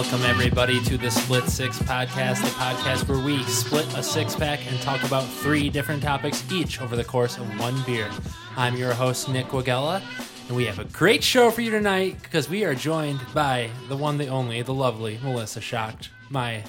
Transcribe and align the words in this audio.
Welcome, 0.00 0.22
everybody, 0.22 0.82
to 0.84 0.96
the 0.96 1.10
Split 1.10 1.44
Six 1.44 1.78
Podcast, 1.80 2.40
the 2.40 2.48
podcast 2.52 3.06
where 3.06 3.22
we 3.22 3.42
split 3.42 3.84
a 3.98 4.02
six 4.02 4.34
pack 4.34 4.66
and 4.66 4.80
talk 4.80 5.02
about 5.02 5.24
three 5.28 5.68
different 5.68 6.02
topics 6.02 6.42
each 6.50 6.80
over 6.80 6.96
the 6.96 7.04
course 7.04 7.36
of 7.36 7.60
one 7.60 7.82
beer. 7.82 8.10
I'm 8.56 8.76
your 8.76 8.94
host, 8.94 9.28
Nick 9.28 9.48
Wagella, 9.48 10.00
and 10.48 10.56
we 10.56 10.64
have 10.64 10.78
a 10.78 10.86
great 10.86 11.22
show 11.22 11.50
for 11.50 11.60
you 11.60 11.70
tonight 11.70 12.16
because 12.22 12.48
we 12.48 12.64
are 12.64 12.74
joined 12.74 13.20
by 13.34 13.68
the 13.90 13.96
one, 13.96 14.16
the 14.16 14.28
only, 14.28 14.62
the 14.62 14.72
lovely 14.72 15.20
Melissa 15.22 15.60
Schacht, 15.60 16.08
my 16.30 16.64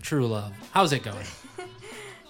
true 0.00 0.28
love. 0.28 0.52
How's 0.70 0.92
it 0.92 1.02
going? 1.02 1.26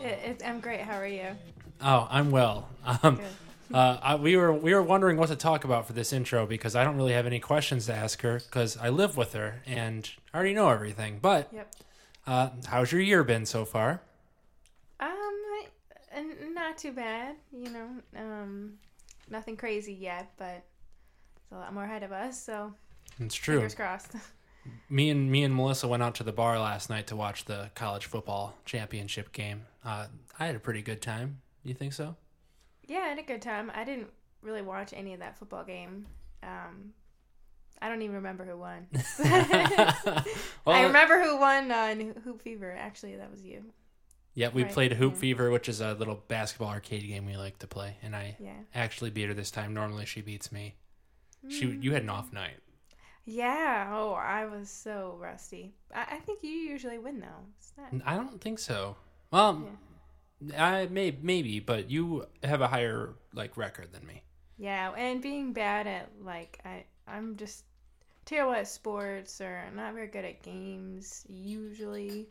It, 0.00 0.18
it, 0.24 0.42
I'm 0.42 0.60
great. 0.60 0.80
How 0.80 0.96
are 0.96 1.06
you? 1.06 1.36
Oh, 1.82 2.08
I'm 2.10 2.30
well. 2.30 2.66
Um, 3.02 3.16
Good. 3.16 3.26
Uh, 3.72 3.98
I, 4.02 4.14
we 4.16 4.36
were 4.36 4.52
we 4.52 4.74
were 4.74 4.82
wondering 4.82 5.16
what 5.16 5.28
to 5.28 5.36
talk 5.36 5.64
about 5.64 5.86
for 5.86 5.92
this 5.92 6.12
intro 6.12 6.46
because 6.46 6.74
I 6.76 6.84
don't 6.84 6.96
really 6.96 7.12
have 7.12 7.26
any 7.26 7.40
questions 7.40 7.86
to 7.86 7.94
ask 7.94 8.20
her 8.22 8.38
because 8.40 8.76
I 8.76 8.88
live 8.88 9.16
with 9.16 9.32
her 9.34 9.62
and 9.66 10.08
I 10.32 10.36
already 10.38 10.54
know 10.54 10.68
everything. 10.70 11.18
But 11.22 11.48
Yep. 11.52 11.74
uh, 12.26 12.50
how's 12.66 12.90
your 12.92 13.00
year 13.00 13.22
been 13.24 13.46
so 13.46 13.64
far? 13.64 14.02
Um, 15.00 15.36
not 16.52 16.76
too 16.78 16.92
bad. 16.92 17.36
You 17.52 17.70
know, 17.70 17.88
um, 18.16 18.74
nothing 19.28 19.56
crazy 19.56 19.92
yet, 19.94 20.30
but 20.36 20.62
there's 21.48 21.52
a 21.52 21.54
lot 21.56 21.72
more 21.72 21.84
ahead 21.84 22.02
of 22.02 22.12
us. 22.12 22.40
So 22.42 22.74
It's 23.18 23.34
true. 23.34 23.56
fingers 23.56 23.74
crossed. 23.74 24.12
Me 24.90 25.08
and 25.08 25.30
me 25.30 25.42
and 25.42 25.56
Melissa 25.56 25.88
went 25.88 26.02
out 26.02 26.14
to 26.16 26.22
the 26.22 26.32
bar 26.32 26.58
last 26.58 26.90
night 26.90 27.06
to 27.06 27.16
watch 27.16 27.46
the 27.46 27.70
college 27.74 28.04
football 28.04 28.54
championship 28.66 29.32
game. 29.32 29.62
Uh, 29.82 30.06
I 30.38 30.44
had 30.46 30.54
a 30.54 30.58
pretty 30.58 30.82
good 30.82 31.00
time. 31.00 31.40
You 31.64 31.72
think 31.72 31.94
so? 31.94 32.14
Yeah, 32.90 32.98
I 33.04 33.08
had 33.08 33.18
a 33.18 33.22
good 33.22 33.40
time. 33.40 33.70
I 33.74 33.84
didn't 33.84 34.08
really 34.42 34.62
watch 34.62 34.92
any 34.94 35.14
of 35.14 35.20
that 35.20 35.38
football 35.38 35.64
game. 35.64 36.06
Um, 36.42 36.92
I 37.80 37.88
don't 37.88 38.02
even 38.02 38.16
remember 38.16 38.44
who 38.44 38.56
won. 38.58 38.86
I 40.66 40.82
remember 40.84 41.22
who 41.22 41.38
won 41.38 41.70
on 41.72 42.14
Hoop 42.24 42.42
Fever. 42.42 42.74
Actually, 42.78 43.16
that 43.16 43.30
was 43.30 43.42
you. 43.42 43.64
Yeah, 44.34 44.48
we 44.52 44.62
Right, 44.64 44.72
played 44.72 44.92
Hoop 44.92 45.14
yeah. 45.14 45.18
Fever, 45.20 45.50
which 45.50 45.68
is 45.68 45.80
a 45.80 45.94
little 45.94 46.22
basketball 46.28 46.68
arcade 46.68 47.06
game 47.06 47.26
we 47.26 47.36
like 47.36 47.58
to 47.60 47.66
play, 47.66 47.96
and 48.02 48.14
I 48.14 48.36
Yeah. 48.40 48.52
actually 48.74 49.10
beat 49.10 49.28
her 49.28 49.34
this 49.34 49.50
time. 49.50 49.74
Normally 49.74 50.06
she 50.06 50.20
beats 50.20 50.50
me. 50.52 50.74
She 51.48 51.66
Mm. 51.66 51.82
you 51.82 51.92
had 51.92 52.02
an 52.02 52.10
off 52.10 52.32
night. 52.32 52.58
Yeah. 53.24 53.90
Oh, 53.92 54.12
I 54.12 54.46
was 54.46 54.68
so 54.70 55.16
rusty. 55.20 55.74
I, 55.94 56.02
I 56.12 56.16
think 56.18 56.40
you 56.42 56.50
usually 56.50 56.98
win 56.98 57.20
though. 57.20 57.82
Not. 57.92 58.02
I 58.06 58.16
don't 58.16 58.40
think 58.40 58.58
so. 58.58 58.96
Well, 59.30 59.68
I 60.58 60.86
may 60.86 61.16
maybe, 61.22 61.60
but 61.60 61.90
you 61.90 62.26
have 62.42 62.60
a 62.60 62.68
higher 62.68 63.10
like 63.34 63.56
record 63.56 63.92
than 63.92 64.06
me. 64.06 64.22
Yeah, 64.58 64.92
and 64.92 65.20
being 65.22 65.52
bad 65.52 65.86
at 65.86 66.08
like 66.22 66.60
I 66.64 66.84
I'm 67.06 67.36
just 67.36 67.64
terrible 68.24 68.52
at 68.54 68.68
sports 68.68 69.40
or 69.40 69.62
not 69.74 69.94
very 69.94 70.06
good 70.06 70.24
at 70.24 70.42
games 70.42 71.24
usually. 71.28 72.28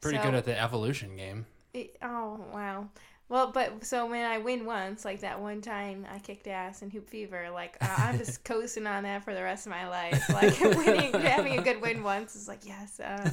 Pretty 0.00 0.18
So- 0.18 0.24
good 0.24 0.34
at 0.34 0.44
the 0.44 0.58
evolution 0.60 1.16
game. 1.16 1.46
it- 1.74 1.96
oh 2.02 2.44
wow. 2.52 2.88
Well, 3.28 3.50
but 3.50 3.82
so 3.86 4.04
when 4.06 4.26
I 4.26 4.36
win 4.38 4.66
once, 4.66 5.06
like 5.06 5.20
that 5.20 5.40
one 5.40 5.62
time 5.62 6.06
I 6.12 6.18
kicked 6.18 6.46
ass 6.48 6.82
in 6.82 6.90
Hoop 6.90 7.08
Fever, 7.08 7.48
like 7.50 7.78
uh, 7.80 7.86
I'm 7.96 8.18
just 8.18 8.44
coasting 8.52 8.86
on 8.86 9.04
that 9.04 9.24
for 9.24 9.32
the 9.34 9.42
rest 9.42 9.64
of 9.66 9.70
my 9.70 9.88
life. 9.88 10.22
Like 10.28 10.60
winning, 10.60 11.12
having 11.14 11.58
a 11.58 11.62
good 11.62 11.80
win 11.80 12.02
once 12.02 12.36
is 12.36 12.46
like 12.46 12.66
yes, 12.66 13.00
uh, 13.00 13.30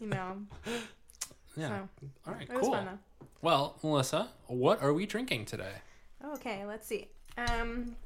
you 0.00 0.06
know. 0.08 0.38
Yeah. 1.58 1.68
So 1.68 1.88
All 2.26 2.34
right. 2.34 2.48
Cool. 2.50 2.70
fun 2.72 2.84
though. 2.84 2.98
Well, 3.42 3.76
Melissa, 3.82 4.28
what 4.46 4.82
are 4.82 4.92
we 4.92 5.06
drinking 5.06 5.44
today? 5.46 5.72
Okay, 6.24 6.64
let's 6.64 6.86
see. 6.86 7.08
Um, 7.36 7.96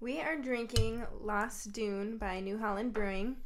we 0.00 0.20
are 0.20 0.36
drinking 0.36 1.04
Lost 1.20 1.72
Dune 1.72 2.16
by 2.16 2.40
New 2.40 2.58
Holland 2.58 2.92
Brewing. 2.92 3.36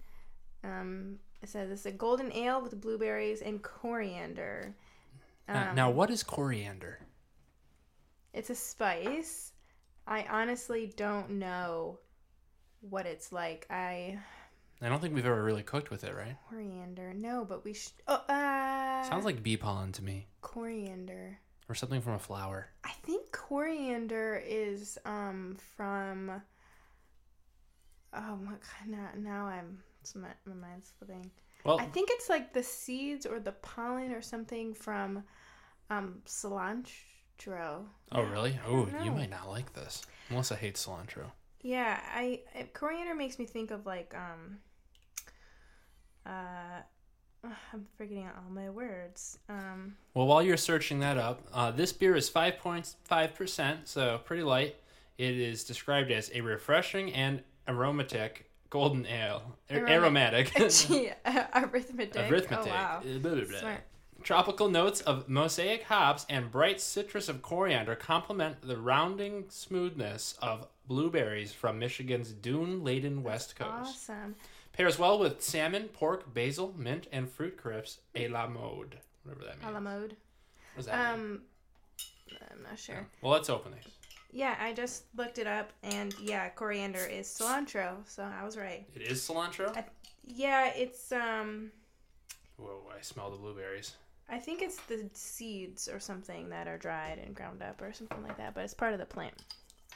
Um, 0.62 1.18
it 1.42 1.48
says 1.48 1.70
it's 1.70 1.86
a 1.86 1.90
golden 1.92 2.32
ale 2.32 2.60
with 2.60 2.80
blueberries 2.80 3.42
and 3.42 3.62
coriander. 3.62 4.74
Uh, 5.48 5.66
Um, 5.70 5.74
now, 5.76 5.90
what 5.90 6.10
is 6.10 6.22
coriander? 6.22 6.98
It's 8.32 8.50
a 8.50 8.54
spice. 8.54 9.52
I 10.06 10.26
honestly 10.30 10.92
don't 10.96 11.30
know 11.30 11.98
what 12.80 13.06
it's 13.06 13.32
like. 13.32 13.66
I 13.70 14.18
I 14.82 14.88
don't 14.88 15.00
think 15.00 15.14
we've 15.14 15.24
ever 15.24 15.42
really 15.42 15.62
cooked 15.62 15.90
with 15.90 16.04
it, 16.04 16.14
right? 16.14 16.36
coriander. 16.50 17.14
No, 17.14 17.44
but 17.44 17.64
we 17.64 17.72
should. 17.72 17.92
Oh, 18.06 18.22
uh, 18.28 19.02
Sounds 19.04 19.24
like 19.24 19.42
bee 19.42 19.56
pollen 19.56 19.92
to 19.92 20.04
me, 20.04 20.26
coriander. 20.42 21.38
or 21.68 21.74
something 21.74 22.00
from 22.02 22.14
a 22.14 22.18
flower. 22.18 22.68
I 22.84 22.92
think 23.02 23.32
coriander 23.32 24.42
is 24.46 24.98
um 25.04 25.56
from. 25.76 26.42
Oh 28.12 28.36
my 28.36 28.52
god! 28.52 28.88
Now, 28.88 29.08
now 29.16 29.46
I'm 29.46 29.78
it's 30.00 30.14
my, 30.14 30.28
my 30.44 30.54
mind's 30.54 30.92
slipping. 30.98 31.30
Well, 31.64 31.80
I 31.80 31.86
think 31.86 32.10
it's 32.12 32.28
like 32.28 32.52
the 32.52 32.62
seeds 32.62 33.26
or 33.26 33.40
the 33.40 33.52
pollen 33.52 34.12
or 34.12 34.22
something 34.22 34.74
from 34.74 35.24
um 35.90 36.20
cilantro. 36.26 37.84
oh 38.12 38.22
really? 38.30 38.58
Oh, 38.68 38.86
you 39.02 39.10
know. 39.10 39.16
might 39.16 39.30
not 39.30 39.48
like 39.48 39.72
this. 39.72 40.02
Melissa 40.30 40.54
hates 40.54 40.86
cilantro. 40.86 41.30
Yeah, 41.62 41.98
I, 42.14 42.42
I 42.56 42.68
coriander 42.74 43.14
makes 43.14 43.38
me 43.38 43.46
think 43.46 43.70
of 43.70 43.86
like 43.86 44.14
um 44.14 44.58
uh 46.26 46.82
I'm 47.72 47.86
forgetting 47.96 48.26
all 48.26 48.50
my 48.50 48.70
words. 48.70 49.38
Um 49.48 49.96
Well, 50.14 50.26
while 50.26 50.42
you're 50.42 50.56
searching 50.56 50.98
that 51.00 51.16
up, 51.18 51.42
uh, 51.52 51.70
this 51.70 51.92
beer 51.92 52.16
is 52.16 52.28
5.5%, 52.28 53.76
so 53.84 54.20
pretty 54.24 54.42
light. 54.42 54.76
It 55.18 55.36
is 55.38 55.64
described 55.64 56.10
as 56.10 56.30
a 56.34 56.40
refreshing 56.40 57.12
and 57.12 57.42
aromatic 57.68 58.50
golden 58.70 59.06
ale. 59.06 59.56
Aromatic. 59.70 60.52
gee, 60.70 61.10
arithmetic. 61.54 62.30
Arithmetic. 62.30 62.66
Oh, 62.66 62.76
wow. 62.76 63.00
Blah, 63.02 63.18
blah, 63.34 63.44
blah. 63.44 63.58
Smart. 63.58 63.80
Tropical 64.22 64.68
notes 64.68 65.00
of 65.02 65.28
mosaic 65.28 65.84
hops 65.84 66.26
and 66.28 66.50
bright 66.50 66.80
citrus 66.80 67.28
of 67.28 67.42
coriander 67.42 67.94
complement 67.94 68.60
the 68.62 68.76
rounding 68.76 69.44
smoothness 69.48 70.36
of 70.42 70.66
blueberries 70.88 71.52
from 71.52 71.78
Michigan's 71.78 72.32
dune-laden 72.32 73.22
west 73.22 73.56
coast. 73.56 73.70
Awesome. 74.10 74.34
Pairs 74.76 74.98
well 74.98 75.18
with 75.18 75.40
salmon, 75.42 75.88
pork, 75.88 76.32
basil, 76.34 76.74
mint, 76.76 77.06
and 77.10 77.30
fruit 77.30 77.56
crisps 77.56 78.00
a 78.14 78.28
la 78.28 78.46
mode. 78.46 78.98
Whatever 79.22 79.44
that 79.46 79.58
means. 79.60 79.70
A 79.70 79.72
la 79.72 79.80
mode. 79.80 80.16
What 80.74 80.76
does 80.76 80.86
that 80.86 81.16
mean? 81.18 81.24
Um 81.24 81.40
I'm 82.52 82.62
not 82.62 82.78
sure. 82.78 83.06
Well, 83.22 83.32
let's 83.32 83.48
open 83.48 83.72
these. 83.72 83.92
Yeah, 84.32 84.54
I 84.60 84.72
just 84.74 85.04
looked 85.16 85.38
it 85.38 85.46
up 85.46 85.72
and 85.82 86.14
yeah, 86.20 86.48
coriander 86.50 87.06
is 87.06 87.26
cilantro, 87.26 87.96
so 88.06 88.22
I 88.22 88.44
was 88.44 88.56
right. 88.58 88.86
It 88.94 89.02
is 89.02 89.20
cilantro. 89.22 89.74
I- 89.76 89.84
Yeah, 90.26 90.72
it's 90.74 91.10
um 91.12 91.70
Whoa! 92.58 92.82
I 92.96 93.00
smell 93.02 93.30
the 93.30 93.36
blueberries. 93.36 93.94
I 94.28 94.38
think 94.38 94.60
it's 94.60 94.76
the 94.88 95.08
seeds 95.12 95.88
or 95.88 96.00
something 96.00 96.48
that 96.50 96.66
are 96.66 96.78
dried 96.78 97.18
and 97.18 97.34
ground 97.34 97.62
up 97.62 97.80
or 97.80 97.92
something 97.92 98.22
like 98.22 98.36
that, 98.38 98.54
but 98.54 98.64
it's 98.64 98.74
part 98.74 98.92
of 98.92 98.98
the 98.98 99.06
plant. 99.06 99.34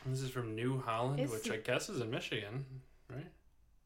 This 0.06 0.20
is 0.22 0.30
from 0.30 0.54
New 0.54 0.78
Holland, 0.80 1.20
It's- 1.20 1.32
which 1.44 1.50
I 1.52 1.56
guess 1.56 1.88
is 1.90 2.00
in 2.00 2.10
Michigan, 2.10 2.64
right? 3.10 3.26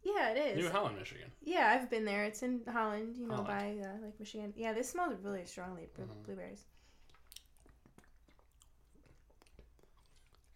Yeah, 0.04 0.30
it 0.32 0.56
is. 0.58 0.64
New. 0.64 0.70
Holland, 0.70 0.98
Michigan. 0.98 1.30
Yeah, 1.42 1.70
I've 1.74 1.88
been 1.90 2.04
there. 2.04 2.24
It's 2.24 2.42
in 2.42 2.60
Holland, 2.70 3.16
you 3.18 3.26
know, 3.26 3.36
Holland. 3.42 3.80
by 3.82 3.88
uh, 3.88 4.04
Lake 4.04 4.20
Michigan. 4.20 4.52
Yeah, 4.56 4.72
this 4.74 4.90
smells 4.90 5.14
really 5.22 5.44
strongly, 5.46 5.88
bl- 5.96 6.02
Mhm. 6.02 6.24
blueberries. 6.26 6.64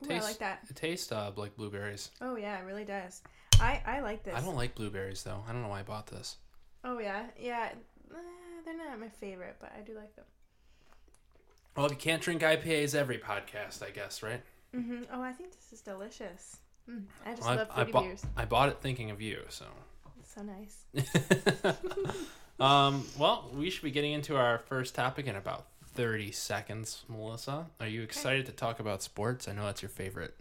Ooh, 0.06 0.12
I 0.14 0.20
like 0.20 0.38
that. 0.38 0.60
It 0.69 0.76
tastes 0.76 1.10
uh, 1.10 1.32
like 1.37 1.56
blueberries. 1.56 2.10
Oh 2.20 2.37
yeah, 2.37 2.58
it 2.60 2.64
really 2.64 2.84
does. 2.84 3.22
I 3.60 3.82
I 3.84 4.00
like 4.00 4.22
this. 4.22 4.34
I 4.34 4.41
don't 4.41 4.54
like 4.54 4.75
blueberries 4.75 5.22
though. 5.25 5.42
I 5.48 5.53
don't 5.53 5.62
know 5.62 5.69
why 5.69 5.81
I 5.81 5.82
bought 5.82 6.06
this. 6.06 6.37
Oh 6.84 6.98
yeah, 6.98 7.25
yeah. 7.38 7.70
Uh, 8.14 8.16
they're 8.64 8.76
not 8.76 9.00
my 9.00 9.08
favorite, 9.08 9.56
but 9.60 9.72
I 9.76 9.81
do 9.81 9.94
like 9.94 10.14
them. 10.14 10.25
Well, 11.76 11.91
you 11.91 11.97
can't 11.97 12.22
drink 12.22 12.43
IPAs 12.43 12.94
every 12.94 13.19
podcast, 13.19 13.82
I 13.84 13.90
guess, 13.90 14.22
right? 14.22 14.43
Mm-hmm. 14.75 15.05
Oh, 15.12 15.20
I 15.22 15.32
think 15.32 15.52
this 15.52 15.72
is 15.72 15.81
delicious. 15.81 16.58
Mm, 16.88 17.02
I 17.26 17.31
just 17.31 17.43
Well, 17.43 17.56
love 17.56 17.69
I, 17.70 17.75
fruity 17.75 17.93
bought, 17.93 18.05
beers. 18.05 18.26
I 18.37 18.44
bought 18.44 18.69
it 18.70 18.79
thinking 18.81 19.11
of 19.11 19.20
you, 19.20 19.40
so. 19.49 19.67
It's 20.20 20.35
so 20.35 20.43
nice. 20.43 20.85
um, 22.61 23.05
well, 23.19 23.50
we 23.55 23.70
should 23.70 23.82
be 23.82 23.90
getting 23.90 24.12
into 24.12 24.37
our 24.37 24.58
first 24.58 24.94
topic 24.94 25.26
in 25.26 25.37
about 25.37 25.67
30 25.94 26.32
seconds, 26.32 27.05
Melissa. 27.08 27.67
Are 27.81 27.88
you 27.88 28.02
excited 28.02 28.46
to 28.46 28.52
talk 28.52 28.81
about 28.81 29.02
sports? 29.02 29.49
I 29.49 29.52
know 29.52 29.64
that's 29.67 29.82
your 29.82 29.88
favorite. 29.88 30.35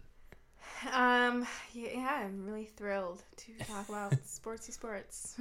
Um, 0.92 1.46
yeah, 1.72 2.22
I'm 2.24 2.46
really 2.46 2.66
thrilled 2.76 3.22
to 3.38 3.52
talk 3.66 3.88
about 3.88 4.12
sportsy 4.24 4.72
sports. 4.72 5.34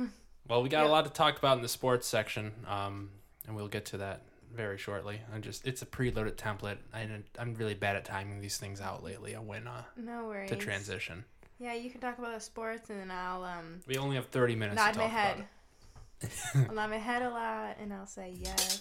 Well, 0.47 0.63
we 0.63 0.69
got 0.69 0.85
a 0.85 0.89
lot 0.89 1.05
to 1.05 1.11
talk 1.11 1.37
about 1.37 1.57
in 1.57 1.61
the 1.61 1.69
sports 1.69 2.07
section, 2.07 2.53
um, 2.67 3.11
and 3.45 3.55
we'll 3.55 3.67
get 3.67 3.85
to 3.87 3.97
that 3.97 4.21
very 4.53 4.77
shortly. 4.77 5.21
I'm 5.33 5.41
just 5.41 5.65
it's 5.67 5.81
a 5.81 5.85
preloaded 5.85 6.35
template. 6.35 6.77
I 6.93 7.07
I'm 7.39 7.53
really 7.55 7.73
bad 7.73 7.95
at 7.95 8.05
timing 8.05 8.41
these 8.41 8.57
things 8.57 8.81
out 8.81 9.03
lately. 9.03 9.35
on 9.35 9.47
when 9.47 9.67
uh, 9.67 9.83
no 9.95 10.25
worries. 10.25 10.49
to 10.49 10.55
transition. 10.55 11.23
Yeah, 11.59 11.73
you 11.73 11.89
can 11.89 11.99
talk 12.01 12.19
about 12.19 12.33
the 12.33 12.39
sports, 12.39 12.89
and 12.89 12.99
then 12.99 13.11
I'll 13.11 13.43
um 13.43 13.79
We 13.87 13.97
only 13.97 14.15
have 14.15 14.27
30 14.27 14.55
minutes 14.55 14.75
nod 14.77 14.93
to 14.93 14.99
my 14.99 15.03
talk 15.05 15.11
head. 15.13 15.35
about 15.35 15.47
it. 16.21 16.67
I'll 16.69 16.75
nod 16.75 16.89
my 16.89 16.97
head 16.97 17.21
a 17.21 17.29
lot, 17.29 17.77
and 17.81 17.93
I'll 17.93 18.05
say 18.07 18.33
yes. 18.39 18.79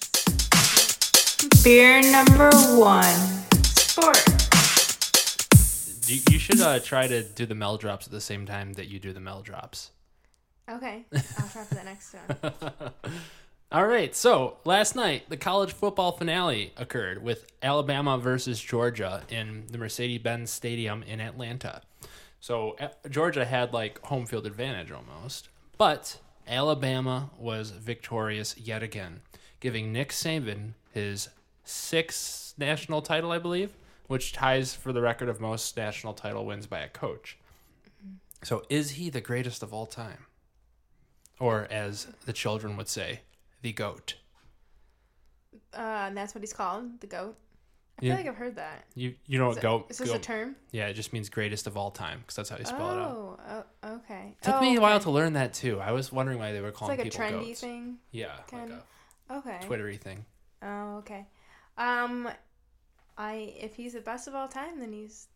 Beer 1.62 2.00
number 2.12 2.50
one. 2.76 3.04
Sport. 3.64 4.22
You, 6.08 6.20
you 6.30 6.38
should 6.38 6.60
uh, 6.60 6.78
try 6.80 7.06
to 7.08 7.22
do 7.24 7.46
the 7.46 7.54
mel 7.54 7.76
drops 7.78 8.06
at 8.06 8.12
the 8.12 8.20
same 8.20 8.46
time 8.46 8.74
that 8.74 8.86
you 8.88 8.98
do 9.00 9.12
the 9.12 9.20
mel 9.20 9.42
drops. 9.42 9.90
Okay, 10.70 11.04
I'll 11.14 11.48
try 11.48 11.64
for 11.64 11.74
the 11.74 11.82
next 11.84 12.14
one. 12.14 12.92
All 13.72 13.86
right, 13.88 14.14
so 14.14 14.58
last 14.64 14.94
night 14.94 15.28
the 15.28 15.36
college 15.36 15.72
football 15.72 16.12
finale 16.12 16.72
occurred 16.76 17.20
with 17.20 17.46
Alabama 17.60 18.16
versus 18.16 18.60
Georgia 18.60 19.24
in 19.28 19.64
the 19.68 19.76
Mercedes-Benz 19.76 20.50
Stadium 20.52 21.02
in 21.02 21.20
Atlanta. 21.20 21.82
So 22.38 22.76
Georgia 23.10 23.44
had 23.44 23.72
like 23.72 24.00
home 24.02 24.24
field 24.24 24.46
advantage 24.46 24.92
almost, 24.92 25.48
but 25.76 26.20
Alabama 26.46 27.30
was 27.36 27.70
victorious 27.70 28.56
yet 28.56 28.84
again, 28.84 29.22
giving 29.58 29.92
Nick 29.92 30.10
Saban 30.10 30.74
his 30.92 31.28
sixth 31.64 32.54
national 32.56 33.02
title, 33.02 33.32
I 33.32 33.40
believe, 33.40 33.72
which 34.06 34.32
ties 34.32 34.76
for 34.76 34.92
the 34.92 35.02
record 35.02 35.28
of 35.28 35.40
most 35.40 35.76
national 35.76 36.14
title 36.14 36.46
wins 36.46 36.68
by 36.68 36.78
a 36.78 36.88
coach. 36.88 37.36
So 38.44 38.62
is 38.68 38.92
he 38.92 39.10
the 39.10 39.20
greatest 39.20 39.64
of 39.64 39.74
all 39.74 39.86
time? 39.86 40.26
Or 41.40 41.66
as 41.68 42.06
the 42.26 42.32
children 42.32 42.76
would 42.76 42.88
say, 42.88 43.22
the 43.62 43.72
goat. 43.72 44.14
Uh, 45.74 46.06
and 46.08 46.16
that's 46.16 46.34
what 46.34 46.42
he's 46.42 46.52
called, 46.52 47.00
the 47.00 47.06
goat. 47.06 47.36
I 47.98 48.04
Yeah. 48.04 48.10
feel 48.10 48.24
like 48.24 48.28
I've 48.34 48.36
heard 48.38 48.56
that. 48.56 48.84
You 48.94 49.14
you 49.26 49.38
know 49.38 49.48
Is 49.50 49.56
what 49.56 49.58
it- 49.58 49.62
goat? 49.62 49.86
Is 49.88 49.98
this 49.98 50.08
goat- 50.08 50.16
a 50.16 50.20
term? 50.20 50.56
Yeah, 50.70 50.88
it 50.88 50.94
just 50.94 51.12
means 51.14 51.30
greatest 51.30 51.66
of 51.66 51.76
all 51.78 51.90
time 51.90 52.20
because 52.20 52.36
that's 52.36 52.50
how 52.50 52.58
you 52.58 52.64
spell 52.66 52.90
it 52.90 52.98
out. 53.02 53.10
Oh, 53.16 53.64
oh, 53.82 53.94
okay. 53.96 54.36
Took 54.42 54.56
oh, 54.56 54.60
me 54.60 54.76
a 54.76 54.80
while 54.80 54.96
okay. 54.96 55.04
to 55.04 55.10
learn 55.10 55.32
that 55.32 55.54
too. 55.54 55.80
I 55.80 55.92
was 55.92 56.12
wondering 56.12 56.38
why 56.38 56.52
they 56.52 56.60
were. 56.60 56.68
It's 56.68 56.78
calling 56.78 56.98
like 56.98 57.06
a 57.06 57.10
people 57.10 57.24
trendy 57.26 57.46
goats. 57.46 57.60
thing. 57.60 57.98
Yeah, 58.10 58.36
kind 58.48 58.70
like 58.70 59.38
Okay. 59.38 59.58
a 59.60 59.64
Twittery 59.64 59.96
thing. 59.96 60.26
Oh, 60.62 60.96
okay. 60.98 61.26
Um, 61.78 62.28
I 63.16 63.54
if 63.58 63.74
he's 63.76 63.94
the 63.94 64.00
best 64.02 64.28
of 64.28 64.34
all 64.34 64.48
time, 64.48 64.78
then 64.78 64.92
he's 64.92 65.28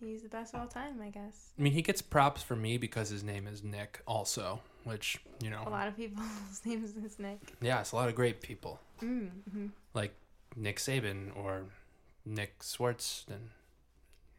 he's 0.00 0.22
the 0.22 0.28
best 0.28 0.54
of 0.54 0.60
all 0.60 0.66
time, 0.66 1.00
I 1.00 1.10
guess. 1.10 1.50
I 1.56 1.62
mean, 1.62 1.72
he 1.72 1.82
gets 1.82 2.02
props 2.02 2.42
for 2.42 2.56
me 2.56 2.78
because 2.78 3.10
his 3.10 3.22
name 3.22 3.46
is 3.46 3.62
Nick, 3.62 4.00
also, 4.08 4.60
which 4.88 5.18
you 5.40 5.50
know, 5.50 5.62
A 5.66 5.70
lot 5.70 5.86
of 5.86 5.96
people's 5.96 6.26
names 6.64 6.96
is 6.96 7.18
Nick. 7.18 7.38
yeah, 7.60 7.80
it's 7.80 7.92
a 7.92 7.96
lot 7.96 8.08
of 8.08 8.14
great 8.14 8.40
people 8.40 8.80
Mm, 9.02 9.30
hmm 9.52 9.66
like 9.94 10.12
Nick 10.56 10.78
Saban 10.78 11.30
or 11.36 11.62
Nick 12.26 12.62
Swartz, 12.62 13.24
and 13.30 13.50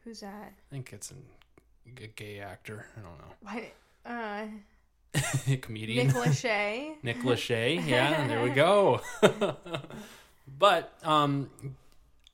Who's 0.04 0.20
that? 0.20 0.52
I 0.52 0.70
think 0.70 0.92
it's 0.92 1.10
an, 1.10 1.22
a 2.02 2.06
gay 2.08 2.40
actor. 2.40 2.86
I 2.96 3.00
don't 3.00 3.18
know. 3.18 3.34
Why? 3.40 3.72
Uh, 4.04 5.56
comedian. 5.60 6.06
Nick 6.08 6.16
Lachey. 6.24 6.94
Nick 7.02 7.18
Lachey. 7.20 7.86
Yeah, 7.86 8.26
there 8.26 8.42
we 8.42 8.50
go. 8.50 9.00
but 10.58 10.92
um, 11.02 11.50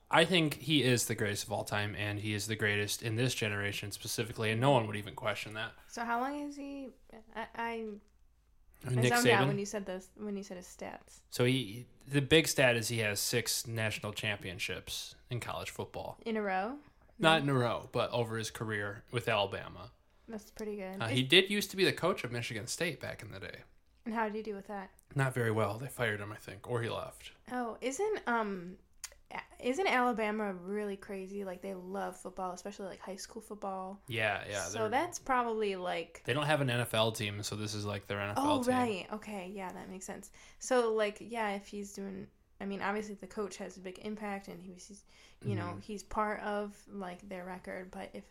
I 0.09 0.23
think 0.25 0.55
he 0.55 0.83
is 0.83 1.05
the 1.05 1.15
greatest 1.15 1.43
of 1.43 1.51
all 1.51 1.63
time, 1.65 1.95
and 1.97 2.19
he 2.19 2.33
is 2.33 2.47
the 2.47 2.55
greatest 2.55 3.01
in 3.03 3.15
this 3.17 3.33
generation 3.33 3.91
specifically, 3.91 4.51
and 4.51 4.61
no 4.61 4.71
one 4.71 4.87
would 4.87 4.95
even 4.95 5.15
question 5.15 5.53
that. 5.55 5.71
So 5.89 6.03
how 6.05 6.21
long 6.21 6.39
is 6.47 6.55
he? 6.55 6.89
I 7.35 7.45
I, 7.55 7.85
I 8.87 8.89
Nick 8.95 9.13
zoned 9.13 9.27
out 9.27 9.47
when 9.47 9.59
you 9.59 9.65
said 9.65 9.85
this 9.85 10.07
when 10.15 10.37
you 10.37 10.43
said 10.43 10.57
his 10.57 10.67
stats 10.67 11.19
So 11.29 11.43
he, 11.45 11.87
the 12.07 12.21
big 12.21 12.47
stat 12.47 12.75
is 12.77 12.87
he 12.87 12.99
has 12.99 13.19
six 13.19 13.67
national 13.67 14.13
championships 14.13 15.15
in 15.29 15.39
college 15.39 15.71
football, 15.71 16.17
in 16.25 16.37
a 16.37 16.41
row. 16.41 16.75
not 17.19 17.41
in 17.41 17.49
a 17.49 17.53
row, 17.53 17.89
but 17.91 18.09
over 18.11 18.37
his 18.37 18.49
career 18.51 19.03
with 19.11 19.27
Alabama. 19.27 19.91
That's 20.29 20.51
pretty 20.51 20.75
good. 20.77 21.01
Uh, 21.01 21.07
he 21.07 21.23
did 21.23 21.49
used 21.49 21.71
to 21.71 21.77
be 21.77 21.85
the 21.85 21.93
coach 21.93 22.23
of 22.23 22.31
Michigan 22.31 22.67
State 22.67 22.99
back 23.01 23.21
in 23.21 23.31
the 23.31 23.39
day. 23.39 23.59
and 24.05 24.13
how 24.13 24.25
did 24.27 24.35
you 24.35 24.43
do 24.43 24.55
with 24.55 24.67
that? 24.67 24.89
Not 25.15 25.33
very 25.33 25.51
well. 25.51 25.77
They 25.77 25.87
fired 25.87 26.19
him, 26.19 26.31
I 26.31 26.35
think, 26.35 26.69
or 26.69 26.81
he 26.81 26.89
left. 26.89 27.31
Oh, 27.51 27.77
isn't 27.81 28.19
um, 28.27 28.75
isn't 29.59 29.87
Alabama 29.87 30.53
really 30.53 30.95
crazy? 30.95 31.43
Like 31.43 31.61
they 31.61 31.73
love 31.73 32.15
football, 32.15 32.51
especially 32.53 32.85
like 32.87 32.99
high 32.99 33.15
school 33.15 33.41
football. 33.41 33.99
Yeah, 34.07 34.43
yeah. 34.49 34.61
so 34.63 34.87
that's 34.89 35.19
probably 35.19 35.75
like 35.75 36.21
they 36.25 36.33
don't 36.33 36.45
have 36.45 36.61
an 36.61 36.67
NFL 36.69 37.17
team, 37.17 37.41
so 37.43 37.55
this 37.55 37.73
is 37.73 37.85
like 37.85 38.07
their 38.07 38.17
NFL 38.19 38.33
Oh 38.37 38.63
team. 38.63 38.73
right, 38.75 39.07
okay, 39.13 39.51
yeah, 39.53 39.71
that 39.71 39.89
makes 39.89 40.05
sense. 40.05 40.31
So 40.59 40.93
like, 40.93 41.17
yeah, 41.19 41.51
if 41.55 41.67
he's 41.67 41.93
doing, 41.93 42.27
I 42.61 42.65
mean, 42.65 42.81
obviously 42.81 43.15
the 43.15 43.27
coach 43.27 43.57
has 43.57 43.77
a 43.77 43.79
big 43.79 43.99
impact, 44.03 44.47
and 44.47 44.61
he's, 44.61 45.03
you 45.45 45.55
know, 45.55 45.73
Mhm. 45.77 45.81
he's 45.83 46.03
part 46.03 46.39
of 46.41 46.75
like 46.91 47.27
their 47.27 47.43
record. 47.45 47.91
But 47.91 48.09
if 48.13 48.23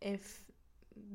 if 0.00 0.44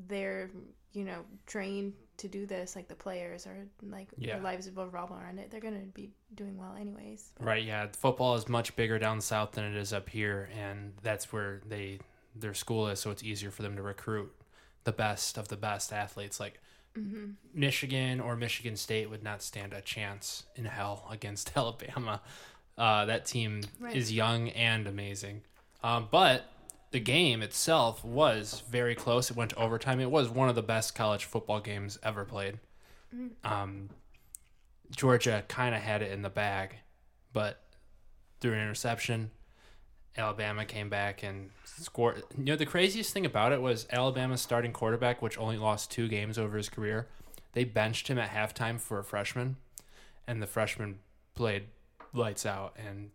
they're 0.06 0.50
you 0.92 1.04
know 1.04 1.24
trained 1.46 1.92
to 2.18 2.28
do 2.28 2.46
this, 2.46 2.76
like 2.76 2.88
the 2.88 2.94
players 2.94 3.46
or 3.46 3.56
like 3.82 4.08
Yeah. 4.18 4.34
their 4.34 4.42
lives 4.42 4.66
revolve 4.68 5.10
around 5.12 5.38
it, 5.38 5.50
they're 5.50 5.60
gonna 5.60 5.86
be 5.94 6.10
doing 6.34 6.56
well 6.58 6.74
anyways. 6.78 7.32
Right, 7.40 7.64
yeah. 7.64 7.86
Football 7.92 8.34
is 8.34 8.48
much 8.48 8.74
bigger 8.76 8.98
down 8.98 9.20
south 9.20 9.52
than 9.52 9.64
it 9.64 9.76
is 9.76 9.92
up 9.92 10.08
here, 10.08 10.48
and 10.56 10.94
that's 11.02 11.32
where 11.32 11.60
they 11.66 12.00
their 12.34 12.54
school 12.54 12.86
is, 12.88 13.00
so 13.00 13.10
it's 13.10 13.22
easier 13.24 13.50
for 13.50 13.62
them 13.62 13.74
to 13.76 13.82
recruit 13.82 14.32
the 14.84 14.92
best 14.92 15.36
of 15.38 15.48
the 15.48 15.56
best 15.56 15.92
athletes. 15.92 16.38
Like 16.38 16.60
hmm 16.94 17.30
Michigan 17.52 18.20
or 18.20 18.36
Michigan 18.36 18.76
State 18.76 19.10
would 19.10 19.22
not 19.22 19.42
stand 19.42 19.72
a 19.72 19.80
chance 19.80 20.44
in 20.56 20.64
hell 20.66 21.06
against 21.10 21.56
Alabama. 21.56 22.20
Uh, 22.76 23.04
that 23.06 23.26
team 23.26 23.62
Right. 23.80 23.96
is 23.96 24.12
young 24.12 24.50
and 24.50 24.86
amazing, 24.86 25.42
um, 25.82 26.06
but 26.12 26.44
the 26.90 27.00
game 27.00 27.42
itself 27.42 28.04
was 28.04 28.62
very 28.70 28.94
close. 28.94 29.30
It 29.30 29.36
went 29.36 29.50
to 29.50 29.56
overtime. 29.58 30.00
It 30.00 30.10
was 30.10 30.28
one 30.28 30.48
of 30.48 30.54
the 30.54 30.62
best 30.62 30.94
college 30.94 31.24
football 31.24 31.60
games 31.60 31.98
ever 32.02 32.24
played. 32.24 32.58
Um, 33.44 33.90
Georgia 34.90 35.44
kind 35.48 35.74
of 35.74 35.82
had 35.82 36.02
it 36.02 36.12
in 36.12 36.22
the 36.22 36.30
bag, 36.30 36.76
but 37.32 37.60
through 38.40 38.54
an 38.54 38.60
interception, 38.60 39.30
Alabama 40.16 40.64
came 40.64 40.88
back 40.88 41.22
and 41.22 41.50
scored. 41.64 42.22
You 42.36 42.44
know, 42.44 42.56
the 42.56 42.66
craziest 42.66 43.12
thing 43.12 43.26
about 43.26 43.52
it 43.52 43.60
was 43.60 43.86
Alabama's 43.90 44.40
starting 44.40 44.72
quarterback, 44.72 45.22
which 45.22 45.38
only 45.38 45.56
lost 45.56 45.90
two 45.90 46.08
games 46.08 46.38
over 46.38 46.56
his 46.56 46.68
career. 46.68 47.06
They 47.52 47.64
benched 47.64 48.08
him 48.08 48.18
at 48.18 48.30
halftime 48.30 48.80
for 48.80 48.98
a 48.98 49.04
freshman, 49.04 49.56
and 50.26 50.42
the 50.42 50.46
freshman 50.46 51.00
played 51.34 51.64
lights 52.12 52.46
out 52.46 52.76
and 52.76 53.10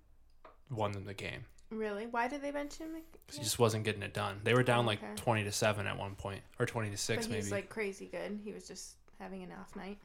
won 0.69 0.91
them 0.91 1.05
the 1.05 1.13
game. 1.13 1.45
Really? 1.77 2.07
Why 2.07 2.27
did 2.27 2.41
they 2.41 2.51
bench 2.51 2.75
him? 2.77 2.91
'Cause 3.27 3.37
he 3.37 3.43
just 3.43 3.59
wasn't 3.59 3.83
getting 3.85 4.03
it 4.03 4.13
done. 4.13 4.41
They 4.43 4.53
were 4.53 4.63
down 4.63 4.85
like 4.85 5.01
Okay. 5.03 5.15
twenty 5.15 5.43
to 5.43 5.51
seven 5.51 5.87
at 5.87 5.97
one 5.97 6.15
point, 6.15 6.41
or 6.59 6.65
twenty 6.65 6.89
to 6.91 6.97
six 6.97 7.27
But 7.27 7.35
he's 7.35 7.45
maybe. 7.45 7.61
like 7.61 7.69
crazy 7.69 8.05
good. 8.07 8.39
He 8.43 8.51
was 8.53 8.67
just 8.67 8.95
having 9.19 9.43
an 9.43 9.51
off 9.51 9.75
night. 9.75 9.97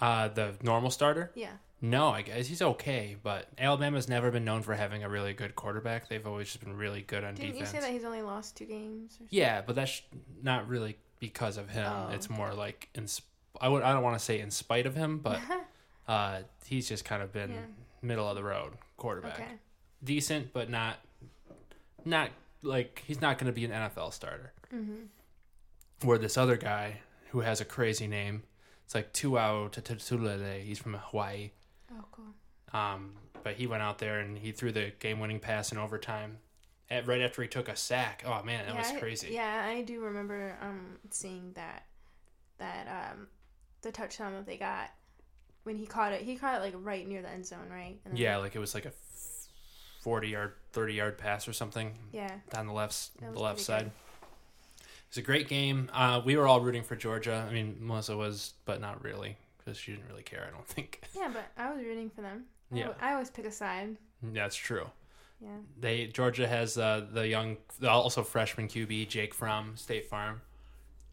uh, 0.00 0.28
the 0.28 0.54
normal 0.62 0.90
starter. 0.92 1.32
Yeah. 1.34 1.56
No, 1.80 2.10
I 2.10 2.22
guess 2.22 2.46
he's 2.46 2.62
okay, 2.62 3.16
but 3.20 3.48
Alabama's 3.58 4.08
never 4.08 4.30
been 4.30 4.44
known 4.44 4.62
for 4.62 4.74
having 4.76 5.02
a 5.02 5.08
really 5.08 5.34
good 5.34 5.56
quarterback. 5.56 6.08
They've 6.08 6.24
always 6.24 6.46
just 6.46 6.60
been 6.60 6.76
really 6.76 7.02
good 7.02 7.24
on 7.24 7.34
Didn't 7.34 7.54
defense. 7.54 7.72
you 7.74 7.80
say 7.80 7.84
that 7.86 7.92
he's 7.92 8.04
only 8.04 8.22
lost 8.22 8.56
two 8.56 8.64
games? 8.66 9.18
Or? 9.20 9.26
Yeah, 9.30 9.60
but 9.62 9.74
that's 9.74 10.00
not 10.40 10.68
really 10.68 10.96
because 11.18 11.56
of 11.56 11.68
him. 11.70 11.90
Oh, 11.92 12.10
it's 12.12 12.30
more 12.30 12.54
like 12.54 12.88
in 12.94 13.08
I 13.60 13.68
would 13.68 13.82
I 13.82 13.92
don't 13.92 14.04
want 14.04 14.16
to 14.16 14.24
say 14.24 14.38
in 14.38 14.52
spite 14.52 14.86
of 14.86 14.94
him, 14.94 15.18
but 15.18 15.40
uh, 16.08 16.42
he's 16.64 16.88
just 16.88 17.04
kind 17.04 17.20
of 17.20 17.32
been 17.32 17.50
Yeah. 17.50 17.60
middle 18.02 18.28
of 18.28 18.36
the 18.36 18.44
road 18.44 18.74
quarterback. 18.96 19.34
okay. 19.40 19.58
Decent, 20.04 20.52
but 20.52 20.68
not 20.68 20.96
not 22.04 22.30
like 22.62 23.02
he's 23.06 23.20
not 23.20 23.38
going 23.38 23.46
to 23.46 23.52
be 23.52 23.64
an 23.64 23.70
NFL 23.70 24.12
starter. 24.12 24.52
hmm 24.70 25.04
Where 26.02 26.18
this 26.18 26.36
other 26.36 26.56
guy 26.56 27.00
who 27.30 27.40
has 27.40 27.60
a 27.60 27.64
crazy 27.64 28.06
name, 28.06 28.42
it's 28.84 28.94
like 28.94 29.12
Tuao 29.12 29.70
Tatulele. 29.70 30.62
He's 30.62 30.78
from 30.78 30.94
Hawaii. 30.94 31.50
Oh, 31.92 32.04
cool. 32.10 32.34
Um, 32.78 33.12
but 33.44 33.54
he 33.54 33.66
went 33.66 33.82
out 33.82 33.98
there 33.98 34.18
and 34.20 34.36
he 34.38 34.50
threw 34.52 34.72
the 34.72 34.92
game-winning 34.98 35.38
pass 35.40 35.72
in 35.72 35.78
overtime, 35.78 36.38
at, 36.90 37.06
right 37.06 37.20
after 37.20 37.42
he 37.42 37.48
took 37.48 37.68
a 37.68 37.76
sack. 37.76 38.24
Oh 38.26 38.42
man, 38.42 38.64
that 38.66 38.74
yeah, 38.74 38.78
was 38.80 38.90
I- 38.90 38.98
crazy. 38.98 39.28
yeah, 39.32 39.64
I 39.68 39.82
do 39.82 40.00
remember 40.00 40.56
um 40.60 40.98
seeing 41.10 41.52
that 41.54 41.86
that 42.58 42.86
um 43.12 43.28
the 43.82 43.92
touchdown 43.92 44.32
that 44.34 44.46
they 44.46 44.56
got 44.56 44.90
when 45.64 45.76
he 45.76 45.86
caught 45.86 46.12
it. 46.12 46.22
He 46.22 46.36
caught 46.36 46.56
it 46.56 46.60
like 46.62 46.74
right 46.76 47.06
near 47.06 47.22
the 47.22 47.30
end 47.30 47.46
zone, 47.46 47.68
right? 47.70 47.98
Yeah, 48.14 48.38
like 48.38 48.56
it 48.56 48.58
was 48.58 48.74
like 48.74 48.84
a 48.86 48.92
f- 50.02 50.04
forty-yard, 50.04 50.54
thirty-yard 50.72 51.18
pass 51.18 51.46
or 51.48 51.52
something 51.52 51.96
Yeah. 52.12 52.30
down 52.50 52.66
the 52.66 52.72
left, 52.72 53.10
the 53.20 53.38
left 53.38 53.60
side. 53.60 53.84
good. 53.84 53.92
It 54.80 55.08
was 55.10 55.18
a 55.18 55.22
great 55.22 55.48
game. 55.48 55.90
Uh, 55.92 56.22
we 56.24 56.36
were 56.36 56.46
all 56.46 56.60
rooting 56.60 56.82
for 56.82 56.96
Georgia. 56.96 57.46
I 57.48 57.52
mean, 57.52 57.76
Melissa 57.80 58.16
was, 58.16 58.54
but 58.64 58.80
not 58.80 59.02
really 59.04 59.36
because 59.58 59.76
she 59.78 59.92
didn't 59.92 60.08
really 60.08 60.22
care. 60.22 60.46
I 60.48 60.50
don't 60.50 60.66
think. 60.66 61.02
Yeah, 61.16 61.30
but 61.32 61.44
I 61.56 61.70
was 61.72 61.84
rooting 61.84 62.10
for 62.10 62.22
them. 62.22 62.44
I 62.72 62.76
Yeah. 62.78 62.88
I 63.00 63.12
always 63.12 63.30
pick 63.30 63.44
a 63.44 63.50
side. 63.52 63.96
That's 64.22 64.56
true. 64.56 64.88
Yeah. 65.40 65.48
They 65.78 66.06
Georgia 66.06 66.48
has 66.48 66.78
uh, 66.78 67.06
the 67.12 67.26
young, 67.28 67.58
also 67.86 68.22
freshman 68.22 68.68
QB 68.68 69.08
Jake 69.08 69.34
from 69.34 69.76
State 69.76 70.06
Farm, 70.06 70.40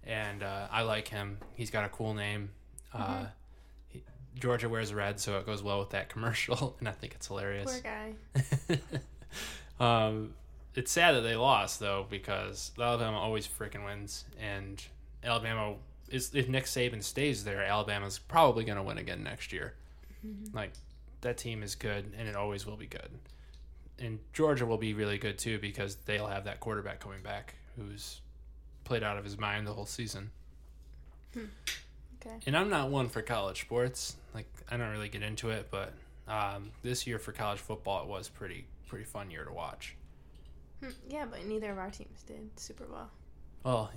and 0.04 0.42
uh, 0.44 0.68
I 0.72 0.84
like 0.84 1.08
him. 1.10 1.38
He's 1.56 1.70
got 1.72 1.84
a 1.86 1.90
cool 1.90 2.14
name. 2.14 2.52
Uh, 2.94 3.20
he, 3.20 3.26
Georgia 4.36 4.70
wears 4.70 4.94
red, 4.94 5.20
so 5.20 5.38
it 5.38 5.46
goes 5.46 5.62
well 5.64 5.80
with 5.80 5.90
that 5.92 6.10
commercial, 6.10 6.76
and 6.80 6.88
I 6.88 6.92
think 6.92 7.14
it's 7.16 7.28
hilarious. 7.28 7.82
Poor 7.82 7.92
guy. 7.92 8.80
um, 10.08 10.34
it's 10.76 10.92
sad 10.92 11.14
that 11.16 11.22
they 11.22 11.36
lost 11.36 11.80
though, 11.80 12.06
because 12.10 12.72
Alabama 12.80 13.18
always 13.18 13.48
freaking 13.48 13.86
wins, 13.86 14.26
and 14.40 14.84
Alabama 15.24 15.76
is 16.10 16.34
if 16.34 16.48
Nick 16.48 16.66
Saban 16.66 17.04
stays 17.04 17.44
there, 17.44 17.64
Alabama's 17.64 18.20
probably 18.20 18.64
going 18.64 18.78
to 18.78 18.84
win 18.84 18.98
again 18.98 19.24
next 19.24 19.52
year. 19.54 19.74
Like 20.54 20.72
that 21.22 21.38
team 21.38 21.64
is 21.64 21.76
good, 21.76 22.12
and 22.18 22.28
it 22.28 22.36
always 22.36 22.66
will 22.66 22.78
be 22.78 22.88
good. 22.88 23.10
And 24.00 24.20
Georgia 24.34 24.66
will 24.66 24.78
be 24.78 24.94
really 24.94 25.18
good 25.18 25.38
too 25.38 25.60
because 25.60 25.96
they'll 25.96 26.28
have 26.28 26.46
that 26.46 26.60
quarterback 26.60 27.00
coming 27.00 27.22
back 27.22 27.56
who's 27.78 28.22
played 28.86 29.04
out 29.04 29.18
of 29.18 29.24
his 29.24 29.38
mind 29.38 29.68
the 29.68 29.74
whole 29.74 29.86
season. 29.86 30.32
Okay. 32.26 32.36
And 32.46 32.58
I'm 32.58 32.70
not 32.70 32.90
one 32.90 33.08
for 33.10 33.22
college 33.22 33.62
sports. 33.62 34.16
Like 34.34 34.48
I 34.70 34.78
don't 34.78 34.90
really 34.92 35.10
get 35.10 35.22
into 35.24 35.50
it, 35.50 35.68
but 35.72 35.94
um, 36.28 36.72
this 36.84 37.08
year 37.08 37.18
for 37.20 37.32
college 37.32 37.60
football, 37.60 38.04
it 38.04 38.08
was 38.10 38.30
pretty 38.30 38.66
pretty 38.88 39.06
fun 39.06 39.30
year 39.32 39.44
to 39.46 39.52
watch. 39.54 39.96
Hmm, 40.84 40.90
Yeah, 41.10 41.26
but 41.30 41.46
neither 41.46 41.72
of 41.72 41.78
our 41.78 41.90
teams 41.92 42.24
did 42.24 42.50
super 42.60 42.86
well. 42.92 43.10
Well, 43.64 43.92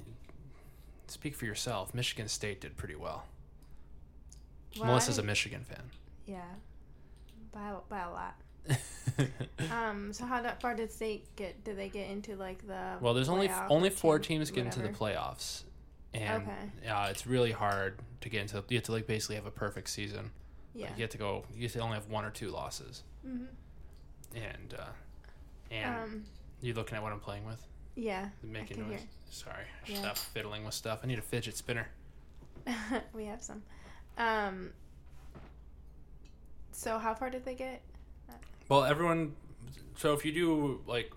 speak 1.07 1.35
for 1.35 1.45
yourself. 1.47 1.95
Michigan 1.95 2.29
State 2.29 2.61
did 2.61 2.76
pretty 2.76 2.95
well. 2.97 3.25
Well, 4.76 4.87
Melissa's 4.87 5.19
a 5.19 5.23
I- 5.23 5.26
Michigan 5.26 5.64
fan. 5.64 5.83
Yeah, 6.26 6.41
by 7.52 7.69
a- 7.71 7.88
by 7.88 8.00
a 8.00 8.11
lot. 8.11 8.35
Um. 9.73 10.12
So 10.12 10.25
how 10.25 10.41
that 10.43 10.61
far 10.61 10.75
did 10.75 10.91
state 10.91 11.35
get? 11.37 11.62
Did 11.64 11.76
they 11.76 11.88
get 11.88 12.09
into 12.11 12.37
like 12.37 12.67
the? 12.67 12.95
well, 13.00 13.12
there's 13.14 13.29
only 13.29 13.50
only 13.69 13.91
four 13.91 14.19
teams 14.19 14.50
get 14.50 14.64
into 14.67 14.81
the 14.81 14.88
playoffs, 14.88 15.62
and 16.14 16.42
Okay. 16.42 16.90
uh, 16.90 17.09
it's 17.11 17.26
really 17.26 17.52
hard 17.52 17.99
to 18.21 18.28
get 18.28 18.42
into. 18.42 18.62
You 18.69 18.76
have 18.78 18.85
to 18.85 18.92
like 18.92 19.07
basically 19.07 19.37
have 19.37 19.47
a 19.47 19.50
perfect 19.50 19.88
season. 19.88 20.31
Yeah. 20.75 20.87
Like, 20.88 20.97
you 20.99 21.02
have 21.02 21.11
to 21.11 21.19
go. 21.19 21.45
You 21.54 21.62
have 21.64 21.73
to 21.73 21.81
only 21.81 21.95
have 21.95 22.09
one 22.09 22.25
or 22.25 22.31
two 22.31 22.50
losses, 22.50 23.02
hmm 23.25 23.45
and 24.35 24.75
uh, 24.78 24.87
and 25.71 25.97
Um. 25.97 26.25
you 26.62 26.73
looking 26.75 26.97
at 26.97 27.02
what 27.02 27.12
I'm 27.12 27.21
playing 27.21 27.45
with? 27.47 27.66
Yeah. 27.95 28.31
Making 28.42 28.81
noise. 28.88 29.00
hear. 29.00 29.09
Sorry, 29.31 29.64
I 29.87 29.90
Yeah. 29.90 29.99
stop 30.00 30.16
fiddling 30.16 30.64
with 30.64 30.75
stuff. 30.75 31.00
I 31.02 31.07
need 31.07 31.19
a 31.19 31.23
fidget 31.23 31.57
spinner. 31.57 31.88
we 33.12 33.26
have 33.26 33.42
some. 33.42 33.62
Um. 34.16 34.71
So 36.73 36.99
how 36.99 37.14
far 37.14 37.31
did 37.31 37.45
they 37.45 37.54
get? 37.54 37.83
Well, 38.69 38.85
everyone. 38.85 39.35
So 39.97 40.14
if 40.14 40.25
you 40.25 40.33
do 40.33 40.81
like, 40.87 41.12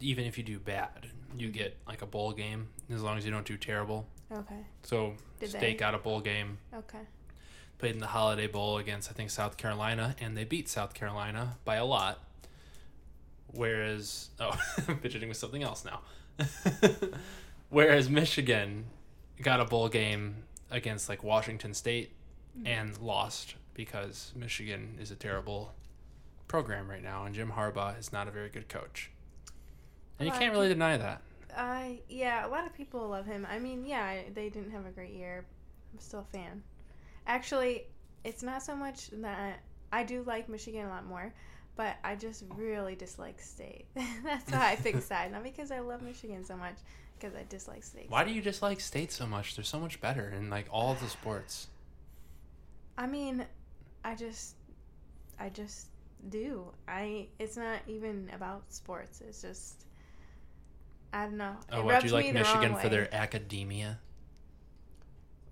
even 0.00 0.24
if 0.24 0.36
you 0.36 0.44
do 0.44 0.58
bad, 0.58 1.06
you 1.36 1.48
get 1.48 1.76
like 1.86 2.02
a 2.02 2.06
bowl 2.06 2.32
game 2.32 2.68
as 2.92 3.02
long 3.02 3.16
as 3.18 3.24
you 3.24 3.30
don't 3.30 3.46
do 3.46 3.56
terrible. 3.56 4.06
Okay. 4.32 4.64
So 4.82 5.14
Did 5.40 5.50
State 5.50 5.60
they? 5.60 5.74
got 5.74 5.94
a 5.94 5.98
bowl 5.98 6.20
game, 6.20 6.58
Okay. 6.74 6.98
played 7.78 7.94
in 7.94 8.00
the 8.00 8.06
Holiday 8.08 8.46
Bowl 8.46 8.78
against 8.78 9.10
I 9.10 9.12
think 9.14 9.30
South 9.30 9.56
Carolina, 9.56 10.14
and 10.20 10.36
they 10.36 10.44
beat 10.44 10.68
South 10.68 10.94
Carolina 10.94 11.56
by 11.64 11.76
a 11.76 11.84
lot. 11.84 12.18
Whereas, 13.52 14.30
oh, 14.40 14.56
I'm 14.88 14.98
fidgeting 14.98 15.28
with 15.28 15.38
something 15.38 15.62
else 15.62 15.84
now. 15.84 16.00
Whereas 17.68 18.08
Michigan 18.08 18.86
got 19.42 19.60
a 19.60 19.64
bowl 19.64 19.88
game 19.88 20.44
against 20.70 21.08
like 21.08 21.22
Washington 21.22 21.74
State 21.74 22.12
Mm-hmm. 22.58 22.66
and 22.66 22.98
lost 22.98 23.54
because 23.74 24.32
Michigan 24.34 24.98
is 25.00 25.12
a 25.12 25.14
terrible 25.14 25.72
program 26.48 26.90
right 26.90 27.00
now, 27.02 27.24
and 27.24 27.32
Jim 27.32 27.52
Harbaugh 27.56 27.96
is 27.96 28.12
not 28.12 28.26
a 28.26 28.32
very 28.32 28.48
good 28.48 28.68
coach. 28.68 29.08
And 30.20 30.28
you 30.28 30.34
can't 30.34 30.52
really 30.52 30.68
deny 30.68 30.98
that. 30.98 31.22
I 31.56 32.00
yeah, 32.08 32.46
a 32.46 32.48
lot 32.48 32.66
of 32.66 32.74
people 32.74 33.08
love 33.08 33.26
him. 33.26 33.46
I 33.50 33.58
mean, 33.58 33.84
yeah, 33.84 34.20
they 34.34 34.50
didn't 34.50 34.70
have 34.70 34.86
a 34.86 34.90
great 34.90 35.12
year. 35.12 35.44
I'm 35.92 35.98
still 35.98 36.20
a 36.20 36.36
fan. 36.36 36.62
Actually, 37.26 37.86
it's 38.22 38.42
not 38.42 38.62
so 38.62 38.76
much 38.76 39.08
that 39.14 39.60
I 39.92 40.04
do 40.04 40.22
like 40.22 40.48
Michigan 40.48 40.86
a 40.86 40.88
lot 40.88 41.06
more, 41.06 41.32
but 41.74 41.96
I 42.04 42.14
just 42.14 42.44
really 42.54 42.94
dislike 42.94 43.40
State. 43.40 43.86
That's 44.24 44.52
why 44.52 44.72
I 44.72 44.76
picked 44.76 45.02
side, 45.08 45.32
not 45.32 45.42
because 45.42 45.70
I 45.70 45.80
love 45.80 46.02
Michigan 46.02 46.44
so 46.44 46.56
much, 46.56 46.76
because 47.18 47.34
I 47.34 47.44
dislike 47.48 47.82
State. 47.82 48.10
Why 48.10 48.24
do 48.24 48.30
you 48.30 48.42
dislike 48.42 48.80
State 48.80 49.10
so 49.10 49.26
much? 49.26 49.56
They're 49.56 49.64
so 49.64 49.80
much 49.80 50.00
better 50.00 50.30
in 50.36 50.50
like 50.50 50.66
all 50.70 50.94
the 50.94 51.08
sports. 51.08 51.68
I 52.98 53.06
mean, 53.06 53.46
I 54.04 54.14
just, 54.14 54.56
I 55.38 55.48
just 55.48 55.86
do. 56.28 56.70
I. 56.86 57.28
It's 57.38 57.56
not 57.56 57.80
even 57.88 58.30
about 58.34 58.70
sports. 58.72 59.22
It's 59.26 59.40
just. 59.40 59.86
I 61.12 61.24
don't 61.24 61.36
know. 61.36 61.56
Oh, 61.72 61.84
what? 61.84 62.00
Do 62.00 62.06
you 62.06 62.12
like 62.12 62.32
Michigan 62.32 62.76
for 62.76 62.88
their 62.88 63.12
academia? 63.14 63.98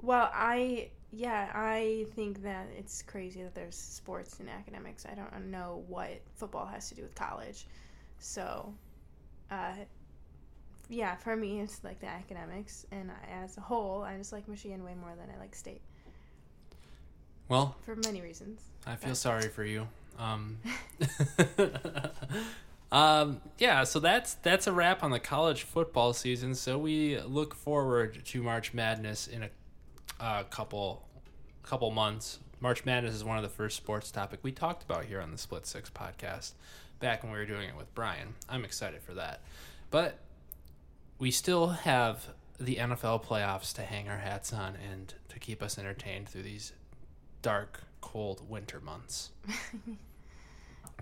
Well, 0.00 0.30
I 0.32 0.90
yeah, 1.10 1.50
I 1.54 2.06
think 2.14 2.42
that 2.42 2.68
it's 2.76 3.02
crazy 3.02 3.42
that 3.42 3.54
there's 3.54 3.74
sports 3.76 4.40
and 4.40 4.48
academics. 4.48 5.06
I 5.06 5.14
don't 5.14 5.50
know 5.50 5.82
what 5.88 6.20
football 6.36 6.66
has 6.66 6.88
to 6.90 6.94
do 6.94 7.02
with 7.02 7.14
college. 7.14 7.66
So, 8.18 8.74
uh, 9.50 9.72
yeah, 10.90 11.16
for 11.16 11.34
me, 11.34 11.60
it's 11.60 11.82
like 11.82 12.00
the 12.00 12.08
academics, 12.08 12.86
and 12.92 13.10
as 13.30 13.56
a 13.56 13.60
whole, 13.60 14.02
I 14.02 14.16
just 14.16 14.32
like 14.32 14.48
Michigan 14.48 14.84
way 14.84 14.94
more 15.00 15.14
than 15.16 15.34
I 15.34 15.38
like 15.38 15.54
State 15.54 15.80
Well, 17.48 17.76
for 17.82 17.96
many 17.96 18.20
reasons. 18.20 18.60
I 18.86 18.96
feel 18.96 19.10
But- 19.10 19.16
sorry 19.16 19.48
for 19.48 19.64
you. 19.64 19.88
Um, 20.18 20.58
um, 22.90 23.40
yeah, 23.59 23.85
so 23.85 24.00
that's 24.00 24.35
that's 24.35 24.66
a 24.66 24.73
wrap 24.73 25.02
on 25.02 25.11
the 25.11 25.21
college 25.21 25.62
football 25.62 26.12
season. 26.12 26.54
So 26.54 26.78
we 26.78 27.21
look 27.21 27.54
forward 27.54 28.25
to 28.25 28.42
March 28.42 28.73
Madness 28.73 29.26
in 29.26 29.42
a 29.45 29.50
uh, 30.21 30.42
couple 30.45 31.07
couple 31.62 31.90
months. 31.90 32.38
March 32.61 32.85
Madness 32.85 33.14
is 33.14 33.23
one 33.23 33.37
of 33.37 33.42
the 33.42 33.49
first 33.49 33.76
sports 33.76 34.11
topic 34.11 34.40
we 34.42 34.52
talked 34.52 34.83
about 34.83 35.04
here 35.04 35.21
on 35.21 35.30
the 35.30 35.38
Split 35.38 35.66
Six 35.66 35.90
podcast 35.90 36.52
back 36.99 37.23
when 37.23 37.30
we 37.30 37.38
were 37.38 37.47
doing 37.47 37.68
it 37.68 37.76
with 37.76 37.95
Brian. 37.95 38.35
I'm 38.49 38.64
excited 38.64 39.02
for 39.02 39.14
that, 39.14 39.42
but 39.90 40.18
we 41.18 41.30
still 41.30 41.68
have 41.68 42.28
the 42.59 42.76
NFL 42.76 43.25
playoffs 43.25 43.73
to 43.75 43.83
hang 43.83 44.09
our 44.09 44.18
hats 44.18 44.52
on 44.52 44.76
and 44.90 45.14
to 45.28 45.38
keep 45.38 45.62
us 45.62 45.78
entertained 45.78 46.28
through 46.28 46.42
these 46.42 46.73
dark, 47.42 47.83
cold 48.00 48.49
winter 48.49 48.80
months. 48.80 49.30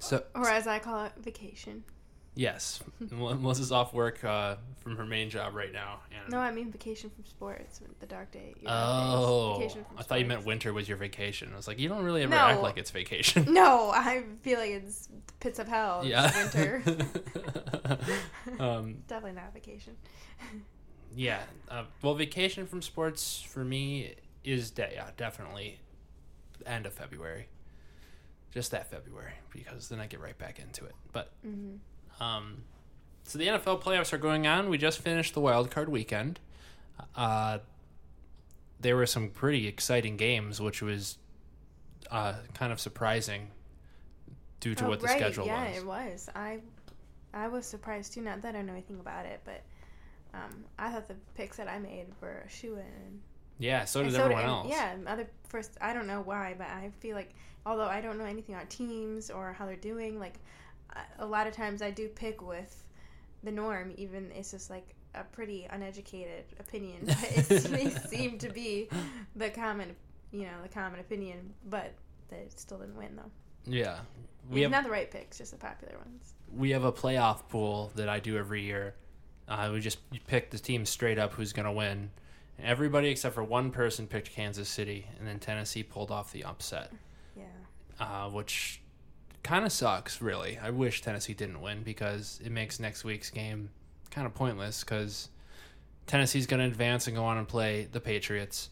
So, 0.01 0.23
Or 0.35 0.49
as 0.49 0.67
I 0.67 0.79
call 0.79 1.05
it, 1.07 1.13
vacation. 1.19 1.85
yes, 2.35 2.83
Mel- 3.11 3.35
Melissa's 3.37 3.73
off 3.73 3.95
work 3.95 4.23
uh, 4.25 4.57
from 4.83 4.97
her 4.97 5.07
main 5.07 5.31
job 5.31 5.55
right 5.55 5.73
now. 5.73 6.01
No, 6.29 6.39
I 6.39 6.51
mean 6.51 6.71
vacation 6.73 7.09
from 7.11 7.25
sports. 7.25 7.81
The 8.01 8.07
dark 8.07 8.33
day. 8.33 8.53
your 8.61 8.65
dark 8.71 8.85
days. 9.05 9.15
oh, 9.25 9.57
Vacation 9.61 9.85
I 9.97 10.03
thought 10.03 10.19
you 10.21 10.27
meant 10.27 10.45
winter 10.45 10.73
was 10.73 10.89
your 10.89 10.97
vacation. 10.99 11.51
I 11.53 11.57
was 11.57 11.69
like, 11.69 11.79
you 11.79 11.89
don't 11.89 12.05
really 12.05 12.23
ever 12.25 12.33
No. 12.33 12.37
act 12.37 12.61
like 12.63 12.77
it's 12.79 12.91
vacation. 12.91 13.47
No, 13.53 13.91
I 13.91 14.25
feel 14.43 14.59
like 14.59 14.71
it's 14.73 15.09
pits 15.41 15.59
of 15.61 15.69
hell. 15.69 16.03
Yeah. 16.05 16.31
winter. 16.37 16.83
um, 18.59 18.97
Definitely 19.07 19.33
not 19.41 19.53
vacation. 19.55 19.97
yeah. 21.15 21.41
Uh, 21.71 21.85
well, 22.03 22.15
vacation 22.15 22.67
from 22.67 22.83
sports 22.83 23.41
for 23.41 23.65
me 23.65 24.15
is 24.45 24.71
de- 24.71 24.91
yeah, 24.95 25.11
definitely 25.17 25.79
end 26.67 26.87
of 26.87 26.93
February. 26.93 27.47
Just 28.57 28.71
that 28.71 28.91
February 28.91 29.35
because 29.53 29.91
then 29.91 30.01
I 30.01 30.07
get 30.07 30.19
right 30.19 30.37
back 30.39 30.59
into 30.59 30.87
it. 30.87 30.95
But 31.13 31.31
hmm 31.43 31.75
Um, 32.19 32.63
so 33.25 33.39
the 33.39 33.49
NFL 33.49 33.83
playoffs 33.83 34.15
are 34.15 34.19
going 34.19 34.47
on. 34.47 34.71
We 34.71 34.79
just 34.79 34.99
finished 35.01 35.35
the 35.35 35.41
wild 35.43 35.71
card 35.71 35.91
weekend. 35.91 36.41
Uh, 37.15 37.59
there 38.81 38.97
were 38.97 39.05
some 39.05 39.29
pretty 39.29 39.67
exciting 39.67 40.17
games, 40.17 40.59
which 40.59 40.81
was 40.81 41.19
uh, 42.11 42.37
kind 42.55 42.73
of 42.73 42.81
surprising 42.81 43.51
due 44.61 44.75
to 44.75 44.87
Oh, 44.87 44.89
what 44.89 45.01
the 45.01 45.07
right. 45.07 45.19
schedule 45.19 45.45
yeah, 45.45 45.65
was. 45.67 45.75
Yeah, 45.75 45.81
it 45.81 45.87
was. 45.87 46.29
I 46.35 46.61
I 47.35 47.49
was 47.49 47.67
surprised 47.67 48.15
too. 48.15 48.23
Not 48.23 48.41
that 48.41 48.55
I 48.57 48.63
know 48.63 48.73
anything 48.73 49.01
about 49.01 49.27
it, 49.27 49.41
but 49.45 49.61
um, 50.33 50.65
I 50.79 50.91
thought 50.91 51.09
the 51.09 51.17
picks 51.35 51.59
that 51.59 51.69
I 51.69 51.79
made 51.79 52.07
were 52.23 52.43
a 52.47 52.49
shoe 52.49 52.77
in. 52.77 53.21
Yeah, 53.59 53.85
so 53.85 54.01
And 54.01 54.09
did 54.09 54.17
so 54.17 54.23
everyone 54.23 54.45
else. 54.45 54.69
Yeah, 54.71 54.97
other 55.07 55.29
first. 55.49 55.77
I 55.83 55.93
don't 55.93 56.07
know 56.07 56.23
why, 56.23 56.55
but 56.57 56.69
I 56.69 56.91
feel 57.01 57.17
like 57.17 57.35
although 57.67 57.89
I 57.89 58.01
don't 58.01 58.17
know 58.17 58.25
anything 58.25 58.55
about 58.55 58.71
teams 58.71 59.29
or 59.31 59.53
how 59.53 59.67
they're 59.67 59.77
doing, 59.77 60.19
like 60.19 60.39
a 61.19 61.27
lot 61.27 61.47
of 61.47 61.53
times 61.53 61.83
I 61.83 61.91
do 61.91 62.09
pick 62.09 62.41
with 62.41 62.85
the 63.43 63.51
norm. 63.53 63.93
Even 63.99 64.31
it's 64.35 64.53
just 64.53 64.71
like 64.71 64.95
a 65.15 65.25
pretty 65.25 65.67
uneducated 65.71 66.45
opinion, 66.61 67.01
but 67.07 67.33
it's, 67.35 67.65
they 67.65 67.91
seem 67.91 68.39
to 68.39 68.49
be 68.49 68.89
the 69.35 69.51
common, 69.51 69.95
you 70.31 70.43
know, 70.45 70.63
the 70.63 70.69
common 70.69 71.01
opinion. 71.01 71.53
But 71.69 71.93
they 72.31 72.47
still 72.55 72.79
didn't 72.79 72.97
win 72.97 73.17
though. 73.17 73.31
Yeah. 73.71 73.99
We 74.49 74.55
We 74.57 74.63
have 74.63 74.71
not 74.71 74.85
the 74.85 74.91
right 74.91 75.11
picks, 75.11 75.39
just 75.39 75.51
the 75.51 75.59
popular 75.59 75.99
ones. 75.99 76.35
we 76.57 76.71
have 76.71 76.85
a 76.85 76.93
playoff 76.93 77.49
pool 77.49 77.91
that 77.97 78.09
I 78.09 78.21
do 78.21 78.39
every 78.39 78.63
year. 78.63 78.95
Uh, 79.49 79.71
we 79.73 79.81
just 79.81 79.99
pick 80.29 80.51
the 80.51 80.59
team 80.59 80.87
straight 80.87 81.19
up 81.19 81.33
who's 81.33 81.53
going 81.53 81.67
to 81.67 81.73
win. 81.73 82.11
Everybody 82.63 83.09
except 83.09 83.35
for 83.35 83.45
one 83.45 83.71
person 83.71 84.07
picked 84.07 84.33
Kansas 84.33 84.69
City, 84.69 85.07
and 85.19 85.27
then 85.29 85.39
Tennessee 85.41 85.83
pulled 85.83 86.11
off 86.13 86.33
the 86.33 86.45
upset. 86.45 86.91
Uh, 87.99 88.29
which 88.29 88.81
kind 89.43 89.65
of 89.65 89.73
sucks, 89.73 90.21
really. 90.21 90.59
I 90.59 90.71
wish 90.71 91.01
Tennessee 91.03 91.33
didn't 91.35 91.61
win 91.63 91.83
because 91.83 92.41
it 92.45 92.51
makes 92.53 92.79
next 92.79 93.05
week's 93.05 93.31
game 93.31 93.71
kind 94.11 94.27
of 94.27 94.35
pointless 94.35 94.83
because 94.85 95.29
Tennessee's 96.07 96.47
going 96.47 96.61
to 96.61 96.67
advance 96.67 97.07
and 97.07 97.17
go 97.17 97.25
on 97.25 97.39
and 97.39 97.49
play 97.49 97.89
the 97.91 98.01
Patriots, 98.01 98.69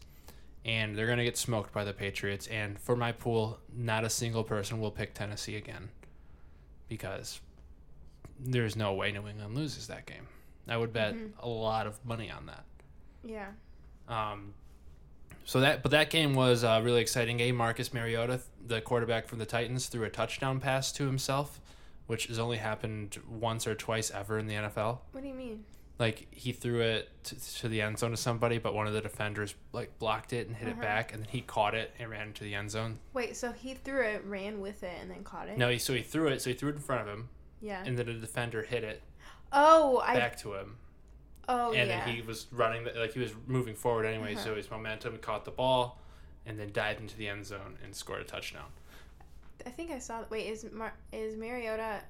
and 0.64 0.96
they're 0.96 1.06
going 1.06 1.18
to 1.18 1.24
get 1.24 1.36
smoked 1.38 1.72
by 1.72 1.84
the 1.84 1.92
Patriots. 1.92 2.46
And 2.48 2.78
for 2.78 2.96
my 2.96 3.12
pool, 3.12 3.58
not 3.74 4.04
a 4.04 4.10
single 4.10 4.44
person 4.44 4.78
will 4.80 4.90
pick 4.90 5.14
Tennessee 5.14 5.56
again 5.56 5.88
because 6.88 7.40
there's 8.38 8.76
no 8.76 8.92
way 8.94 9.10
New 9.12 9.26
England 9.26 9.54
loses 9.54 9.86
that 9.86 10.06
game. 10.06 10.26
I 10.68 10.76
would 10.76 10.92
bet 10.92 11.14
Mhm. 11.14 11.32
a 11.38 11.48
lot 11.48 11.86
of 11.86 12.02
money 12.04 12.30
on 12.30 12.46
that. 12.46 12.64
Yeah. 13.24 13.52
Um, 14.08 14.54
so 15.44 15.60
that, 15.60 15.82
but 15.82 15.90
that 15.92 16.10
game 16.10 16.34
was 16.34 16.62
a 16.62 16.80
really 16.82 17.00
exciting 17.00 17.36
game. 17.36 17.56
Marcus 17.56 17.92
Mariota, 17.92 18.40
the 18.66 18.80
quarterback 18.80 19.26
from 19.26 19.38
the 19.38 19.46
Titans, 19.46 19.86
threw 19.86 20.04
a 20.04 20.10
touchdown 20.10 20.60
pass 20.60 20.90
to 20.92 21.06
himself, 21.06 21.60
which 22.06 22.26
has 22.26 22.38
only 22.38 22.56
happened 22.58 23.18
once 23.28 23.66
or 23.66 23.74
twice 23.74 24.10
ever 24.10 24.38
in 24.38 24.46
the 24.46 24.54
NFL. 24.54 24.98
What 25.12 25.22
do 25.22 25.28
you 25.28 25.34
mean? 25.34 25.64
like 25.96 26.26
he 26.32 26.50
threw 26.50 26.80
it 26.80 27.08
to, 27.22 27.54
to 27.60 27.68
the 27.68 27.80
end 27.80 27.96
zone 27.96 28.10
to 28.10 28.16
somebody, 28.16 28.58
but 28.58 28.74
one 28.74 28.88
of 28.88 28.92
the 28.92 29.00
defenders 29.00 29.54
like 29.72 29.96
blocked 30.00 30.32
it 30.32 30.48
and 30.48 30.56
hit 30.56 30.66
Uh-huh. 30.68 30.80
it 30.80 30.82
back, 30.82 31.12
and 31.12 31.22
then 31.22 31.28
he 31.30 31.40
caught 31.40 31.72
it 31.72 31.92
and 32.00 32.10
ran 32.10 32.26
into 32.26 32.42
the 32.42 32.52
end 32.52 32.68
zone. 32.72 32.98
Wait, 33.12 33.36
so 33.36 33.52
he 33.52 33.74
threw 33.74 34.02
it, 34.02 34.24
ran 34.26 34.60
with 34.60 34.82
it, 34.82 34.90
and 35.00 35.08
then 35.08 35.22
caught 35.22 35.48
it? 35.48 35.56
No, 35.56 35.68
he, 35.68 35.78
so 35.78 35.94
he 35.94 36.02
threw 36.02 36.26
it. 36.26 36.42
So 36.42 36.50
he 36.50 36.56
threw 36.56 36.70
it 36.70 36.74
in 36.74 36.80
front 36.80 37.02
of 37.02 37.06
him, 37.06 37.28
Yeah. 37.60 37.80
and 37.86 37.96
then 37.96 38.08
a 38.08 38.14
defender 38.14 38.62
hit 38.64 38.82
it 38.82 39.02
oh, 39.52 40.02
I. 40.04 40.14
back 40.16 40.36
to 40.38 40.54
him, 40.54 40.78
oh, 41.48 41.68
and 41.72 41.88
yeah. 41.88 42.04
then 42.04 42.14
he 42.14 42.22
was 42.22 42.46
running 42.52 42.84
the, 42.84 42.92
like 42.92 43.12
he 43.12 43.20
was 43.20 43.32
moving 43.46 43.74
forward 43.74 44.04
anyway. 44.06 44.34
So 44.34 44.40
Uh-huh. 44.50 44.54
his 44.54 44.70
momentum 44.70 45.18
caught 45.18 45.44
the 45.44 45.50
ball, 45.50 46.00
and 46.46 46.58
then 46.58 46.70
dived 46.72 47.00
into 47.00 47.16
the 47.16 47.28
end 47.28 47.46
zone 47.46 47.78
and 47.82 47.94
scored 47.94 48.20
a 48.20 48.24
touchdown. 48.24 48.66
I 49.66 49.70
think 49.70 49.90
I 49.90 49.98
saw. 49.98 50.24
Wait, 50.30 50.46
is 50.46 50.66
Mar- 50.72 50.94
is 51.12 51.36
Mariota 51.36 52.00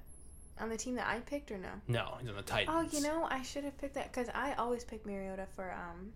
on 0.59 0.69
the 0.69 0.77
team 0.77 0.95
that 0.95 1.07
I 1.07 1.19
picked 1.19 1.51
or 1.51 1.57
no? 1.57 1.69
No, 1.87 2.15
he's 2.19 2.29
on 2.29 2.35
the 2.35 2.41
Titans. 2.41 2.91
Oh, 2.93 2.97
you 2.97 3.03
know, 3.03 3.27
I 3.29 3.41
should 3.43 3.63
have 3.63 3.77
picked 3.77 3.95
that 3.95 4.11
because 4.11 4.29
I 4.33 4.53
always 4.53 4.83
pick 4.83 5.05
Mariota 5.05 5.45
for 5.55 5.71
um 5.71 6.11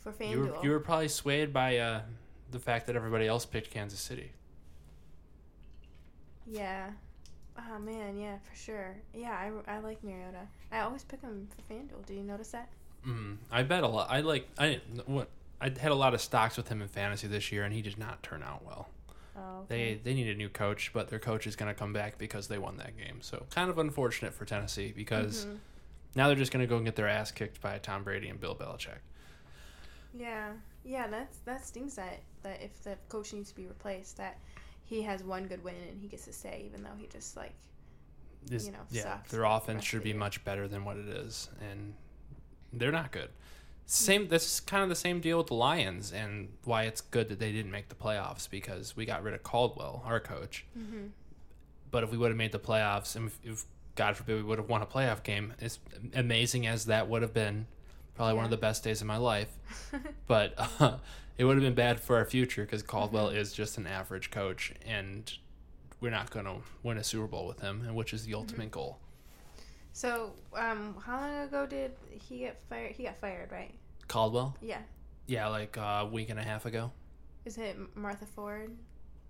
for 0.00 0.12
FanDuel. 0.12 0.30
you 0.30 0.40
were, 0.40 0.56
you 0.64 0.70
were 0.70 0.80
probably 0.80 1.08
swayed 1.08 1.52
by 1.52 1.78
uh, 1.78 2.00
the 2.52 2.60
fact 2.60 2.86
that 2.86 2.94
everybody 2.96 3.26
else 3.26 3.44
picked 3.44 3.70
Kansas 3.70 3.98
City. 4.00 4.30
Yeah. 6.46 6.90
Oh 7.58 7.78
man, 7.78 8.18
yeah, 8.18 8.36
for 8.48 8.54
sure. 8.56 8.96
Yeah, 9.14 9.30
I, 9.66 9.76
I 9.76 9.78
like 9.78 10.02
Mariota. 10.04 10.46
I 10.72 10.80
always 10.80 11.04
pick 11.04 11.20
him 11.22 11.48
for 11.54 11.72
FanDuel. 11.72 12.04
Do 12.06 12.14
you 12.14 12.22
notice 12.22 12.48
that? 12.50 12.68
Mm, 13.06 13.36
I 13.50 13.62
bet 13.62 13.82
a 13.82 13.88
lot. 13.88 14.08
I 14.10 14.20
like. 14.20 14.48
I 14.58 14.66
didn't. 14.68 15.08
What 15.08 15.28
I 15.60 15.66
had 15.80 15.90
a 15.92 15.94
lot 15.94 16.12
of 16.14 16.20
stocks 16.20 16.56
with 16.56 16.68
him 16.68 16.82
in 16.82 16.88
fantasy 16.88 17.26
this 17.26 17.50
year, 17.52 17.64
and 17.64 17.72
he 17.72 17.80
did 17.82 17.98
not 17.98 18.22
turn 18.22 18.42
out 18.42 18.64
well. 18.64 18.88
Oh. 19.36 19.64
They 19.68 20.00
they 20.02 20.12
need 20.14 20.28
a 20.28 20.34
new 20.34 20.48
coach, 20.48 20.90
but 20.92 21.08
their 21.08 21.18
coach 21.18 21.46
is 21.46 21.56
going 21.56 21.72
to 21.72 21.78
come 21.78 21.92
back 21.92 22.18
because 22.18 22.48
they 22.48 22.58
won 22.58 22.76
that 22.78 22.96
game. 22.96 23.18
So 23.20 23.46
kind 23.54 23.70
of 23.70 23.78
unfortunate 23.78 24.34
for 24.34 24.44
Tennessee 24.44 24.92
because 24.96 25.46
Mhm. 25.46 25.58
now 26.14 26.26
they're 26.26 26.36
just 26.36 26.52
going 26.52 26.62
to 26.62 26.66
go 26.68 26.76
and 26.76 26.84
get 26.84 26.96
their 26.96 27.08
ass 27.08 27.30
kicked 27.30 27.60
by 27.60 27.78
Tom 27.78 28.02
Brady 28.04 28.28
and 28.28 28.40
Bill 28.40 28.54
Belichick. 28.54 28.98
Yeah, 30.14 30.52
yeah, 30.84 31.06
that's 31.08 31.38
that 31.40 31.64
stings 31.66 31.94
that 31.96 32.20
that 32.42 32.62
if 32.62 32.82
the 32.82 32.96
coach 33.08 33.32
needs 33.32 33.50
to 33.50 33.56
be 33.56 33.66
replaced, 33.66 34.16
that 34.16 34.38
he 34.86 35.02
has 35.02 35.22
one 35.22 35.46
good 35.46 35.62
win 35.62 35.74
and 35.88 36.00
he 36.00 36.08
gets 36.08 36.24
to 36.24 36.32
stay, 36.32 36.62
even 36.66 36.82
though 36.82 36.94
he 36.96 37.06
just 37.06 37.36
like 37.36 37.54
You 38.48 38.58
know, 38.72 38.78
yeah, 38.90 39.02
sucks 39.02 39.30
their 39.30 39.44
offense 39.44 39.84
should 39.84 40.02
be 40.04 40.12
much 40.12 40.44
better 40.44 40.68
than 40.68 40.84
what 40.84 40.96
it 40.96 41.08
is, 41.08 41.50
and 41.60 41.94
they're 42.72 42.92
not 42.92 43.10
good. 43.12 43.30
Same. 43.88 44.28
This 44.28 44.44
is 44.46 44.60
kind 44.60 44.82
of 44.82 44.88
the 44.88 44.96
same 44.96 45.20
deal 45.20 45.38
with 45.38 45.48
the 45.48 45.54
Lions, 45.54 46.12
and 46.12 46.48
why 46.64 46.84
it's 46.84 47.00
good 47.00 47.28
that 47.28 47.38
they 47.38 47.52
didn't 47.52 47.70
make 47.70 47.88
the 47.88 47.94
playoffs 47.94 48.48
because 48.50 48.96
we 48.96 49.04
got 49.04 49.22
rid 49.22 49.34
of 49.34 49.42
Caldwell, 49.42 50.02
our 50.04 50.18
coach. 50.20 50.64
Mhm. 50.76 51.10
But 51.90 52.02
if 52.02 52.10
we 52.10 52.18
would 52.18 52.30
have 52.30 52.36
made 52.36 52.52
the 52.52 52.58
playoffs, 52.58 53.14
and 53.16 53.26
if, 53.28 53.38
if 53.44 53.64
God 53.94 54.16
forbid 54.16 54.36
we 54.36 54.42
would 54.42 54.58
have 54.58 54.68
won 54.68 54.82
a 54.82 54.86
playoff 54.86 55.22
game, 55.22 55.54
as 55.60 55.78
amazing 56.14 56.66
as 56.66 56.86
that 56.86 57.08
would 57.08 57.22
have 57.22 57.32
been, 57.32 57.66
probably 58.16 58.34
one 58.34 58.44
of 58.44 58.50
the 58.50 58.56
best 58.56 58.82
days 58.84 59.00
of 59.00 59.06
my 59.06 59.16
life. 59.18 59.48
But 60.26 60.54
uh, 60.80 60.96
it 61.38 61.44
would 61.44 61.56
have 61.56 61.62
been 61.62 61.74
bad 61.74 62.00
for 62.00 62.16
our 62.16 62.24
future 62.24 62.62
because 62.64 62.82
Caldwell 62.82 63.28
Mm-hmm. 63.28 63.36
is 63.38 63.52
just 63.52 63.78
an 63.78 63.86
average 63.86 64.30
coach, 64.32 64.72
and 64.84 65.32
we're 66.00 66.10
not 66.10 66.30
going 66.30 66.46
to 66.46 66.56
win 66.82 66.98
a 66.98 67.04
Super 67.04 67.26
Bowl 67.28 67.46
with 67.46 67.60
him, 67.60 67.82
and 67.86 67.94
which 67.94 68.12
is 68.12 68.24
the 68.24 68.32
Mm-hmm. 68.32 68.40
ultimate 68.40 68.70
goal. 68.72 68.98
So, 69.92 70.32
um, 70.54 70.96
how 71.04 71.20
long 71.20 71.36
ago 71.46 71.64
did 71.66 71.92
he 72.10 72.38
get 72.40 72.60
fired? 72.68 72.92
He 72.92 73.04
got 73.04 73.16
fired, 73.18 73.50
right? 73.52 73.72
Caldwell, 74.08 74.56
Yeah. 74.60 74.80
yeah, 75.26 75.46
like 75.48 75.78
uh, 75.78 76.00
a 76.02 76.06
week 76.06 76.28
and 76.30 76.38
a 76.38 76.42
half 76.42 76.66
ago. 76.66 76.90
Is 77.44 77.56
it 77.58 77.76
Martha 77.96 78.26
Ford? 78.26 78.72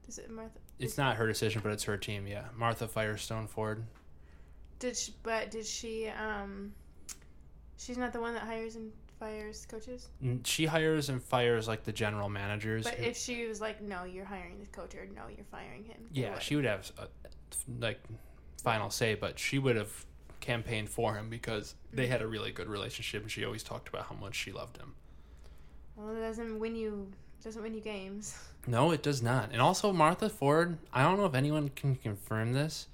Is 0.08 0.18
it 0.18 0.30
Martha? 0.30 0.58
It's 0.78 0.96
not 0.98 1.16
her 1.16 1.26
decision, 1.26 1.60
but 1.62 1.72
it's 1.72 1.84
her 1.84 1.96
team. 1.96 2.26
Yeah, 2.26 2.44
Martha 2.56 2.88
Firestone 2.88 3.46
Ford. 3.46 3.84
Did 4.78 4.96
she, 4.96 5.12
but 5.22 5.50
did 5.50 5.66
she? 5.66 6.08
Um, 6.08 6.72
she's 7.78 7.98
not 7.98 8.12
the 8.12 8.20
one 8.20 8.34
that 8.34 8.42
hires 8.42 8.76
and 8.76 8.92
fires 9.18 9.66
coaches. 9.70 10.08
She 10.44 10.66
hires 10.66 11.08
and 11.08 11.22
fires 11.22 11.66
like 11.68 11.84
the 11.84 11.92
general 11.92 12.28
managers. 12.28 12.84
But 12.84 12.94
who- 12.94 13.04
if 13.04 13.16
she 13.16 13.46
was 13.46 13.60
like, 13.60 13.80
"No, 13.80 14.04
you're 14.04 14.24
hiring 14.26 14.58
this 14.58 14.68
coach," 14.68 14.94
or 14.94 15.06
"No, 15.06 15.22
you're 15.28 15.44
firing 15.50 15.84
him," 15.84 16.08
Yeah, 16.12 16.34
would. 16.34 16.42
she 16.42 16.56
would 16.56 16.64
have 16.66 16.90
uh, 16.98 17.06
like 17.78 18.00
final 18.62 18.90
say, 18.90 19.14
but 19.14 19.38
she 19.38 19.58
would 19.58 19.76
have 19.76 20.04
campaigned 20.40 20.88
for 20.90 21.14
him 21.14 21.30
because 21.30 21.74
they 21.92 22.06
had 22.06 22.20
a 22.22 22.26
really 22.26 22.52
good 22.52 22.68
relationship, 22.68 23.22
and 23.22 23.30
she 23.30 23.44
always 23.44 23.62
talked 23.62 23.88
about 23.88 24.06
how 24.06 24.14
much 24.16 24.34
she 24.34 24.52
loved 24.52 24.76
him. 24.76 24.94
Well, 25.96 26.14
it 26.14 26.20
doesn't 26.20 26.58
win 26.58 26.76
you. 26.76 27.10
Doesn't 27.42 27.62
win 27.62 27.74
you 27.74 27.80
games. 27.80 28.38
No, 28.68 28.90
it 28.90 29.00
does 29.00 29.22
not. 29.22 29.50
And 29.52 29.62
also, 29.62 29.92
Martha 29.92 30.28
Ford. 30.28 30.76
I 30.92 31.04
don't 31.04 31.18
know 31.18 31.26
if 31.26 31.34
anyone 31.34 31.68
can 31.68 31.94
confirm 31.94 32.52
this, 32.52 32.88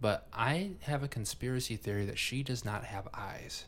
but 0.00 0.26
I 0.32 0.72
have 0.82 1.04
a 1.04 1.08
conspiracy 1.08 1.76
theory 1.76 2.04
that 2.06 2.18
she 2.18 2.42
does 2.42 2.64
not 2.64 2.82
have 2.82 3.06
eyes. 3.14 3.66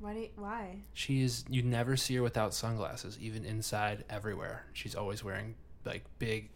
Why? 0.00 0.14
Do 0.14 0.20
you, 0.20 0.28
why? 0.36 0.76
She 0.94 1.22
is. 1.22 1.44
You 1.48 1.62
never 1.62 1.96
see 1.96 2.16
her 2.16 2.22
without 2.22 2.52
sunglasses, 2.54 3.18
even 3.20 3.44
inside, 3.44 4.04
everywhere. 4.10 4.64
She's 4.72 4.94
always 4.94 5.22
wearing 5.22 5.54
like 5.84 6.04
big, 6.18 6.48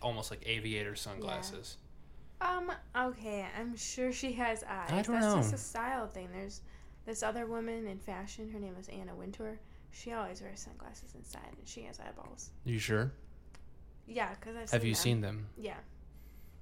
almost 0.00 0.30
like 0.30 0.42
aviator 0.46 0.94
sunglasses. 0.94 1.76
Um. 2.40 2.70
Okay, 2.96 3.44
I'm 3.58 3.76
sure 3.76 4.12
she 4.12 4.32
has 4.34 4.62
eyes. 4.62 4.90
I 4.90 5.02
don't 5.02 5.20
That's 5.20 5.34
just 5.34 5.54
a 5.54 5.58
style 5.58 6.06
thing. 6.06 6.28
There's 6.32 6.60
this 7.04 7.22
other 7.24 7.46
woman 7.46 7.86
in 7.86 7.98
fashion. 7.98 8.48
Her 8.50 8.60
name 8.60 8.76
is 8.78 8.88
Anna 8.88 9.14
Wintour. 9.14 9.58
She 9.90 10.12
always 10.12 10.40
wears 10.40 10.60
sunglasses 10.60 11.14
inside, 11.16 11.48
and 11.58 11.66
she 11.66 11.82
has 11.82 11.98
eyeballs. 11.98 12.50
You 12.64 12.78
sure? 12.78 13.10
Yeah, 14.06 14.30
because 14.38 14.54
I've 14.56 14.70
Have 14.70 14.82
seen 14.82 14.88
you 14.88 14.94
them. 14.94 15.02
seen 15.02 15.20
them? 15.20 15.46
Yeah. 15.58 15.74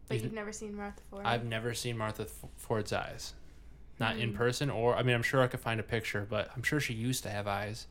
But 0.09 0.15
You've- 0.15 0.25
you've 0.27 0.35
never 0.35 0.53
seen 0.53 0.75
Martha 0.75 1.03
Ford. 1.11 1.27
I've 1.27 1.45
never 1.45 1.75
seen 1.75 1.99
Martha 1.99 2.27
Ford's 2.57 2.93
eyes, 2.93 3.35
not 3.99 4.17
in 4.19 4.31
Hmm. 4.31 4.37
person, 4.37 4.71
or 4.71 4.95
I 4.97 5.03
mean, 5.03 5.15
I'm 5.15 5.23
sure 5.23 5.41
I 5.43 5.47
could 5.47 5.61
find 5.61 5.81
a 5.81 5.83
picture, 5.83 6.27
but 6.29 6.51
I'm 6.55 6.63
sure 6.63 6.81
she 6.81 6.95
used 6.95 7.23
to 7.25 7.31
have 7.31 7.47
eyes, 7.47 7.87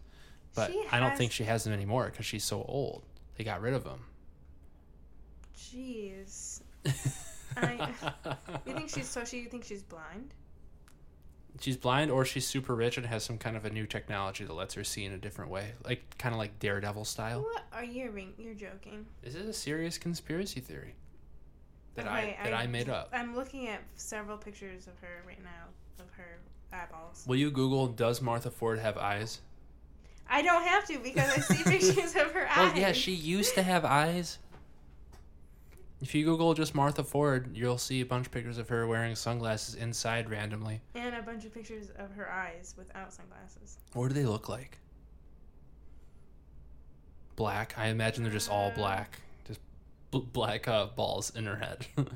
but 0.53 0.71
She 0.71 0.83
I 0.91 0.99
don't 0.99 1.09
has- 1.11 1.17
think 1.17 1.31
she 1.31 1.43
has 1.45 1.63
them 1.63 1.73
anymore 1.73 2.05
because 2.11 2.25
she's 2.25 2.43
so 2.43 2.63
old. 2.63 3.03
They 3.37 3.43
got 3.43 3.61
rid 3.61 3.73
of 3.73 3.83
them. 3.83 4.05
Jeez. 5.57 6.61
I- 7.57 7.93
You 8.65 8.73
think 8.73 8.89
she's 8.89 9.07
so? 9.07 9.23
She 9.25 9.39
you 9.39 9.49
think 9.49 9.63
she's 9.63 9.83
blind? 9.83 10.33
she's 11.61 11.77
blind, 11.77 12.11
or 12.11 12.25
she's 12.25 12.45
super 12.45 12.75
rich 12.75 12.97
and 12.97 13.05
has 13.05 13.23
some 13.23 13.37
kind 13.37 13.55
of 13.55 13.63
a 13.63 13.69
new 13.69 13.85
technology 13.87 14.43
that 14.43 14.51
lets 14.53 14.73
her 14.73 14.83
see 14.83 15.05
in 15.05 15.13
a 15.13 15.17
different 15.17 15.49
way, 15.49 15.71
like 15.85 16.17
kind 16.17 16.35
of 16.35 16.39
like 16.39 16.59
Daredevil 16.59 17.05
style. 17.05 17.43
What 17.43 17.63
are 17.71 17.83
you? 17.83 18.11
You're 18.37 18.53
joking. 18.55 19.05
Is 19.23 19.35
it 19.35 19.45
a 19.45 19.53
serious 19.53 19.97
conspiracy 19.97 20.59
theory 20.59 20.95
that 21.95 22.07
Okay, 22.07 22.37
I 22.39 22.43
that 22.43 22.53
I, 22.53 22.67
made 22.67 22.89
up? 22.89 23.09
I'm 23.13 23.33
looking 23.35 23.69
at 23.69 23.79
several 23.95 24.37
pictures 24.37 24.87
of 24.87 24.99
her 24.99 25.23
right 25.25 25.41
now 25.41 25.69
of 25.99 26.05
her 26.17 26.39
eyeballs. 26.71 27.25
Will 27.27 27.35
you 27.37 27.51
Google 27.51 27.87
does 27.87 28.21
Martha 28.21 28.51
Ford 28.51 28.79
have 28.79 28.97
eyes? 28.97 29.41
I 30.29 30.41
don't 30.41 30.63
have 30.63 30.85
to 30.87 30.97
because 30.99 31.29
I 31.29 31.39
see 31.39 31.63
pictures 31.69 32.15
of 32.15 32.31
her 32.31 32.47
eyes. 32.49 32.71
Well, 32.73 32.77
yeah, 32.79 32.91
she 32.93 33.13
used 33.13 33.53
to 33.55 33.63
have 33.63 33.85
eyes. 33.85 34.39
If 36.01 36.13
you 36.13 36.25
Google 36.25 36.53
just 36.53 36.75
Martha 36.75 37.03
Ford, 37.03 37.49
you'll 37.55 37.77
see 37.77 38.01
a 38.01 38.05
bunch 38.05 38.25
of 38.27 38.31
pictures 38.31 38.57
of 38.57 38.67
her 38.69 38.85
wearing 38.85 39.15
sunglasses 39.15 39.75
inside 39.75 40.29
randomly. 40.29 40.81
and 40.93 41.15
a 41.15 41.21
bunch 41.21 41.45
of 41.45 41.53
pictures 41.53 41.89
of 41.97 42.11
her 42.15 42.29
eyes 42.31 42.73
without 42.77 43.13
sunglasses. 43.13 43.77
What 43.93 44.09
do 44.09 44.13
they 44.13 44.25
look 44.25 44.49
like? 44.49 44.77
Black. 47.35 47.75
I 47.77 47.87
imagine 47.87 48.23
they're 48.23 48.31
just 48.31 48.49
all 48.49 48.69
Uh, 48.71 48.75
black. 48.75 49.19
Just 49.47 49.59
bl- 50.11 50.19
black 50.19 50.67
uh, 50.67 50.87
balls 50.87 51.31
in 51.35 51.45
her 51.45 51.55
head. 51.57 51.85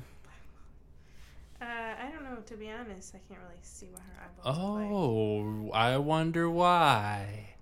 Uh, 1.62 1.66
I 1.66 2.10
don't 2.10 2.19
know. 2.30 2.40
To 2.46 2.56
be 2.56 2.70
honest, 2.70 3.14
I 3.14 3.20
can't 3.28 3.40
really 3.40 3.60
see 3.62 3.88
what 3.90 4.02
her 4.02 4.22
eyeballs 4.24 4.56
like. 4.56 4.90
oh, 4.90 5.70
I 5.72 5.96
wonder 5.98 6.48
why. 6.50 7.54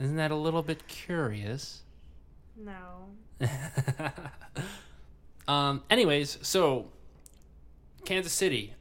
Isn't 0.00 0.16
that 0.16 0.30
a 0.30 0.36
little 0.36 0.62
bit 0.62 0.86
curious? 0.88 1.82
No. 2.56 3.46
um. 5.48 5.82
Anyways, 5.90 6.38
so 6.42 6.86
Kansas 8.04 8.32
City, 8.32 8.74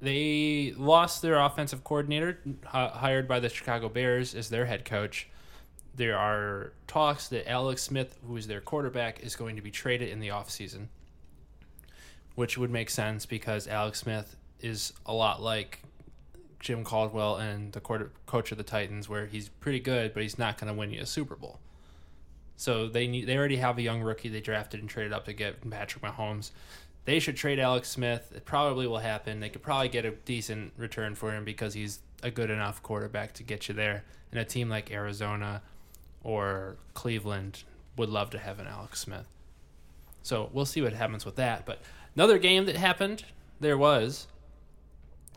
they 0.00 0.74
lost 0.76 1.22
their 1.22 1.38
offensive 1.38 1.84
coordinator, 1.84 2.38
h- 2.46 2.56
hired 2.72 3.26
by 3.28 3.40
the 3.40 3.48
Chicago 3.48 3.88
Bears 3.88 4.34
as 4.34 4.48
their 4.50 4.66
head 4.66 4.84
coach. 4.84 5.28
There 5.94 6.16
are 6.16 6.72
talks 6.86 7.28
that 7.28 7.48
Alex 7.50 7.82
Smith, 7.82 8.18
who 8.26 8.36
is 8.36 8.46
their 8.46 8.60
quarterback, 8.60 9.20
is 9.22 9.34
going 9.36 9.56
to 9.56 9.62
be 9.62 9.70
traded 9.70 10.08
in 10.08 10.20
the 10.20 10.28
offseason, 10.28 10.86
which 12.34 12.56
would 12.56 12.70
make 12.70 12.90
sense 12.90 13.26
because 13.26 13.66
Alex 13.68 14.00
Smith 14.00 14.36
is 14.60 14.92
a 15.06 15.12
lot 15.12 15.42
like 15.42 15.82
Jim 16.60 16.84
Caldwell 16.84 17.36
and 17.36 17.72
the 17.72 17.80
quarter, 17.80 18.12
coach 18.26 18.52
of 18.52 18.58
the 18.58 18.64
Titans, 18.64 19.08
where 19.08 19.26
he's 19.26 19.48
pretty 19.48 19.80
good, 19.80 20.12
but 20.12 20.22
he's 20.22 20.38
not 20.38 20.58
going 20.58 20.72
to 20.72 20.78
win 20.78 20.90
you 20.90 21.00
a 21.00 21.06
Super 21.06 21.36
Bowl. 21.36 21.58
So 22.56 22.88
they 22.88 23.06
need 23.06 23.26
they 23.26 23.38
already 23.38 23.56
have 23.56 23.78
a 23.78 23.82
young 23.82 24.02
rookie 24.02 24.28
they 24.28 24.42
drafted 24.42 24.80
and 24.80 24.88
traded 24.88 25.14
up 25.14 25.24
to 25.24 25.32
get 25.32 25.68
Patrick 25.70 26.04
Mahomes. 26.04 26.50
They 27.06 27.18
should 27.18 27.36
trade 27.36 27.58
Alex 27.58 27.88
Smith. 27.88 28.30
It 28.34 28.44
probably 28.44 28.86
will 28.86 28.98
happen. 28.98 29.40
They 29.40 29.48
could 29.48 29.62
probably 29.62 29.88
get 29.88 30.04
a 30.04 30.10
decent 30.10 30.74
return 30.76 31.14
for 31.14 31.32
him 31.32 31.44
because 31.44 31.72
he's 31.72 32.00
a 32.22 32.30
good 32.30 32.50
enough 32.50 32.82
quarterback 32.82 33.32
to 33.34 33.42
get 33.42 33.68
you 33.68 33.74
there. 33.74 34.04
And 34.30 34.38
a 34.38 34.44
team 34.44 34.68
like 34.68 34.90
Arizona 34.90 35.62
or 36.22 36.76
Cleveland 36.92 37.64
would 37.96 38.10
love 38.10 38.28
to 38.30 38.38
have 38.38 38.60
an 38.60 38.66
Alex 38.66 39.00
Smith. 39.00 39.26
So 40.22 40.50
we'll 40.52 40.66
see 40.66 40.82
what 40.82 40.92
happens 40.92 41.24
with 41.24 41.36
that. 41.36 41.64
But 41.64 41.80
another 42.14 42.38
game 42.38 42.66
that 42.66 42.76
happened, 42.76 43.24
there 43.60 43.78
was 43.78 44.26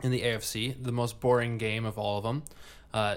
in 0.02 0.10
the 0.10 0.22
AFC, 0.22 0.82
the 0.82 0.92
most 0.92 1.20
boring 1.20 1.58
game 1.58 1.84
of 1.84 1.98
all 1.98 2.18
of 2.18 2.24
them. 2.24 2.42
Uh, 2.92 3.16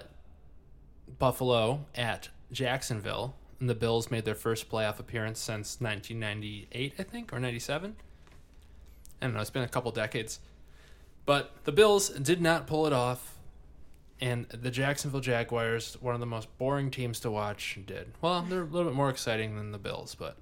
Buffalo 1.20 1.86
at 1.96 2.30
Jacksonville, 2.52 3.36
and 3.60 3.70
the 3.70 3.76
Bills 3.76 4.12
made 4.12 4.26
their 4.26 4.36
first 4.36 4.70
playoff 4.70 5.00
appearance 5.00 5.40
since 5.40 5.82
1998, 5.82 6.94
I 6.98 7.04
think, 7.04 7.34
or 7.34 7.40
97. 7.40 7.96
I 9.22 9.26
don't 9.26 9.34
know. 9.34 9.42
It's 9.42 9.50
been 9.50 9.64
a 9.64 9.68
couple 9.68 9.92
decades, 9.92 10.40
but 11.26 11.52
the 11.64 11.72
Bills 11.72 12.10
did 12.10 12.42
not 12.42 12.68
pull 12.68 12.88
it 12.88 12.94
off. 12.94 13.34
And 14.20 14.48
the 14.50 14.72
Jacksonville 14.72 15.20
Jaguars, 15.20 15.96
one 16.02 16.16
of 16.16 16.20
the 16.20 16.26
most 16.26 16.56
boring 16.58 16.90
teams 16.90 17.20
to 17.20 17.30
watch, 17.30 17.78
did. 17.86 18.14
Well, 18.20 18.42
they're 18.42 18.62
a 18.62 18.66
little 18.66 18.90
bit 18.90 18.96
more 18.96 19.12
exciting 19.12 19.56
than 19.56 19.72
the 19.72 19.78
Bills, 19.78 20.16
but 20.16 20.38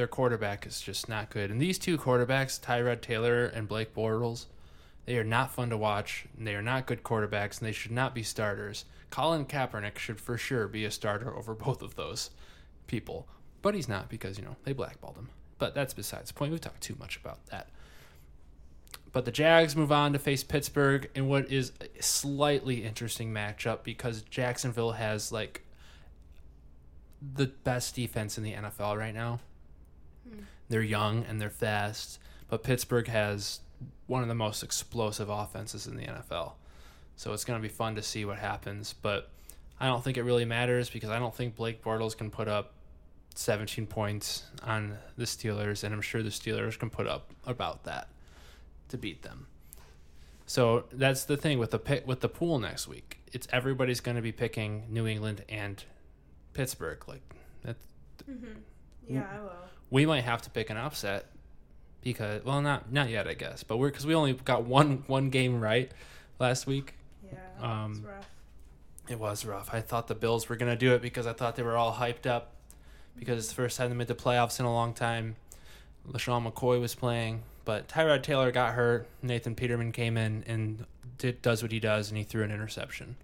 their 0.00 0.06
quarterback 0.06 0.66
is 0.66 0.80
just 0.80 1.10
not 1.10 1.28
good. 1.28 1.50
And 1.50 1.60
these 1.60 1.78
two 1.78 1.98
quarterbacks, 1.98 2.58
Tyrod 2.58 3.02
Taylor 3.02 3.44
and 3.44 3.68
Blake 3.68 3.94
Bortles, 3.94 4.46
they 5.04 5.18
are 5.18 5.24
not 5.24 5.52
fun 5.52 5.68
to 5.68 5.76
watch. 5.76 6.24
They 6.38 6.54
are 6.54 6.62
not 6.62 6.86
good 6.86 7.02
quarterbacks, 7.02 7.58
and 7.58 7.68
they 7.68 7.72
should 7.72 7.90
not 7.90 8.14
be 8.14 8.22
starters. 8.22 8.86
Colin 9.10 9.44
Kaepernick 9.44 9.98
should 9.98 10.18
for 10.18 10.38
sure 10.38 10.68
be 10.68 10.86
a 10.86 10.90
starter 10.90 11.36
over 11.36 11.52
both 11.52 11.82
of 11.82 11.96
those 11.96 12.30
people, 12.86 13.28
but 13.60 13.74
he's 13.74 13.90
not 13.90 14.08
because 14.08 14.38
you 14.38 14.44
know 14.44 14.56
they 14.64 14.72
blackballed 14.72 15.16
him. 15.16 15.28
But 15.58 15.74
that's 15.74 15.92
besides 15.92 16.30
the 16.30 16.34
point. 16.34 16.50
We've 16.50 16.62
talked 16.62 16.80
too 16.80 16.96
much 16.98 17.18
about 17.18 17.44
that. 17.48 17.68
But 19.12 19.26
the 19.26 19.32
Jags 19.32 19.76
move 19.76 19.92
on 19.92 20.14
to 20.14 20.18
face 20.18 20.42
Pittsburgh 20.42 21.10
in 21.14 21.28
what 21.28 21.52
is 21.52 21.72
a 21.82 22.02
slightly 22.02 22.84
interesting 22.84 23.34
matchup 23.34 23.82
because 23.82 24.22
Jacksonville 24.22 24.92
has 24.92 25.30
like 25.30 25.62
the 27.20 27.48
best 27.48 27.94
defense 27.94 28.38
in 28.38 28.44
the 28.44 28.54
NFL 28.54 28.96
right 28.96 29.12
now. 29.12 29.40
Mm-hmm. 30.30 30.42
They're 30.68 30.82
young 30.82 31.24
and 31.24 31.40
they're 31.40 31.50
fast, 31.50 32.18
but 32.48 32.62
Pittsburgh 32.62 33.08
has 33.08 33.60
one 34.06 34.22
of 34.22 34.28
the 34.28 34.34
most 34.34 34.62
explosive 34.62 35.28
offenses 35.28 35.86
in 35.86 35.96
the 35.96 36.04
NFL. 36.04 36.52
So 37.16 37.32
it's 37.32 37.44
going 37.44 37.60
to 37.60 37.62
be 37.62 37.72
fun 37.72 37.94
to 37.96 38.02
see 38.02 38.24
what 38.24 38.38
happens, 38.38 38.94
but 38.94 39.30
I 39.78 39.86
don't 39.86 40.02
think 40.02 40.16
it 40.16 40.22
really 40.22 40.44
matters 40.44 40.90
because 40.90 41.10
I 41.10 41.18
don't 41.18 41.34
think 41.34 41.56
Blake 41.56 41.82
Bortles 41.82 42.16
can 42.16 42.30
put 42.30 42.48
up 42.48 42.74
17 43.34 43.86
points 43.86 44.44
on 44.62 44.98
the 45.16 45.24
Steelers, 45.24 45.84
and 45.84 45.94
I'm 45.94 46.02
sure 46.02 46.22
the 46.22 46.30
Steelers 46.30 46.78
can 46.78 46.90
put 46.90 47.06
up 47.06 47.30
about 47.46 47.84
that 47.84 48.08
to 48.88 48.98
beat 48.98 49.22
them. 49.22 49.46
So 50.46 50.84
that's 50.92 51.24
the 51.24 51.36
thing 51.36 51.58
with 51.58 51.70
the 51.70 51.78
pick 51.78 52.06
with 52.06 52.20
the 52.20 52.28
pool 52.28 52.58
next 52.58 52.88
week. 52.88 53.20
It's 53.32 53.46
everybody's 53.52 54.00
going 54.00 54.16
to 54.16 54.22
be 54.22 54.32
picking 54.32 54.84
New 54.88 55.06
England 55.06 55.44
and 55.48 55.82
Pittsburgh. 56.54 57.06
Like 57.06 57.22
that, 57.62 57.76
mm-hmm. 58.28 58.46
mm. 58.46 58.56
Yeah, 59.08 59.26
I 59.32 59.40
will. 59.40 59.52
We 59.90 60.06
might 60.06 60.24
have 60.24 60.42
to 60.42 60.50
pick 60.50 60.70
an 60.70 60.76
upset 60.76 61.26
because 62.02 62.44
well, 62.44 62.60
not 62.62 62.92
not 62.92 63.08
yet, 63.10 63.26
I 63.28 63.34
guess. 63.34 63.62
But 63.62 63.78
we're 63.78 63.88
because 63.88 64.06
we 64.06 64.14
only 64.14 64.32
got 64.32 64.64
one 64.64 65.04
one 65.06 65.30
game 65.30 65.60
right 65.60 65.90
last 66.38 66.66
week. 66.66 66.94
Yeah, 67.24 67.38
Um, 67.60 68.04
rough. 68.06 68.28
It 69.08 69.18
was 69.18 69.44
rough. 69.44 69.70
I 69.72 69.80
thought 69.80 70.06
the 70.06 70.14
Bills 70.14 70.48
were 70.48 70.56
going 70.56 70.70
to 70.70 70.76
do 70.76 70.94
it 70.94 71.02
because 71.02 71.26
I 71.26 71.32
thought 71.32 71.56
they 71.56 71.64
were 71.64 71.76
all 71.76 71.94
hyped 71.94 72.26
up 72.26 72.52
because 73.18 73.38
it's 73.38 73.48
the 73.48 73.54
first 73.54 73.76
time 73.76 73.90
they 73.90 73.96
made 73.96 74.06
the 74.06 74.14
playoffs 74.14 74.60
in 74.60 74.66
a 74.66 74.72
long 74.72 74.94
time. 74.94 75.36
LeSean 76.08 76.50
McCoy 76.50 76.80
was 76.80 76.94
playing, 76.94 77.42
but 77.64 77.88
Tyrod 77.88 78.22
Taylor 78.22 78.52
got 78.52 78.74
hurt. 78.74 79.08
Nathan 79.22 79.54
Peterman 79.54 79.92
came 79.92 80.16
in 80.16 80.44
and 80.46 80.86
did, 81.18 81.42
does 81.42 81.62
what 81.62 81.72
he 81.72 81.80
does, 81.80 82.08
and 82.08 82.18
he 82.18 82.24
threw 82.24 82.42
an 82.42 82.50
interception. 82.50 83.16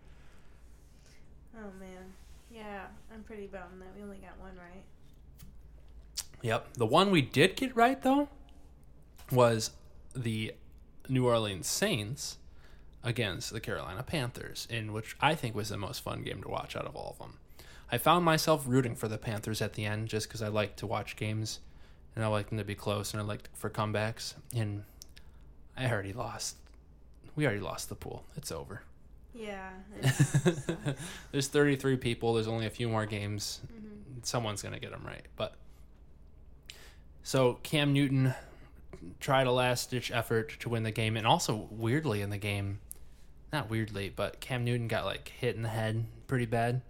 Oh 1.57 1.71
man, 1.81 2.13
yeah, 2.53 2.87
I'm 3.13 3.23
pretty 3.23 3.47
bummed 3.47 3.81
that 3.81 3.89
we 3.97 4.03
only 4.03 4.19
got 4.19 4.39
one. 4.39 4.46
Yep. 6.47 6.75
The 6.75 6.87
one 6.87 7.11
we 7.11 7.23
did 7.23 7.57
get 7.57 7.75
right, 7.75 8.01
though, 8.01 8.29
was 9.33 9.71
the 10.15 10.55
New 11.09 11.27
Orleans 11.27 11.67
Saints 11.67 12.39
against 13.03 13.53
the 13.53 13.59
Carolina 13.61 14.03
Panthers, 14.05 14.67
in 14.71 14.93
which 14.93 15.17
I 15.21 15.35
think 15.35 15.55
was 15.57 15.71
the 15.71 15.77
most 15.77 16.03
fun 16.03 16.23
game 16.23 16.43
to 16.43 16.49
watch 16.49 16.77
out 16.77 16.87
of 16.87 16.95
all 16.95 17.11
of 17.11 17.19
them. 17.19 17.39
I 17.91 17.99
found 17.99 18.25
myself 18.25 18.65
rooting 18.67 18.95
for 18.95 19.09
the 19.09 19.19
Panthers 19.19 19.61
at 19.61 19.73
the 19.75 19.85
end 19.85 20.09
just 20.09 20.29
because 20.29 20.41
I 20.43 20.49
like 20.49 20.77
to 20.77 20.87
watch 20.87 21.17
games 21.17 21.59
and 22.15 22.25
I 22.25 22.29
like 22.29 22.49
them 22.49 22.59
to 22.59 22.65
be 22.65 22.75
close 22.77 23.13
and 23.13 23.21
I 23.21 23.25
like 23.25 23.49
for 23.55 23.69
comebacks. 23.69 24.35
And 24.55 24.85
I 25.77 25.91
already 25.91 26.13
lost. 26.13 26.57
We 27.35 27.45
already 27.45 27.61
lost 27.61 27.89
the 27.89 27.95
pool. 27.97 28.25
It's 28.37 28.51
over. 28.53 28.83
Yeah. 29.35 29.71
it's- 29.99 30.67
There's 31.33 31.49
33 31.49 31.97
people. 31.97 32.35
There's 32.35 32.49
only 32.49 32.67
a 32.67 32.71
few 32.71 32.89
more 32.89 33.05
games. 33.07 33.61
mhm. 33.67 34.25
Someone's 34.25 34.63
going 34.63 34.75
to 34.75 34.81
get 34.81 34.91
them 34.93 35.03
right. 35.05 35.27
But 35.37 35.55
so 37.27 37.59
Cam 37.65 37.93
Newton 37.93 38.35
tried 39.19 39.49
a 39.49 39.53
last 39.53 39.91
ditch 39.91 40.13
effort 40.13 40.57
to 40.61 40.69
win 40.69 40.85
the 40.85 40.93
game. 40.93 41.17
And 41.17 41.27
also, 41.27 41.67
weirdly, 41.73 42.23
in 42.23 42.31
the 42.31 42.39
game, 42.39 42.79
not 43.53 43.69
weirdly, 43.69 44.13
but 44.15 44.39
Cam 44.41 44.65
Newton 44.65 44.87
got 44.87 45.05
like 45.05 45.29
hit 45.37 45.57
in 45.57 45.63
the 45.63 45.69
head 45.69 46.07
pretty 46.29 46.47
bad 46.47 46.83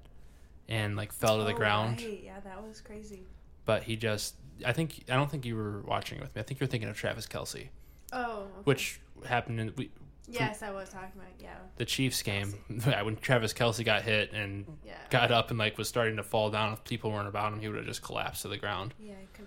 and 0.68 0.94
like 0.94 1.10
fell 1.10 1.38
to 1.38 1.44
the 1.44 1.54
Oh, 1.54 1.56
ground. 1.56 2.02
right. 2.02 2.20
Yeah, 2.22 2.38
that 2.40 2.62
was 2.62 2.82
crazy. 2.82 3.22
But 3.64 3.84
he 3.84 3.96
just, 3.96 4.34
I 4.64 4.72
think, 4.72 5.04
I 5.10 5.14
don't 5.16 5.30
think 5.30 5.46
you 5.46 5.56
were 5.56 5.80
watching 5.80 6.20
with 6.20 6.34
me. 6.36 6.40
I 6.40 6.44
think 6.44 6.60
you're 6.60 6.66
thinking 6.68 6.90
of 6.90 6.96
Travis 6.98 7.26
Kelce, 7.26 7.68
Oh. 8.12 8.40
okay. 8.42 8.48
which 8.64 9.00
happened 9.26 9.58
in 9.60 9.72
we, 9.76 9.90
Yes, 10.28 10.62
I 10.62 10.70
was 10.70 10.90
talking 10.90 11.12
about. 11.14 11.28
Yeah. 11.40 11.54
the 11.76 11.84
Chiefs 11.86 12.20
game 12.22 12.52
when 13.02 13.16
Travis 13.16 13.54
Kelce 13.54 13.82
got 13.84 14.02
hit 14.02 14.32
and 14.32 14.66
Yeah. 14.84 14.92
got 15.08 15.30
up 15.32 15.48
and 15.50 15.58
like 15.58 15.78
was 15.78 15.88
starting 15.88 16.16
to 16.16 16.22
fall 16.22 16.50
down. 16.50 16.74
If 16.74 16.84
people 16.84 17.10
weren't 17.10 17.28
about 17.28 17.52
him, 17.54 17.60
he 17.60 17.68
would 17.68 17.76
have 17.78 17.86
just 17.86 18.02
collapsed 18.02 18.42
to 18.42 18.48
the 18.48 18.58
ground. 18.58 18.92
Yeah, 18.98 19.14
I 19.14 19.26
could. 19.36 19.46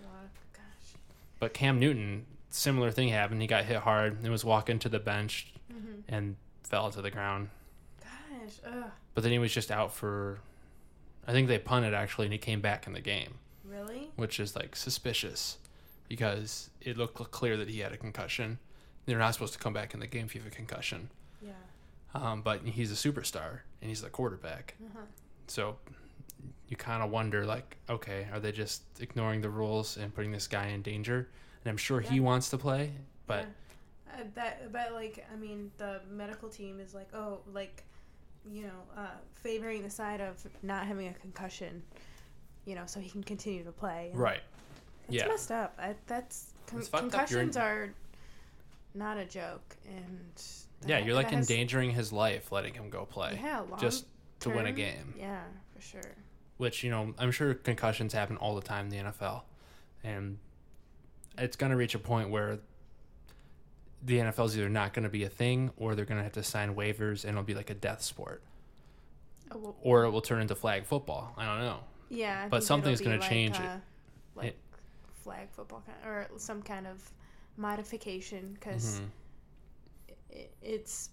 But 1.40 1.54
Cam 1.54 1.80
Newton, 1.80 2.26
similar 2.50 2.92
thing 2.92 3.10
happened. 3.10 3.42
He 3.42 3.48
got 3.48 3.66
hit 3.66 3.78
hard 3.78 4.22
and 4.22 4.32
was 4.32 4.44
walking 4.46 4.80
to 4.80 4.90
the 4.90 5.00
bench 5.00 5.54
Mhm. 5.72 6.04
and 6.08 6.36
fell 6.64 6.92
to 6.92 7.02
the 7.02 7.12
ground. 7.12 7.50
Gosh. 8.02 8.60
Ugh. 8.66 8.92
But 9.14 9.24
then 9.24 9.32
he 9.32 9.40
was 9.40 9.54
just 9.54 9.72
out 9.72 9.94
for, 9.94 10.40
I 11.28 11.32
think 11.32 11.48
they 11.48 11.60
punted 11.60 11.94
actually, 11.94 12.26
and 12.28 12.34
he 12.34 12.40
came 12.40 12.62
back 12.62 12.88
in 12.88 12.94
the 12.94 13.02
game, 13.02 13.36
Really? 13.64 14.12
which 14.16 14.40
is 14.40 14.56
like 14.56 14.76
suspicious 14.76 15.58
because 16.08 16.70
it 16.82 16.98
looked 16.98 17.16
clear 17.32 17.56
that 17.58 17.70
he 17.70 17.80
had 17.80 17.92
a 17.94 17.98
concussion. 17.98 18.60
They're 19.06 19.20
not 19.20 19.34
supposed 19.34 19.54
to 19.54 19.60
come 19.60 19.74
back 19.74 19.94
in 19.94 20.00
the 20.00 20.08
game 20.08 20.26
if 20.26 20.36
you 20.36 20.42
have 20.42 20.52
a 20.52 20.56
concussion. 20.56 21.10
Yeah. 21.42 21.52
Um, 22.14 22.42
but 22.42 22.64
he's 22.66 22.92
a 22.92 22.96
superstar 22.96 23.62
and 23.82 23.90
he's 23.90 24.02
the 24.02 24.10
quarterback. 24.10 24.76
Uh-huh. 24.84 25.06
So 25.48 25.78
you 26.70 26.78
kind 26.78 27.04
of 27.04 27.10
wonder, 27.10 27.46
like, 27.46 27.78
okay, 27.90 28.28
are 28.32 28.40
they 28.40 28.52
just 28.52 28.84
ignoring 29.00 29.42
the 29.42 29.50
rules 29.50 29.98
and 29.98 30.14
putting 30.14 30.32
this 30.32 30.48
guy 30.48 30.68
in 30.68 30.82
danger? 30.82 31.28
And 31.64 31.70
I'm 31.70 31.78
sure 31.78 32.00
he 32.00 32.20
wants 32.20 32.50
to 32.52 32.58
play, 32.58 32.94
but 33.28 33.42
Yeah. 33.46 33.46
Uh, 34.12 34.24
that, 34.36 34.72
but 34.72 34.92
like, 34.94 35.26
I 35.32 35.36
mean, 35.36 35.72
the 35.78 36.02
medical 36.10 36.50
team 36.50 36.80
is 36.80 36.94
like, 36.96 37.14
oh, 37.14 37.42
like, 37.54 37.84
you 38.52 38.64
know, 38.64 38.82
uh, 38.98 39.08
favoring 39.36 39.84
the 39.84 39.90
side 39.90 40.20
of 40.20 40.44
not 40.64 40.86
having 40.88 41.08
a 41.08 41.14
concussion, 41.14 41.84
you 42.66 42.74
know, 42.76 42.84
so 42.86 43.00
he 43.00 43.10
can 43.10 43.24
continue 43.24 43.64
to 43.64 43.72
play. 43.72 44.10
And 44.12 44.20
right, 44.20 44.42
It's 45.08 45.18
yeah, 45.18 45.28
messed 45.28 45.52
up. 45.52 45.78
I, 45.80 45.96
that's 46.08 46.54
con- 46.68 46.82
fucked 46.82 46.94
up. 46.96 47.12
Concussions 47.12 47.56
are 47.56 47.94
not 48.96 49.18
a 49.18 49.26
joke, 49.26 49.76
and 49.88 50.42
yeah. 50.88 50.98
You're 51.00 51.16
like 51.16 51.30
that 51.30 51.36
has- 51.36 51.50
endangering 51.50 51.92
his 51.92 52.12
life, 52.12 52.52
letting 52.52 52.74
him 52.74 52.90
go 52.90 53.06
play 53.06 53.40
yeah, 53.42 53.60
long 53.60 53.80
just 53.80 54.06
to 54.40 54.50
win 54.50 54.66
a 54.66 54.72
game. 54.72 55.14
Yeah, 55.18 55.44
for 55.76 55.82
sure. 55.82 56.16
Which 56.60 56.84
you 56.84 56.92
know, 56.92 57.14
I'm 57.18 57.32
sure 57.32 57.54
concussions 57.54 58.12
happen 58.14 58.36
all 58.38 58.54
the 58.54 58.62
time 58.62 58.86
in 58.86 58.92
the 58.92 58.98
NFL, 59.12 59.44
and 60.04 60.38
it's 61.38 61.56
going 61.56 61.70
to 61.72 61.78
reach 61.78 61.96
a 61.96 62.00
point 62.00 62.30
where 62.30 62.60
the 64.06 64.18
NFL 64.18 64.46
is 64.48 64.58
either 64.58 64.68
not 64.68 64.92
going 64.94 65.04
to 65.04 65.10
be 65.10 65.24
a 65.24 65.30
thing, 65.30 65.72
or 65.78 65.96
they're 65.96 66.04
going 66.04 66.18
to 66.18 66.24
have 66.24 66.34
to 66.34 66.44
sign 66.44 66.76
waivers, 66.76 67.24
and 67.24 67.32
it'll 67.32 67.44
be 67.44 67.54
like 67.54 67.70
a 67.70 67.74
death 67.74 68.02
sport, 68.02 68.44
Oh, 69.52 69.74
or 69.82 70.04
it 70.04 70.10
will 70.10 70.20
turn 70.22 70.42
into 70.42 70.54
flag 70.54 70.86
football. 70.86 71.34
I 71.38 71.46
don't 71.46 71.60
know. 71.66 71.80
yeah, 72.10 72.44
I 72.46 72.50
but 72.50 72.62
something's 72.64 73.00
it'll 73.00 73.14
be 73.14 73.18
gonna 73.20 73.30
change 73.30 73.56
it. 73.58 73.66
uh, 73.66 73.78
like 74.36 74.58
flag 75.24 75.48
football 75.52 75.82
kind 75.86 75.98
or 76.06 76.28
some 76.38 76.62
kind 76.62 76.88
of 76.88 77.10
modification 77.56 78.52
because 78.54 79.00
Mhm. 79.00 79.10
it, 80.30 80.52
it's 80.62 81.10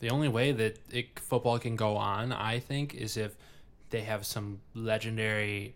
The 0.00 0.10
only 0.10 0.28
way 0.28 0.52
that 0.52 0.78
it, 0.90 1.18
football 1.18 1.58
can 1.58 1.76
go 1.76 1.96
on, 1.96 2.30
I 2.30 2.58
think, 2.58 2.94
is 2.94 3.16
if 3.16 3.36
they 3.94 4.00
have 4.00 4.26
some 4.26 4.60
legendary 4.74 5.72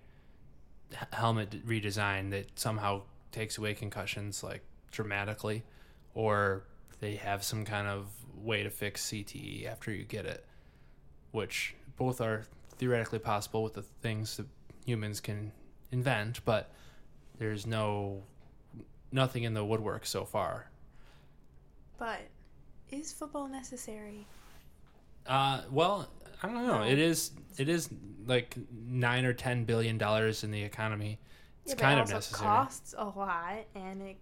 helmet 1.13 1.65
redesign 1.65 2.31
that 2.31 2.59
somehow 2.59 3.01
takes 3.31 3.59
away 3.59 3.75
concussions 3.75 4.43
like 4.43 4.61
dramatically, 4.91 5.63
or 6.15 6.65
they 6.99 7.15
have 7.15 7.45
some 7.45 7.65
kind 7.65 7.87
of 7.87 8.09
way 8.35 8.65
to 8.65 8.71
fix 8.71 9.07
CTE 9.07 9.69
after 9.71 9.93
you 9.93 10.03
get 10.03 10.27
it, 10.27 10.45
which 11.31 11.77
both 11.97 12.21
are 12.21 12.45
theoretically 12.79 13.21
possible 13.21 13.63
with 13.63 13.75
the 13.75 13.83
things 13.83 14.37
that 14.37 14.47
humans 14.85 15.21
can 15.21 15.53
invent, 15.93 16.45
but 16.45 16.73
there's 17.39 17.69
no 17.69 18.25
nothing 19.13 19.45
in 19.45 19.55
the 19.55 19.65
woodwork 19.65 20.05
so 20.05 20.25
far. 20.25 20.69
but 21.99 22.23
is 22.91 23.13
football 23.13 23.47
necessary? 23.47 24.27
Uh, 25.25 25.61
well, 25.71 26.09
I 26.43 26.47
don't 26.47 26.67
know. 26.67 26.79
No. 26.79 26.83
It 26.83 26.99
is. 26.99 27.33
It 27.57 27.69
is 27.69 27.89
like 28.27 28.57
nine 28.87 29.25
or 29.25 29.33
ten 29.33 29.65
billion 29.65 29.99
dollars 29.99 30.45
in 30.45 30.51
the 30.51 30.63
economy. 30.63 31.19
It's 31.65 31.73
yeah, 31.73 31.77
but 31.77 31.83
kind 31.83 31.99
it 31.99 32.03
of 32.03 32.11
necessary. 32.11 32.47
costs 32.47 32.95
a 32.97 33.05
lot, 33.07 33.65
and 33.75 34.03
it 34.03 34.17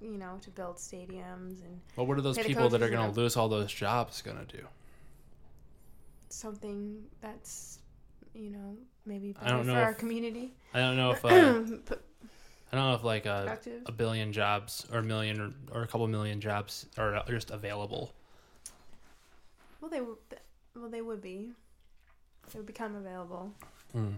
you 0.00 0.18
know, 0.18 0.38
to 0.42 0.50
build 0.50 0.76
stadiums 0.76 1.62
and 1.64 1.80
Well, 1.96 2.06
what 2.06 2.18
are 2.18 2.20
those 2.20 2.38
people 2.38 2.68
that 2.68 2.82
are 2.82 2.90
going 2.90 3.10
to 3.12 3.18
lose 3.18 3.36
all 3.36 3.48
those 3.48 3.72
jobs 3.72 4.22
going 4.22 4.38
to 4.38 4.56
do? 4.56 4.66
something 6.28 7.02
that's, 7.20 7.78
you 8.34 8.50
know, 8.50 8.76
maybe 9.06 9.34
I 9.40 9.48
don't 9.48 9.60
for 9.64 9.70
know 9.70 9.74
our 9.74 9.94
community. 9.94 10.52
I 10.74 10.80
don't 10.80 10.96
know 10.96 11.12
if 11.12 11.24
uh, 11.24 11.28
P- 11.88 11.94
I 12.72 12.76
don't 12.76 12.90
know 12.90 12.94
if 12.94 13.04
like 13.04 13.26
a, 13.26 13.58
a 13.86 13.92
billion 13.92 14.32
jobs 14.32 14.86
or 14.92 14.98
a 14.98 15.02
million 15.02 15.40
or, 15.40 15.78
or 15.78 15.82
a 15.82 15.86
couple 15.86 16.06
million 16.08 16.40
jobs 16.40 16.86
are 16.98 17.22
just 17.28 17.50
available. 17.50 18.12
Well, 19.80 19.90
they 19.90 20.00
would. 20.00 20.16
Well, 20.76 20.90
they 20.90 21.00
would 21.02 21.20
be. 21.22 21.50
They 22.52 22.58
would 22.58 22.66
become 22.66 22.94
available. 22.94 23.52
Hmm. 23.92 24.12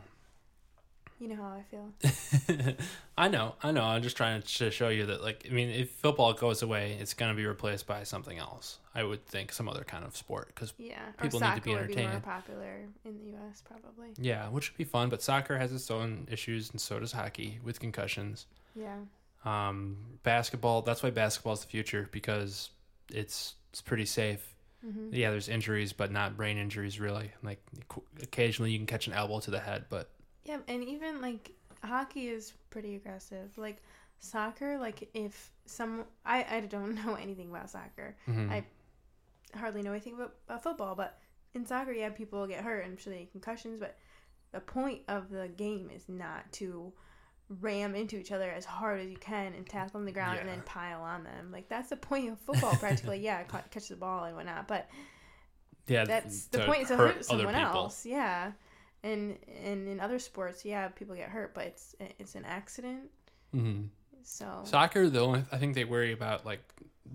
You 1.20 1.26
know 1.28 1.36
how 1.36 1.48
I 1.48 1.64
feel. 1.68 2.76
I 3.18 3.26
know, 3.28 3.56
I 3.60 3.72
know. 3.72 3.82
I'm 3.82 4.02
just 4.02 4.16
trying 4.16 4.40
to 4.40 4.70
show 4.70 4.88
you 4.88 5.06
that, 5.06 5.20
like, 5.20 5.46
I 5.50 5.52
mean, 5.52 5.68
if 5.68 5.90
football 5.90 6.32
goes 6.32 6.62
away, 6.62 6.96
it's 7.00 7.12
going 7.12 7.32
to 7.32 7.36
be 7.36 7.44
replaced 7.44 7.88
by 7.88 8.04
something 8.04 8.38
else. 8.38 8.78
I 8.94 9.02
would 9.02 9.26
think 9.26 9.52
some 9.52 9.68
other 9.68 9.82
kind 9.82 10.04
of 10.04 10.16
sport 10.16 10.52
because 10.54 10.72
Yeah, 10.78 11.00
People 11.20 11.40
need 11.40 11.56
to 11.56 11.60
be 11.62 11.72
entertained. 11.72 11.88
would 11.88 11.96
be 11.96 12.02
more 12.12 12.20
popular 12.20 12.76
in 13.04 13.18
the 13.18 13.24
U.S. 13.32 13.62
Probably. 13.66 14.12
yeah, 14.16 14.48
which 14.48 14.70
would 14.70 14.78
be 14.78 14.84
fun. 14.84 15.08
But 15.08 15.20
soccer 15.20 15.58
has 15.58 15.72
its 15.72 15.90
own 15.90 16.28
issues, 16.30 16.70
and 16.70 16.80
so 16.80 17.00
does 17.00 17.10
hockey 17.10 17.58
with 17.64 17.80
concussions. 17.80 18.46
Yeah. 18.76 18.98
Um, 19.44 19.96
basketball. 20.22 20.82
That's 20.82 21.02
why 21.02 21.10
basketball 21.10 21.54
is 21.54 21.60
the 21.62 21.66
future 21.68 22.08
because 22.12 22.70
it's 23.12 23.54
it's 23.72 23.80
pretty 23.80 24.06
safe. 24.06 24.54
Hmm 24.82 25.12
Yeah, 25.12 25.30
there's 25.30 25.48
injuries, 25.48 25.92
but 25.92 26.10
not 26.12 26.36
brain 26.36 26.58
injuries 26.58 27.00
really. 27.00 27.32
Like 27.42 27.60
occasionally 28.22 28.70
you 28.72 28.78
can 28.78 28.86
catch 28.86 29.06
an 29.06 29.12
elbow 29.12 29.40
to 29.40 29.50
the 29.50 29.60
head, 29.60 29.86
but 29.88 30.10
Yeah, 30.44 30.58
and 30.68 30.82
even 30.84 31.20
like 31.20 31.52
hockey 31.82 32.28
is 32.28 32.52
pretty 32.70 32.96
aggressive. 32.96 33.56
Like 33.56 33.82
soccer, 34.20 34.78
like 34.78 35.08
if 35.14 35.50
some 35.66 36.04
I 36.24 36.44
I 36.50 36.60
don't 36.60 36.94
know 37.06 37.14
anything 37.14 37.50
about 37.50 37.70
soccer. 37.70 38.16
mhm. 38.28 38.50
I 38.50 38.64
hardly 39.56 39.82
know 39.82 39.92
anything 39.92 40.14
about, 40.14 40.34
about 40.46 40.62
football, 40.62 40.94
but 40.94 41.18
in 41.54 41.66
soccer, 41.66 41.92
yeah, 41.92 42.10
people 42.10 42.46
get 42.46 42.62
hurt 42.64 42.80
and 42.84 42.92
I'm 42.92 42.98
sure 42.98 43.12
they 43.12 43.20
get 43.20 43.32
concussions. 43.32 43.78
But 43.80 43.98
the 44.52 44.60
point 44.60 45.02
of 45.08 45.30
the 45.30 45.48
game 45.48 45.90
is 45.94 46.08
not 46.08 46.50
to 46.52 46.92
ram 47.60 47.94
into 47.94 48.16
each 48.16 48.30
other 48.32 48.50
as 48.50 48.64
hard 48.64 49.00
as 49.00 49.08
you 49.08 49.16
can 49.16 49.54
and 49.54 49.66
tackle 49.68 49.98
on 49.98 50.04
the 50.04 50.12
ground 50.12 50.38
and 50.38 50.48
then 50.48 50.60
pile 50.62 51.00
on 51.02 51.24
them. 51.24 51.50
Like 51.52 51.68
that's 51.68 51.88
the 51.90 51.96
point 51.96 52.30
of 52.30 52.38
football, 52.40 52.74
practically. 52.76 53.18
yeah, 53.22 53.42
ca- 53.44 53.62
catch 53.70 53.88
the 53.88 53.96
ball 53.96 54.24
and 54.24 54.36
whatnot, 54.36 54.68
but 54.68 54.88
yeah, 55.86 56.04
that's 56.04 56.46
the 56.46 56.60
point 56.60 56.82
is 56.82 56.88
to 56.88 56.96
hurt 56.96 57.24
someone 57.24 57.54
else. 57.54 58.04
Yeah, 58.04 58.52
and 59.02 59.38
and 59.64 59.88
in 59.88 60.00
other 60.00 60.18
sports, 60.18 60.64
yeah, 60.64 60.88
people 60.88 61.14
get 61.14 61.30
hurt, 61.30 61.54
but 61.54 61.64
it's 61.66 61.96
it's 62.18 62.34
an 62.34 62.44
accident. 62.44 63.10
hmm 63.52 63.82
So 64.22 64.60
Soccer, 64.64 65.08
the 65.08 65.20
only 65.20 65.44
I 65.50 65.56
think 65.58 65.74
they 65.74 65.84
worry 65.84 66.12
about 66.12 66.44
like 66.44 66.60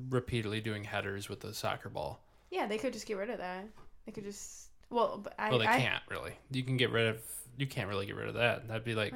repeatedly 0.09 0.59
doing 0.61 0.83
headers 0.83 1.29
with 1.29 1.41
the 1.41 1.53
soccer 1.53 1.89
ball. 1.89 2.19
yeah, 2.49 2.65
they 2.65 2.79
could 2.79 2.93
just 2.93 3.05
get 3.05 3.17
rid 3.17 3.29
of 3.29 3.37
that. 3.37 3.65
They 4.05 4.11
could 4.11 4.23
just 4.23 4.69
well, 4.89 5.19
but 5.23 5.33
I, 5.37 5.49
well, 5.49 5.59
they 5.59 5.67
I, 5.67 5.79
can't 5.79 6.03
really. 6.09 6.33
You 6.51 6.63
can 6.63 6.77
get 6.77 6.89
rid 6.91 7.07
of. 7.07 7.21
You 7.57 7.67
can't 7.67 7.87
really 7.87 8.05
get 8.05 8.15
rid 8.15 8.27
of 8.27 8.33
that. 8.35 8.67
That'd 8.67 8.83
be 8.83 8.95
like 8.95 9.13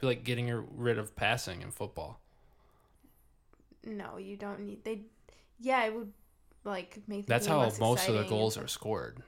be 0.00 0.06
like 0.06 0.24
getting 0.24 0.64
rid 0.76 0.98
of 0.98 1.14
passing 1.16 1.62
in 1.62 1.70
football. 1.70 2.20
No, 3.84 4.16
you 4.18 4.36
don't 4.36 4.60
need 4.60 4.84
they. 4.84 5.02
Yeah, 5.60 5.84
it 5.86 5.94
would 5.94 6.12
like 6.64 6.98
make. 7.06 7.26
That's 7.26 7.46
how 7.46 7.60
most 7.80 8.08
of 8.08 8.14
the 8.14 8.24
goals 8.24 8.56
are 8.58 8.68
scored. 8.68 9.22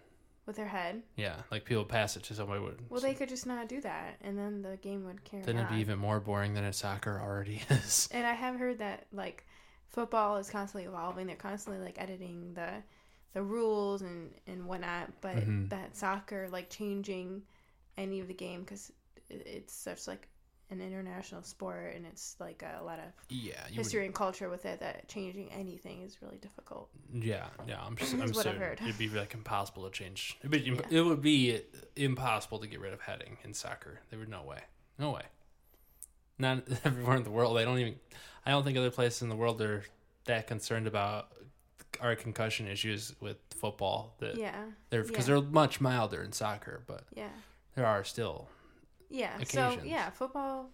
with 0.47 0.57
their 0.57 0.67
head. 0.69 1.03
Yeah, 1.17 1.37
like 1.51 1.65
people 1.65 1.85
pass 1.85 2.17
it 2.17 2.25
to 2.25 2.35
somebody 2.35 2.61
would. 2.61 2.79
Well, 2.91 3.01
they 3.01 3.15
could 3.15 3.29
just 3.29 3.47
not 3.47 3.69
do 3.69 3.81
that, 3.83 4.17
and 4.21 4.37
then 4.39 4.63
the 4.63 4.77
game 4.79 5.05
would 5.07 5.25
carry 5.25 5.43
then 5.45 5.57
it'd 5.57 5.69
be 5.69 5.77
even 5.77 5.99
more 5.99 6.19
boring 6.21 6.55
than 6.55 6.65
a 6.65 6.73
soccer 6.73 7.21
already 7.23 7.63
is. 7.71 8.09
And 8.13 8.27
I 8.27 8.35
have 8.35 8.57
heard 8.57 8.79
that 8.79 9.07
like 9.13 9.47
football 9.89 10.37
is 10.37 10.51
constantly 10.51 10.89
evolving. 10.89 11.27
They're 11.29 11.37
constantly 11.37 11.83
like 11.85 12.01
editing 12.01 12.55
the 12.55 12.69
the 13.33 13.43
rules 13.43 14.03
and 14.03 14.33
and 14.49 14.67
whatnot. 14.67 15.11
But 15.21 15.37
Mhm. 15.37 15.71
that 15.71 15.97
soccer 15.97 16.49
like 16.51 16.69
changing 16.69 17.43
any 18.01 18.21
of 18.21 18.29
the 18.29 18.35
game 18.35 18.61
because 18.63 18.91
it's 19.29 19.73
such 19.75 20.09
like 20.09 20.29
an 20.71 20.81
international 20.81 21.43
sport 21.43 21.95
and 21.97 22.07
it's 22.07 22.37
like 22.39 22.63
a 22.63 22.83
lot 22.85 22.99
of 22.99 23.07
Yeah, 23.29 23.55
you 23.69 23.77
would- 23.77 23.85
history 23.85 24.07
and 24.07 24.15
culture 24.15 24.49
with 24.49 24.65
it 24.67 24.81
that 24.81 25.09
changing 25.09 25.51
anything 25.53 26.03
is 26.03 26.23
really 26.23 26.39
difficult. 26.39 26.89
Yeah, 27.13 27.47
yeah, 27.67 27.81
I'm. 27.85 27.97
Is 27.99 28.13
I'm 28.13 28.31
what 28.33 28.47
I've 28.47 28.57
heard. 28.57 28.81
it'd 28.81 28.97
be 28.99 29.09
like 29.09 29.35
impossible 29.35 29.85
to 29.85 29.91
change. 29.91 30.37
It'd 30.41 30.51
be, 30.51 30.61
Yeah. 30.61 30.81
It 30.91 31.01
would 31.03 31.21
be 31.23 31.61
impossible 31.97 32.59
to 32.61 32.67
get 32.67 32.81
rid 32.81 32.93
of 32.93 33.01
heading 33.01 33.37
in 33.45 33.53
soccer. 33.55 34.01
There 34.11 34.19
would 34.19 34.29
no 34.29 34.43
way, 34.45 34.61
no 34.99 35.11
way. 35.11 35.23
Not 36.39 36.63
everywhere 36.85 37.17
in 37.17 37.25
the 37.25 37.31
world. 37.31 37.59
I 37.59 37.65
don't 37.65 37.79
even. 37.79 37.97
I 38.47 38.51
don't 38.53 38.65
think 38.65 38.79
other 38.79 38.91
places 38.91 39.23
in 39.23 39.29
the 39.29 39.37
world 39.37 39.61
are 39.61 39.85
that 40.25 40.47
concerned 40.47 40.87
about 40.87 41.29
our 42.01 42.15
concussion 42.17 42.67
issues 42.69 43.15
with 43.21 43.37
football. 43.57 44.15
That 44.21 44.37
Yeah, 44.39 44.55
they're 44.91 45.03
because 45.03 45.29
yeah. 45.29 45.35
they're 45.41 45.51
much 45.51 45.81
milder 45.81 46.23
in 46.23 46.31
soccer, 46.33 46.83
but 46.87 47.05
yeah, 47.15 47.29
there 47.75 47.87
are 47.87 48.05
still. 48.05 48.49
yeah. 49.09 49.43
So 49.45 49.79
yeah, 49.85 50.11
football. 50.11 50.71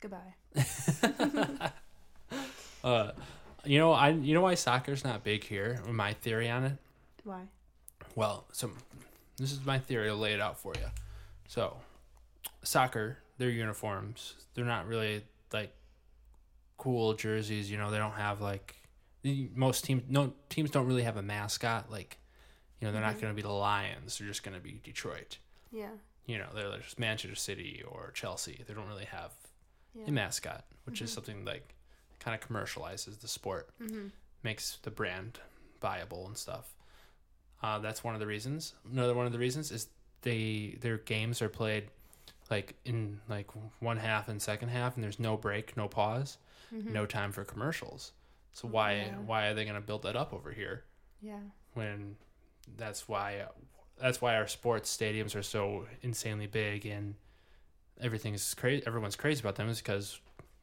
Goodbye. 0.00 0.34
Uh, 2.84 3.12
you 3.64 3.78
know, 3.78 3.92
I 3.92 4.08
you 4.08 4.34
know 4.34 4.40
why 4.40 4.54
soccer's 4.54 5.04
not 5.04 5.22
big 5.22 5.44
here. 5.44 5.78
My 5.88 6.14
theory 6.14 6.50
on 6.50 6.64
it. 6.64 6.76
Why? 7.22 7.42
Well, 8.16 8.44
so 8.52 8.70
this 9.36 9.52
is 9.52 9.64
my 9.64 9.78
theory. 9.78 10.08
I'll 10.08 10.16
lay 10.16 10.32
it 10.32 10.40
out 10.40 10.58
for 10.58 10.72
you. 10.76 10.86
So, 11.46 11.76
soccer, 12.64 13.18
their 13.38 13.50
uniforms, 13.50 14.34
they're 14.54 14.64
not 14.64 14.88
really 14.88 15.22
like 15.52 15.72
cool 16.76 17.14
jerseys. 17.14 17.70
You 17.70 17.78
know, 17.78 17.92
they 17.92 17.98
don't 17.98 18.12
have 18.16 18.40
like 18.40 18.74
most 19.54 19.84
teams. 19.84 20.02
No 20.08 20.32
teams 20.48 20.70
don't 20.72 20.86
really 20.88 21.04
have 21.04 21.16
a 21.16 21.22
mascot. 21.22 21.88
Like, 21.88 22.18
you 22.80 22.88
know, 22.88 22.92
they're 22.92 23.00
not 23.00 23.14
Mhm. 23.16 23.20
going 23.20 23.32
to 23.32 23.36
be 23.36 23.42
the 23.42 23.48
Lions. 23.52 24.18
They're 24.18 24.26
just 24.26 24.42
going 24.42 24.56
to 24.56 24.60
be 24.60 24.80
Detroit. 24.82 25.38
Yeah, 25.72 25.90
You 26.26 26.38
know, 26.38 26.48
they're 26.54 26.78
just 26.78 26.98
Manchester 27.00 27.34
City 27.34 27.82
or 27.88 28.10
Chelsea. 28.12 28.62
They 28.66 28.74
don't 28.74 28.86
really 28.88 29.06
have 29.06 29.32
yeah. 29.94 30.04
a 30.06 30.10
mascot, 30.12 30.64
which 30.84 31.00
is 31.02 31.10
Mhm. 31.10 31.14
something 31.14 31.44
like 31.44 31.74
kind 32.20 32.40
of 32.40 32.46
commercializes 32.48 33.20
the 33.20 33.26
sport 33.28 33.70
Mm-hmm. 33.80 34.08
makes 34.44 34.76
the 34.82 34.90
brand 34.90 35.40
viable 35.80 36.26
and 36.26 36.36
stuff. 36.36 36.74
Uh, 37.62 37.78
that's 37.78 38.04
one 38.04 38.14
of 38.14 38.20
the 38.20 38.26
reasons. 38.26 38.74
Another 38.90 39.14
one 39.14 39.26
of 39.26 39.32
the 39.32 39.38
reasons 39.38 39.70
is 39.72 39.88
they 40.22 40.76
their 40.80 40.98
games 40.98 41.40
are 41.42 41.48
played 41.48 41.88
like 42.50 42.74
in 42.84 43.20
like 43.28 43.48
one 43.80 43.96
half 43.96 44.28
and 44.28 44.40
second 44.42 44.68
half, 44.68 44.94
and 44.94 45.02
there's 45.02 45.18
no 45.18 45.36
break, 45.36 45.76
no 45.76 45.88
pause, 45.88 46.38
Mm-hmm. 46.72 46.92
no 46.92 47.06
time 47.06 47.32
for 47.32 47.44
commercials. 47.44 48.12
So 48.52 48.68
why 48.68 48.94
Yeah. 48.94 49.18
why 49.18 49.46
are 49.48 49.54
they 49.54 49.64
going 49.64 49.74
to 49.74 49.80
build 49.86 50.02
that 50.02 50.16
up 50.16 50.32
over 50.32 50.52
here 50.52 50.84
Yeah. 51.20 51.40
when 51.74 52.16
that's 52.76 53.08
why 53.08 53.46
that's 54.02 54.20
why 54.20 54.36
our 54.36 54.48
sports 54.48 54.94
stadiums 54.94 55.36
are 55.36 55.42
so 55.42 55.86
insanely 56.02 56.48
big 56.48 56.84
and 56.84 57.14
everything's 58.00 58.52
crazy. 58.54 58.82
Everyone's 58.86 59.16
crazy 59.16 59.40
about 59.40 59.54
them 59.54 59.68
is 59.68 59.78
because 59.78 60.20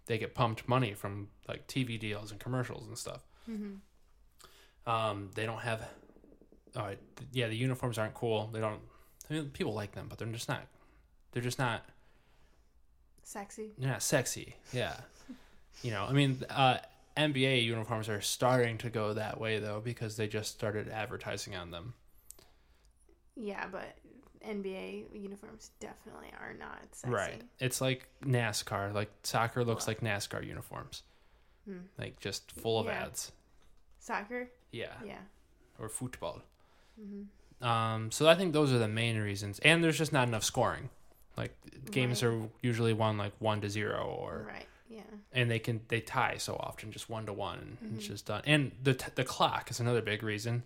they 0.08 0.18
get 0.18 0.36
pumped 0.36 0.68
money 0.68 0.94
from 0.94 1.30
like 1.48 1.68
TV 1.68 1.98
deals 1.98 2.32
and 2.32 2.40
commercials 2.40 2.88
and 2.88 2.98
stuff. 2.98 3.26
Mm-hmm. 3.50 4.90
Um, 4.90 5.30
they 5.36 5.46
don't 5.46 5.62
have. 5.62 5.88
Uh, 6.76 6.92
yeah, 7.32 7.48
the 7.48 7.56
uniforms 7.56 7.98
aren't 7.98 8.14
cool. 8.14 8.50
They 8.52 8.60
don't. 8.60 8.82
I 9.30 9.34
mean, 9.34 9.50
people 9.52 9.74
like 9.74 9.94
them, 9.94 10.08
but 10.10 10.18
they're 10.18 10.28
just 10.28 10.50
not. 10.50 10.64
They're 11.32 11.44
just 11.44 11.60
not. 11.60 11.86
Sexy. 13.24 13.72
They're 13.78 13.92
not 13.92 14.04
sexy. 14.04 14.56
Yeah. 14.74 14.96
you 15.82 15.92
know, 15.92 16.06
I 16.10 16.12
mean, 16.12 16.44
uh, 16.50 16.80
NBA 17.16 17.64
uniforms 17.64 18.10
are 18.10 18.22
starting 18.22 18.78
to 18.80 18.90
go 18.90 19.14
that 19.14 19.40
way 19.40 19.60
though 19.60 19.82
because 19.84 20.18
they 20.18 20.28
just 20.28 20.52
started 20.52 20.90
advertising 20.90 21.56
on 21.56 21.72
them. 21.72 21.94
Yeah, 23.42 23.66
but 23.72 23.96
NBA 24.46 25.06
uniforms 25.14 25.72
definitely 25.80 26.28
are 26.40 26.54
not 26.54 26.80
sexy. 26.92 27.14
Right. 27.14 27.42
It's 27.60 27.82
like 27.82 28.08
NASCAR. 28.26 28.94
Like 28.94 29.10
soccer 29.24 29.64
looks 29.64 29.88
like 29.88 30.02
NASCAR 30.02 30.46
uniforms. 30.46 31.04
Hmm. 31.66 31.78
Like 31.98 32.20
just 32.20 32.52
full 32.52 32.80
of 32.80 32.86
Yeah. 32.88 33.04
ads. 33.06 33.32
Soccer. 34.00 34.50
Yeah. 34.72 34.94
Yeah. 35.06 35.20
Or 35.78 35.90
football. 35.90 36.42
Mm-hmm. 37.00 37.66
Um, 37.66 38.12
so 38.12 38.28
I 38.28 38.36
think 38.36 38.54
those 38.54 38.72
are 38.74 38.78
the 38.80 38.88
main 38.88 39.18
reasons. 39.18 39.60
And 39.60 39.84
there's 39.84 39.98
just 39.98 40.14
not 40.14 40.28
enough 40.28 40.44
scoring. 40.44 40.90
Like 41.38 41.56
games 41.92 42.24
Right. 42.24 42.34
are 42.34 42.50
usually 42.62 42.94
won 42.94 43.18
like 43.18 43.34
one 43.40 43.62
to 43.62 43.70
zero 43.70 44.06
or 44.06 44.46
Right. 44.48 44.68
Yeah. 44.90 45.02
and 45.32 45.50
they 45.52 45.60
can 45.60 45.82
they 45.88 46.02
tie 46.02 46.38
so 46.38 46.56
often 46.56 46.92
just 46.92 47.10
one 47.10 47.26
to 47.28 47.34
one 47.34 47.78
and 47.82 47.96
it's 47.98 48.06
Mhm. 48.06 48.10
just 48.10 48.26
done. 48.26 48.42
And 48.46 48.72
the 48.84 48.94
t- 48.96 49.12
the 49.16 49.24
clock 49.24 49.70
is 49.72 49.80
another 49.80 50.02
big 50.02 50.24
reason 50.24 50.64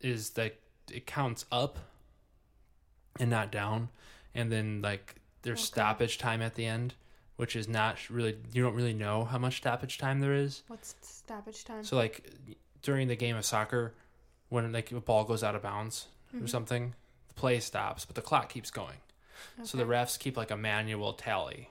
is 0.00 0.30
that 0.30 0.60
it 0.92 1.06
counts 1.06 1.44
up 1.50 1.78
and 3.18 3.30
not 3.30 3.50
down 3.50 3.88
and 4.34 4.52
then 4.52 4.82
like 4.82 5.16
there's 5.42 5.60
Okay. 5.60 5.66
stoppage 5.66 6.18
time 6.18 6.42
at 6.42 6.54
the 6.54 6.66
end 6.66 6.94
which 7.36 7.54
is 7.56 7.68
not 7.68 8.08
really 8.10 8.36
you 8.52 8.62
don't 8.62 8.74
really 8.74 8.92
know 8.94 9.24
how 9.24 9.38
much 9.38 9.58
stoppage 9.58 9.98
time 9.98 10.20
there 10.20 10.32
is. 10.34 10.62
What's 10.68 10.94
stoppage 11.02 11.64
time? 11.64 11.84
So 11.84 11.96
like 11.96 12.30
during 12.82 13.08
the 13.08 13.16
game 13.16 13.36
of 13.36 13.44
soccer 13.44 13.94
when 14.48 14.72
like 14.72 14.90
a 14.92 15.00
ball 15.00 15.24
goes 15.24 15.42
out 15.44 15.54
of 15.54 15.62
bounds 15.62 16.08
or 16.34 16.40
Mhm. 16.40 16.48
something, 16.48 16.94
the 17.28 17.34
play 17.34 17.60
stops, 17.60 18.04
but 18.04 18.14
the 18.16 18.22
clock 18.22 18.48
keeps 18.48 18.70
going. 18.70 18.98
So 19.64 19.76
the 19.76 19.84
refs 19.84 20.18
keep 20.18 20.36
like 20.36 20.50
a 20.50 20.56
manual 20.56 21.12
tally 21.12 21.70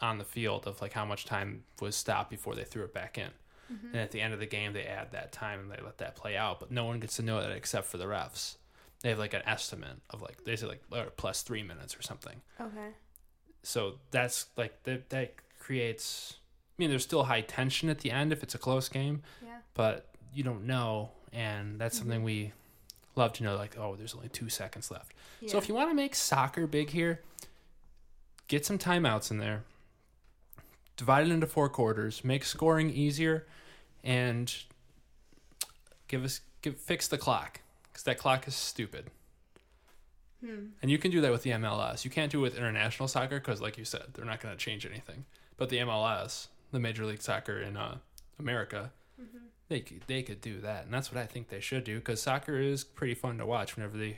on 0.00 0.18
the 0.18 0.24
field 0.24 0.66
of 0.66 0.80
like 0.80 0.92
how 0.92 1.04
much 1.04 1.24
time 1.24 1.64
was 1.80 1.94
stopped 1.96 2.30
before 2.30 2.54
they 2.54 2.64
threw 2.64 2.84
it 2.84 2.94
back 2.94 3.18
in. 3.18 3.30
Mm-hmm. 3.72 3.86
And 3.88 3.96
at 3.96 4.10
the 4.12 4.20
end 4.20 4.32
of 4.32 4.40
the 4.40 4.46
game, 4.46 4.72
they 4.72 4.84
add 4.84 5.12
that 5.12 5.32
time 5.32 5.60
and 5.60 5.70
they 5.70 5.82
let 5.84 5.98
that 5.98 6.14
play 6.16 6.36
out. 6.36 6.60
But 6.60 6.70
no 6.70 6.84
one 6.84 7.00
gets 7.00 7.16
to 7.16 7.22
know 7.22 7.40
that 7.40 7.50
except 7.50 7.86
for 7.86 7.98
the 7.98 8.04
refs. 8.04 8.56
They 9.02 9.10
have 9.10 9.18
like 9.18 9.34
an 9.34 9.42
estimate 9.46 9.98
of 10.10 10.22
like 10.22 10.44
they 10.44 10.56
say 10.56 10.66
like 10.66 10.82
plus 11.16 11.42
three 11.42 11.62
minutes 11.62 11.96
or 11.96 12.02
something. 12.02 12.40
Okay. 12.60 12.88
So 13.62 13.96
that's 14.10 14.46
like 14.56 14.82
that 14.84 15.10
that 15.10 15.34
creates. 15.58 16.34
I 16.78 16.82
mean, 16.82 16.90
there's 16.90 17.02
still 17.02 17.24
high 17.24 17.40
tension 17.40 17.88
at 17.88 17.98
the 18.00 18.10
end 18.10 18.32
if 18.32 18.42
it's 18.42 18.54
a 18.54 18.58
close 18.58 18.88
game, 18.88 19.22
Yeah. 19.44 19.58
but 19.74 20.06
you 20.34 20.42
don't 20.44 20.66
know, 20.66 21.10
and 21.32 21.80
that's 21.80 21.96
something 21.98 22.20
Mhm. 22.20 22.24
we 22.24 22.52
love 23.16 23.32
to 23.34 23.42
know. 23.44 23.56
Like, 23.56 23.76
oh, 23.78 23.96
there's 23.96 24.14
only 24.14 24.28
two 24.28 24.48
seconds 24.50 24.90
left. 24.90 25.12
Yeah. 25.40 25.50
So 25.52 25.58
if 25.58 25.68
you 25.68 25.74
want 25.74 25.90
to 25.90 25.94
make 25.94 26.14
soccer 26.14 26.66
big 26.66 26.90
here, 26.90 27.22
get 28.48 28.64
some 28.66 28.78
timeouts 28.78 29.30
in 29.30 29.38
there. 29.38 29.64
Divide 30.96 31.26
it 31.26 31.32
into 31.32 31.46
four 31.46 31.68
quarters. 31.68 32.24
Make 32.24 32.44
scoring 32.44 32.90
easier, 32.90 33.46
and 34.02 34.52
give 36.08 36.24
us 36.24 36.40
give 36.62 36.76
fix 36.78 37.06
the 37.08 37.18
clock 37.18 37.60
because 37.92 38.04
that 38.04 38.18
clock 38.18 38.48
is 38.48 38.54
stupid. 38.54 39.10
Hmm. 40.44 40.66
And 40.82 40.90
you 40.90 40.98
can 40.98 41.10
do 41.10 41.20
that 41.22 41.32
with 41.32 41.42
the 41.42 41.50
MLS. 41.50 42.04
You 42.04 42.10
can't 42.10 42.30
do 42.30 42.38
it 42.38 42.42
with 42.42 42.56
international 42.58 43.08
soccer 43.08 43.38
because, 43.38 43.60
like 43.60 43.78
you 43.78 43.84
said, 43.84 44.04
they're 44.14 44.24
not 44.24 44.40
going 44.40 44.54
to 44.56 44.62
change 44.62 44.84
anything. 44.84 45.24
But 45.56 45.70
the 45.70 45.78
MLS, 45.78 46.48
the 46.72 46.78
Major 46.78 47.06
League 47.06 47.22
Soccer 47.22 47.58
in 47.58 47.76
uh, 47.76 47.96
America, 48.38 48.92
Mm-hmm. 49.18 49.38
they 49.70 49.80
could 49.80 50.02
they 50.06 50.22
could 50.22 50.42
do 50.42 50.60
that, 50.60 50.84
and 50.84 50.92
that's 50.92 51.10
what 51.10 51.18
I 51.18 51.24
think 51.24 51.48
they 51.48 51.60
should 51.60 51.84
do 51.84 51.96
because 51.96 52.20
soccer 52.20 52.58
is 52.58 52.84
pretty 52.84 53.14
fun 53.14 53.38
to 53.38 53.46
watch. 53.46 53.74
Whenever 53.74 53.96
the 53.96 54.16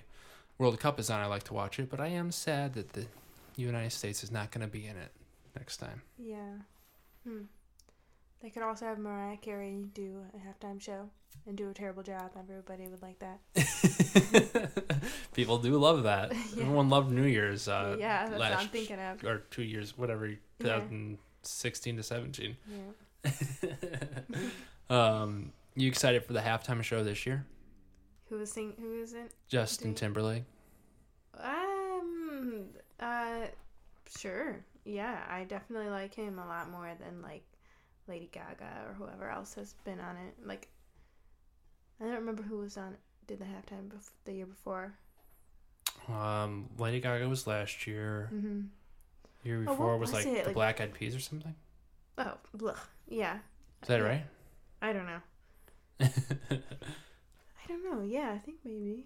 World 0.59 0.81
Cup 0.81 0.99
is 0.99 1.09
on, 1.09 1.21
I 1.21 1.27
like 1.27 1.45
to 1.45 1.55
watch 1.55 1.79
it. 1.79 1.89
But 1.89 2.01
I 2.01 2.09
am 2.09 2.33
sad 2.33 2.75
that 2.75 2.95
the 2.95 3.07
United 3.55 3.93
States 3.93 4.25
is 4.25 4.33
not 4.33 4.51
going 4.51 4.67
to 4.67 4.73
be 4.73 4.87
in 4.89 4.97
it 4.97 5.13
next 5.59 5.79
time. 5.79 6.03
Yeah. 6.19 6.55
Hmm. 7.27 7.43
They 8.41 8.51
could 8.51 8.63
also 8.63 8.87
have 8.87 8.99
Mariah 8.99 9.37
Carey 9.37 9.87
do 9.93 10.23
a 10.33 10.39
halftime 10.39 10.81
show 10.81 11.11
and 11.47 11.57
do 11.57 11.69
a 11.71 11.75
terrible 11.75 12.05
job. 12.05 12.31
Everybody 12.39 12.87
would 12.89 13.03
like 13.03 13.19
that. 13.19 13.41
People 15.35 15.59
do 15.59 15.77
love 15.77 16.05
that. 16.05 16.33
Yeah. 16.55 16.63
Everyone 16.63 16.89
loved 16.89 17.11
New 17.11 17.25
Year's. 17.25 17.69
Uh, 17.69 17.97
yeah, 17.99 18.27
that's 18.29 18.39
what 18.39 18.53
I'm 18.53 18.69
thinking 18.69 18.99
of. 19.01 19.25
or 19.25 19.39
two 19.51 19.63
years, 19.63 19.99
whatever, 19.99 20.29
Yeah. 20.29 20.37
2016 20.59 21.97
to 21.97 22.03
17. 22.03 22.57
Yeah. 23.25 23.31
um, 24.91 25.53
you 25.75 25.89
excited 25.89 26.25
for 26.25 26.33
the 26.33 26.41
halftime 26.41 26.83
show 26.83 27.03
this 27.03 27.27
year? 27.27 27.45
Who 28.29 28.39
was 28.39 28.53
sing? 28.53 28.75
Who 28.81 29.01
is 29.03 29.13
it? 29.15 29.33
Justin 29.49 29.95
Timberlake. 29.95 30.45
Um. 31.41 32.67
Uh. 33.01 33.47
Sure. 34.19 34.57
Yeah, 34.89 35.19
I 35.29 35.45
definitely 35.45 35.91
like 35.91 36.15
him 36.15 36.39
a 36.39 36.47
lot 36.47 36.71
more 36.71 36.91
than 36.99 37.21
like 37.23 37.45
Lady 38.07 38.29
Gaga 38.33 38.87
or 38.89 38.95
whoever 38.95 39.29
else 39.31 39.55
has 39.55 39.75
been 39.85 40.01
on 40.01 40.17
it. 40.17 40.35
Like, 40.45 40.69
I 42.01 42.05
don't 42.05 42.15
remember 42.15 42.43
who 42.43 42.59
was 42.59 42.77
on 42.79 42.97
did 43.27 43.39
the 43.39 43.45
halftime 43.45 43.89
bef- 43.89 44.11
the 44.25 44.33
year 44.33 44.47
before. 44.47 44.95
Um, 46.09 46.71
Lady 46.79 47.01
Gaga 47.01 47.29
was 47.29 47.47
last 47.47 47.87
year. 47.87 48.31
Mm-hmm. 48.33 48.61
Year 49.45 49.63
Oh, 49.67 49.71
before 49.73 49.99
was 49.99 50.13
was 50.13 50.25
like 50.25 50.27
it? 50.35 50.39
the 50.41 50.45
Like- 50.49 50.55
Black 50.55 50.81
Eyed 50.81 50.95
Peas 50.95 51.15
or 51.15 51.21
something. 51.21 51.55
Oh, 52.17 52.35
blech. 52.57 52.79
Yeah. 53.09 53.39
Is 53.83 53.89
that 53.89 54.01
Yeah. 54.01 54.07
right? 54.07 54.25
I 54.81 54.93
don't 54.95 55.07
know. 55.07 55.21
I 56.01 57.67
don't 57.69 57.85
know. 57.85 58.03
Yeah, 58.03 58.33
I 58.35 58.39
think 58.39 58.59
maybe. 58.65 59.05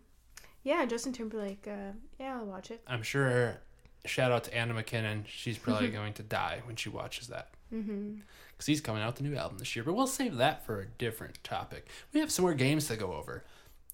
Yeah, 0.62 0.84
Justin 0.86 1.12
Timberlake. 1.12 1.66
Uh, 1.66 1.92
yeah, 2.20 2.36
I'll 2.36 2.46
watch 2.46 2.70
it. 2.70 2.82
I'm 2.86 3.02
sure. 3.02 3.58
Shout 4.04 4.32
out 4.32 4.44
to 4.44 4.54
Anna 4.54 4.74
McKinnon. 4.74 5.24
She's 5.26 5.58
probably 5.58 5.88
going 5.88 6.12
to 6.14 6.22
die 6.22 6.60
when 6.64 6.76
she 6.76 6.88
watches 6.88 7.28
that 7.28 7.48
Mm-hmm. 7.72 8.16
because 8.50 8.66
he's 8.66 8.82
coming 8.82 9.00
out 9.02 9.06
with 9.06 9.16
the 9.16 9.22
new 9.22 9.34
album 9.36 9.56
this 9.58 9.74
year. 9.74 9.82
But 9.84 9.94
we'll 9.94 10.06
save 10.06 10.36
that 10.36 10.66
for 10.66 10.80
a 10.80 10.84
different 10.98 11.42
topic. 11.42 11.88
We 12.12 12.20
have 12.20 12.30
some 12.30 12.42
more 12.42 12.52
games 12.52 12.86
to 12.88 12.96
go 12.96 13.14
over. 13.14 13.44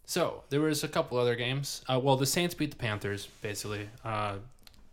So 0.04 0.42
there 0.50 0.60
was 0.60 0.82
a 0.82 0.88
couple 0.88 1.16
other 1.18 1.36
games. 1.36 1.82
Uh, 1.88 2.00
well, 2.02 2.16
the 2.16 2.26
Saints 2.26 2.54
beat 2.54 2.70
the 2.70 2.76
Panthers 2.76 3.28
basically. 3.42 3.88
Uh, 4.04 4.36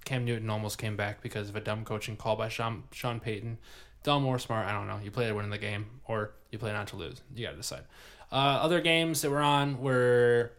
Cam 0.03 0.23
Newton 0.25 0.49
almost 0.51 0.77
came 0.77 0.95
back 0.95 1.21
because 1.23 1.49
of 1.49 1.55
a 1.55 1.61
dumb 1.61 1.83
coaching 1.83 2.15
call 2.15 2.35
by 2.35 2.47
Sean, 2.49 2.83
Sean 2.91 3.19
Payton. 3.19 3.57
Dumb 4.03 4.23
or 4.27 4.37
smart, 4.37 4.67
I 4.67 4.71
don't 4.73 4.85
know. 4.87 4.99
You 5.03 5.09
play 5.09 5.25
to 5.27 5.33
win 5.33 5.49
the 5.49 5.57
game, 5.57 5.87
or 6.07 6.33
you 6.51 6.59
play 6.59 6.71
not 6.71 6.85
to 6.89 6.95
lose. 6.95 7.21
You 7.33 7.45
got 7.45 7.51
to 7.51 7.57
decide. 7.57 7.85
Uh, 8.31 8.35
other 8.61 8.81
games 8.81 9.21
that 9.23 9.31
were 9.31 9.39
on 9.41 9.81
were 9.81 10.51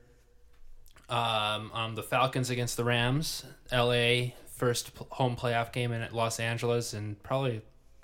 um, 1.09 1.71
um, 1.73 1.95
the 1.95 2.03
Falcons 2.03 2.51
against 2.51 2.77
the 2.77 2.83
Rams. 2.83 3.45
L.A. 3.71 4.35
first 4.57 4.90
home 5.11 5.37
playoff 5.37 5.73
game 5.73 5.92
in 5.92 6.07
Los 6.12 6.40
Angeles, 6.40 6.95
and 6.95 7.23
probably, 7.23 7.61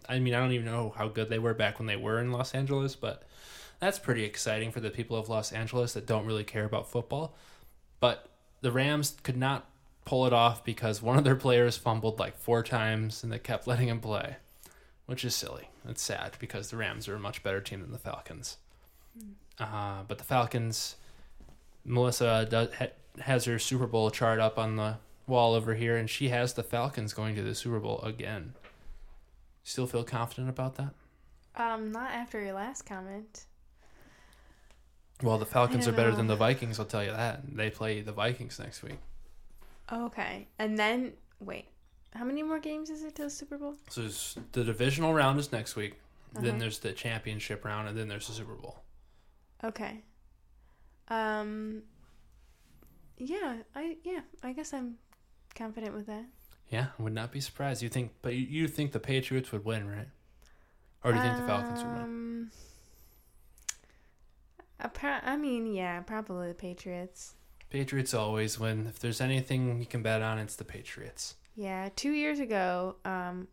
I 0.09 0.19
mean, 0.19 0.35
I 0.35 0.41
don't 0.41 0.53
even 0.53 0.67
know 0.67 0.95
how 0.97 1.09
good 1.09 1.31
they 1.31 1.39
were 1.39 1.55
back 1.55 1.79
when 1.79 1.87
they 1.87 1.97
were 1.97 2.21
in 2.21 2.31
Los 2.31 2.55
Angeles, 2.55 2.95
but 2.95 3.25
that's 3.81 3.99
pretty 3.99 4.25
exciting 4.25 4.71
for 4.71 4.81
the 4.81 4.91
people 4.91 5.17
of 5.17 5.29
Los 5.29 5.51
Angeles 5.53 5.95
that 5.95 6.07
don't 6.07 6.27
really 6.27 6.45
care 6.45 6.65
about 6.65 6.91
football. 6.91 7.35
But 8.01 8.29
the 8.61 8.71
Rams 8.71 9.17
could 9.23 9.37
not 9.37 9.67
pull 10.05 10.27
it 10.27 10.33
off 10.33 10.65
because 10.65 11.01
one 11.01 11.17
of 11.17 11.25
their 11.25 11.37
players 11.37 11.77
fumbled 11.77 12.19
like 12.19 12.37
four 12.37 12.63
times, 12.63 13.23
and 13.23 13.33
they 13.33 13.39
kept 13.39 13.67
letting 13.67 13.89
him 13.89 14.01
play, 14.01 14.37
which 15.07 15.25
is 15.25 15.35
silly. 15.35 15.71
It's 15.89 16.03
sad 16.03 16.37
because 16.39 16.71
the 16.71 16.77
Rams 16.77 17.09
are 17.09 17.17
a 17.17 17.21
much 17.21 17.43
better 17.43 17.61
team 17.61 17.81
than 17.81 17.93
the 17.93 17.99
Falcons. 17.99 18.59
Uh, 19.59 20.03
but 20.07 20.19
the 20.19 20.25
Falcons, 20.25 20.97
Melissa 21.85 22.47
does, 22.49 22.69
ha- 22.75 22.87
has 23.21 23.45
her 23.47 23.59
Super 23.59 23.87
Bowl 23.87 24.11
chart 24.11 24.39
up 24.41 24.59
on 24.59 24.77
the 24.77 24.97
wall 25.27 25.55
over 25.55 25.75
here, 25.75 25.97
and 25.97 26.09
she 26.09 26.29
has 26.29 26.55
the 26.55 26.63
Falcons 26.63 27.13
going 27.13 27.35
to 27.37 27.43
the 27.43 27.55
Super 27.55 27.81
Bowl 27.81 28.01
again. 28.03 28.55
Still 29.65 29.87
feel 29.87 30.05
confident 30.05 30.49
about 30.49 30.77
that? 30.77 30.95
Um, 31.55 31.93
not 31.93 32.11
after 32.11 32.43
your 32.43 32.55
last 32.55 32.83
comment. 32.83 33.45
Well, 35.23 35.39
the 35.39 35.47
Falcons 35.47 35.87
are 35.87 35.93
better 35.93 36.11
know. 36.11 36.17
than 36.17 36.27
the 36.27 36.37
Vikings. 36.37 36.81
I'll 36.81 36.87
tell 36.87 37.05
you 37.05 37.13
that. 37.13 37.57
They 37.57 37.71
play 37.71 38.01
the 38.01 38.13
Vikings 38.13 38.59
next 38.59 38.83
week. 38.83 38.99
Okay, 39.93 40.49
and 40.59 40.79
then 40.79 41.13
wait, 41.39 41.67
how 42.15 42.25
many 42.25 42.43
more 42.43 42.59
games 42.59 42.91
is 42.91 43.05
it 43.05 43.15
to 43.17 43.25
the 43.25 43.31
Super 43.31 43.59
Bowl? 43.59 43.77
So 43.91 44.09
the 44.53 44.65
divisional 44.65 45.15
round 45.15 45.39
is 45.39 45.53
next 45.53 45.77
week. 45.77 46.01
Uh-huh. 46.35 46.45
Then 46.45 46.59
there's 46.59 46.79
the 46.79 46.93
championship 46.93 47.65
round, 47.65 47.89
and 47.89 47.97
then 47.97 48.09
there's 48.09 48.27
the 48.27 48.33
Super 48.35 48.55
Bowl. 48.55 48.83
Okay. 49.63 50.01
Um. 51.09 51.83
Yeah, 53.19 53.59
I 53.77 53.97
yeah, 54.03 54.21
I 54.43 54.53
guess 54.53 54.73
I'm 54.73 54.97
confident 55.55 55.95
with 55.95 56.07
that. 56.07 56.25
Yeah, 56.71 56.87
I 56.99 57.03
would 57.03 57.13
not 57.15 57.31
be 57.33 57.41
surprised. 57.41 57.83
You 57.83 57.89
think, 57.89 58.13
but 58.23 58.35
you, 58.35 58.47
you 58.47 58.69
think 58.69 58.93
the 58.93 59.01
Patriots 59.01 59.53
would 59.53 59.65
win, 59.65 59.89
right? 59.89 60.09
Or 61.05 61.13
do 61.13 61.19
you 61.19 61.25
think 61.25 61.37
the 61.37 61.47
Falcons 61.47 61.83
would 61.83 61.93
win? 61.93 62.03
Um, 62.03 62.51
appar- 64.83 65.21
I 65.25 65.37
mean, 65.37 65.67
yeah, 65.67 66.01
probably 66.01 66.49
the 66.49 66.55
Patriots. 66.55 67.35
Patriots 67.71 68.15
always 68.15 68.59
win. 68.59 68.87
If 68.87 68.99
there's 68.99 69.21
anything 69.21 69.79
you 69.81 69.87
can 69.87 70.03
bet 70.03 70.23
on, 70.23 70.39
it's 70.39 70.57
the 70.57 70.65
Patriots. 70.65 71.35
Yeah, 71.57 71.89
two 71.97 72.13
years 72.13 72.39
ago, 72.39 72.97
um, 73.05 73.49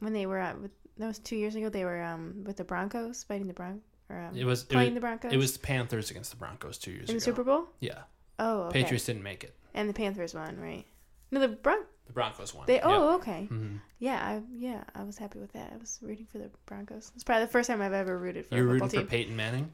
when 0.00 0.12
they 0.12 0.26
were 0.26 0.38
at 0.38 0.60
with 0.60 0.70
that 0.98 1.06
was 1.06 1.18
two 1.18 1.36
years 1.36 1.54
ago. 1.54 1.68
They 1.68 1.84
were 1.84 2.02
um 2.02 2.44
with 2.44 2.56
the 2.56 2.64
Broncos 2.64 3.22
fighting 3.24 3.46
the 3.46 3.52
Bron 3.54 3.80
or 4.10 4.18
um, 4.20 4.36
It 4.36 4.44
was 4.44 4.62
it 4.62 4.68
playing 4.68 4.90
was, 4.90 4.94
the 4.94 5.00
Broncos. 5.00 5.32
it 5.32 5.36
was 5.36 5.52
the 5.52 5.58
Panthers 5.60 6.10
against 6.10 6.30
the 6.30 6.36
Broncos 6.36 6.78
two 6.78 6.90
years 6.90 7.04
in 7.04 7.04
ago. 7.04 7.12
In 7.12 7.16
the 7.16 7.20
Super 7.24 7.44
Bowl. 7.44 7.66
Yeah, 7.80 8.00
Oh, 8.38 8.62
okay. 8.64 8.82
Patriots 8.82 9.04
didn't 9.06 9.22
make 9.22 9.44
it. 9.44 9.54
and 9.74 9.88
the 9.88 9.94
Panthers 9.94 10.34
won, 10.34 10.58
right? 10.60 10.84
No, 11.32 11.40
the 11.40 11.48
Bron. 11.48 11.78
The 12.06 12.12
Broncos 12.12 12.54
won. 12.54 12.66
They 12.66 12.74
Yep. 12.74 12.84
oh 12.84 13.14
okay. 13.16 13.48
Mhm. 13.50 13.80
Yeah, 13.98 14.16
I 14.24 14.42
yeah 14.54 14.84
I 14.94 15.02
was 15.02 15.16
happy 15.18 15.38
with 15.40 15.52
that. 15.54 15.72
I 15.72 15.76
was 15.78 15.98
rooting 16.02 16.26
for 16.30 16.38
the 16.38 16.50
Broncos. 16.66 17.10
It's 17.14 17.24
probably 17.24 17.46
the 17.46 17.50
first 17.50 17.68
time 17.68 17.80
I've 17.82 17.92
ever 17.92 18.16
rooted 18.18 18.46
for 18.46 18.54
You're 18.54 18.64
a 18.64 18.68
rooting 18.68 18.88
football 18.88 19.04
for 19.04 19.10
team. 19.10 19.18
Peyton 19.18 19.36
Manning. 19.36 19.72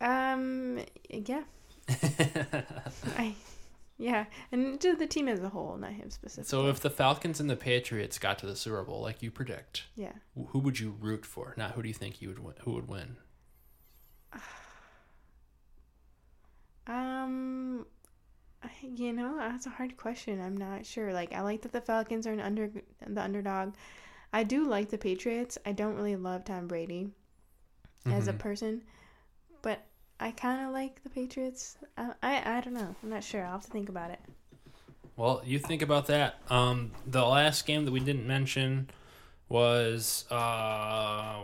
Um, 0.00 0.80
yeah, 1.08 1.44
I 3.16 3.34
yeah, 3.96 4.24
and 4.52 4.80
to 4.80 4.96
the 4.96 5.06
team 5.06 5.28
as 5.28 5.40
a 5.40 5.48
whole, 5.48 5.76
not 5.76 5.92
him 5.92 6.10
specifically. 6.10 6.48
so 6.48 6.66
if 6.68 6.80
the 6.80 6.90
Falcons 6.90 7.40
and 7.40 7.48
the 7.48 7.56
Patriots 7.56 8.18
got 8.18 8.38
to 8.40 8.46
the 8.46 8.56
Super 8.56 8.82
Bowl, 8.82 9.00
like 9.00 9.22
you 9.22 9.30
predict, 9.30 9.84
yeah, 9.96 10.12
who 10.48 10.58
would 10.58 10.78
you 10.80 10.96
root 11.00 11.24
for? 11.24 11.54
Not 11.56 11.70
who 11.72 11.82
do 11.82 11.88
you 11.88 11.94
think 11.94 12.20
you 12.20 12.28
would 12.28 12.38
win, 12.40 12.54
who 12.64 12.72
would 12.72 12.88
win? 12.88 13.16
um, 16.86 17.86
I, 17.86 17.93
you 18.82 19.12
know 19.12 19.36
that's 19.38 19.66
a 19.66 19.70
hard 19.70 19.96
question. 19.96 20.40
I'm 20.40 20.56
not 20.56 20.86
sure. 20.86 21.12
Like 21.12 21.32
I 21.32 21.40
like 21.42 21.62
that 21.62 21.72
the 21.72 21.80
Falcons 21.80 22.26
are 22.26 22.32
an 22.32 22.40
under 22.40 22.70
the 23.06 23.22
underdog. 23.22 23.74
I 24.32 24.42
do 24.44 24.66
like 24.66 24.90
the 24.90 24.98
Patriots. 24.98 25.58
I 25.64 25.72
don't 25.72 25.94
really 25.96 26.16
love 26.16 26.44
Tom 26.44 26.66
Brady 26.66 27.10
as 28.06 28.28
a 28.28 28.32
Mhm. 28.32 28.38
person, 28.38 28.82
but 29.62 29.84
I 30.20 30.30
kind 30.32 30.66
of 30.66 30.72
like 30.72 31.02
the 31.02 31.10
Patriots. 31.10 31.76
I, 31.96 32.12
I 32.22 32.58
I 32.58 32.60
don't 32.60 32.74
know. 32.74 32.94
I'm 33.02 33.10
not 33.10 33.24
sure. 33.24 33.44
I'll 33.44 33.52
have 33.52 33.64
to 33.66 33.70
think 33.70 33.88
about 33.88 34.10
it. 34.10 34.20
Well, 35.16 35.42
you 35.44 35.58
think 35.60 35.82
about 35.82 36.06
that. 36.06 36.40
Um, 36.50 36.90
the 37.06 37.24
last 37.24 37.66
game 37.66 37.84
that 37.84 37.92
we 37.92 38.00
didn't 38.00 38.26
mention 38.26 38.90
was 39.48 40.24
uh, 40.30 40.34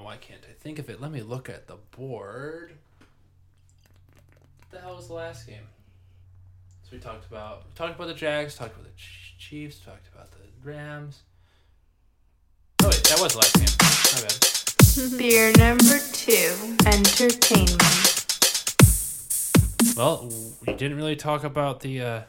why 0.03 0.17
can't 0.21 0.45
I 0.49 0.53
think 0.55 0.79
of 0.81 0.91
it? 0.91 1.01
Let 1.01 1.13
me 1.13 1.23
look 1.23 1.49
at 1.49 1.67
the 1.69 1.77
board. 1.93 2.73
What 4.59 4.71
the 4.71 4.81
hell 4.81 4.97
was 4.97 5.07
the 5.09 5.15
last 5.15 5.47
game? 5.47 5.69
So 6.91 6.97
we 6.97 7.03
talked 7.03 7.25
about 7.31 7.63
we 7.69 7.73
talked 7.77 7.95
about 7.95 8.09
the 8.09 8.15
Jags, 8.15 8.57
talked 8.57 8.75
about 8.75 8.85
the 8.85 8.91
Chiefs, 9.39 9.79
talked 9.79 10.09
about 10.13 10.29
the 10.33 10.39
Rams. 10.65 11.21
Oh 12.83 12.89
wait, 12.89 13.05
that 13.05 13.21
was 13.21 13.33
the 13.33 13.39
last 13.39 13.55
game. 13.55 13.69
My 14.13 14.23
bad. 14.27 15.19
Beer 15.19 15.53
number 15.57 16.01
two, 16.13 16.53
entertainment. 16.87 18.27
Well, 19.97 20.33
you 20.67 20.75
didn't 20.75 20.97
really 20.97 21.15
talk 21.15 21.45
about 21.45 21.79
the, 21.79 22.01
uh, 22.01 22.23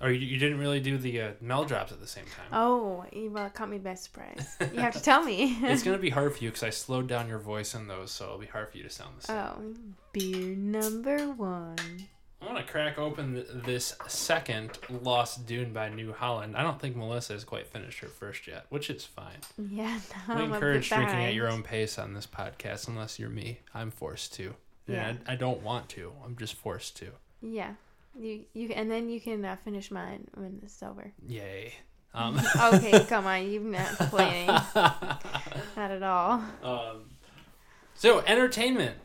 or 0.00 0.10
you, 0.10 0.26
you 0.26 0.38
didn't 0.38 0.58
really 0.58 0.80
do 0.80 0.98
the 0.98 1.20
uh, 1.20 1.30
Mel 1.40 1.64
drops 1.64 1.92
at 1.92 2.00
the 2.00 2.06
same 2.08 2.24
time. 2.24 2.46
Oh, 2.52 3.04
you 3.12 3.30
well, 3.30 3.48
caught 3.50 3.70
me 3.70 3.78
by 3.78 3.94
surprise. 3.94 4.56
You 4.72 4.80
have 4.80 4.94
to 4.94 5.02
tell 5.02 5.22
me. 5.22 5.56
It's 5.62 5.84
gonna 5.84 5.98
be 5.98 6.10
hard 6.18 6.34
for 6.36 6.42
you 6.42 6.50
because 6.50 6.64
I 6.64 6.70
slowed 6.70 7.06
down 7.06 7.28
your 7.28 7.38
voice 7.38 7.76
in 7.76 7.86
those, 7.86 8.10
so 8.10 8.24
it'll 8.24 8.38
be 8.38 8.46
hard 8.46 8.72
for 8.72 8.78
you 8.78 8.82
to 8.82 8.90
sound 8.90 9.18
the 9.20 9.22
same. 9.22 9.36
oh, 9.36 9.74
beer 10.12 10.56
number 10.56 11.30
one. 11.30 11.76
I 12.42 12.46
want 12.52 12.58
to 12.66 12.70
crack 12.72 12.98
open 12.98 13.34
th- 13.34 13.46
this 13.64 13.94
second 14.08 14.76
Lost 15.02 15.46
Dune 15.46 15.72
by 15.72 15.88
New 15.88 16.12
Holland. 16.12 16.56
I 16.56 16.62
don't 16.62 16.80
think 16.80 16.96
Melissa 16.96 17.34
has 17.34 17.44
quite 17.44 17.68
finished 17.68 18.00
her 18.00 18.08
first 18.08 18.46
yet, 18.48 18.66
which 18.68 18.90
is 18.90 19.04
fine. 19.04 19.38
Yeah, 19.58 20.00
no, 20.28 20.34
we 20.36 20.42
I'm 20.42 20.52
encourage 20.54 20.88
drinking 20.88 21.20
at 21.24 21.34
your 21.34 21.48
own 21.48 21.62
pace 21.62 21.98
on 21.98 22.14
this 22.14 22.26
podcast, 22.26 22.88
unless 22.88 23.18
you're 23.18 23.30
me. 23.30 23.60
I'm 23.74 23.90
forced 23.92 24.34
to. 24.34 24.54
Yeah. 24.88 25.08
And 25.10 25.20
I, 25.26 25.34
I 25.34 25.36
don't 25.36 25.62
want 25.62 25.88
to. 25.90 26.12
I'm 26.24 26.36
just 26.36 26.54
forced 26.54 26.96
to. 26.96 27.10
Yeah, 27.40 27.74
you 28.18 28.44
you 28.54 28.70
and 28.70 28.90
then 28.90 29.08
you 29.08 29.20
can 29.20 29.44
uh, 29.44 29.56
finish 29.64 29.90
mine 29.92 30.26
when 30.34 30.58
it's 30.64 30.82
over. 30.82 31.12
Yay. 31.26 31.74
Um, 32.14 32.40
Okay, 32.60 33.04
come 33.08 33.26
on, 33.26 33.50
you're 33.50 33.62
not 33.62 33.96
complaining. 33.96 34.46
not 34.48 35.22
at 35.76 36.02
all. 36.02 36.42
um, 36.64 37.04
so, 37.94 38.20
entertainment. 38.26 38.96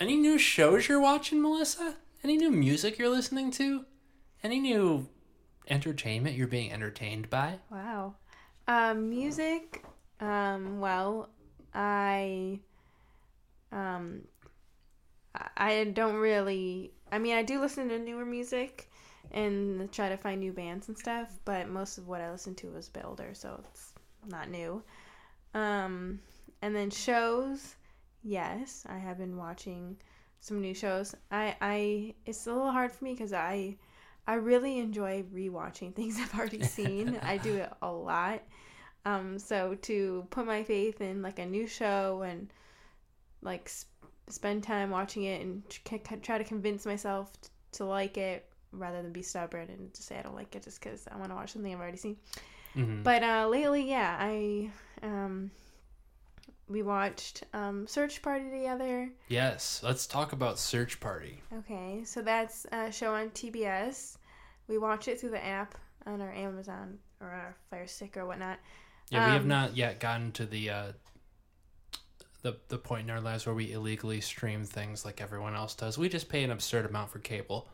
Any 0.00 0.16
new 0.16 0.38
shows 0.38 0.88
you're 0.88 1.00
watching, 1.00 1.40
Melissa? 1.40 1.94
Any 2.22 2.36
new 2.36 2.50
music 2.50 2.98
you're 2.98 3.08
listening 3.08 3.50
to? 3.52 3.86
Any 4.42 4.60
new 4.60 5.08
entertainment 5.68 6.36
you're 6.36 6.46
being 6.46 6.70
entertained 6.70 7.30
by? 7.30 7.58
Wow. 7.70 8.14
Um, 8.68 9.08
music. 9.08 9.82
Um, 10.20 10.80
well, 10.80 11.30
I. 11.72 12.60
Um, 13.72 14.22
I- 15.56 15.84
don't 15.84 16.16
really. 16.16 16.92
I 17.10 17.18
mean, 17.18 17.36
I 17.36 17.42
do 17.42 17.60
listen 17.60 17.88
to 17.88 17.98
newer 17.98 18.26
music 18.26 18.90
and 19.30 19.90
try 19.90 20.08
to 20.08 20.16
find 20.16 20.40
new 20.40 20.52
bands 20.52 20.88
and 20.88 20.98
stuff, 20.98 21.30
but 21.44 21.68
most 21.68 21.98
of 21.98 22.06
what 22.06 22.20
I 22.20 22.30
listen 22.30 22.54
to 22.56 22.68
was 22.68 22.88
a 22.88 22.92
bit 22.92 23.04
older, 23.04 23.30
so 23.32 23.62
it's 23.70 23.94
not 24.26 24.50
new. 24.50 24.82
Um, 25.54 26.20
and 26.60 26.76
then 26.76 26.90
shows. 26.90 27.76
Yes, 28.22 28.84
I 28.88 28.98
have 28.98 29.16
been 29.16 29.36
watching 29.38 29.96
some 30.40 30.60
new 30.60 30.74
shows. 30.74 31.14
I, 31.30 31.56
I 31.60 32.14
it's 32.26 32.46
a 32.46 32.52
little 32.52 32.70
hard 32.72 32.92
for 32.92 33.04
me 33.04 33.12
because 33.12 33.32
I 33.32 33.76
I 34.26 34.34
really 34.34 34.78
enjoy 34.78 35.24
rewatching 35.34 35.94
things 35.96 36.18
I've 36.18 36.34
already 36.38 36.62
seen. 36.62 37.18
I 37.22 37.36
do 37.38 37.56
it 37.56 37.72
a 37.82 37.90
lot. 37.90 38.42
Um, 39.06 39.38
so 39.38 39.74
to 39.82 40.26
put 40.30 40.46
my 40.46 40.62
faith 40.62 41.00
in 41.00 41.22
like 41.22 41.38
a 41.38 41.46
new 41.46 41.66
show 41.66 42.22
and 42.22 42.52
like 43.42 43.68
sp- 43.72 43.88
spend 44.28 44.62
time 44.62 44.90
watching 44.90 45.24
it 45.24 45.40
and 45.40 45.68
tr- 45.68 45.96
c- 46.08 46.16
try 46.16 46.36
to 46.38 46.44
convince 46.44 46.84
myself 46.84 47.32
t- 47.40 47.48
to 47.72 47.84
like 47.86 48.18
it 48.18 48.46
rather 48.72 49.02
than 49.02 49.10
be 49.12 49.22
stubborn 49.22 49.68
and 49.70 49.92
just 49.94 50.06
say 50.06 50.18
I 50.18 50.22
don't 50.22 50.34
like 50.36 50.54
it 50.54 50.62
just 50.62 50.80
because 50.80 51.08
I 51.10 51.16
want 51.16 51.30
to 51.30 51.34
watch 51.34 51.52
something 51.52 51.72
I've 51.72 51.80
already 51.80 51.96
seen. 51.96 52.16
Mhm. 52.76 53.02
But 53.02 53.22
uh, 53.22 53.48
lately, 53.48 53.88
yeah, 53.88 54.16
I 54.20 54.70
um, 55.02 55.50
we 56.70 56.82
watched 56.82 57.42
um, 57.52 57.86
Search 57.86 58.22
Party 58.22 58.48
together. 58.48 59.10
Yes, 59.28 59.80
let's 59.84 60.06
talk 60.06 60.32
about 60.32 60.58
Search 60.58 61.00
Party. 61.00 61.42
Okay, 61.58 62.02
so 62.04 62.22
that's 62.22 62.64
a 62.70 62.92
show 62.92 63.12
on 63.12 63.30
TBS. 63.30 64.16
We 64.68 64.78
watch 64.78 65.08
it 65.08 65.20
through 65.20 65.30
the 65.30 65.44
app 65.44 65.74
on 66.06 66.20
our 66.20 66.32
Amazon 66.32 66.98
or 67.20 67.26
our 67.28 67.56
Fire 67.70 67.86
Stick 67.88 68.16
or 68.16 68.24
whatnot. 68.24 68.58
Yeah, 69.10 69.26
we 69.26 69.32
have 69.32 69.42
Um, 69.42 69.48
not 69.48 69.76
yet 69.76 69.98
gotten 69.98 70.30
to 70.32 70.46
the 70.46 70.70
uh, 70.70 70.92
the 72.42 72.56
the 72.68 72.78
point 72.78 73.02
in 73.02 73.10
our 73.10 73.20
lives 73.20 73.44
where 73.46 73.54
we 73.54 73.72
illegally 73.72 74.20
stream 74.20 74.64
things 74.64 75.04
like 75.04 75.20
everyone 75.20 75.54
else 75.56 75.74
does. 75.74 75.98
We 75.98 76.08
just 76.08 76.28
pay 76.28 76.44
an 76.44 76.52
absurd 76.52 76.86
amount 76.86 77.10
for 77.10 77.18
cable. 77.18 77.68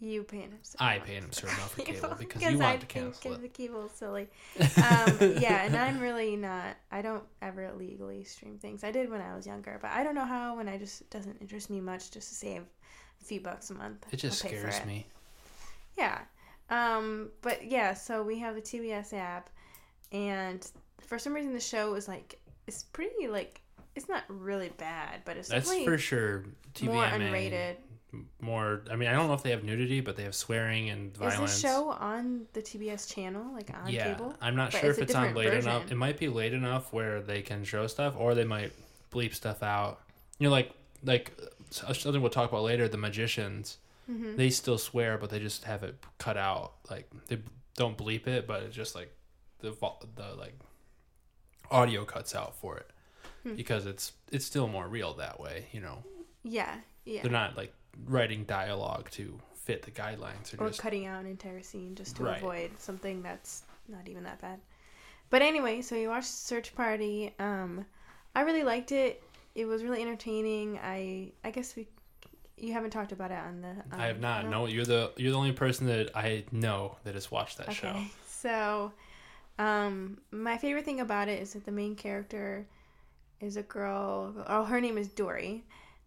You 0.00 0.22
pay 0.22 0.42
an 0.42 0.52
absurd 0.52 0.80
I 0.80 0.98
pay 1.00 1.16
an 1.16 1.22
for 1.24 1.28
absurd 1.28 1.50
amount 1.50 1.70
for 1.70 1.82
cable 1.82 2.16
because 2.18 2.42
you 2.42 2.58
want 2.58 2.62
I 2.62 2.76
to 2.76 2.86
cancel 2.86 3.32
it. 3.32 3.42
the 3.42 3.48
cable 3.48 3.88
silly. 3.88 4.28
Um, 4.60 5.16
yeah, 5.40 5.64
and 5.64 5.76
I'm 5.76 5.98
really 6.00 6.36
not. 6.36 6.76
I 6.92 7.02
don't 7.02 7.24
ever 7.42 7.72
legally 7.76 8.22
stream 8.24 8.58
things. 8.58 8.84
I 8.84 8.92
did 8.92 9.10
when 9.10 9.20
I 9.20 9.34
was 9.34 9.46
younger, 9.46 9.78
but 9.82 9.90
I 9.90 10.04
don't 10.04 10.14
know 10.14 10.24
how. 10.24 10.58
And 10.60 10.70
I 10.70 10.78
just 10.78 11.08
doesn't 11.10 11.40
interest 11.40 11.68
me 11.70 11.80
much 11.80 12.10
just 12.12 12.28
to 12.28 12.34
save 12.34 12.62
a 13.20 13.24
few 13.24 13.40
bucks 13.40 13.70
a 13.70 13.74
month. 13.74 14.06
It 14.12 14.16
just 14.18 14.44
I'll 14.44 14.50
pay 14.50 14.56
for 14.56 14.70
scares 14.70 14.82
it. 14.82 14.86
me. 14.86 15.06
Yeah. 15.96 16.18
Um, 16.70 17.30
but 17.42 17.66
yeah, 17.66 17.94
so 17.94 18.22
we 18.22 18.38
have 18.38 18.54
the 18.54 18.60
TBS 18.62 19.14
app, 19.14 19.50
and 20.12 20.66
for 21.00 21.18
some 21.18 21.32
reason 21.34 21.52
the 21.54 21.60
show 21.60 21.94
is 21.94 22.06
like 22.06 22.38
it's 22.66 22.84
pretty 22.84 23.26
like 23.26 23.60
it's 23.96 24.08
not 24.08 24.22
really 24.28 24.70
bad, 24.76 25.22
but 25.24 25.36
it's 25.36 25.48
That's 25.48 25.72
for 25.82 25.98
sure. 25.98 26.44
TVMA, 26.74 26.86
more 26.92 27.04
unrated. 27.04 27.76
More. 28.40 28.82
I 28.90 28.96
mean, 28.96 29.08
I 29.08 29.12
don't 29.12 29.28
know 29.28 29.34
if 29.34 29.42
they 29.42 29.50
have 29.50 29.64
nudity, 29.64 30.00
but 30.00 30.16
they 30.16 30.22
have 30.22 30.34
swearing 30.34 30.88
and 30.88 31.14
violence. 31.16 31.54
Is 31.54 31.62
the 31.62 31.68
show 31.68 31.90
on 31.90 32.46
the 32.54 32.62
TBS 32.62 33.12
channel, 33.14 33.52
like 33.52 33.70
on 33.74 33.90
yeah, 33.90 34.12
cable? 34.14 34.34
I'm 34.40 34.56
not 34.56 34.72
But 34.72 34.80
sure 34.80 34.90
if 34.90 34.98
it's 34.98 35.14
on 35.14 35.34
late 35.34 35.52
enough. 35.52 35.90
It 35.90 35.96
might 35.96 36.18
be 36.18 36.28
late 36.28 36.54
enough 36.54 36.92
where 36.92 37.20
they 37.20 37.42
can 37.42 37.64
show 37.64 37.86
stuff, 37.86 38.14
or 38.16 38.34
they 38.34 38.44
might 38.44 38.72
bleep 39.12 39.34
stuff 39.34 39.62
out. 39.62 40.00
You 40.38 40.46
know, 40.46 40.50
like 40.50 40.72
like 41.04 41.32
uh, 41.42 41.92
something 41.92 42.20
we'll 42.22 42.30
talk 42.30 42.50
about 42.50 42.62
later. 42.62 42.88
The 42.88 42.96
magicians, 42.98 43.78
Mm-hmm. 44.10 44.36
they 44.36 44.48
still 44.48 44.78
swear, 44.78 45.18
but 45.18 45.28
they 45.28 45.38
just 45.38 45.64
have 45.64 45.82
it 45.82 46.02
cut 46.16 46.38
out. 46.38 46.72
Like 46.90 47.10
they 47.26 47.38
don't 47.76 47.98
bleep 47.98 48.26
it, 48.26 48.46
but 48.46 48.62
it's 48.62 48.74
just 48.74 48.94
like 48.94 49.12
the 49.60 49.70
the 50.16 50.34
like 50.34 50.54
audio 51.70 52.04
cuts 52.04 52.34
out 52.34 52.54
for 52.56 52.78
it 52.78 52.90
Hmm. 53.42 53.54
because 53.54 53.84
it's 53.86 54.12
it's 54.32 54.44
still 54.46 54.66
more 54.66 54.88
real 54.88 55.12
that 55.14 55.38
way. 55.38 55.66
You 55.72 55.80
know, 55.82 56.04
Yeah, 56.42 56.74
yeah. 57.04 57.20
they're 57.22 57.30
not 57.30 57.56
like 57.56 57.72
writing 58.06 58.44
dialogue 58.44 59.10
to 59.12 59.38
fit 59.54 59.82
the 59.82 59.90
guidelines. 59.90 60.50
They're 60.50 60.66
or 60.66 60.68
just 60.68 60.80
cutting 60.80 61.06
out 61.06 61.20
an 61.20 61.30
entire 61.30 61.62
scene 61.62 61.94
just 61.94 62.16
to 62.16 62.24
Right. 62.24 62.38
avoid 62.38 62.70
something 62.78 63.22
that's 63.22 63.62
not 63.88 64.08
even 64.08 64.22
that 64.24 64.40
bad. 64.40 64.60
But 65.30 65.42
anyway, 65.42 65.82
so 65.82 65.94
you 65.94 66.08
watched 66.08 66.28
Search 66.28 66.74
Party. 66.74 67.34
Um, 67.38 67.84
I 68.34 68.42
really 68.42 68.64
liked 68.64 68.92
it. 68.92 69.22
It 69.54 69.66
was 69.66 69.82
really 69.82 70.00
entertaining. 70.00 70.78
I 70.82 71.32
I 71.44 71.50
guess 71.50 71.76
we 71.76 71.88
you 72.56 72.72
haven't 72.72 72.90
talked 72.90 73.12
about 73.12 73.30
it 73.30 73.38
on 73.38 73.60
the. 73.60 73.68
Um, 73.68 74.00
I 74.00 74.06
have 74.06 74.20
not. 74.20 74.48
no? 74.48 74.66
You're 74.66 74.84
the 74.84 75.12
you're 75.16 75.32
the 75.32 75.36
only 75.38 75.52
person 75.52 75.86
that 75.88 76.16
I 76.16 76.44
know 76.50 76.96
that 77.04 77.14
has 77.14 77.30
watched 77.30 77.58
that 77.58 77.72
show. 77.72 77.88
Okay, 77.88 78.06
so 78.26 78.92
um, 79.58 80.18
my 80.30 80.56
favorite 80.56 80.84
thing 80.84 81.00
about 81.00 81.28
it 81.28 81.42
is 81.42 81.52
that 81.52 81.64
the 81.66 81.72
main 81.72 81.94
character 81.94 82.66
is 83.40 83.56
a 83.56 83.62
girl. 83.62 84.34
Oh, 84.46 84.64
her 84.64 84.80
name 84.80 84.96
is 84.98 85.08
Dory, 85.08 85.64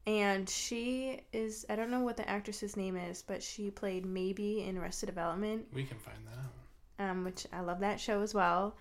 and 0.08 0.50
she 0.50 1.22
is. 1.32 1.66
I 1.70 1.76
don't 1.76 1.92
know 1.92 2.02
what 2.02 2.18
the 2.18 2.28
actress's 2.30 2.76
name 2.78 2.96
is, 2.98 3.22
but 3.22 3.44
she 3.44 3.70
played 3.72 4.06
Maybe 4.06 4.62
in 4.64 4.78
Arrested 4.78 5.08
Development. 5.08 5.66
We 5.74 5.84
can 5.84 5.98
find 6.00 6.18
that 6.28 7.04
out. 7.04 7.10
um, 7.10 7.24
which 7.24 7.48
I 7.54 7.62
love 7.62 7.80
that 7.82 8.00
show 8.00 8.22
as 8.22 8.34
well. 8.34 8.76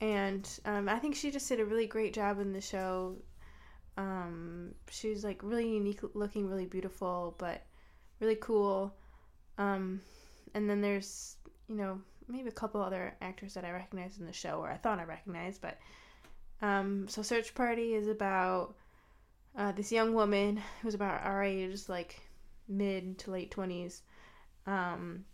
And 0.00 0.48
um, 0.64 0.88
I 0.88 0.98
think 0.98 1.14
she 1.14 1.30
just 1.30 1.48
did 1.48 1.60
a 1.60 1.64
really 1.64 1.86
great 1.86 2.12
job 2.14 2.40
in 2.40 2.52
the 2.52 2.60
show. 2.60 3.16
Um, 3.96 4.74
she 4.90 5.10
was 5.10 5.22
like 5.24 5.40
really 5.42 5.68
unique 5.68 6.00
looking, 6.14 6.48
really 6.48 6.66
beautiful, 6.66 7.34
but 7.38 7.62
really 8.20 8.36
cool. 8.36 8.94
Um, 9.56 10.00
and 10.54 10.68
then 10.68 10.80
there's, 10.80 11.36
you 11.68 11.76
know, 11.76 12.00
maybe 12.26 12.48
a 12.48 12.52
couple 12.52 12.82
other 12.82 13.14
actors 13.20 13.54
that 13.54 13.64
I 13.64 13.70
recognized 13.70 14.18
in 14.20 14.26
the 14.26 14.32
show, 14.32 14.58
or 14.60 14.70
I 14.70 14.76
thought 14.76 14.98
I 14.98 15.04
recognized. 15.04 15.60
But 15.62 15.78
um, 16.60 17.06
so 17.08 17.22
Search 17.22 17.54
Party 17.54 17.94
is 17.94 18.08
about 18.08 18.74
uh, 19.56 19.72
this 19.72 19.92
young 19.92 20.14
woman 20.14 20.60
who's 20.82 20.94
about 20.94 21.22
our 21.24 21.42
age, 21.42 21.88
like 21.88 22.20
mid 22.68 23.18
to 23.18 23.30
late 23.30 23.50
20s. 23.54 24.00
Um, 24.66 25.24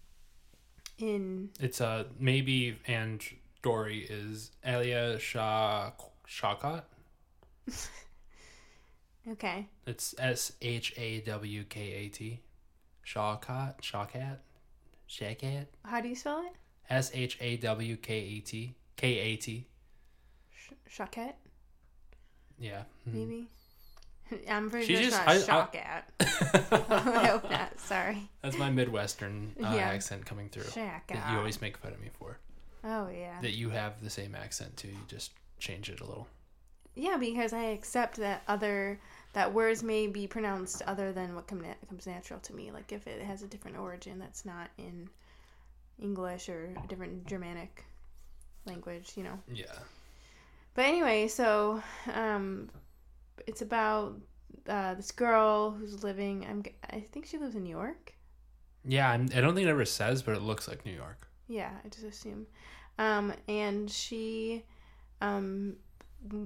in 0.98 1.50
It's 1.60 1.80
uh 1.80 2.04
maybe 2.18 2.76
and 2.86 3.24
Dory 3.62 4.00
is 4.00 4.50
Alia 4.64 5.18
Shah 5.18 5.92
Shawkat. 6.28 6.82
okay. 9.30 9.66
It's 9.86 10.14
S 10.18 10.52
H 10.60 10.92
A 10.96 11.20
W 11.20 11.64
K 11.64 11.80
A 11.80 12.08
T. 12.08 12.40
Shawkat 13.06 13.80
Shawkat 13.80 14.38
Shawkat 15.08 15.66
How 15.84 16.00
do 16.00 16.08
you 16.08 16.14
spell 16.14 16.40
it? 16.42 16.52
S 16.88 17.10
H 17.14 17.38
A 17.40 17.56
W 17.56 17.96
K 17.96 18.14
A 18.14 18.40
T 18.40 18.74
K 18.96 19.18
A 19.18 19.36
T. 19.36 19.66
Sh- 20.54 20.72
Shawkat, 20.98 21.34
Yeah. 22.58 22.82
Mhm. 23.08 23.14
maybe. 23.14 23.48
I'm 24.50 24.70
pretty 24.70 24.86
She 24.86 24.94
sure 24.96 25.04
just- 25.10 25.20
it's 25.26 25.48
I- 25.48 25.54
I- 25.54 25.56
not 25.58 25.72
Shawkat. 25.72 26.02
I 27.22 27.26
hope 27.26 27.50
not. 27.50 27.78
Sorry. 27.80 28.28
That's 28.42 28.56
my 28.58 28.70
Midwestern 28.70 29.54
uh, 29.62 29.72
Yeah. 29.74 29.88
accent 29.88 30.24
coming 30.26 30.48
through. 30.48 30.64
That 30.74 31.02
you 31.30 31.38
always 31.38 31.60
make 31.60 31.76
fun 31.76 31.92
of 31.92 32.00
me 32.00 32.08
for. 32.18 32.38
Oh 32.84 33.08
yeah. 33.08 33.40
That 33.42 33.52
you 33.52 33.70
have 33.70 34.02
the 34.02 34.10
same 34.10 34.34
accent 34.34 34.76
too. 34.76 34.88
You 34.88 34.98
just 35.08 35.32
change 35.58 35.90
it 35.90 36.00
a 36.00 36.04
little. 36.04 36.26
Yeah, 36.94 37.16
because 37.18 37.52
I 37.52 37.64
accept 37.64 38.16
that 38.16 38.42
other 38.48 38.98
that 39.32 39.52
words 39.54 39.82
may 39.82 40.06
be 40.08 40.26
pronounced 40.26 40.82
other 40.86 41.12
than 41.12 41.34
what 41.36 41.46
comes 41.46 42.06
natural 42.06 42.40
to 42.40 42.54
me. 42.54 42.70
Like 42.72 42.90
if 42.92 43.06
it 43.06 43.22
has 43.22 43.42
a 43.42 43.46
different 43.46 43.76
origin 43.78 44.18
that's 44.18 44.44
not 44.44 44.68
in 44.78 45.08
English 46.00 46.48
or 46.48 46.72
a 46.82 46.86
different 46.88 47.26
Germanic 47.26 47.84
language, 48.66 49.12
you 49.16 49.22
know. 49.24 49.38
Yeah. 49.52 49.66
But 50.74 50.86
anyway, 50.86 51.28
so 51.28 51.82
um, 52.14 52.70
it's 53.46 53.62
about 53.62 54.20
uh, 54.68 54.94
this 54.94 55.10
girl 55.12 55.70
who's 55.70 56.02
living. 56.04 56.46
I'm. 56.48 56.62
I 56.90 57.00
think 57.12 57.26
she 57.26 57.38
lives 57.38 57.54
in 57.54 57.62
New 57.64 57.70
York. 57.70 58.14
Yeah, 58.84 59.10
I'm, 59.10 59.28
I 59.34 59.40
don't 59.40 59.54
think 59.54 59.66
it 59.66 59.70
ever 59.70 59.84
says, 59.84 60.22
but 60.22 60.34
it 60.34 60.42
looks 60.42 60.66
like 60.66 60.84
New 60.86 60.92
York. 60.92 61.28
Yeah, 61.48 61.70
I 61.84 61.88
just 61.88 62.04
assume. 62.04 62.46
Um, 62.98 63.32
and 63.48 63.90
she, 63.90 64.64
um, 65.20 65.76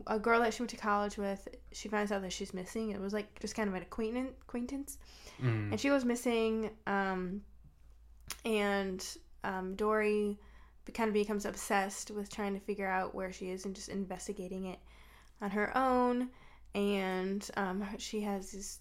a 0.07 0.19
girl 0.19 0.41
that 0.41 0.53
she 0.55 0.63
went 0.63 0.71
to 0.71 0.77
college 0.77 1.17
with, 1.17 1.47
she 1.73 1.89
finds 1.89 2.11
out 2.11 2.23
that 2.23 2.33
she's 2.33 2.53
missing. 2.55 2.91
It 2.91 3.01
was 3.01 3.13
like 3.13 3.39
just 3.41 3.55
kind 3.55 3.69
of 3.69 3.75
an 3.75 3.83
acquaintance, 3.83 4.33
acquaintance, 4.43 4.99
Mm. 5.43 5.73
and 5.73 5.81
she 5.81 5.91
was 5.91 6.05
missing. 6.05 6.71
Um, 6.87 7.43
and 8.45 9.05
um, 9.43 9.75
Dory 9.75 10.39
kind 10.93 11.09
of 11.09 11.15
becomes 11.15 11.45
obsessed 11.45 12.11
with 12.11 12.31
trying 12.33 12.55
to 12.55 12.61
figure 12.61 12.87
out 12.89 13.15
where 13.15 13.33
she 13.33 13.51
is 13.51 13.65
and 13.65 13.75
just 13.75 13.89
investigating 13.89 14.67
it 14.67 14.79
on 15.41 15.51
her 15.51 15.77
own. 15.77 16.29
And 16.75 17.49
um, 17.57 17.85
she 17.99 18.21
has 18.23 18.53
this, 18.53 18.81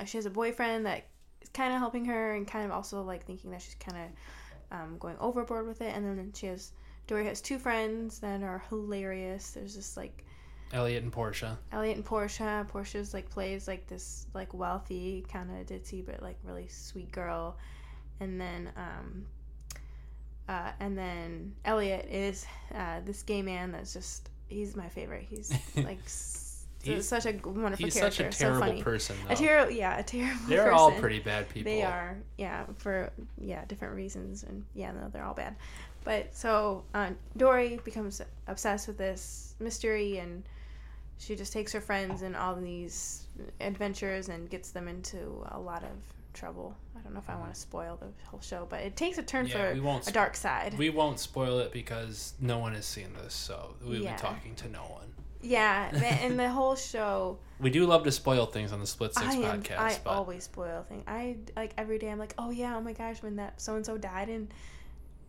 uh, 0.00 0.04
she 0.04 0.16
has 0.18 0.26
a 0.26 0.30
boyfriend 0.30 0.86
that 0.86 1.06
is 1.42 1.48
kind 1.50 1.72
of 1.72 1.78
helping 1.78 2.04
her 2.06 2.34
and 2.34 2.46
kind 2.46 2.64
of 2.64 2.70
also 2.70 3.02
like 3.02 3.26
thinking 3.26 3.50
that 3.50 3.60
she's 3.62 3.76
kind 3.76 3.98
of 3.98 4.78
um, 4.78 4.96
going 4.98 5.16
overboard 5.20 5.66
with 5.66 5.80
it. 5.82 5.94
And 5.94 6.04
then 6.06 6.32
she 6.34 6.46
has 6.46 6.72
Dory 7.06 7.26
has 7.26 7.40
two 7.40 7.58
friends 7.58 8.18
that 8.20 8.42
are 8.42 8.64
hilarious. 8.70 9.50
There's 9.50 9.76
this 9.76 9.96
like 9.96 10.24
Elliot 10.72 11.02
and 11.02 11.12
Portia. 11.12 11.58
Elliot 11.72 11.96
and 11.96 12.04
Portia. 12.04 12.66
Portia's 12.68 13.12
like 13.12 13.28
plays 13.28 13.68
like 13.68 13.86
this 13.86 14.26
like 14.34 14.54
wealthy 14.54 15.24
kind 15.30 15.50
of 15.50 15.66
ditzy 15.66 16.04
but 16.04 16.22
like 16.22 16.36
really 16.42 16.66
sweet 16.68 17.12
girl, 17.12 17.58
and 18.20 18.40
then 18.40 18.72
um, 18.76 19.26
uh, 20.48 20.72
and 20.80 20.96
then 20.96 21.54
Elliot 21.64 22.08
is 22.10 22.46
uh, 22.74 23.00
this 23.04 23.22
gay 23.22 23.42
man 23.42 23.72
that's 23.72 23.92
just 23.92 24.30
he's 24.48 24.74
my 24.74 24.88
favorite. 24.88 25.26
He's 25.28 25.52
like 25.76 26.00
He's- 26.92 27.06
such 27.06 27.26
a 27.26 27.32
wonderful 27.32 27.84
He's 27.84 27.94
character. 27.94 28.24
such 28.24 28.26
a 28.26 28.32
so 28.32 28.44
terrible 28.44 28.60
funny. 28.66 28.82
person. 28.82 29.16
A 29.28 29.36
terrible, 29.36 29.72
yeah, 29.72 29.98
a 29.98 30.02
terrible. 30.02 30.40
They're 30.48 30.72
all 30.72 30.92
pretty 30.92 31.18
bad 31.20 31.48
people. 31.48 31.70
They 31.72 31.82
are, 31.82 32.16
yeah, 32.38 32.64
for 32.76 33.10
yeah 33.40 33.64
different 33.66 33.94
reasons, 33.94 34.42
and 34.44 34.64
yeah, 34.74 34.92
no, 34.92 35.08
they're 35.12 35.24
all 35.24 35.34
bad. 35.34 35.56
But 36.04 36.34
so 36.36 36.84
uh, 36.94 37.10
Dory 37.36 37.80
becomes 37.84 38.20
obsessed 38.46 38.86
with 38.88 38.98
this 38.98 39.54
mystery, 39.58 40.18
and 40.18 40.42
she 41.18 41.34
just 41.36 41.52
takes 41.52 41.72
her 41.72 41.80
friends 41.80 42.22
and 42.22 42.36
all 42.36 42.54
these 42.56 43.24
adventures 43.60 44.28
and 44.28 44.50
gets 44.50 44.70
them 44.70 44.88
into 44.88 45.46
a 45.52 45.58
lot 45.58 45.82
of 45.82 45.90
trouble. 46.34 46.76
I 46.96 47.00
don't 47.00 47.14
know 47.14 47.20
if 47.20 47.30
I 47.30 47.36
want 47.36 47.54
to 47.54 47.58
spoil 47.60 47.96
the 48.00 48.08
whole 48.28 48.40
show, 48.40 48.66
but 48.68 48.80
it 48.80 48.96
takes 48.96 49.16
a 49.18 49.22
turn 49.22 49.46
Yeah, 49.46 49.72
we 49.72 49.78
for 49.78 49.84
won't 49.84 50.08
a 50.08 50.12
dark 50.12 50.36
side. 50.36 50.76
We 50.76 50.90
won't 50.90 51.20
spoil 51.20 51.58
it 51.60 51.72
because 51.72 52.34
no 52.40 52.58
one 52.58 52.74
has 52.74 52.84
seen 52.84 53.08
this, 53.22 53.32
so 53.34 53.74
we'll 53.82 54.02
Yeah. 54.02 54.14
be 54.16 54.20
talking 54.20 54.54
to 54.56 54.68
no 54.68 54.80
one. 54.82 55.13
Yeah, 55.44 55.94
and 56.22 56.38
the 56.38 56.48
whole 56.48 56.76
show. 56.76 57.38
We 57.60 57.70
do 57.70 57.86
love 57.86 58.02
to 58.02 58.10
spoil 58.10 58.46
things 58.46 58.72
on 58.72 58.80
the 58.80 58.86
Split 58.86 59.14
Six 59.14 59.26
I 59.26 59.34
am, 59.34 59.62
podcast, 59.62 59.78
I 59.78 59.98
but 60.02 60.10
always 60.10 60.44
spoil 60.44 60.84
things. 60.88 61.04
I 61.06 61.36
like 61.56 61.72
every 61.78 61.98
day. 61.98 62.10
I'm 62.10 62.18
like, 62.18 62.34
oh 62.36 62.50
yeah, 62.50 62.76
oh 62.76 62.80
my 62.80 62.92
gosh, 62.92 63.22
when 63.22 63.36
that 63.36 63.60
so 63.60 63.76
and 63.76 63.86
so 63.86 63.96
died, 63.96 64.28
and 64.28 64.52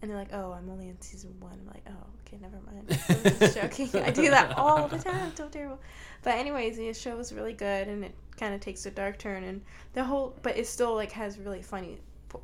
and 0.02 0.10
they're 0.12 0.18
like, 0.18 0.34
oh, 0.34 0.52
I'm 0.52 0.70
only 0.70 0.90
in 0.90 1.00
season 1.02 1.36
one. 1.40 1.54
I'm 1.54 1.68
like, 1.68 1.84
oh, 1.88 2.08
okay, 2.26 2.38
never 2.42 2.58
mind. 2.66 3.00
I'm 3.10 3.40
just 3.40 3.56
joking. 3.62 4.04
I 4.04 4.10
do 4.10 4.30
that 4.32 4.58
all 4.58 4.88
the 4.88 4.98
time. 4.98 5.28
It's 5.28 5.38
so 5.38 5.48
terrible. 5.48 5.80
But 6.24 6.34
anyways, 6.36 6.78
the 6.78 6.94
show 6.94 7.16
was 7.16 7.32
really 7.32 7.54
good, 7.54 7.88
and 7.88 8.04
it 8.04 8.16
kind 8.38 8.54
of 8.56 8.60
takes 8.60 8.86
a 8.88 8.92
dark 8.92 9.20
turn, 9.20 9.44
and 9.44 9.62
the 9.94 10.04
whole, 10.04 10.36
but 10.42 10.58
it 10.58 10.68
still 10.68 10.96
like 10.96 11.12
has 11.12 11.38
really 11.38 11.62
funny 11.62 12.00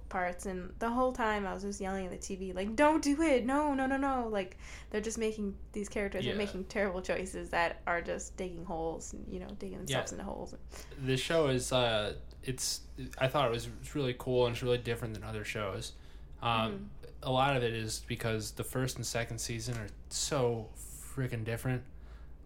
parts, 0.09 0.45
and 0.45 0.73
the 0.79 0.89
whole 0.89 1.11
time 1.13 1.45
I 1.47 1.53
was 1.53 1.63
just 1.63 1.79
yelling 1.81 2.05
at 2.05 2.11
the 2.11 2.17
TV, 2.17 2.53
like, 2.55 2.75
don't 2.75 3.01
do 3.03 3.21
it, 3.21 3.45
no, 3.45 3.73
no, 3.73 3.85
no, 3.85 3.97
no. 3.97 4.27
Like 4.29 4.57
they're 4.89 5.01
just 5.01 5.17
making 5.17 5.55
these 5.73 5.89
characters 5.89 6.25
Yeah. 6.25 6.33
are 6.33 6.37
making 6.37 6.65
terrible 6.65 7.01
choices 7.01 7.49
that 7.51 7.81
are 7.87 8.01
just 8.01 8.35
digging 8.37 8.65
holes, 8.65 9.13
and 9.13 9.25
you 9.31 9.39
know, 9.39 9.47
digging 9.59 9.77
themselves 9.79 10.11
into 10.11 10.23
holes. 10.23 10.55
the 11.05 11.17
show 11.17 11.47
is 11.47 11.71
uh 11.71 12.13
it's 12.43 12.81
i 13.19 13.27
thought 13.27 13.45
it 13.47 13.51
was 13.51 13.69
really 13.93 14.15
cool 14.17 14.47
and 14.47 14.55
it's 14.55 14.63
really 14.63 14.77
different 14.79 15.13
than 15.13 15.23
other 15.23 15.43
shows 15.43 15.93
um 16.41 16.49
Mm-hmm. 16.71 16.83
a 17.23 17.31
lot 17.31 17.55
of 17.55 17.61
it 17.61 17.73
is 17.73 18.01
because 18.07 18.51
the 18.53 18.63
first 18.63 18.95
and 18.97 19.05
second 19.05 19.37
season 19.37 19.77
are 19.77 19.87
so 20.09 20.67
freaking 21.15 21.43
different 21.43 21.83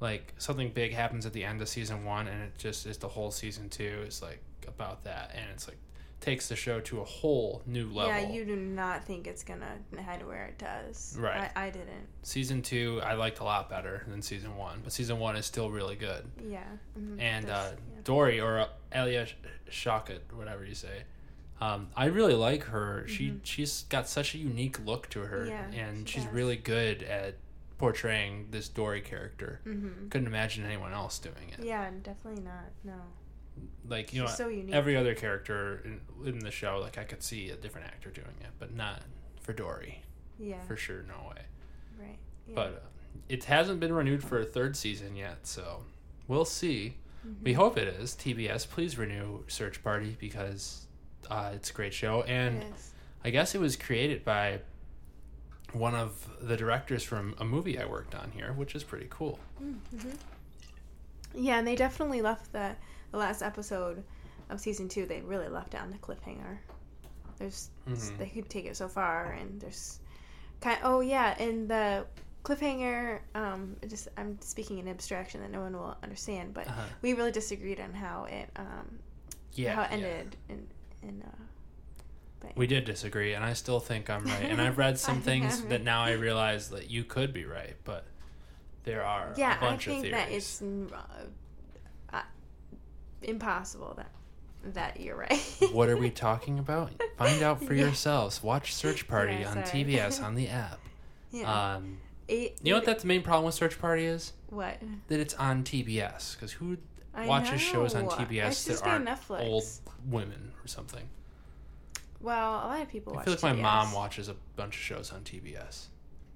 like 0.01 0.33
something 0.37 0.69
big 0.71 0.91
happens 0.93 1.25
at 1.25 1.31
the 1.31 1.43
end 1.45 1.61
of 1.61 1.69
season 1.69 2.03
one 2.03 2.27
and 2.27 2.43
it 2.43 2.51
just 2.57 2.85
is 2.85 2.97
the 2.97 3.07
whole 3.07 3.31
season 3.31 3.69
two 3.69 4.03
is 4.05 4.21
like 4.21 4.41
about 4.67 5.03
that 5.05 5.31
and 5.33 5.45
it's 5.53 5.65
like 5.67 5.77
takes 6.21 6.47
the 6.49 6.55
show 6.55 6.79
to 6.79 7.01
a 7.01 7.03
whole 7.03 7.61
new 7.67 7.87
level 7.91 8.07
Yeah, 8.11 8.29
you 8.31 8.45
do 8.45 8.55
not 8.55 9.03
think 9.03 9.27
it's 9.27 9.43
gonna 9.43 9.77
head 9.97 10.25
where 10.25 10.45
it 10.45 10.57
does. 10.57 11.15
Right. 11.19 11.51
I, 11.55 11.65
I 11.67 11.69
didn't. 11.69 12.07
season 12.23 12.61
two 12.61 12.99
i 13.03 13.13
liked 13.13 13.39
a 13.39 13.43
lot 13.43 13.69
better 13.69 14.03
than 14.07 14.21
season 14.21 14.55
one 14.57 14.79
but 14.83 14.91
season 14.93 15.19
one 15.19 15.35
is 15.35 15.45
still 15.45 15.69
really 15.69 15.95
good 15.95 16.25
Yeah. 16.49 16.63
mhm, 16.99 17.19
and 17.21 17.49
uh, 17.49 17.71
yeah. 17.73 18.01
Dory 18.03 18.39
or 18.39 18.59
uh, 18.59 18.67
Alia 18.93 19.27
Shawkat, 19.69 20.19
whatever 20.33 20.63
you 20.65 20.75
say. 20.75 21.03
Um, 21.61 21.87
I 21.95 22.05
really 22.05 22.33
like 22.33 22.63
her. 22.65 23.05
She 23.07 23.39
she's 23.43 23.83
got 23.89 24.07
such 24.09 24.35
a 24.35 24.37
unique 24.37 24.83
look 24.85 25.09
to 25.11 25.21
her, 25.21 25.45
Mm-hmm. 25.47 25.73
Yeah, 25.73 25.85
and 25.85 26.07
she 26.07 26.15
she's 26.15 26.25
does. 26.25 26.33
really 26.33 26.55
good 26.57 27.01
at 27.03 27.35
portraying 27.77 28.47
this 28.51 28.67
Dory 28.69 29.01
character. 29.01 29.59
Mhm. 29.65 30.09
Couldn't 30.11 30.27
imagine 30.27 30.65
anyone 30.65 30.93
else 30.93 31.17
doing 31.19 31.49
it. 31.57 31.63
Yeah, 31.65 31.89
definitely 32.03 32.43
not. 32.43 32.71
No. 32.83 32.99
Like 33.87 34.13
you 34.13 34.21
know, 34.23 34.27
so 34.27 34.51
every 34.71 34.97
other 34.97 35.13
character 35.13 35.81
in, 35.85 36.01
in 36.27 36.39
the 36.39 36.51
show, 36.51 36.79
like 36.81 36.97
I 36.97 37.03
could 37.03 37.21
see 37.21 37.49
a 37.51 37.55
different 37.55 37.87
actor 37.87 38.09
doing 38.09 38.35
it, 38.41 38.49
but 38.59 38.73
not 38.73 39.01
for 39.41 39.53
Dory. 39.53 40.01
Yeah. 40.39 40.61
For 40.67 40.75
sure, 40.75 41.03
no 41.07 41.29
way. 41.29 41.41
right. 41.99 42.17
Yeah. 42.47 42.55
But 42.55 42.67
uh, 42.67 43.19
it 43.29 43.43
hasn't 43.45 43.79
been 43.79 43.93
renewed 43.93 44.23
for 44.23 44.39
a 44.39 44.45
third 44.45 44.75
season 44.75 45.15
yet, 45.15 45.39
so 45.43 45.83
we'll 46.27 46.45
see. 46.45 46.95
Mm-hmm. 47.25 47.43
We 47.43 47.53
hope 47.53 47.77
it 47.77 47.87
is. 47.87 48.15
TBS, 48.15 48.67
please 48.69 48.97
renew 48.97 49.43
Search 49.47 49.83
Party 49.83 50.17
because 50.19 50.87
uh, 51.29 51.51
it's 51.53 51.69
a 51.69 51.73
great 51.73 51.93
show, 51.93 52.23
and 52.23 52.63
I 53.23 53.29
guess 53.29 53.55
it 53.55 53.61
was 53.61 53.75
created 53.75 54.25
by 54.25 54.59
one 55.73 55.95
of 55.95 56.27
the 56.41 56.55
directors 56.55 57.03
from 57.03 57.35
a 57.39 57.45
movie 57.45 57.79
I 57.79 57.85
worked 57.85 58.15
on 58.15 58.31
here, 58.31 58.53
which 58.53 58.75
is 58.75 58.83
pretty 58.83 59.07
cool. 59.09 59.39
Yeah, 61.33 61.57
and 61.59 61.67
they 61.67 61.75
definitely 61.75 62.21
left 62.21 62.53
the 62.53 62.75
the 63.15 63.19
last 63.19 63.41
episode 63.41 64.03
of 64.49 64.59
season 64.59 64.89
two. 64.89 65.05
They 65.05 65.21
really 65.21 65.47
left 65.47 65.71
down 65.71 65.89
the 65.89 65.97
cliffhanger. 65.97 66.57
There's 67.37 67.69
Mhm. 67.87 68.17
they 68.17 68.27
could 68.27 68.49
take 68.49 68.65
it 68.65 68.75
so 68.75 68.87
far, 68.89 69.31
and 69.31 69.59
there's 69.61 69.99
kind. 70.61 70.77
Of, 70.83 70.85
oh 70.91 70.99
yeah, 70.99 71.35
and 71.41 71.69
the 71.69 72.05
cliffhanger. 72.43 73.21
Um, 73.33 73.77
just 73.87 74.09
I'm 74.17 74.37
speaking 74.41 74.79
in 74.79 74.87
abstraction 74.89 75.39
that 75.41 75.49
no 75.51 75.61
one 75.61 75.73
will 75.73 75.95
understand, 76.03 76.53
but 76.53 76.67
Uh-huh. 76.67 76.81
we 77.01 77.13
really 77.13 77.31
disagreed 77.31 77.79
on 77.79 77.93
how 77.93 78.25
it 78.25 78.49
um 78.57 78.99
Yeah, 79.53 79.75
how 79.75 79.83
it 79.83 79.91
yeah. 79.91 80.07
ended 80.07 80.35
in 80.49 80.67
in 81.01 81.21
uh. 81.23 81.41
But 82.41 82.55
We 82.57 82.67
did 82.67 82.83
disagree, 82.83 83.33
and 83.33 83.43
I 83.45 83.53
still 83.53 83.79
think 83.79 84.09
I'm 84.09 84.25
right. 84.25 84.43
And 84.51 84.61
I've 84.61 84.77
read 84.85 84.99
some 84.99 85.21
things 85.21 85.63
that 85.63 85.83
now 85.83 86.01
I 86.03 86.11
realize 86.11 86.69
that 86.71 86.89
you 86.89 87.05
could 87.05 87.31
be 87.33 87.45
right, 87.45 87.75
but 87.85 88.05
there 88.83 89.03
are 89.03 89.33
yeah, 89.37 89.57
a 89.57 89.61
bunch 89.61 89.87
I 89.87 89.91
think 89.91 90.05
of 90.07 90.11
that 90.11 90.29
it's 90.31 90.61
uh, 90.61 91.25
impossible 93.21 93.93
that 93.97 94.11
that 94.73 94.99
you're 94.99 95.15
right. 95.15 95.39
what 95.73 95.89
are 95.89 95.97
we 95.97 96.09
talking 96.27 96.57
about? 96.57 96.91
Find 97.17 97.43
out 97.43 97.63
for 97.63 97.73
Yeah. 97.75 97.85
yourselves. 97.85 98.41
Watch 98.41 98.73
Search 98.73 99.07
Party 99.07 99.35
Yeah, 99.41 99.51
on. 99.51 99.57
TBS 99.57 100.23
on 100.23 100.33
the 100.35 100.47
app. 100.49 100.79
Yeah. 101.31 101.73
Um, 101.75 101.99
Eight- 102.27 102.55
you 102.63 102.71
know 102.71 102.77
what? 102.79 102.85
That's 102.85 103.03
the 103.03 103.07
main 103.07 103.21
problem 103.21 103.45
with 103.45 103.53
Search 103.53 103.79
Party 103.79 104.05
is 104.05 104.33
what? 104.49 104.79
that 105.09 105.19
it's 105.19 105.35
on 105.35 105.63
TBS. 105.63 106.33
Because 106.35 106.53
who 106.53 106.77
I 107.13 107.27
watches 107.27 107.61
shows 107.61 107.93
on. 107.93 108.07
TBS 108.07 108.65
that 108.81 108.87
aren't 108.87 109.05
Netflix. 109.07 109.41
old 109.47 109.63
women 110.09 110.53
or 110.63 110.67
something? 110.67 111.07
Well, 112.19 112.55
a 112.55 112.65
lot 112.67 112.81
of 112.81 112.89
people 112.89 113.13
I 113.13 113.17
watch 113.17 113.25
feel 113.25 113.33
like 113.35 113.43
my 113.43 113.53
mom 113.53 113.93
watches 113.93 114.29
a 114.29 114.35
bunch 114.55 114.75
of 114.77 114.81
shows 114.81 115.11
on 115.11 115.21
TBS. 115.21 115.69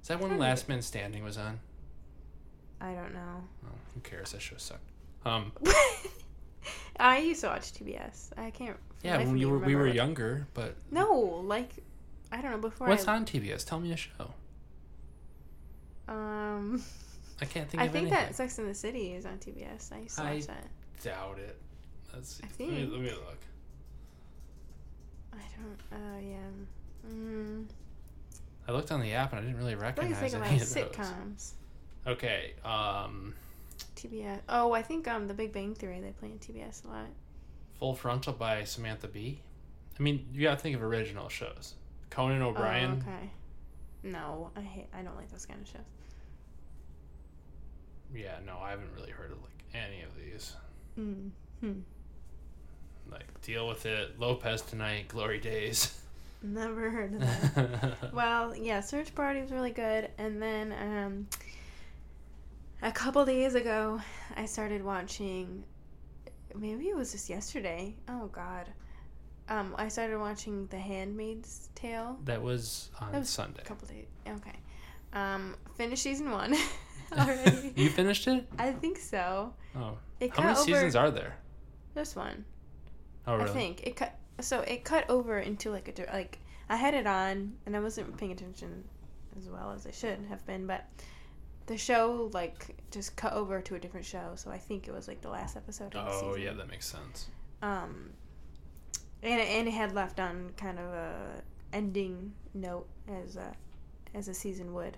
Is 0.03 0.07
that 0.07 0.19
when 0.19 0.37
Last 0.37 0.69
Man 0.69 0.83
Standing 0.83 1.23
was 1.23 1.37
on? 1.37 1.59
I 2.79 2.93
don't 2.93 3.13
know. 3.13 3.43
Oh, 3.65 3.71
who 3.95 4.01
cares? 4.01 4.33
That 4.33 4.41
show 4.43 4.55
sucked. 4.57 4.83
Um, 5.25 5.51
I 6.99 7.19
used 7.19 7.41
to 7.41 7.47
watch 7.47 7.73
TBS. 7.73 8.31
I 8.37 8.49
can't. 8.51 8.77
yeah, 9.03 9.17
when 9.17 9.37
you 9.37 9.49
were, 9.49 9.59
we 9.59 9.75
were 9.75 9.87
younger, 9.87 10.47
but 10.53 10.75
No, 10.91 11.11
like 11.45 11.71
I 12.31 12.41
don't 12.41 12.51
know. 12.51 12.57
Before 12.57 12.87
what's 12.87 13.07
I, 13.07 13.15
on 13.15 13.25
TBS? 13.25 13.65
Tell 13.65 13.79
me 13.79 13.91
a 13.91 13.97
show. 13.97 14.33
Um, 16.07 16.81
I 17.41 17.45
can't 17.45 17.69
think 17.69 17.81
I 17.81 17.85
of 17.85 17.91
think 17.91 18.07
anything. 18.07 18.25
that 18.27 18.35
Sex 18.35 18.57
and 18.57 18.67
the 18.67 18.73
City 18.73 19.13
is 19.13 19.25
on 19.25 19.37
TBS. 19.37 19.93
I 19.93 19.99
used 19.99 20.15
to 20.17 20.23
I- 20.23 20.33
watch 20.35 20.47
that. 20.47 20.67
Doubt 21.03 21.39
it. 21.39 21.57
Let's 22.13 22.35
see. 22.35 22.43
I 22.43 22.65
Let, 22.65 22.73
me, 22.73 22.85
let 22.91 23.01
me 23.01 23.09
look. 23.11 23.37
I 25.33 25.37
don't. 25.55 25.97
Uh, 26.01 26.19
yeah. 26.19 27.09
Mm, 27.13 27.65
I 28.67 28.71
looked 28.71 28.91
on 28.91 28.99
the 29.01 29.13
app 29.13 29.31
and 29.31 29.39
I 29.39 29.43
didn't 29.43 29.57
really 29.57 29.75
recognize 29.75 30.17
think 30.17 30.33
any 30.33 30.55
of 30.55 30.59
those. 30.59 30.73
sitcoms. 30.75 31.51
Okay. 32.05 32.53
Um, 32.65 33.33
TBS. 33.95 34.39
Oh, 34.49 34.71
I 34.73 34.81
think 34.81 35.07
um, 35.07 35.27
The 35.27 35.33
Big 35.33 35.51
Bang 35.51 35.75
Theory 35.75 35.99
they 35.99 36.11
play 36.11 36.29
on 36.29 36.39
TBS 36.39 36.85
a 36.85 36.87
lot. 36.87 37.07
Full 37.79 37.95
Frontal 37.95 38.33
by 38.33 38.63
Samantha 38.63 39.07
Bee. 39.07 39.41
I 39.99 40.03
mean, 40.03 40.27
you 40.33 40.43
gotta 40.43 40.59
think 40.59 40.75
of 40.75 40.83
original 40.83 41.29
shows. 41.29 41.75
Conan 42.09 42.41
O'Brien. 42.41 43.03
Oh, 43.05 43.09
okay. 43.09 43.29
No, 44.03 44.51
I 44.55 44.61
hate. 44.61 44.87
I 44.93 45.01
don't 45.01 45.15
like 45.15 45.29
those 45.31 45.45
kind 45.45 45.61
of 45.61 45.67
shows. 45.67 45.81
Yeah, 48.15 48.37
no, 48.45 48.57
I 48.59 48.71
haven't 48.71 48.89
really 48.95 49.11
heard 49.11 49.31
of 49.31 49.37
like 49.41 49.63
any 49.73 50.01
of 50.01 50.15
these. 50.15 50.53
Mm. 50.97 51.29
Hmm. 51.61 51.79
Like 53.11 53.41
deal 53.41 53.67
with 53.67 53.85
it. 53.85 54.19
Lopez 54.19 54.61
tonight. 54.61 55.07
Glory 55.09 55.39
Daze. 55.39 56.01
Never 56.41 56.89
heard 56.89 57.15
of 57.15 57.19
that. 57.55 58.13
well, 58.13 58.55
yeah, 58.55 58.79
Search 58.79 59.13
Party 59.13 59.41
was 59.41 59.51
really 59.51 59.71
good, 59.71 60.09
and 60.17 60.41
then 60.41 60.73
um, 60.81 61.27
a 62.81 62.91
couple 62.91 63.25
days 63.25 63.55
ago, 63.55 63.99
I 64.35 64.45
started 64.45 64.83
watching. 64.83 65.63
Maybe 66.55 66.87
it 66.89 66.95
was 66.95 67.11
just 67.11 67.29
yesterday. 67.29 67.95
Oh 68.07 68.27
God, 68.27 68.67
um, 69.49 69.75
I 69.77 69.87
started 69.87 70.17
watching 70.19 70.67
The 70.67 70.77
Handmaid's 70.77 71.69
Tale. 71.75 72.17
that 72.25 72.41
was 72.41 72.89
on 72.99 73.11
That 73.11 73.19
was 73.19 73.29
Sunday. 73.29 73.61
A 73.61 73.65
couple 73.65 73.87
days. 73.87 74.07
Okay, 74.27 74.55
um, 75.13 75.55
finished 75.75 76.03
season 76.03 76.31
one 76.31 76.55
already. 77.17 77.73
you 77.75 77.89
finished 77.89 78.27
it? 78.27 78.47
I 78.57 78.71
think 78.71 78.97
so. 78.97 79.53
Oh, 79.75 79.97
It 80.19 80.31
how 80.35 80.43
many 80.43 80.55
over 80.57 80.63
seasons 80.65 80.95
are 80.95 81.11
there? 81.11 81.37
this 81.93 82.15
one. 82.15 82.45
Oh, 83.27 83.35
really? 83.35 83.49
I 83.49 83.53
think 83.53 83.85
it 83.85 83.95
cut. 83.95 84.15
So 84.41 84.61
it 84.61 84.83
cut 84.85 85.07
over 85.09 85.37
into 85.39 85.69
like 85.69 85.87
a 85.99 86.11
like 86.13 86.39
I 86.69 86.77
had 86.77 86.93
it 86.93 87.05
on 87.05 87.53
and 87.65 87.75
I 87.75 87.79
wasn't 87.79 88.15
paying 88.17 88.31
attention 88.31 88.85
as 89.37 89.47
well 89.49 89.71
as 89.71 89.85
I 89.85 89.91
should 89.91 90.19
have 90.29 90.45
been, 90.47 90.65
but 90.65 90.85
the 91.69 91.77
show 91.77 92.29
like 92.33 92.75
just 92.91 93.15
cut 93.15 93.31
over 93.33 93.61
to 93.61 93.75
a 93.75 93.79
different 93.79 94.05
show. 94.05 94.31
So 94.35 94.49
I 94.51 94.57
think 94.57 94.87
it 94.87 94.91
was 94.93 95.07
like 95.07 95.21
the 95.21 95.29
last 95.29 95.55
episode. 95.55 95.93
Of 95.95 96.05
the 96.05 96.11
Oh, 96.11 96.33
season. 96.33 96.41
yeah, 96.41 96.53
that 96.53 96.67
makes 96.69 96.87
sense. 96.87 97.27
Um, 97.61 98.09
and 99.23 99.39
and 99.39 99.67
it 99.67 99.71
had 99.71 99.93
left 99.93 100.19
on 100.19 100.51
kind 100.57 100.79
of 100.79 100.85
a 100.85 101.41
ending 101.71 102.33
note 102.53 102.87
as 103.07 103.35
a 103.35 103.53
as 104.15 104.27
a 104.27 104.33
season 104.33 104.73
would. 104.73 104.97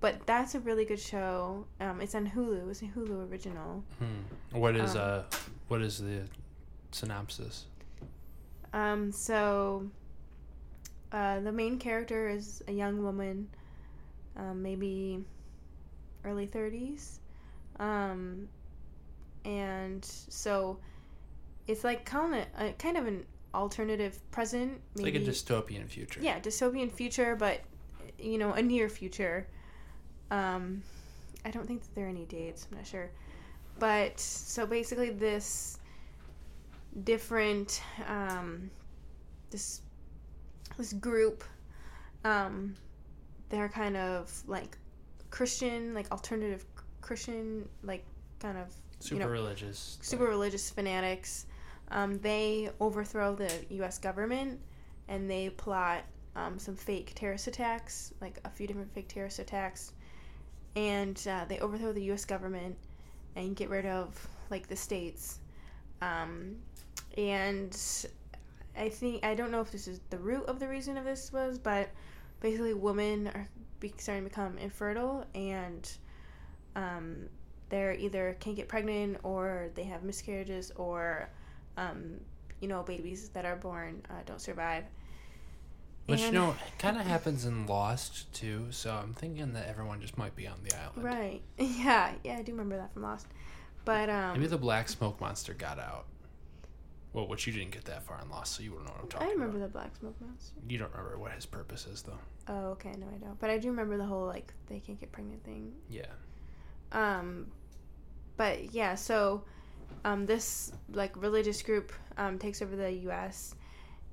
But 0.00 0.26
that's 0.26 0.54
a 0.54 0.60
really 0.60 0.84
good 0.84 1.00
show. 1.00 1.66
Um, 1.80 2.00
it's 2.00 2.14
on 2.14 2.26
Hulu. 2.30 2.70
It's 2.70 2.82
a 2.82 2.86
Hulu 2.86 3.30
original. 3.30 3.82
Hmm. 3.98 4.58
What 4.58 4.76
is 4.76 4.94
Um, 4.96 5.00
uh, 5.02 5.22
what 5.68 5.82
is 5.82 5.98
the 5.98 6.22
synopsis? 6.92 7.66
Um, 8.72 9.10
so 9.12 9.88
uh, 11.12 11.40
the 11.40 11.52
main 11.52 11.78
character 11.78 12.28
is 12.28 12.62
a 12.68 12.72
young 12.72 13.02
woman, 13.02 13.48
um, 14.36 14.62
maybe 14.62 15.24
early 16.26 16.46
30s. 16.46 17.18
Um, 17.78 18.48
and 19.44 20.04
so 20.04 20.78
it's 21.66 21.84
like 21.84 22.04
kind 22.04 22.34
of, 22.34 22.46
uh, 22.58 22.72
kind 22.78 22.96
of 22.96 23.06
an 23.06 23.24
alternative 23.54 24.18
present. 24.30 24.80
It's 24.94 25.02
like 25.02 25.14
a 25.14 25.20
dystopian 25.20 25.88
future. 25.88 26.20
Yeah, 26.22 26.40
dystopian 26.40 26.90
future, 26.90 27.36
but 27.36 27.60
you 28.18 28.38
know, 28.38 28.52
a 28.52 28.62
near 28.62 28.88
future. 28.88 29.46
Um, 30.30 30.82
I 31.44 31.50
don't 31.50 31.66
think 31.66 31.82
that 31.82 31.94
there 31.94 32.06
are 32.06 32.10
any 32.10 32.24
dates. 32.24 32.66
I'm 32.70 32.78
not 32.78 32.86
sure, 32.86 33.10
but 33.78 34.18
so 34.18 34.66
basically, 34.66 35.10
this 35.10 35.78
different 37.04 37.82
um, 38.08 38.70
this 39.50 39.82
this 40.76 40.92
group, 40.92 41.44
um, 42.24 42.74
they're 43.48 43.68
kind 43.68 43.96
of 43.96 44.42
like 44.46 44.76
Christian, 45.30 45.94
like 45.94 46.10
alternative 46.10 46.64
Christian, 47.00 47.68
like 47.82 48.04
kind 48.40 48.58
of 48.58 48.68
Super 48.98 49.20
know, 49.20 49.28
religious. 49.28 49.98
super 50.00 50.24
religious 50.24 50.70
fanatics. 50.70 51.46
Um, 51.90 52.18
they 52.18 52.70
overthrow 52.80 53.34
the 53.34 53.52
U.S. 53.70 53.98
government 53.98 54.58
and 55.08 55.30
they 55.30 55.50
plot 55.50 56.02
um, 56.34 56.58
some 56.58 56.74
fake 56.76 57.12
terrorist 57.14 57.46
attacks, 57.46 58.12
like 58.20 58.38
a 58.44 58.50
few 58.50 58.66
different 58.66 58.92
fake 58.92 59.08
terrorist 59.08 59.38
attacks, 59.38 59.92
and 60.74 61.26
uh, 61.30 61.44
they 61.46 61.58
overthrow 61.60 61.92
the 61.92 62.02
U.S. 62.04 62.24
government 62.24 62.76
and 63.36 63.54
get 63.54 63.70
rid 63.70 63.86
of 63.86 64.26
like 64.50 64.66
the 64.66 64.76
states. 64.76 65.38
Um, 66.02 66.56
and 67.16 67.76
I 68.76 68.88
think 68.88 69.24
I 69.24 69.34
don't 69.34 69.50
know 69.50 69.60
if 69.60 69.70
this 69.70 69.88
is 69.88 70.00
the 70.10 70.18
root 70.18 70.44
of 70.46 70.58
the 70.58 70.68
reason 70.68 70.96
of 70.96 71.04
this 71.04 71.32
was, 71.32 71.58
but 71.58 71.88
basically 72.40 72.74
women 72.74 73.28
are 73.28 73.48
be- 73.80 73.94
starting 73.98 74.24
to 74.24 74.30
become 74.30 74.58
infertile 74.58 75.24
and 75.34 75.90
um, 76.74 77.16
they're 77.68 77.94
either 77.94 78.36
can't 78.40 78.56
get 78.56 78.68
pregnant 78.68 79.18
or 79.22 79.70
they 79.74 79.84
have 79.84 80.02
miscarriages 80.02 80.72
or 80.76 81.28
um, 81.76 82.20
you 82.60 82.68
know 82.68 82.82
babies 82.82 83.28
that 83.30 83.44
are 83.44 83.56
born 83.56 84.02
uh, 84.10 84.14
don't 84.26 84.40
survive 84.40 84.84
Which 86.06 86.20
you 86.20 86.26
And- 86.26 86.34
know 86.34 86.54
kind 86.78 86.96
of 86.98 87.06
happens 87.06 87.44
in 87.44 87.66
Lost 87.66 88.32
too. 88.32 88.66
So 88.70 88.92
I'm 88.94 89.12
thinking 89.14 89.52
that 89.54 89.68
everyone 89.68 90.00
just 90.00 90.16
might 90.16 90.36
be 90.36 90.46
on 90.46 90.58
the 90.62 90.74
island. 90.76 91.02
right 91.04 91.42
yeah 91.58 92.12
yeah 92.24 92.36
i 92.38 92.42
do 92.42 92.52
remember 92.52 92.76
that 92.76 92.92
from 92.92 93.02
lost 93.02 93.26
but 93.84 94.08
um 94.10 94.34
Maybe 94.34 94.46
the 94.46 94.58
black 94.58 94.88
smoke 94.88 95.20
monster 95.20 95.54
got 95.54 95.78
out. 95.78 96.06
Well, 97.12 97.28
which 97.28 97.46
you 97.46 97.52
didn't 97.54 97.70
get 97.70 97.86
that 97.86 98.02
far 98.02 98.20
in 98.22 98.28
Lost, 98.28 98.52
so 98.54 98.62
you 98.62 98.72
wouldn't 98.72 98.88
know 98.88 98.92
what 98.94 99.02
I'm 99.04 99.08
talking 99.08 99.26
about 99.28 99.30
i 99.30 99.32
remember 99.34 99.56
about. 99.56 99.72
the 99.72 99.78
black 99.78 99.96
smoke 99.96 100.20
monster 100.20 100.54
You 100.68 100.76
don't 100.76 100.90
remember 100.92 101.18
what 101.18 101.32
his 101.32 101.46
purpose 101.46 101.86
is, 101.86 102.02
though. 102.02 102.18
Oh 102.48 102.66
okay 102.70 102.92
no 102.98 103.06
i 103.14 103.18
don't. 103.18 103.38
But 103.40 103.50
i 103.50 103.58
do 103.58 103.68
remember 103.68 103.96
the 103.96 104.04
whole 104.04 104.26
like 104.26 104.52
they 104.68 104.78
can't 104.80 104.98
get 105.00 105.12
pregnant 105.12 105.44
thing. 105.44 105.72
Yeah. 105.88 106.06
um 106.92 107.46
but 108.36 108.72
yeah 108.74 108.94
so 108.94 109.42
um 110.04 110.26
this 110.26 110.72
like 110.92 111.16
religious 111.20 111.62
group 111.62 111.92
um 112.16 112.38
takes 112.38 112.62
over 112.62 112.76
the 112.76 112.90
us 112.90 113.54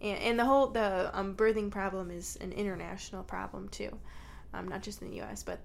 and, 0.01 0.17
and 0.19 0.39
the 0.39 0.45
whole 0.45 0.67
the 0.67 1.09
um 1.13 1.35
birthing 1.35 1.69
problem 1.71 2.11
is 2.11 2.37
an 2.41 2.51
international 2.51 3.23
problem 3.23 3.69
too. 3.69 3.97
Um 4.53 4.67
not 4.67 4.81
just 4.81 5.01
in 5.01 5.09
the 5.11 5.21
us 5.21 5.43
but 5.43 5.59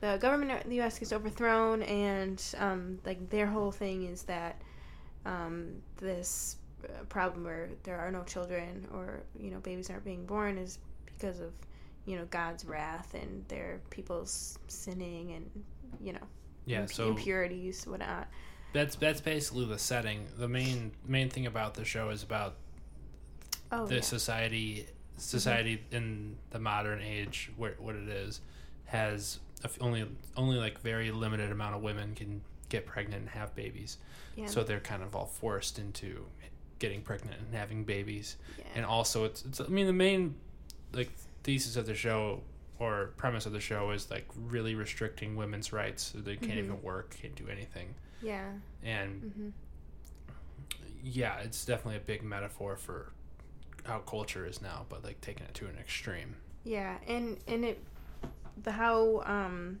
the 0.00 0.16
government 0.18 0.64
in 0.64 0.70
the 0.70 0.80
us 0.80 0.98
gets 0.98 1.12
overthrown 1.12 1.82
and 1.82 2.42
um 2.58 2.98
like 3.04 3.28
their 3.30 3.46
whole 3.46 3.70
thing 3.70 4.04
is 4.06 4.22
that 4.22 4.60
um 5.26 5.74
this 5.98 6.56
uh, 6.84 7.04
problem 7.10 7.44
where 7.44 7.68
there 7.82 7.98
are 7.98 8.10
no 8.10 8.22
children 8.24 8.86
or 8.94 9.20
you 9.38 9.50
know 9.50 9.58
babies 9.58 9.90
aren't 9.90 10.04
being 10.04 10.24
born 10.24 10.56
is 10.56 10.78
because 11.04 11.40
of 11.40 11.52
you 12.10 12.16
know 12.18 12.24
god's 12.30 12.64
wrath 12.64 13.14
and 13.14 13.44
their 13.48 13.80
people's 13.90 14.58
sinning 14.66 15.32
and 15.32 15.48
you 16.00 16.12
know 16.12 16.26
Yeah. 16.66 16.80
imp- 16.80 16.92
So 16.92 17.08
impurities, 17.10 17.86
whatnot. 17.86 18.26
that's 18.72 18.96
that's 18.96 19.20
basically 19.20 19.64
the 19.66 19.78
setting. 19.78 20.26
The 20.36 20.48
main 20.48 20.92
main 21.06 21.28
thing 21.30 21.46
about 21.46 21.74
the 21.74 21.84
show 21.84 22.10
is 22.10 22.22
about 22.22 22.54
Oh, 23.72 23.86
the 23.86 23.96
yeah. 23.96 24.00
society 24.00 24.74
mm-hmm. 24.82 25.18
society 25.18 25.82
in 25.92 26.36
the 26.50 26.58
modern 26.58 27.00
age 27.00 27.52
where 27.56 27.74
what 27.78 27.94
it 27.94 28.08
is 28.08 28.40
has 28.86 29.38
a 29.62 29.66
f- 29.66 29.78
only 29.80 30.04
only 30.36 30.56
like 30.56 30.80
very 30.80 31.12
limited 31.12 31.52
amount 31.52 31.76
of 31.76 31.82
women 31.82 32.14
can 32.16 32.40
get 32.68 32.86
pregnant 32.86 33.20
and 33.22 33.30
have 33.30 33.54
babies 33.54 33.98
yeah. 34.36 34.46
so 34.46 34.64
they're 34.64 34.80
kind 34.80 35.02
of 35.02 35.14
all 35.14 35.26
forced 35.26 35.78
into 35.78 36.24
getting 36.80 37.00
pregnant 37.02 37.36
and 37.40 37.54
having 37.54 37.84
babies 37.84 38.36
yeah. 38.58 38.64
and 38.74 38.84
also 38.86 39.24
it's, 39.24 39.44
it's 39.44 39.60
i 39.60 39.66
mean 39.68 39.86
the 39.86 39.92
main 39.92 40.34
like 40.92 41.10
thesis 41.42 41.76
of 41.76 41.86
the 41.86 41.94
show 41.94 42.42
or 42.78 43.12
premise 43.16 43.46
of 43.46 43.52
the 43.52 43.60
show 43.60 43.90
is 43.90 44.10
like 44.10 44.26
really 44.36 44.74
restricting 44.74 45.36
women's 45.36 45.72
rights 45.72 46.12
so 46.12 46.18
they 46.18 46.36
can't 46.36 46.58
Mhm. 46.58 46.64
even 46.64 46.82
work 46.82 47.16
can't 47.20 47.34
do 47.34 47.48
anything 47.48 47.94
yeah. 48.22 48.50
and 48.82 49.22
hmm 49.36 49.48
yeah 51.02 51.38
it's 51.38 51.64
definitely 51.64 51.96
a 51.96 52.00
big 52.00 52.22
metaphor 52.22 52.76
for 52.76 53.12
how 53.84 53.98
culture 54.00 54.44
is 54.46 54.60
now 54.60 54.84
but 54.88 55.02
like 55.02 55.20
taking 55.20 55.44
it 55.46 55.54
to 55.54 55.66
an 55.66 55.76
extreme 55.78 56.36
Yeah, 56.64 56.98
and 57.06 57.38
and 57.48 57.64
it 57.64 57.82
the 58.62 58.70
how 58.72 59.22
um 59.24 59.80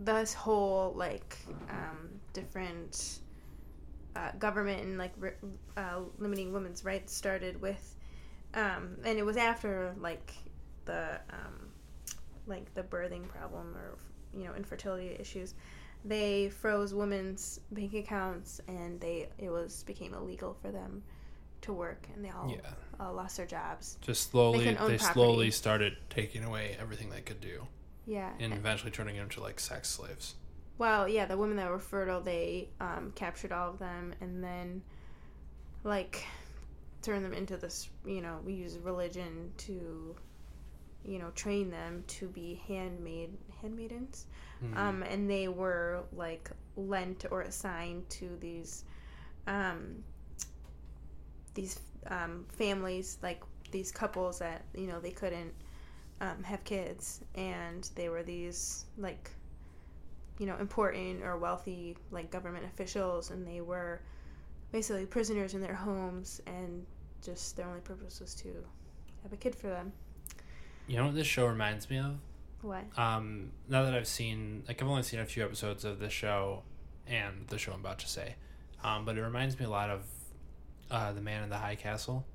this 0.00 0.34
whole 0.34 0.92
like 0.96 1.38
um 1.68 2.08
different 2.32 3.20
uh, 4.16 4.32
government 4.40 4.82
and 4.82 4.98
like 4.98 5.12
uh, 5.76 6.00
limiting 6.18 6.52
women's 6.52 6.84
rights 6.84 7.14
started 7.14 7.60
with 7.62 7.94
um 8.54 8.96
and 9.04 9.18
it 9.18 9.24
was 9.24 9.36
after 9.36 9.94
like 9.98 10.34
the 10.84 11.20
um 11.30 11.68
like 12.46 12.72
the 12.74 12.82
birthing 12.82 13.28
problem 13.28 13.76
or 13.76 13.96
you 14.34 14.44
know 14.44 14.54
infertility 14.54 15.16
issues. 15.18 15.54
They 16.04 16.48
froze 16.48 16.94
women's 16.94 17.60
bank 17.72 17.92
accounts 17.94 18.60
and 18.68 19.00
they 19.00 19.28
it 19.38 19.50
was 19.50 19.82
became 19.84 20.14
illegal 20.14 20.56
for 20.60 20.70
them 20.70 21.02
to 21.62 21.74
work 21.74 22.06
and 22.14 22.24
they 22.24 22.30
all 22.30 22.50
yeah. 22.50 23.04
uh, 23.04 23.12
lost 23.12 23.36
their 23.36 23.46
jobs. 23.46 23.98
Just 24.00 24.30
slowly 24.30 24.64
They 24.64 24.74
they, 24.74 24.98
slowly 24.98 25.50
started 25.50 25.96
taking 26.08 26.42
away 26.44 26.76
everything 26.80 27.10
they 27.10 27.20
could 27.20 27.40
do 27.40 27.66
yeah 28.06 28.30
and 28.40 28.54
eventually 28.54 28.90
turning 28.90 29.16
them 29.16 29.24
into 29.24 29.40
like 29.40 29.60
sex 29.60 29.88
slaves. 29.88 30.34
Well, 30.80 31.06
yeah, 31.06 31.26
the 31.26 31.36
women 31.36 31.58
that 31.58 31.68
were 31.68 31.78
fertile, 31.78 32.22
they 32.22 32.70
um, 32.80 33.12
captured 33.14 33.52
all 33.52 33.68
of 33.68 33.78
them 33.78 34.14
and 34.22 34.42
then, 34.42 34.80
like, 35.84 36.24
turned 37.02 37.24
them 37.24 37.32
into 37.32 37.56
this. 37.56 37.88
You 38.04 38.20
know, 38.22 38.38
we 38.44 38.54
use 38.54 38.78
religion 38.78 39.52
to, 39.58 40.16
you 41.04 41.18
know, 41.18 41.30
train 41.34 41.70
them 41.70 42.04
to 42.08 42.28
be 42.28 42.62
handmaid 42.66 43.36
handmaidens, 43.62 44.26
Mhm. 44.62 44.76
um, 44.76 45.02
and 45.02 45.28
they 45.30 45.48
were 45.48 46.04
like 46.12 46.50
lent 46.76 47.26
or 47.30 47.42
assigned 47.42 48.08
to 48.10 48.36
these, 48.40 48.84
um, 49.46 50.02
these 51.54 51.80
um, 52.06 52.46
families, 52.52 53.18
like 53.22 53.42
these 53.70 53.92
couples 53.92 54.38
that 54.38 54.62
you 54.74 54.86
know 54.86 55.00
they 55.00 55.10
couldn't 55.10 55.52
um, 56.20 56.42
have 56.42 56.64
kids, 56.64 57.20
and 57.34 57.88
they 57.94 58.08
were 58.08 58.22
these 58.22 58.86
like 58.98 59.30
you 60.38 60.46
know, 60.46 60.56
important 60.56 61.22
or 61.22 61.36
wealthy 61.36 61.96
like 62.10 62.30
government 62.30 62.64
officials, 62.64 63.30
and 63.30 63.46
they 63.46 63.60
were 63.60 64.00
basically 64.72 65.06
prisoners 65.06 65.54
in 65.54 65.60
their 65.60 65.74
homes, 65.74 66.40
and 66.46 66.84
just 67.22 67.56
their 67.56 67.66
only 67.66 67.80
purpose 67.80 68.20
was 68.20 68.34
to 68.36 68.48
have 69.22 69.32
a 69.32 69.36
kid 69.36 69.54
for 69.54 69.68
them. 69.68 69.92
You 70.86 70.96
know 70.96 71.06
what 71.06 71.14
this 71.14 71.26
show 71.26 71.46
reminds 71.46 71.88
me 71.90 71.98
of? 71.98 72.16
What? 72.62 72.84
Um, 72.98 73.52
now 73.68 73.84
that 73.84 73.94
I've 73.94 74.06
seen, 74.08 74.64
like, 74.68 74.82
I've 74.82 74.88
only 74.88 75.02
seen 75.02 75.20
a 75.20 75.24
few 75.26 75.44
episodes 75.44 75.84
of 75.84 75.98
this 75.98 76.12
show 76.12 76.62
and 77.06 77.46
the 77.48 77.58
show 77.58 77.72
I'm 77.72 77.80
about 77.80 77.98
to 78.00 78.08
say, 78.08 78.34
um, 78.84 79.04
but 79.04 79.16
it 79.16 79.22
reminds 79.22 79.58
me 79.58 79.64
a 79.66 79.70
lot 79.70 79.90
of 79.90 80.02
uh, 80.90 81.12
The 81.12 81.20
Man 81.20 81.42
in 81.42 81.48
the 81.50 81.56
High 81.58 81.76
Castle. 81.76 82.26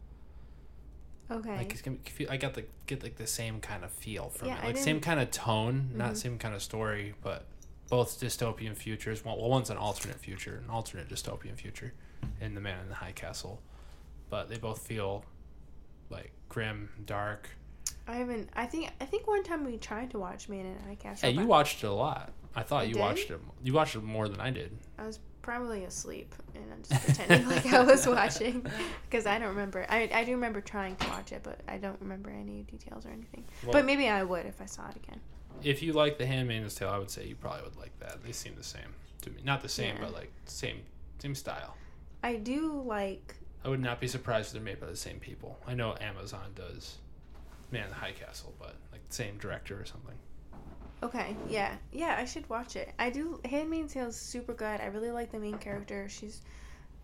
Okay. 1.29 1.57
Like, 1.57 1.71
it's 1.73 1.81
gonna 1.81 1.97
feel, 2.05 2.29
I 2.29 2.37
got 2.37 2.53
the 2.53 2.65
get 2.85 3.01
like 3.03 3.15
the 3.15 3.25
same 3.27 3.59
kind 3.59 3.83
of 3.83 3.91
feel 3.91 4.29
from 4.29 4.49
Yeah, 4.49 4.59
it, 4.59 4.65
like 4.65 4.77
same 4.77 4.99
kind 4.99 5.19
of 5.19 5.31
tone, 5.31 5.89
not 5.95 6.13
Mhm. 6.13 6.17
same 6.17 6.37
kind 6.37 6.53
of 6.53 6.61
story, 6.61 7.15
but 7.21 7.45
both 7.89 8.19
dystopian 8.19 8.75
futures. 8.75 9.25
Well, 9.25 9.37
one's 9.37 9.69
an 9.71 9.77
alternate 9.77 10.19
future, 10.19 10.57
an 10.63 10.69
alternate 10.69 11.09
dystopian 11.09 11.55
future, 11.55 11.93
in 12.41 12.55
The 12.55 12.61
Man 12.61 12.79
in 12.81 12.89
the 12.89 12.95
High 12.95 13.11
Castle, 13.13 13.61
but 14.29 14.49
they 14.49 14.57
both 14.57 14.79
feel 14.85 15.23
like 16.09 16.31
grim, 16.49 16.89
dark. 17.05 17.49
I 18.07 18.15
haven't. 18.15 18.49
I 18.55 18.65
think. 18.65 18.91
I 19.01 19.05
think 19.05 19.27
one 19.27 19.43
time 19.43 19.65
we 19.65 19.77
tried 19.77 20.11
to 20.11 20.19
watch 20.19 20.47
Man 20.49 20.65
in 20.65 20.75
the 20.77 20.83
High 20.83 20.95
Castle. 20.95 21.29
Yeah, 21.29 21.41
you 21.41 21.47
watched 21.47 21.83
it 21.83 21.87
a 21.87 21.91
lot. 21.93 22.31
I 22.55 22.61
thought 22.63 22.83
I 22.83 22.85
you 22.85 22.93
did? 22.93 22.99
watched 22.99 23.31
it. 23.31 23.39
You 23.63 23.73
watched 23.73 23.95
it 23.95 24.03
more 24.03 24.27
than 24.29 24.39
I 24.39 24.49
did. 24.51 24.77
I 24.97 25.05
was 25.07 25.19
probably 25.41 25.83
asleep, 25.83 26.33
and 26.55 26.63
I'm 26.71 26.83
just 26.83 27.05
pretending 27.05 27.49
like 27.55 27.65
I 27.73 27.81
was 27.83 28.07
watching 28.19 28.65
because 29.09 29.25
I 29.25 29.39
don't 29.39 29.49
remember. 29.49 29.85
I 29.89 30.09
I 30.13 30.23
do 30.23 30.31
remember 30.31 30.61
trying 30.61 30.95
to 30.97 31.07
watch 31.09 31.31
it, 31.31 31.41
but 31.43 31.59
I 31.67 31.77
don't 31.77 31.99
remember 31.99 32.29
any 32.29 32.61
details 32.63 33.05
or 33.05 33.09
anything. 33.09 33.43
Well, 33.63 33.73
but 33.73 33.85
maybe 33.85 34.07
I 34.07 34.23
would 34.23 34.45
if 34.45 34.61
I 34.61 34.65
saw 34.67 34.87
it 34.89 34.95
again. 34.97 35.19
if 35.63 35.81
you 35.81 35.93
like 35.93 36.17
The 36.19 36.25
Handmaid's 36.27 36.75
Tale, 36.75 36.89
I 36.89 36.97
would 36.99 37.09
say 37.09 37.25
you 37.25 37.35
probably 37.35 37.63
would 37.63 37.75
like 37.77 37.97
that. 37.99 38.23
They 38.23 38.31
seem 38.33 38.55
the 38.55 38.63
same 38.63 38.93
to 39.21 39.29
me. 39.31 39.37
Not 39.43 39.61
the 39.61 39.69
same, 39.69 39.95
Yeah. 39.95 40.01
but 40.03 40.13
like 40.13 40.31
same 40.45 40.81
same 41.19 41.33
style. 41.35 41.75
I 42.25 42.37
do 42.37 42.81
like. 42.83 43.35
I 43.63 43.69
would 43.69 43.79
not 43.79 44.01
be 44.01 44.07
surprised 44.07 44.47
if 44.47 44.53
they're 44.53 44.61
made 44.63 44.79
by 44.79 44.87
the 44.87 44.95
same 44.95 45.19
people. 45.19 45.59
I 45.67 45.75
know 45.75 45.95
Amazon 46.01 46.53
does 46.55 46.97
Man 47.71 47.83
in 47.83 47.89
the 47.89 47.95
High 47.95 48.13
Castle, 48.13 48.51
but 48.57 48.75
like 48.91 49.01
same 49.09 49.37
director 49.37 49.79
or 49.79 49.85
something. 49.85 50.15
Okay, 51.03 51.35
yeah, 51.47 51.75
yeah. 51.91 52.15
I 52.17 52.25
should 52.25 52.49
watch 52.49 52.75
it. 52.75 52.93
I 52.97 53.11
do. 53.11 53.39
Handmaid's 53.45 53.93
Tale 53.93 54.07
is 54.07 54.15
super 54.15 54.55
good. 54.55 54.81
I 54.81 54.87
really 54.87 55.11
like 55.11 55.31
the 55.31 55.37
main 55.37 55.59
character. 55.59 56.09
She's. 56.09 56.41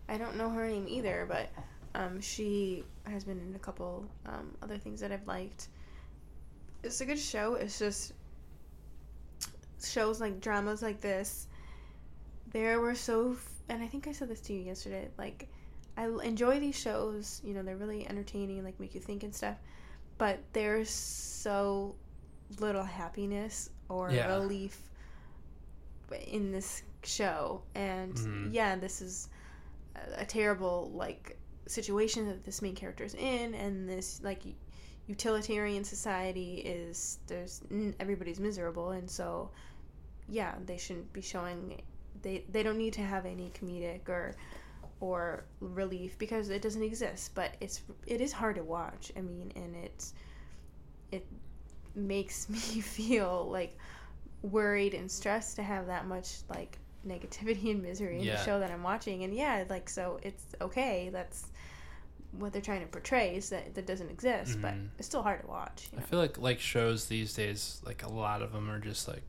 I 0.08 0.18
don't 0.18 0.36
know 0.36 0.50
her 0.50 0.66
name 0.66 0.86
either, 0.88 1.24
but 1.28 1.50
um, 1.94 2.20
she 2.20 2.82
has 3.04 3.22
been 3.22 3.38
in 3.38 3.54
a 3.54 3.60
couple 3.60 4.04
um, 4.26 4.56
other 4.60 4.76
things 4.76 4.98
that 5.02 5.12
I've 5.12 5.28
liked. 5.28 5.68
It's 6.82 7.00
a 7.00 7.04
good 7.04 7.20
show. 7.20 7.54
It's 7.54 7.78
just 7.78 8.12
shows 9.80 10.20
like 10.20 10.40
dramas 10.40 10.82
like 10.82 11.00
this. 11.00 11.46
There 12.50 12.80
were 12.80 12.96
so, 12.96 13.36
and 13.68 13.82
I 13.82 13.86
think 13.86 14.06
I 14.08 14.12
said 14.12 14.28
this 14.28 14.40
to 14.42 14.52
you 14.52 14.60
yesterday. 14.60 15.08
Like, 15.18 15.48
I 15.96 16.06
enjoy 16.22 16.58
these 16.60 16.78
shows. 16.78 17.40
You 17.44 17.54
know, 17.54 17.62
they're 17.62 17.76
really 17.76 18.06
entertaining 18.08 18.56
and 18.58 18.64
like 18.64 18.78
make 18.80 18.94
you 18.94 19.00
think 19.00 19.22
and 19.22 19.34
stuff. 19.34 19.56
But 20.18 20.40
there's 20.52 20.90
so 20.90 21.94
little 22.60 22.84
happiness 22.84 23.70
or 23.88 24.10
Yeah. 24.10 24.34
relief 24.36 24.90
in 26.26 26.52
this 26.52 26.82
show, 27.04 27.62
and 27.74 28.14
Mhm. 28.14 28.52
yeah, 28.52 28.76
this 28.76 29.00
is 29.00 29.28
a, 29.96 30.22
a 30.22 30.24
terrible 30.26 30.90
like 30.94 31.38
situation 31.66 32.26
that 32.28 32.44
this 32.44 32.60
main 32.60 32.74
character 32.74 33.04
is 33.04 33.14
in, 33.14 33.54
and 33.54 33.88
this 33.88 34.20
like 34.22 34.42
utilitarian 35.06 35.84
society 35.84 36.56
is 36.58 37.18
there's 37.26 37.62
everybody's 37.98 38.38
miserable, 38.40 38.90
and 38.90 39.10
so 39.10 39.50
yeah, 40.28 40.54
they 40.66 40.76
shouldn't 40.76 41.12
be 41.12 41.20
showing 41.22 41.80
they 42.20 42.44
they 42.50 42.62
don't 42.62 42.78
need 42.78 42.92
to 42.92 43.00
have 43.02 43.24
any 43.26 43.50
comedic 43.58 44.08
or 44.08 44.34
or 45.00 45.44
relief 45.60 46.16
because 46.18 46.48
it 46.50 46.62
doesn't 46.62 46.82
exist 46.82 47.34
but 47.34 47.56
it's 47.60 47.82
it 48.06 48.20
is 48.20 48.32
hard 48.32 48.54
to 48.56 48.62
watch 48.62 49.10
i 49.16 49.20
mean 49.20 49.50
and 49.56 49.74
it's 49.76 50.14
it 51.10 51.26
makes 51.94 52.48
me 52.48 52.58
feel 52.58 53.48
like 53.50 53.76
worried 54.42 54.94
and 54.94 55.10
stressed 55.10 55.56
to 55.56 55.62
have 55.62 55.86
that 55.86 56.06
much 56.06 56.38
like 56.48 56.78
negativity 57.06 57.70
and 57.70 57.82
misery 57.82 58.18
in 58.18 58.24
Yeah. 58.24 58.36
the 58.36 58.44
show 58.44 58.60
that 58.60 58.70
i'm 58.70 58.82
watching 58.82 59.24
and 59.24 59.34
yeah 59.34 59.64
like 59.68 59.88
so 59.88 60.20
it's 60.22 60.44
okay 60.60 61.10
that's 61.12 61.46
what 62.38 62.52
they're 62.52 62.62
trying 62.62 62.80
to 62.80 62.86
portray 62.86 63.36
is 63.36 63.50
that 63.50 63.74
that 63.74 63.86
doesn't 63.86 64.08
exist 64.08 64.60
but 64.62 64.72
Mhm. 64.72 64.88
it's 64.98 65.06
still 65.08 65.22
hard 65.22 65.40
to 65.42 65.46
watch 65.48 65.88
you 65.92 65.98
I 65.98 66.00
know? 66.00 66.06
feel 66.06 66.18
like 66.20 66.38
like 66.38 66.60
shows 66.60 67.06
these 67.06 67.34
days, 67.34 67.82
like 67.84 68.02
a 68.04 68.08
lot 68.08 68.40
of 68.40 68.52
them 68.52 68.70
are 68.70 68.78
just 68.78 69.06
like, 69.06 69.22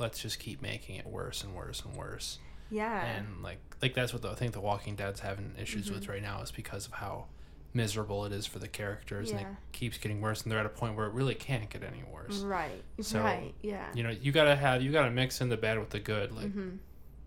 let's 0.00 0.20
just 0.20 0.38
keep 0.38 0.60
making 0.62 0.96
it 0.96 1.06
worse 1.06 1.44
and 1.44 1.54
worse 1.54 1.82
and 1.84 1.94
worse. 1.96 2.38
yeah 2.70 3.04
and 3.04 3.42
like 3.42 3.58
like 3.82 3.94
that's 3.94 4.12
what 4.12 4.22
the, 4.22 4.30
I 4.30 4.34
think 4.34 4.52
the 4.52 4.60
Walking 4.60 4.94
Dead's 4.96 5.20
having 5.20 5.54
issues 5.60 5.90
with 5.90 6.04
Mhm. 6.04 6.08
right 6.10 6.22
now 6.22 6.40
is 6.42 6.50
because 6.50 6.86
of 6.86 6.92
how 6.94 7.26
miserable 7.72 8.24
it 8.24 8.32
is 8.32 8.46
for 8.46 8.58
the 8.58 8.66
characters, 8.68 9.30
and 9.30 9.40
it 9.40 9.46
keeps 9.72 9.96
getting 9.96 10.20
worse, 10.20 10.42
and 10.42 10.50
they're 10.50 10.58
at 10.58 10.66
a 10.66 10.70
point 10.70 10.96
where 10.96 11.06
it 11.06 11.12
really 11.12 11.34
can't 11.36 11.70
get 11.70 11.84
any 11.84 12.02
worse. 12.12 12.38
right 12.40 12.82
So, 13.00 13.20
right 13.20 13.54
yeah 13.62 13.86
You 13.94 14.02
know, 14.02 14.10
you 14.10 14.32
gotta 14.32 14.56
have 14.56 14.82
you 14.82 14.90
gotta 14.92 15.10
mix 15.10 15.40
in 15.40 15.48
the 15.50 15.56
bad 15.56 15.78
with 15.78 15.90
the 15.90 16.00
good. 16.00 16.32
Like 16.32 16.46
mm-hmm 16.46 16.76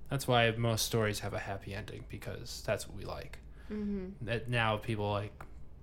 that's 0.09 0.27
why 0.27 0.51
most 0.51 0.85
stories 0.85 1.21
have 1.21 1.33
a 1.33 1.39
happy 1.39 1.73
ending 1.73 2.03
because 2.09 2.61
that's 2.67 2.87
what 2.87 2.95
we 2.97 3.03
like. 3.03 3.39
mm-hmm 3.71 4.09
That 4.21 4.47
now 4.49 4.77
people 4.77 5.09
like 5.11 5.31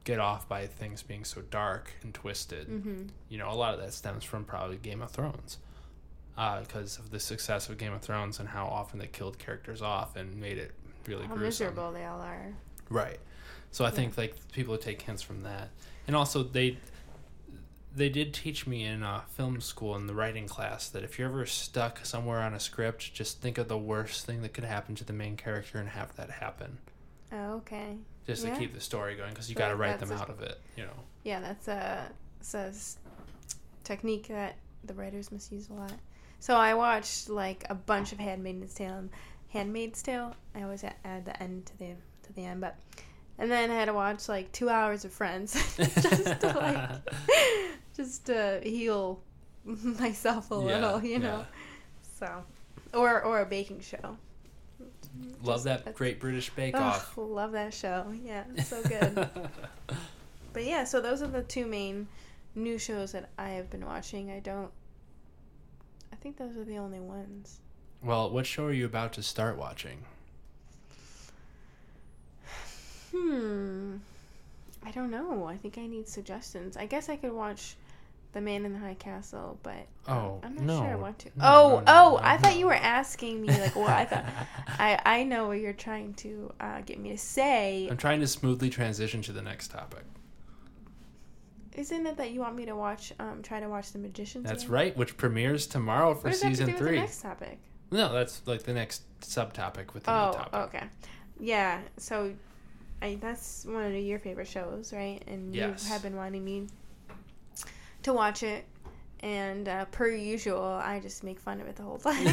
get 0.04 0.18
off 0.20 0.48
by 0.48 0.66
things 0.66 1.02
being 1.02 1.24
so 1.24 1.40
dark 1.42 1.92
and 2.02 2.14
twisted. 2.14 2.68
mm-hmm 2.68 3.08
You 3.28 3.38
know, 3.38 3.50
a 3.50 3.56
lot 3.56 3.74
of 3.74 3.80
that 3.80 3.92
stems 3.92 4.22
from 4.24 4.44
probably 4.44 4.76
Game 4.76 5.02
of 5.02 5.10
Thrones. 5.10 5.58
Because 6.60 6.98
of 6.98 7.10
the 7.10 7.20
success 7.20 7.68
of 7.68 7.76
Game 7.78 7.92
of 7.92 8.00
Thrones 8.00 8.38
and 8.40 8.48
how 8.48 8.66
often 8.66 8.98
they 8.98 9.06
killed 9.06 9.38
characters 9.38 9.82
off 9.82 10.16
and 10.16 10.36
made 10.40 10.56
it 10.58 10.72
really 11.06 11.26
how 11.26 11.34
gruesome. 11.34 11.66
miserable 11.66 11.92
they 11.92 12.04
all 12.04 12.20
are 12.20 12.54
Right. 12.88 13.18
So 13.72 13.84
I 13.84 13.90
think 13.90 14.16
like 14.16 14.34
people 14.52 14.72
would 14.72 14.80
take 14.80 15.00
hints 15.02 15.22
from 15.22 15.42
that, 15.42 15.68
and 16.06 16.16
also 16.16 16.42
they 16.42 16.78
they 17.94 18.08
did 18.08 18.32
teach 18.32 18.66
me 18.66 18.84
in 18.84 19.02
uh, 19.02 19.20
film 19.36 19.60
school 19.60 19.96
in 19.96 20.06
the 20.06 20.14
writing 20.14 20.46
class 20.46 20.88
that 20.90 21.02
if 21.02 21.18
you're 21.18 21.28
ever 21.28 21.44
stuck 21.46 22.04
somewhere 22.06 22.40
on 22.40 22.54
a 22.54 22.60
script, 22.60 23.12
just 23.12 23.40
think 23.40 23.58
of 23.58 23.66
the 23.68 23.76
worst 23.78 24.24
thing 24.26 24.42
that 24.42 24.52
could 24.54 24.62
happen 24.64 24.94
to 24.94 25.04
the 25.04 25.12
main 25.12 25.36
character 25.36 25.78
and 25.78 25.88
have 25.90 26.14
that 26.16 26.30
happen, 26.30 26.78
oh, 27.32 27.54
okay 27.56 27.96
just 28.26 28.44
Yeah. 28.44 28.54
to 28.54 28.58
keep 28.60 28.74
the 28.74 28.80
story 28.80 29.16
going 29.16 29.30
because 29.30 29.48
you 29.50 29.56
got 29.56 29.68
to 29.70 29.76
write 29.76 29.98
them 29.98 30.12
a- 30.12 30.14
out 30.14 30.30
of 30.30 30.40
it. 30.40 30.60
You 30.76 30.84
know. 30.84 30.92
Yeah, 31.24 31.40
that's 31.40 31.66
a, 31.68 32.10
it's 32.40 32.54
a 32.54 32.66
s- 32.68 32.98
technique 33.82 34.28
that 34.28 34.56
the 34.84 34.94
writers 34.94 35.32
misuse 35.32 35.68
a 35.68 35.72
lot. 35.72 35.92
So 36.40 36.56
I 36.56 36.74
watched 36.74 37.28
like 37.28 37.64
a 37.70 37.74
bunch 37.74 38.12
of 38.12 38.18
Handmaid's 38.18 38.74
Tale. 38.74 39.04
Handmaid's 39.50 40.02
Tale. 40.02 40.34
I 40.54 40.62
always 40.62 40.82
add 41.04 41.24
the 41.24 41.40
end 41.42 41.66
to 41.66 41.78
the 41.78 41.90
to 42.24 42.32
the 42.34 42.44
end, 42.44 42.60
but 42.60 42.76
and 43.38 43.50
then 43.50 43.70
I 43.70 43.74
had 43.74 43.84
to 43.86 43.92
watch 43.94 44.28
like 44.28 44.50
two 44.52 44.68
hours 44.68 45.04
of 45.04 45.12
Friends 45.12 45.52
just 45.76 46.40
to 46.40 46.52
like 46.56 46.90
just 47.96 48.26
to 48.26 48.60
heal 48.62 49.20
myself 49.64 50.50
a 50.50 50.54
Yeah, 50.54 50.60
little, 50.60 51.04
you 51.04 51.18
know. 51.18 51.44
So, 52.18 52.42
or 52.94 53.22
or 53.22 53.40
a 53.42 53.46
baking 53.46 53.80
show. 53.80 54.16
Love 55.42 55.64
Just- 55.64 55.84
that 55.84 55.94
Great 55.94 56.20
British 56.20 56.50
Bake 56.50 56.74
Ugh, 56.74 56.82
Off. 56.82 57.14
love 57.18 57.52
that 57.52 57.74
show. 57.74 58.06
Yeah, 58.24 58.44
so 58.64 58.82
good. 58.82 59.28
But 60.52 60.64
yeah, 60.64 60.84
so 60.84 61.00
those 61.00 61.20
are 61.22 61.26
the 61.26 61.42
two 61.42 61.66
main 61.66 62.08
new 62.54 62.78
shows 62.78 63.12
that 63.12 63.28
I 63.38 63.50
have 63.50 63.70
been 63.70 63.84
watching. 63.84 64.30
I 64.30 64.38
don't. 64.40 64.70
I 66.12 66.16
think 66.16 66.36
those 66.36 66.56
are 66.56 66.64
the 66.64 66.76
only 66.78 67.00
ones. 67.00 67.60
well, 68.02 68.30
what 68.30 68.46
show 68.46 68.66
are 68.66 68.72
you 68.72 68.86
about 68.86 69.12
to 69.14 69.22
start 69.22 69.56
watching? 69.56 69.98
Hmm. 73.14 73.96
I 74.84 74.90
don't 74.92 75.10
know. 75.10 75.44
I 75.44 75.56
think 75.56 75.78
I 75.78 75.86
need 75.86 76.08
suggestions. 76.08 76.76
I 76.76 76.86
guess 76.86 77.08
I 77.08 77.16
could 77.16 77.32
watch 77.32 77.74
The 78.32 78.40
Man 78.40 78.64
in 78.64 78.72
the 78.72 78.78
High 78.78 78.94
Castle, 78.94 79.58
but 79.62 79.86
um, 80.06 80.16
Oh, 80.16 80.40
I'm 80.42 80.54
not 80.54 80.64
no. 80.64 80.78
sure 80.78 80.86
I 80.86 80.94
want 80.94 81.18
to. 81.20 81.28
No, 81.36 81.44
oh, 81.44 81.80
no, 81.80 81.84
oh! 81.88 82.20
I 82.22 82.36
thought 82.36 82.56
you 82.56 82.66
were 82.66 82.72
asking 82.74 83.42
me 83.42 83.48
like 83.48 83.74
what 83.76 83.90
I 83.90 84.04
thought. 84.04 84.24
I 84.78 85.00
I 85.04 85.24
know 85.24 85.48
what 85.48 85.58
you're 85.60 85.72
trying 85.72 86.14
to 86.14 86.52
uh, 86.60 86.80
get 86.82 86.98
me 86.98 87.10
to 87.10 87.18
say. 87.18 87.88
I'm 87.90 87.96
trying 87.96 88.20
to 88.20 88.26
smoothly 88.26 88.70
transition 88.70 89.20
to 89.22 89.32
the 89.32 89.42
next 89.42 89.68
topic. 89.68 90.04
Isn't 91.74 92.06
it 92.06 92.16
that 92.16 92.32
you 92.32 92.40
want 92.40 92.56
me 92.56 92.66
to 92.66 92.74
watch? 92.74 93.12
Um, 93.20 93.42
try 93.42 93.60
to 93.60 93.68
watch 93.68 93.92
The 93.92 93.98
Magicians. 93.98 94.44
That's 94.44 94.66
right, 94.66 94.96
which 94.96 95.16
premieres 95.16 95.66
tomorrow 95.66 96.14
for 96.14 96.24
What 96.28 96.32
does 96.32 96.40
that 96.40 96.46
have 96.48 96.56
to 96.58 96.64
season 96.66 96.76
three. 96.78 96.96
the 96.96 97.00
next 97.02 97.22
topic? 97.22 97.58
No, 97.92 98.12
that's 98.12 98.42
like 98.46 98.62
the 98.64 98.72
next 98.72 99.02
subtopic 99.20 99.94
within 99.94 100.12
Oh, 100.14 100.32
the 100.32 100.36
topic. 100.38 100.50
Oh, 100.52 100.60
okay. 100.62 100.84
Yeah, 101.38 101.80
so 101.96 102.32
I 103.02 103.16
that's 103.20 103.64
one 103.64 103.84
of 103.84 103.94
your 103.94 104.18
favorite 104.18 104.48
shows, 104.48 104.92
right? 104.92 105.22
And 105.26 105.54
Yes. 105.54 105.84
you 105.84 105.90
have 105.90 106.02
been 106.02 106.16
wanting 106.16 106.44
me 106.44 106.66
to 108.02 108.12
watch 108.12 108.42
it. 108.42 108.64
And 109.22 109.68
uh, 109.68 109.84
per 109.86 110.08
usual, 110.08 110.62
I 110.64 110.98
just 110.98 111.22
make 111.22 111.38
fun 111.38 111.60
of 111.60 111.66
it 111.66 111.76
the 111.76 111.82
whole 111.82 111.98
time. 111.98 112.16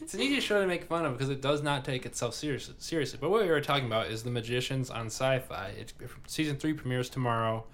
it's 0.00 0.14
an 0.14 0.20
easy 0.20 0.40
show 0.40 0.58
to 0.62 0.66
make 0.66 0.84
fun 0.84 1.04
of 1.04 1.12
because 1.12 1.28
it 1.28 1.42
does 1.42 1.62
not 1.62 1.84
take 1.84 2.06
itself 2.06 2.34
serious, 2.34 2.70
seriously. 2.78 3.18
But 3.20 3.30
what 3.30 3.42
we 3.42 3.48
were 3.50 3.60
talking 3.60 3.84
about 3.84 4.06
is 4.06 4.22
The 4.22 4.30
Magicians 4.30 4.88
on 4.88 5.08
Syfy. 5.08 5.76
It, 5.78 5.92
season 6.26 6.56
three 6.56 6.72
premieres 6.72 7.10
tomorrow. 7.10 7.66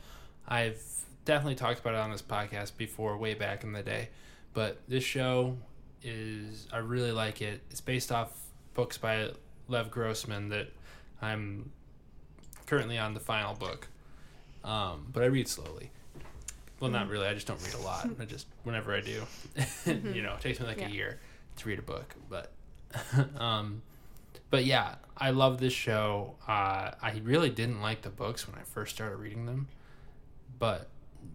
I've 0.49 0.83
definitely 1.25 1.57
talked 1.57 1.81
about 1.81 1.95
it 1.95 2.01
on 2.01 2.11
this 2.11 2.23
podcast 2.23 2.77
before, 2.77 3.17
way 3.17 3.35
back 3.35 3.65
in 3.65 3.73
the 3.73 3.83
day. 3.83 4.09
But 4.55 4.81
this 4.89 5.05
show 5.05 5.57
is 6.03 6.67
I 6.73 6.79
really 6.79 7.13
like 7.13 7.43
it. 7.43 7.61
It's 7.71 7.81
based 7.81 8.13
off 8.13 8.31
books 8.75 8.97
by 8.99 9.31
Lev 9.69 9.91
Grossman 9.91 10.49
that 10.51 10.69
I'm 11.21 11.71
currently 12.67 12.99
on 12.99 13.15
the 13.15 13.21
final 13.21 13.55
book, 13.55 13.89
um, 14.65 15.07
but 15.13 15.23
I 15.23 15.27
read 15.27 15.49
slowly. 15.49 15.91
Well, 16.81 16.91
not 16.91 17.09
really. 17.09 17.27
I 17.27 17.33
just 17.35 17.47
don't 17.47 17.63
read 17.65 17.75
a 17.75 17.79
lot. 17.79 18.09
I 18.21 18.25
just 18.27 18.47
whenever 18.65 18.95
I 18.95 19.01
do, 19.01 19.23
you 19.87 20.23
know, 20.23 20.35
it 20.35 20.41
takes 20.41 20.61
me 20.61 20.67
like 20.67 20.79
Yeah. 20.81 20.89
a 20.89 20.91
year 20.91 21.21
to 21.57 21.69
read 21.69 21.79
a 21.79 21.83
book. 21.83 22.15
But, 22.29 22.53
um, 23.41 23.83
but 24.51 24.65
yeah, 24.65 24.97
I 25.17 25.31
love 25.31 25.59
this 25.59 25.73
show. 25.73 26.35
Uh, 26.47 26.91
I 27.03 27.21
really 27.25 27.49
didn't 27.51 27.81
like 27.81 28.03
the 28.03 28.11
books 28.11 28.47
when 28.47 28.59
I 28.59 28.63
first 28.63 28.95
started 28.95 29.17
reading 29.17 29.47
them, 29.47 29.69
but 30.59 30.89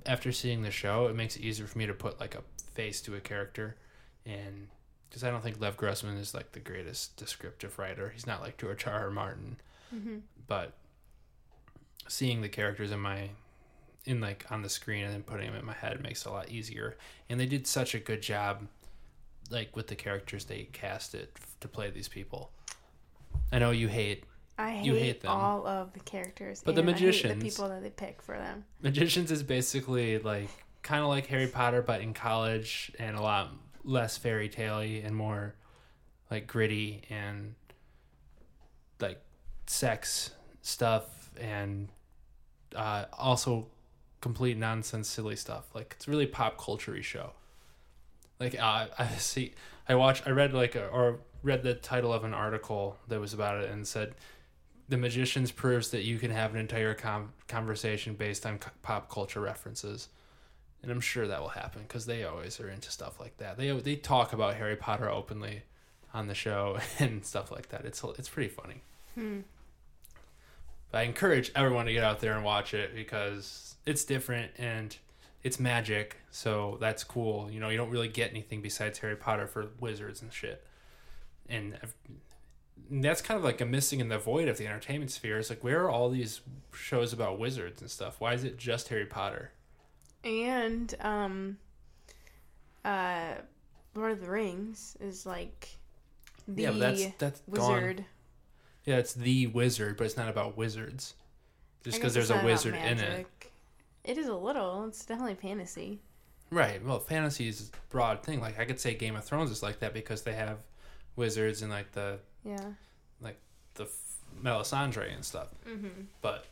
after 0.06 0.32
seeing 0.32 0.62
the 0.62 0.72
show, 0.72 1.08
it 1.08 1.16
makes 1.16 1.36
it 1.36 1.42
easier 1.44 1.68
for 1.68 1.78
me 1.78 1.86
to 1.88 1.94
put 1.94 2.20
like 2.20 2.36
a 2.36 2.42
face 2.74 3.02
to 3.02 3.16
a 3.16 3.20
character, 3.20 3.76
and 4.26 4.68
because 5.10 5.24
I 5.24 5.30
don't 5.30 5.44
think 5.44 5.60
Lev 5.60 5.76
Grossman 5.78 6.18
is 6.18 6.34
like 6.34 6.54
the 6.54 6.60
greatest 6.60 7.18
descriptive 7.18 7.78
writer. 7.78 8.10
He's 8.10 8.26
not 8.28 8.42
like 8.42 8.58
George 8.58 8.86
R. 8.88 8.94
R. 8.94 9.12
Martin, 9.12 9.58
Mm-hmm. 9.94 10.20
but 10.48 10.74
seeing 12.08 12.42
the 12.42 12.50
characters 12.50 12.92
in 12.92 13.00
my 13.00 13.30
in 14.06 14.20
like 14.22 14.46
on 14.50 14.62
the 14.64 14.70
screen 14.70 15.04
and 15.04 15.14
then 15.14 15.22
putting 15.22 15.48
them 15.48 15.56
in 15.60 15.66
my 15.66 15.74
head 15.74 16.02
makes 16.02 16.26
it 16.26 16.30
a 16.30 16.32
lot 16.32 16.50
easier. 16.50 16.98
And 17.30 17.40
they 17.40 17.46
did 17.46 17.68
such 17.68 17.94
a 17.94 18.00
good 18.00 18.22
job, 18.22 18.68
like 19.52 19.76
with 19.76 19.88
the 19.88 19.96
characters 19.96 20.46
they 20.46 20.64
casted 20.72 21.28
to 21.60 21.68
play 21.68 21.92
these 21.92 22.08
people. 22.08 22.52
I 23.52 23.60
know 23.60 23.72
you 23.72 23.88
hate 23.90 24.24
I 24.58 24.72
hate, 24.72 24.86
You 24.86 24.94
hate 24.96 25.22
them. 25.22 25.32
all 25.32 25.66
of 25.66 25.94
the 25.94 26.00
characters. 26.02 26.62
But 26.64 26.76
the 26.76 26.82
and 26.82 26.90
I 26.90 26.94
hate 26.94 27.02
magicians- 27.06 27.44
the 27.44 27.50
people 27.50 27.70
that 27.70 27.82
they 27.82 27.90
pick 27.90 28.22
for 28.22 28.38
them. 28.38 28.66
magicians 28.82 29.32
is 29.32 29.42
basically 29.44 30.20
like 30.20 30.50
kind 30.84 31.02
of 31.02 31.08
like 31.10 31.26
Harry 31.28 31.48
Potter, 31.48 31.82
but 31.82 32.02
in 32.02 32.14
college 32.14 32.92
and 33.00 33.16
a 33.18 33.22
lot 33.22 33.52
less 33.84 34.18
fairy 34.18 34.50
tale-y 34.50 35.02
and 35.04 35.16
more 35.16 35.56
like 36.30 36.46
gritty 36.48 37.02
and 37.10 37.56
like 39.00 39.20
sex 39.68 40.32
stuff 40.62 41.32
and 41.40 41.90
uh, 42.76 43.06
also 43.14 43.68
complete 44.22 44.58
nonsense, 44.58 45.08
silly 45.08 45.36
stuff. 45.36 45.66
Like 45.74 45.94
it's 45.98 46.08
a 46.08 46.12
really 46.12 46.28
pop 46.28 46.58
culture 46.64 47.02
show. 47.02 47.32
Like 48.40 48.56
uh, 48.60 48.88
I 48.98 49.08
see, 49.18 49.54
I 49.90 49.96
watched, 49.96 50.28
I 50.28 50.32
read 50.32 50.54
like 50.54 50.76
a, 50.76 50.88
or 50.88 51.20
read 51.44 51.64
the 51.64 51.74
title 51.74 52.14
of 52.14 52.24
an 52.24 52.34
article 52.34 52.98
that 53.08 53.20
was 53.20 53.34
about 53.34 53.64
it 53.64 53.70
and 53.72 53.88
said 53.88 54.14
the 54.92 54.98
magicians 54.98 55.52
proves 55.52 55.90
that 55.92 56.04
you 56.04 56.20
can 56.20 56.30
have 56.32 56.54
an 56.54 56.60
entire 56.60 56.94
com- 56.94 57.32
conversation 57.48 58.14
based 58.14 58.46
on 58.46 58.62
c- 58.62 58.68
pop 58.82 59.10
culture 59.10 59.40
references. 59.40 60.10
And 60.84 60.92
i'm 60.92 61.00
sure 61.00 61.28
that 61.28 61.40
will 61.40 61.48
happen 61.50 61.84
because 61.88 62.06
they 62.06 62.26
always 62.26 62.60
are 62.60 62.70
into 62.70 62.92
stuff 62.92 63.18
like 63.20 63.38
that. 63.38 63.58
They 63.58 63.72
they 63.72 63.96
talk 63.96 64.34
about 64.34 64.56
harry 64.56 64.76
potter 64.76 65.10
openly 65.10 65.62
on 66.14 66.28
the 66.28 66.36
show 66.36 66.78
and 67.00 67.26
stuff 67.26 67.52
like 67.52 67.70
that. 67.70 67.86
It's 67.86 68.04
it's 68.20 68.28
pretty 68.28 68.50
funny. 68.50 68.82
Hmm. 69.16 69.40
but 70.92 71.00
i 71.00 71.02
encourage 71.04 71.52
everyone 71.56 71.86
to 71.86 71.94
get 71.94 72.04
out 72.04 72.20
there 72.22 72.34
and 72.34 72.46
watch 72.46 72.74
it 72.74 72.96
because 72.96 73.76
it's 73.86 74.06
different 74.06 74.52
and 74.58 74.96
it's 75.44 75.60
magic 75.60 76.18
so 76.32 76.78
that's 76.82 77.04
cool. 77.06 77.50
You 77.50 77.62
know 77.62 77.70
you 77.70 77.78
don't 77.78 77.90
really 77.92 78.10
get 78.10 78.32
anything 78.32 78.62
besides 78.62 79.00
harry 79.00 79.16
potter 79.16 79.48
for 79.48 79.68
wizards 79.80 80.22
and 80.22 80.34
shit. 80.34 80.66
And 81.48 81.78
and 82.90 83.04
that's 83.04 83.22
kind 83.22 83.38
of 83.38 83.44
like 83.44 83.62
a 83.62 83.66
missing 83.66 84.00
in 84.00 84.10
the 84.10 84.18
void 84.18 84.48
of 84.48 84.58
the 84.58 84.68
entertainment 84.68 85.12
sphere. 85.12 85.40
It's 85.40 85.50
like 85.50 85.64
where 85.64 85.84
are 85.84 85.90
all 85.90 86.10
these 86.10 86.42
shows 86.74 87.14
about 87.14 87.40
wizards 87.40 87.82
and 87.82 87.90
stuff? 87.90 88.16
Why 88.20 88.34
is 88.34 88.44
it 88.44 88.58
just 88.58 88.90
Harry 88.90 89.06
Potter? 89.06 89.52
And 90.24 90.94
um, 91.00 91.58
uh, 92.86 93.34
Lord 93.96 94.12
of 94.14 94.22
the 94.22 94.30
Rings 94.30 94.98
is 95.00 95.26
like 95.26 95.70
the 96.48 96.64
yeah, 96.64 96.72
that's 96.72 97.06
that's 97.18 97.42
gone. 97.52 97.74
wizard. 97.74 98.06
Yeah, 98.86 98.98
it's 98.98 99.14
the 99.14 99.48
wizard, 99.48 99.98
but 99.98 100.06
it's 100.06 100.18
not 100.18 100.28
about 100.30 100.58
wizards. 100.58 101.14
Just 101.84 101.98
because 101.98 102.14
there's 102.14 102.30
a 102.32 102.44
wizard 102.44 102.76
in 102.76 103.00
it. 103.00 103.28
It 104.04 104.18
is 104.18 104.28
a 104.28 104.36
little. 104.36 104.86
It's 104.86 105.06
definitely 105.06 105.36
fantasy. 105.36 106.00
right? 106.50 106.84
Well, 106.84 107.00
fantasy 107.00 107.48
is 107.48 107.70
a 107.70 107.92
broad 107.92 108.24
thing. 108.24 108.40
Like 108.42 108.60
I 108.60 108.66
could 108.66 108.80
say 108.80 108.94
Game 108.96 109.16
of 109.16 109.24
Thrones 109.24 109.52
is 109.52 109.64
like 109.64 109.80
that 109.80 109.94
because 109.94 110.24
they 110.24 110.34
have 110.34 110.58
wizards 111.16 111.62
and 111.62 111.72
like 111.72 111.92
the 111.94 112.20
Yeah. 112.46 112.72
Like 113.22 113.38
the 113.76 113.84
f- 113.84 114.16
Melisandre 114.44 115.14
and 115.14 115.24
stuff. 115.26 115.50
Mm-hmm. 115.68 115.88
but 116.22 116.46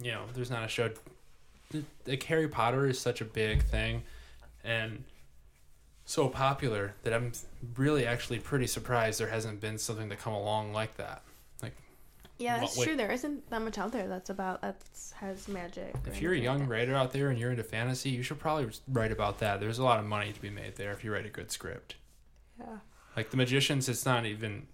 you 0.00 0.12
know 0.12 0.24
there's 0.34 0.50
not 0.50 0.64
a 0.64 0.68
show 0.68 0.90
like 2.06 2.22
harry 2.22 2.46
potter 2.48 2.86
is 2.86 2.98
such 2.98 3.20
a 3.20 3.24
big 3.24 3.62
thing 3.64 4.02
and 4.64 5.02
so 6.04 6.28
popular 6.28 6.94
that 7.02 7.12
i'm 7.12 7.32
really 7.76 8.06
actually 8.06 8.38
pretty 8.38 8.66
surprised 8.66 9.18
there 9.20 9.28
hasn't 9.28 9.60
been 9.60 9.76
something 9.76 10.08
to 10.08 10.16
come 10.16 10.32
along 10.32 10.72
like 10.72 10.96
that 10.96 11.22
Like, 11.62 11.74
Yeah, 12.38 12.60
that's 12.60 12.80
true. 12.80 12.94
There 12.96 13.10
isn't 13.10 13.50
that 13.50 13.60
much 13.60 13.76
out 13.76 13.90
there 13.92 14.06
that's 14.08 14.30
about 14.30 14.62
that 14.62 14.76
has 15.16 15.48
magic. 15.48 15.94
if 16.06 16.22
you're 16.22 16.32
a 16.32 16.38
young 16.38 16.60
like 16.60 16.68
writer 16.70 16.94
out 16.94 17.12
there 17.12 17.28
and 17.30 17.38
you're 17.38 17.50
into 17.50 17.64
fantasy 17.64 18.10
you 18.10 18.22
should 18.22 18.38
probably 18.38 18.68
write 18.92 19.10
about 19.12 19.40
that 19.40 19.58
there's 19.60 19.78
a 19.78 19.84
lot 19.84 19.98
of 19.98 20.06
money 20.06 20.32
to 20.32 20.40
be 20.40 20.50
made 20.50 20.76
there 20.76 20.92
if 20.92 21.02
you 21.04 21.12
write 21.12 21.26
a 21.26 21.30
good 21.30 21.50
script 21.50 21.96
Yeah. 22.58 22.78
like 23.16 23.30
the 23.30 23.36
magicians 23.36 23.88
it's 23.88 24.06
not 24.06 24.24
even 24.26 24.66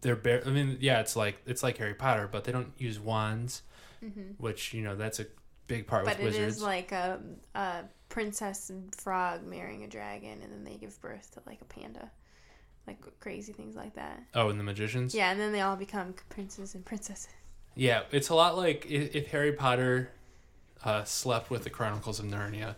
they're 0.00 0.16
bare 0.16 0.42
i 0.46 0.50
mean 0.50 0.76
yeah 0.80 1.00
it's 1.00 1.16
like 1.16 1.38
it's 1.46 1.62
like 1.62 1.76
harry 1.78 1.94
potter 1.94 2.28
but 2.30 2.44
they 2.44 2.52
don't 2.52 2.72
use 2.78 2.98
wands 3.00 3.62
Mm-hmm. 4.04 4.32
which 4.42 4.72
you 4.72 4.80
know 4.82 4.96
that's 4.96 5.20
a 5.20 5.26
big 5.66 5.86
part 5.86 6.06
But 6.06 6.16
with 6.16 6.20
it 6.20 6.24
wizards 6.24 6.56
is 6.56 6.62
like 6.62 6.90
a, 6.90 7.20
a 7.54 7.82
princess 8.08 8.70
and 8.70 8.94
frog 8.94 9.44
marrying 9.46 9.84
a 9.84 9.88
dragon, 9.88 10.40
and 10.42 10.50
then 10.50 10.64
they 10.64 10.76
give 10.78 10.98
birth 11.02 11.30
to 11.34 11.42
like 11.46 11.60
a 11.60 11.66
panda, 11.66 12.10
like 12.86 12.96
crazy 13.20 13.52
things 13.52 13.76
like 13.76 13.94
that. 13.96 14.22
oh 14.34 14.48
and 14.48 14.58
the 14.58 14.64
magicians 14.64 15.14
Yeah, 15.14 15.30
and 15.30 15.38
then 15.38 15.52
they 15.52 15.60
all 15.60 15.76
become 15.76 16.14
princes 16.30 16.74
and 16.74 16.82
princesses. 16.82 17.28
Yeah, 17.76 18.04
it's 18.10 18.30
a 18.30 18.34
lot 18.34 18.56
like 18.56 18.86
if, 18.88 19.14
if 19.14 19.26
Harry 19.32 19.52
Potter 19.52 20.10
uh, 20.82 21.04
slept 21.04 21.50
with 21.50 21.64
the 21.64 21.70
Chronicles 21.70 22.18
of 22.18 22.24
Narnia 22.24 22.76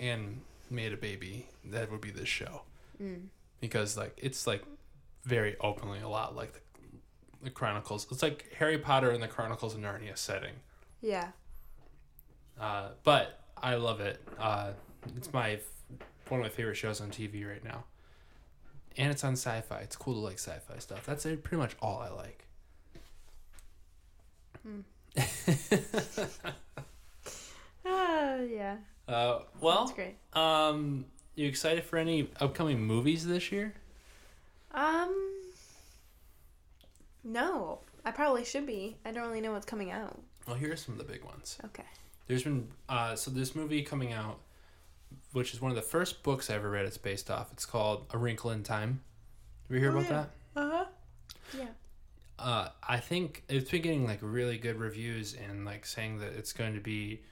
and 0.00 0.40
made 0.70 0.94
a 0.94 0.96
baby, 0.96 1.48
that 1.66 1.92
would 1.92 2.00
be 2.00 2.10
this 2.10 2.28
show 2.28 2.62
Mm. 3.00 3.26
because 3.60 3.98
like 3.98 4.14
it's 4.16 4.46
like 4.46 4.64
very 5.24 5.56
openly 5.60 6.00
a 6.00 6.08
lot 6.08 6.34
like 6.36 6.52
the, 6.52 6.60
the 7.44 7.50
Chronicles. 7.50 8.06
It's 8.10 8.22
like 8.22 8.52
Harry 8.58 8.78
Potter 8.78 9.10
and 9.10 9.22
the 9.22 9.28
Chronicles 9.28 9.74
of 9.74 9.80
Narnia 9.80 10.16
setting. 10.16 10.54
Yeah. 11.00 11.28
Uh, 12.60 12.88
but 13.04 13.40
I 13.56 13.76
love 13.76 14.00
it. 14.00 14.20
Uh, 14.38 14.70
it's 15.16 15.32
my 15.32 15.58
one 16.28 16.40
of 16.40 16.44
my 16.44 16.50
favorite 16.50 16.76
shows 16.76 17.00
on 17.00 17.10
TV 17.10 17.48
right 17.48 17.62
now, 17.64 17.84
and 18.96 19.10
it's 19.10 19.24
on 19.24 19.34
Syfy. 19.34 19.82
It's 19.82 19.96
cool 19.96 20.14
to 20.14 20.20
like 20.20 20.38
Sci-Fi 20.38 20.78
stuff. 20.78 21.04
That's 21.04 21.26
uh, 21.26 21.36
pretty 21.42 21.58
much 21.58 21.76
all 21.80 21.98
I 21.98 22.10
like. 22.10 22.46
Ah, 27.84 28.36
yeah. 28.48 28.76
Uh, 29.08 29.40
well, 29.60 29.84
That's 29.86 29.92
great. 29.92 30.16
Um, 30.32 31.04
you 31.34 31.48
excited 31.48 31.84
for 31.84 31.96
any 31.96 32.30
upcoming 32.40 32.80
movies 32.82 33.26
this 33.26 33.50
year? 33.50 33.74
Um. 34.72 35.14
No, 37.24 37.80
I 38.04 38.10
probably 38.10 38.44
should 38.44 38.66
be. 38.66 38.96
I 39.04 39.12
don't 39.12 39.26
really 39.26 39.40
know 39.40 39.52
what's 39.52 39.66
coming 39.66 39.90
out. 39.90 40.20
Well, 40.46 40.56
here 40.56 40.72
are 40.72 40.76
some 40.76 40.94
of 40.94 40.98
the 40.98 41.10
big 41.12 41.24
ones. 41.24 41.58
Okay. 41.66 41.84
There's 42.26 42.42
been 42.42 42.68
uh, 42.88 43.14
so 43.14 43.30
this 43.30 43.54
movie 43.54 43.82
coming 43.82 44.12
out, 44.12 44.40
which 45.32 45.54
is 45.54 45.60
one 45.60 45.70
of 45.70 45.76
the 45.76 45.82
first 45.82 46.22
books 46.22 46.50
I 46.50 46.54
ever 46.54 46.70
read. 46.70 46.84
It's 46.86 46.98
based 46.98 47.30
off. 47.30 47.52
It's 47.52 47.66
called 47.66 48.06
A 48.10 48.18
Wrinkle 48.18 48.50
in 48.50 48.62
Time. 48.62 49.02
Have 49.68 49.74
you 49.76 49.80
hear 49.80 49.96
Oh, 49.96 50.00
about 50.00 50.10
yeah. 50.10 50.24
that? 50.54 50.60
Uh 50.60 50.70
huh. 50.70 50.84
Yeah. 51.58 51.66
Uh, 52.38 52.68
I 52.88 52.98
think 52.98 53.44
it's 53.48 53.70
been 53.70 53.82
getting 53.82 54.04
like 54.06 54.18
really 54.20 54.58
good 54.58 54.76
reviews 54.80 55.34
and 55.34 55.64
like 55.64 55.86
saying 55.86 56.18
that 56.18 56.32
it's 56.32 56.52
going 56.52 56.74
to 56.74 56.80
be 56.80 57.22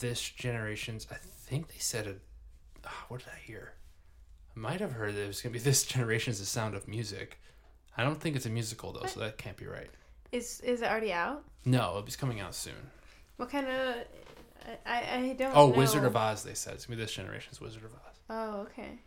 this 0.00 0.22
generation's. 0.22 1.06
I 1.10 1.16
think 1.16 1.68
they 1.68 1.78
said 1.78 2.06
it. 2.06 2.20
ah, 2.86 3.04
what 3.08 3.20
did 3.20 3.28
I 3.34 3.38
hear? 3.44 3.74
I 4.56 4.58
might 4.60 4.80
have 4.80 4.92
heard 4.92 5.14
that 5.14 5.22
it 5.24 5.26
was 5.26 5.40
going 5.40 5.52
to 5.52 5.58
be 5.58 5.62
this 5.64 5.84
generation's 5.84 6.38
The 6.40 6.46
Sound 6.46 6.74
of 6.74 6.88
Music. 6.88 7.40
I 7.96 8.04
don't 8.04 8.20
think 8.20 8.36
it's 8.36 8.46
a 8.46 8.50
musical 8.50 8.92
though, 8.92 9.06
so 9.06 9.20
that 9.20 9.36
can't 9.38 9.56
be 9.56 9.66
right. 9.66 9.90
Is 10.32 10.60
is 10.60 10.80
it 10.82 10.88
already 10.90 11.12
out? 11.12 11.42
No, 11.64 12.02
it's 12.06 12.16
coming 12.16 12.40
out 12.40 12.54
soon. 12.54 12.74
What 13.36 13.50
kind 13.50 13.66
of? 13.66 13.94
I 14.86 15.02
I 15.16 15.34
don't. 15.36 15.52
Know. 15.52 15.52
Oh, 15.54 15.70
know. 15.70 15.76
Wizard 15.76 16.04
of 16.04 16.14
Oz. 16.16 16.44
They 16.44 16.54
said 16.54 16.74
it's 16.74 16.86
gonna 16.86 16.96
be 16.96 17.02
this 17.02 17.12
generation's 17.12 17.60
Wizard 17.60 17.84
of 17.84 17.92
Oz, 17.92 18.16
Oh, 18.30 18.60
okay. 18.62 19.00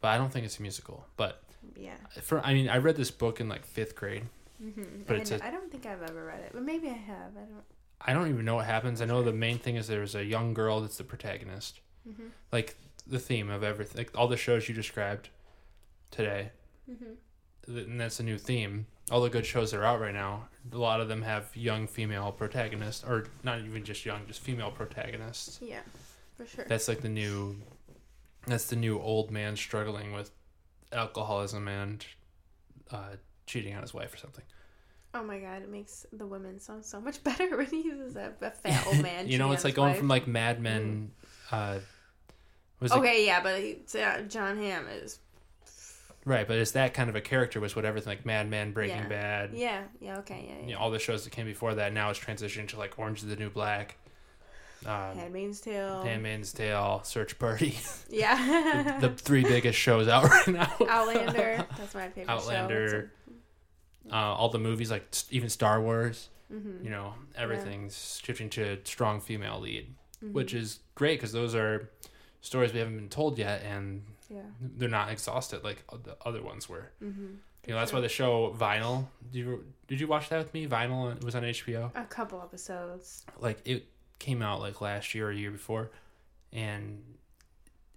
but 0.00 0.08
I 0.08 0.18
don't 0.18 0.32
think 0.32 0.44
it's 0.44 0.58
a 0.58 0.62
musical. 0.62 1.06
But 1.16 1.42
Yeah. 1.76 1.94
for 2.22 2.40
I 2.44 2.54
mean, 2.54 2.68
I 2.68 2.78
read 2.78 2.96
this 2.96 3.10
book 3.12 3.40
in 3.40 3.48
like 3.48 3.64
fifth 3.64 3.94
grade. 3.94 4.24
Mm-hmm. 4.62 5.02
But 5.06 5.16
I, 5.16 5.20
it's 5.20 5.30
a- 5.30 5.44
I 5.46 5.50
don't 5.50 5.70
think 5.70 5.86
I've 5.86 6.02
ever 6.02 6.24
read 6.24 6.40
it, 6.40 6.50
but 6.52 6.62
maybe 6.62 6.88
I 6.88 6.92
have. 6.94 7.36
I 7.36 7.40
don't. 7.44 7.64
I 8.04 8.12
don't 8.14 8.28
even 8.28 8.44
know 8.44 8.56
what 8.56 8.66
happens. 8.66 9.00
I 9.00 9.04
know 9.04 9.22
the 9.22 9.32
main 9.32 9.58
thing 9.58 9.76
is 9.76 9.86
there's 9.86 10.16
a 10.16 10.24
young 10.24 10.54
girl 10.54 10.80
that's 10.80 10.96
the 10.98 11.04
protagonist. 11.04 11.78
Mm-hmm. 12.08 12.26
Like 12.50 12.76
the 13.06 13.18
theme 13.18 13.50
of 13.50 13.62
everything, 13.62 13.98
like 13.98 14.10
all 14.16 14.28
the 14.28 14.36
shows 14.36 14.68
you 14.68 14.74
described 14.74 15.28
today, 16.10 16.50
Mm-hmm. 16.90 17.76
and 17.78 18.00
that's 18.00 18.18
a 18.20 18.22
new 18.24 18.38
theme. 18.38 18.86
All 19.10 19.20
the 19.22 19.30
good 19.30 19.46
shows 19.46 19.70
that 19.70 19.78
are 19.78 19.84
out 19.84 20.00
right 20.00 20.12
now, 20.14 20.48
a 20.72 20.76
lot 20.76 21.00
of 21.00 21.08
them 21.08 21.22
have 21.22 21.54
young 21.56 21.86
female 21.86 22.32
protagonists, 22.32 23.04
or 23.04 23.26
not 23.44 23.60
even 23.60 23.84
just 23.84 24.04
young, 24.04 24.26
just 24.26 24.40
female 24.40 24.70
protagonists. 24.70 25.58
Yeah, 25.62 25.80
for 26.36 26.44
sure. 26.46 26.64
That's 26.68 26.88
like 26.88 27.00
the 27.02 27.08
new 27.08 27.56
That's 28.46 28.66
the 28.66 28.76
new 28.76 28.98
old 29.00 29.30
man 29.30 29.54
struggling 29.56 30.12
with 30.12 30.30
alcoholism 30.92 31.68
and 31.68 32.04
uh, 32.90 33.16
cheating 33.46 33.74
on 33.74 33.82
his 33.82 33.94
wife 33.94 34.12
or 34.12 34.16
something. 34.18 34.44
Oh 35.14 35.22
my 35.22 35.38
god, 35.38 35.62
it 35.62 35.70
makes 35.70 36.06
the 36.12 36.26
women 36.26 36.58
sound 36.58 36.84
so 36.84 37.00
much 37.00 37.22
better 37.24 37.56
when 37.56 37.66
he 37.66 37.82
uses 37.82 38.16
a, 38.16 38.32
a 38.40 38.50
fat 38.50 38.86
old 38.86 39.02
man. 39.02 39.28
you 39.28 39.38
know, 39.38 39.52
it's 39.52 39.64
like 39.64 39.74
going 39.74 39.90
wife. 39.90 39.98
from 39.98 40.08
like 40.08 40.26
Mad 40.26 40.60
Men. 40.60 41.10
Uh, 41.50 41.78
was 42.82 42.92
it 42.92 42.98
Okay, 42.98 43.24
yeah, 43.26 43.42
but 43.42 43.60
he, 43.60 43.78
uh, 44.00 44.22
Jon 44.22 44.56
Hamm 44.58 44.86
is. 44.88 45.18
right? 46.24 46.46
But 46.46 46.58
it's 46.58 46.72
that 46.72 46.94
kind 46.94 47.08
of 47.08 47.16
a 47.16 47.20
character 47.20 47.60
was 47.60 47.74
what 47.76 47.84
everything 47.84 48.10
like 48.10 48.26
Mad 48.26 48.48
Men, 48.50 48.72
Breaking 48.72 48.96
Yeah. 48.98 49.08
Bad, 49.08 49.50
Yeah, 49.54 49.82
yeah, 50.00 50.18
okay, 50.18 50.46
yeah, 50.48 50.54
yeah. 50.60 50.66
you 50.66 50.72
know, 50.74 50.78
all 50.80 50.90
the 50.90 50.98
shows 50.98 51.24
that 51.24 51.30
came 51.30 51.46
before 51.46 51.74
that. 51.76 51.92
Now 51.92 52.10
it's 52.10 52.18
transitioning 52.18 52.68
to 52.68 52.78
like 52.78 52.98
Orange 52.98 53.18
is 53.22 53.28
the 53.28 53.36
New 53.36 53.50
Black, 53.50 53.96
um, 54.84 55.16
Handmaid's 55.16 55.60
Tale. 55.60 56.02
Handmaid's 56.02 56.52
Tale, 56.52 57.00
Search 57.04 57.38
Party, 57.38 57.76
yeah. 58.10 58.98
the 59.00 59.10
three 59.10 59.42
biggest 59.42 59.78
shows 59.78 60.08
out 60.08 60.24
right 60.24 60.48
now. 60.48 60.72
Outlander. 60.88 61.64
That's 61.78 61.94
my 61.94 62.08
favorite 62.08 62.26
show. 62.26 62.32
Outlander. 62.32 63.12
uh, 64.10 64.14
all 64.16 64.48
the 64.48 64.58
movies 64.58 64.90
like 64.90 65.04
even 65.30 65.48
Star 65.48 65.80
Wars. 65.80 66.28
Mm-hmm. 66.52 66.84
You 66.84 66.90
know, 66.90 67.14
everything's 67.34 68.20
shifting 68.22 68.50
to 68.50 68.78
strong 68.84 69.20
female 69.20 69.58
lead, 69.60 69.94
Mm-hmm. 70.22 70.34
which 70.34 70.54
is 70.54 70.78
great 70.94 71.18
because 71.18 71.32
those 71.32 71.52
are 71.56 71.90
stories 72.42 72.72
we 72.74 72.78
haven't 72.80 72.96
been 72.96 73.08
told 73.08 73.38
yet, 73.38 73.62
and 73.62 74.02
Yeah. 74.28 74.42
they're 74.60 74.88
not 74.90 75.10
exhausted 75.10 75.64
like 75.64 75.82
the 76.04 76.16
other 76.26 76.42
ones 76.42 76.68
were. 76.68 76.90
Mm-hmm. 77.02 77.26
You 77.66 77.72
know, 77.74 77.78
that's 77.78 77.92
why 77.92 78.00
the 78.00 78.08
show 78.08 78.54
Vinyl. 78.58 79.06
Did 79.32 79.38
you 79.38 79.64
did 79.88 80.00
you 80.00 80.06
watch 80.08 80.28
that 80.28 80.38
with 80.38 80.52
me? 80.52 80.66
Vinyl 80.66 81.16
it 81.16 81.24
was 81.24 81.34
on 81.34 81.42
HBO. 81.44 81.90
A 81.96 82.04
couple 82.04 82.42
episodes. 82.42 83.24
Like 83.38 83.60
it 83.64 83.86
came 84.18 84.42
out 84.42 84.60
like 84.60 84.80
last 84.80 85.14
year 85.14 85.28
or 85.28 85.30
a 85.30 85.34
year 85.36 85.50
before, 85.52 85.90
and 86.52 87.02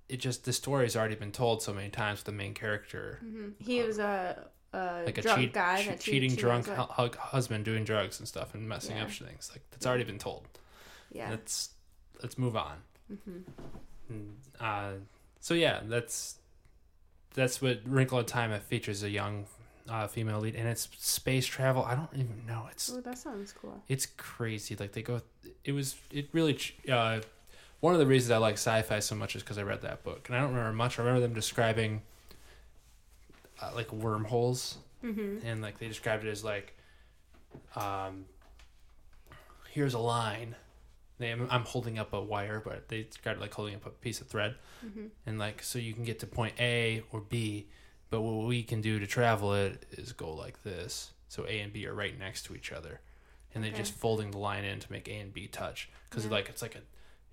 it 0.08 0.18
just 0.18 0.46
the 0.46 0.54
story's 0.54 0.96
already 0.96 1.16
been 1.16 1.32
told 1.32 1.64
so 1.64 1.74
many 1.74 1.90
times 1.90 2.20
with 2.20 2.26
the 2.26 2.32
main 2.32 2.54
character. 2.54 3.18
hmm 3.22 3.50
He 3.60 3.82
was 3.82 3.98
a, 3.98 4.46
a 4.72 5.02
Like 5.06 5.18
a 5.18 5.22
drunk 5.24 5.40
cheat, 5.40 5.54
guy 5.54 5.82
che- 5.84 5.90
that 5.90 6.00
cheating 6.00 6.36
drunk 6.36 6.68
hu- 6.68 6.84
hu- 6.84 7.18
husband 7.18 7.66
doing 7.66 7.84
drugs 7.86 8.20
and 8.20 8.28
stuff 8.28 8.54
and 8.54 8.70
messing 8.70 9.00
up 9.00 9.10
things. 9.10 9.50
Like 9.52 9.64
that's 9.72 9.88
already 9.88 10.04
been 10.04 10.20
told. 10.20 10.48
Yeah. 11.12 11.32
Let's 11.32 11.72
let's 12.22 12.38
move 12.38 12.56
on. 12.56 12.78
hmm 13.08 13.16
And, 13.26 13.46
Uh, 14.60 14.92
so 15.40 15.54
yeah, 15.54 15.82
that's 15.86 16.36
that's 17.34 17.62
what 17.62 17.82
Wrinkle 17.86 18.20
in 18.20 18.26
Time 18.26 18.58
features 18.62 19.04
a 19.04 19.10
young 19.10 19.46
uh, 19.90 20.08
female 20.08 20.40
lead, 20.40 20.56
and 20.56 20.68
it's 20.68 20.88
space 20.98 21.46
travel. 21.46 21.84
I 21.84 21.96
don't 21.96 22.10
even 22.14 22.44
know. 22.48 22.68
It's 22.72 22.92
Oh, 22.92 23.02
that 23.02 23.18
sounds 23.18 23.54
cool. 23.54 23.84
it's 23.88 24.06
crazy. 24.06 24.76
Like 24.76 24.94
they 24.94 25.02
go, 25.02 25.22
it 25.64 25.72
was 25.74 25.96
it 26.12 26.30
really. 26.32 26.58
Uh, 26.90 27.20
one 27.82 27.94
of 27.94 28.00
the 28.00 28.08
reasons 28.08 28.32
I 28.32 28.38
like 28.38 28.54
sci-fi 28.56 29.00
so 29.00 29.14
much 29.16 29.36
is 29.36 29.44
because 29.44 29.58
I 29.58 29.64
read 29.64 29.82
that 29.82 30.04
book, 30.04 30.28
and 30.28 30.36
I 30.36 30.42
don't 30.42 30.50
remember 30.52 30.74
much. 30.74 30.98
I 30.98 31.04
remember 31.04 31.22
them 31.22 31.34
describing 31.34 32.02
uh, 33.62 33.72
like 33.76 33.92
wormholes, 33.92 34.78
Mm-hmm. 35.04 35.46
and 35.46 35.62
like 35.62 35.78
they 35.78 35.88
described 35.88 36.26
it 36.26 36.30
as 36.30 36.44
like, 36.44 36.76
um, 37.76 38.26
here's 39.70 39.94
a 39.94 40.00
line. 40.00 40.56
They, 41.18 41.32
I'm 41.32 41.64
holding 41.64 41.98
up 41.98 42.12
a 42.14 42.22
wire, 42.22 42.62
but 42.64 42.90
they 42.90 42.98
it 43.26 43.40
like 43.40 43.54
holding 43.54 43.76
up 43.76 43.86
a 43.86 43.90
piece 43.90 44.20
of 44.22 44.28
thread 44.28 44.56
Mm-hmm. 44.86 45.06
and 45.26 45.40
like 45.40 45.64
so 45.64 45.80
you 45.80 45.94
can 45.94 46.04
get 46.04 46.20
to 46.20 46.28
point 46.28 46.54
A 46.60 47.04
or 47.12 47.22
B, 47.22 47.68
but 48.10 48.22
what 48.22 48.46
we 48.48 48.62
can 48.64 48.82
do 48.82 49.00
to 49.00 49.08
travel 49.08 49.54
it 49.54 49.86
is 49.92 50.12
go 50.12 50.34
like 50.34 50.64
this. 50.64 51.12
So 51.28 51.46
A 51.48 51.60
and 51.62 51.72
B 51.74 51.88
are 51.88 51.94
right 51.94 52.18
next 52.18 52.44
to 52.44 52.56
each 52.56 52.72
other, 52.72 53.00
and 53.54 53.64
they're 53.64 53.72
just 53.72 53.94
folding 53.94 54.32
the 54.32 54.38
line 54.38 54.64
in 54.64 54.80
to 54.80 54.92
make 54.92 55.08
A 55.08 55.14
and 55.20 55.34
B 55.34 55.48
touch 55.48 55.90
because 56.10 56.26
Yeah. 56.26 56.32
like 56.32 56.50
it's 56.50 56.62
like 56.62 56.76
a 56.76 56.80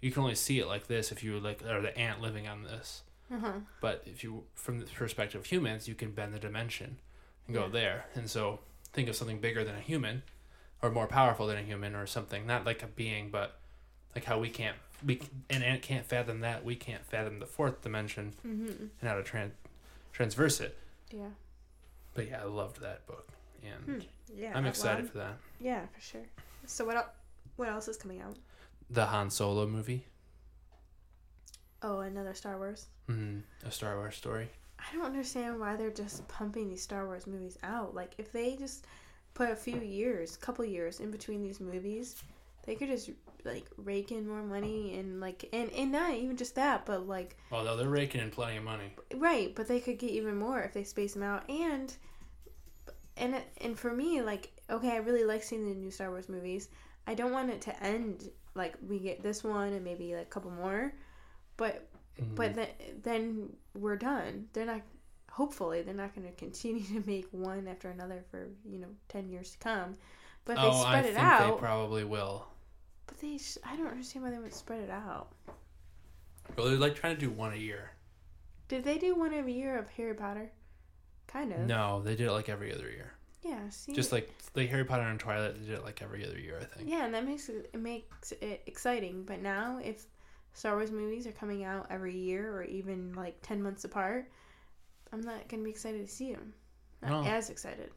you 0.00 0.10
can 0.10 0.22
only 0.22 0.34
see 0.34 0.58
it 0.58 0.66
like 0.66 0.86
this 0.86 1.12
if 1.12 1.22
you 1.22 1.38
like 1.40 1.62
are 1.64 1.80
the 1.80 1.96
ant 1.98 2.20
living 2.20 2.46
on 2.48 2.62
this, 2.62 3.02
Uh-huh. 3.32 3.52
but 3.80 4.02
if 4.06 4.24
you 4.24 4.44
from 4.54 4.78
the 4.80 4.86
perspective 4.86 5.40
of 5.40 5.46
humans, 5.46 5.86
you 5.88 5.94
can 5.94 6.12
bend 6.12 6.32
the 6.34 6.38
dimension 6.40 6.98
and 7.46 7.54
go 7.54 7.64
Yeah. 7.64 7.68
there, 7.70 8.06
and 8.14 8.30
so 8.30 8.60
think 8.92 9.08
of 9.08 9.16
something 9.16 9.40
bigger 9.40 9.62
than 9.64 9.74
a 9.76 9.80
human, 9.80 10.22
or 10.80 10.90
more 10.90 11.06
powerful 11.06 11.46
than 11.48 11.58
a 11.58 11.62
human, 11.62 11.94
or 11.94 12.06
something 12.06 12.46
not 12.46 12.64
like 12.64 12.82
a 12.82 12.86
being, 12.86 13.30
but 13.30 13.58
like 14.14 14.24
how 14.24 14.38
we 14.38 14.48
can't 14.50 14.76
we 15.04 15.20
and 15.50 15.64
ant 15.64 15.82
can't 15.82 16.06
fathom 16.06 16.40
that 16.40 16.64
we 16.64 16.76
can't 16.76 17.04
fathom 17.04 17.38
the 17.40 17.46
fourth 17.46 17.80
dimension 17.82 18.32
Mm-hmm. 18.46 18.68
and 19.00 19.08
how 19.10 19.14
to 19.14 19.22
tran- 19.22 19.50
transverse 20.12 20.60
it. 20.60 20.76
Yeah. 21.10 21.28
But 22.14 22.28
yeah, 22.28 22.40
I 22.42 22.44
loved 22.44 22.80
that 22.82 23.06
book, 23.06 23.28
and 23.64 23.84
Hmm. 24.02 24.06
Yeah. 24.36 24.52
I'm 24.54 24.62
well, 24.64 24.70
excited 24.70 25.08
for 25.10 25.18
that. 25.18 25.36
Yeah, 25.60 25.86
for 25.94 26.00
sure. 26.00 26.24
So 26.66 26.84
what? 26.84 26.96
El- 26.96 27.12
what 27.56 27.68
else 27.68 27.88
is 27.88 27.96
coming 27.96 28.20
out? 28.20 28.36
The 28.90 29.06
Han 29.06 29.30
Solo 29.30 29.66
movie, 29.66 30.04
Oh, 31.82 32.00
another 32.00 32.34
Star 32.34 32.56
Wars. 32.58 32.86
mm, 33.08 33.42
a 33.64 33.70
Star 33.70 33.96
Wars 33.96 34.14
story. 34.14 34.48
I 34.78 34.94
don't 34.94 35.04
understand 35.04 35.58
why 35.60 35.76
they're 35.76 35.90
just 35.90 36.26
pumping 36.28 36.68
these 36.68 36.82
Star 36.82 37.06
Wars 37.06 37.26
movies 37.26 37.58
out. 37.62 37.94
Like, 37.94 38.12
if 38.18 38.32
they 38.32 38.56
just 38.56 38.86
put 39.34 39.50
a 39.50 39.56
few 39.56 39.78
years, 39.80 40.36
couple 40.36 40.64
years 40.64 41.00
in 41.00 41.10
between 41.10 41.42
these 41.42 41.60
movies, 41.60 42.16
they 42.66 42.74
could 42.74 42.88
just 42.88 43.10
like 43.45 43.64
rake 43.76 44.12
in 44.12 44.28
more 44.28 44.43
money 44.43 44.99
and 44.99 45.20
like 45.20 45.49
and 45.53 45.70
and 45.72 45.93
not 45.93 46.14
even 46.14 46.36
just 46.36 46.55
that, 46.57 46.86
but 46.86 47.07
like 47.07 47.36
Although 47.51 47.76
they're 47.76 47.88
raking 47.88 48.20
in 48.20 48.30
plenty 48.30 48.57
of 48.57 48.64
money. 48.64 48.95
right, 49.14 49.55
but 49.55 49.68
they 49.68 49.80
could 49.80 49.99
get 49.99 50.11
even 50.11 50.36
more 50.36 50.61
if 50.62 50.72
they 50.72 50.84
space 50.84 51.14
them 51.14 51.22
out 51.22 51.49
and 51.51 51.95
and 53.16 53.36
and 53.61 53.78
for 53.78 53.93
me 53.93 54.22
like 54.22 54.53
okay, 54.70 54.93
I 54.93 54.97
really 54.97 55.24
like 55.24 55.43
seeing 55.43 55.66
the 55.68 55.74
new 55.74 55.90
Star 55.90 56.11
Wars 56.11 56.28
movies. 56.28 56.68
I 57.07 57.14
don't 57.14 57.32
want 57.32 57.51
it 57.51 57.61
to 57.62 57.82
end 57.82 58.30
like 58.55 58.74
we 58.86 58.99
get 58.99 59.22
this 59.22 59.43
one 59.45 59.72
and 59.72 59.84
maybe 59.84 60.14
like 60.14 60.22
a 60.26 60.30
couple 60.30 60.51
more, 60.51 60.93
but 61.57 61.88
Mhm. 62.20 62.34
but 62.34 62.55
then 62.55 62.68
then 63.03 63.53
we're 63.74 63.97
done. 63.97 64.49
They're 64.53 64.66
not. 64.66 64.82
Hopefully, 65.30 65.80
they're 65.80 65.95
not 65.95 66.14
going 66.14 66.26
to 66.26 66.34
continue 66.34 66.82
to 67.01 67.03
make 67.07 67.26
one 67.30 67.66
after 67.66 67.88
another 67.88 68.22
for 68.30 68.49
you 68.68 68.78
know 68.78 68.88
ten 69.09 69.30
years 69.30 69.53
to 69.53 69.59
come. 69.59 69.97
But 70.45 70.57
if 70.57 70.62
they 70.62 70.68
oh, 70.68 70.72
I 70.72 70.80
spread 71.01 71.05
think 71.05 71.16
it 71.16 71.20
out. 71.22 71.55
they 71.55 71.61
probably 71.61 72.05
will. 72.05 72.47
But 73.07 73.18
they, 73.20 73.38
sh- 73.38 73.59
I 73.64 73.76
don't 73.76 73.86
understand 73.88 74.24
why 74.24 74.30
they 74.30 74.38
would 74.38 74.55
spread 74.55 74.80
it 74.80 74.90
out. 74.90 75.28
Well, 76.57 76.66
they're 76.68 76.76
like 76.78 76.94
trying 76.94 77.14
to 77.14 77.20
do 77.20 77.30
one 77.30 77.53
a 77.53 77.57
year. 77.57 77.90
Did 78.68 78.84
they 78.84 78.98
do 78.98 79.14
one 79.14 79.32
every 79.34 79.53
year 79.53 79.78
of 79.78 79.88
Harry 79.90 80.14
Potter? 80.14 80.50
Kind 81.26 81.53
of. 81.53 81.61
No, 81.61 82.03
they 82.03 82.14
did 82.16 82.26
it 82.28 82.32
like 82.32 82.48
every 82.48 82.74
other 82.74 82.90
year. 82.90 83.12
Yeah. 83.42 83.68
See. 83.70 83.92
Just 83.92 84.12
like 84.12 84.30
like 84.55 84.68
Harry 84.68 84.84
Potter 84.84 85.03
and 85.03 85.18
Twilight, 85.18 85.55
they 85.61 85.66
did 85.66 85.78
it 85.78 85.84
like 85.84 86.03
every 86.03 86.26
other 86.26 86.38
year, 86.38 86.59
I 86.61 86.64
think. 86.64 86.88
Yeah, 86.88 87.05
and 87.05 87.14
that 87.14 87.24
makes 87.26 87.48
it, 87.48 87.70
it 87.72 87.80
makes 87.80 88.32
it 88.32 88.62
exciting. 88.66 89.24
But 89.24 89.40
now, 89.40 89.80
if 89.82 90.05
Star 90.55 90.74
Wars 90.76 90.90
movies 90.90 91.26
are 91.26 91.32
coming 91.32 91.64
out 91.64 91.86
every 91.90 92.16
year 92.16 92.53
or 92.55 92.62
even 92.64 93.12
like 93.14 93.36
ten 93.42 93.62
months 93.62 93.84
apart, 93.84 94.30
I'm 95.12 95.22
not 95.22 95.48
gonna 95.48 95.62
be 95.64 95.70
excited 95.70 96.07
to 96.07 96.12
see 96.12 96.32
them. 96.32 96.53
Not 97.03 97.24
No. 97.24 97.30
as 97.30 97.50
excited. 97.50 97.90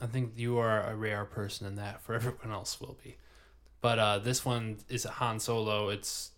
I 0.00 0.06
think 0.06 0.32
you 0.36 0.58
are 0.58 0.82
a 0.90 0.96
rare 0.96 1.24
person 1.24 1.66
in 1.66 1.76
that. 1.76 2.00
For 2.02 2.14
everyone 2.16 2.50
else, 2.52 2.80
will 2.80 2.96
be. 3.04 3.16
But 3.80 3.98
uh, 3.98 4.18
this 4.18 4.44
one 4.44 4.78
is 4.88 5.04
a 5.04 5.10
Han 5.10 5.38
Solo. 5.40 5.88
It's 5.88 6.32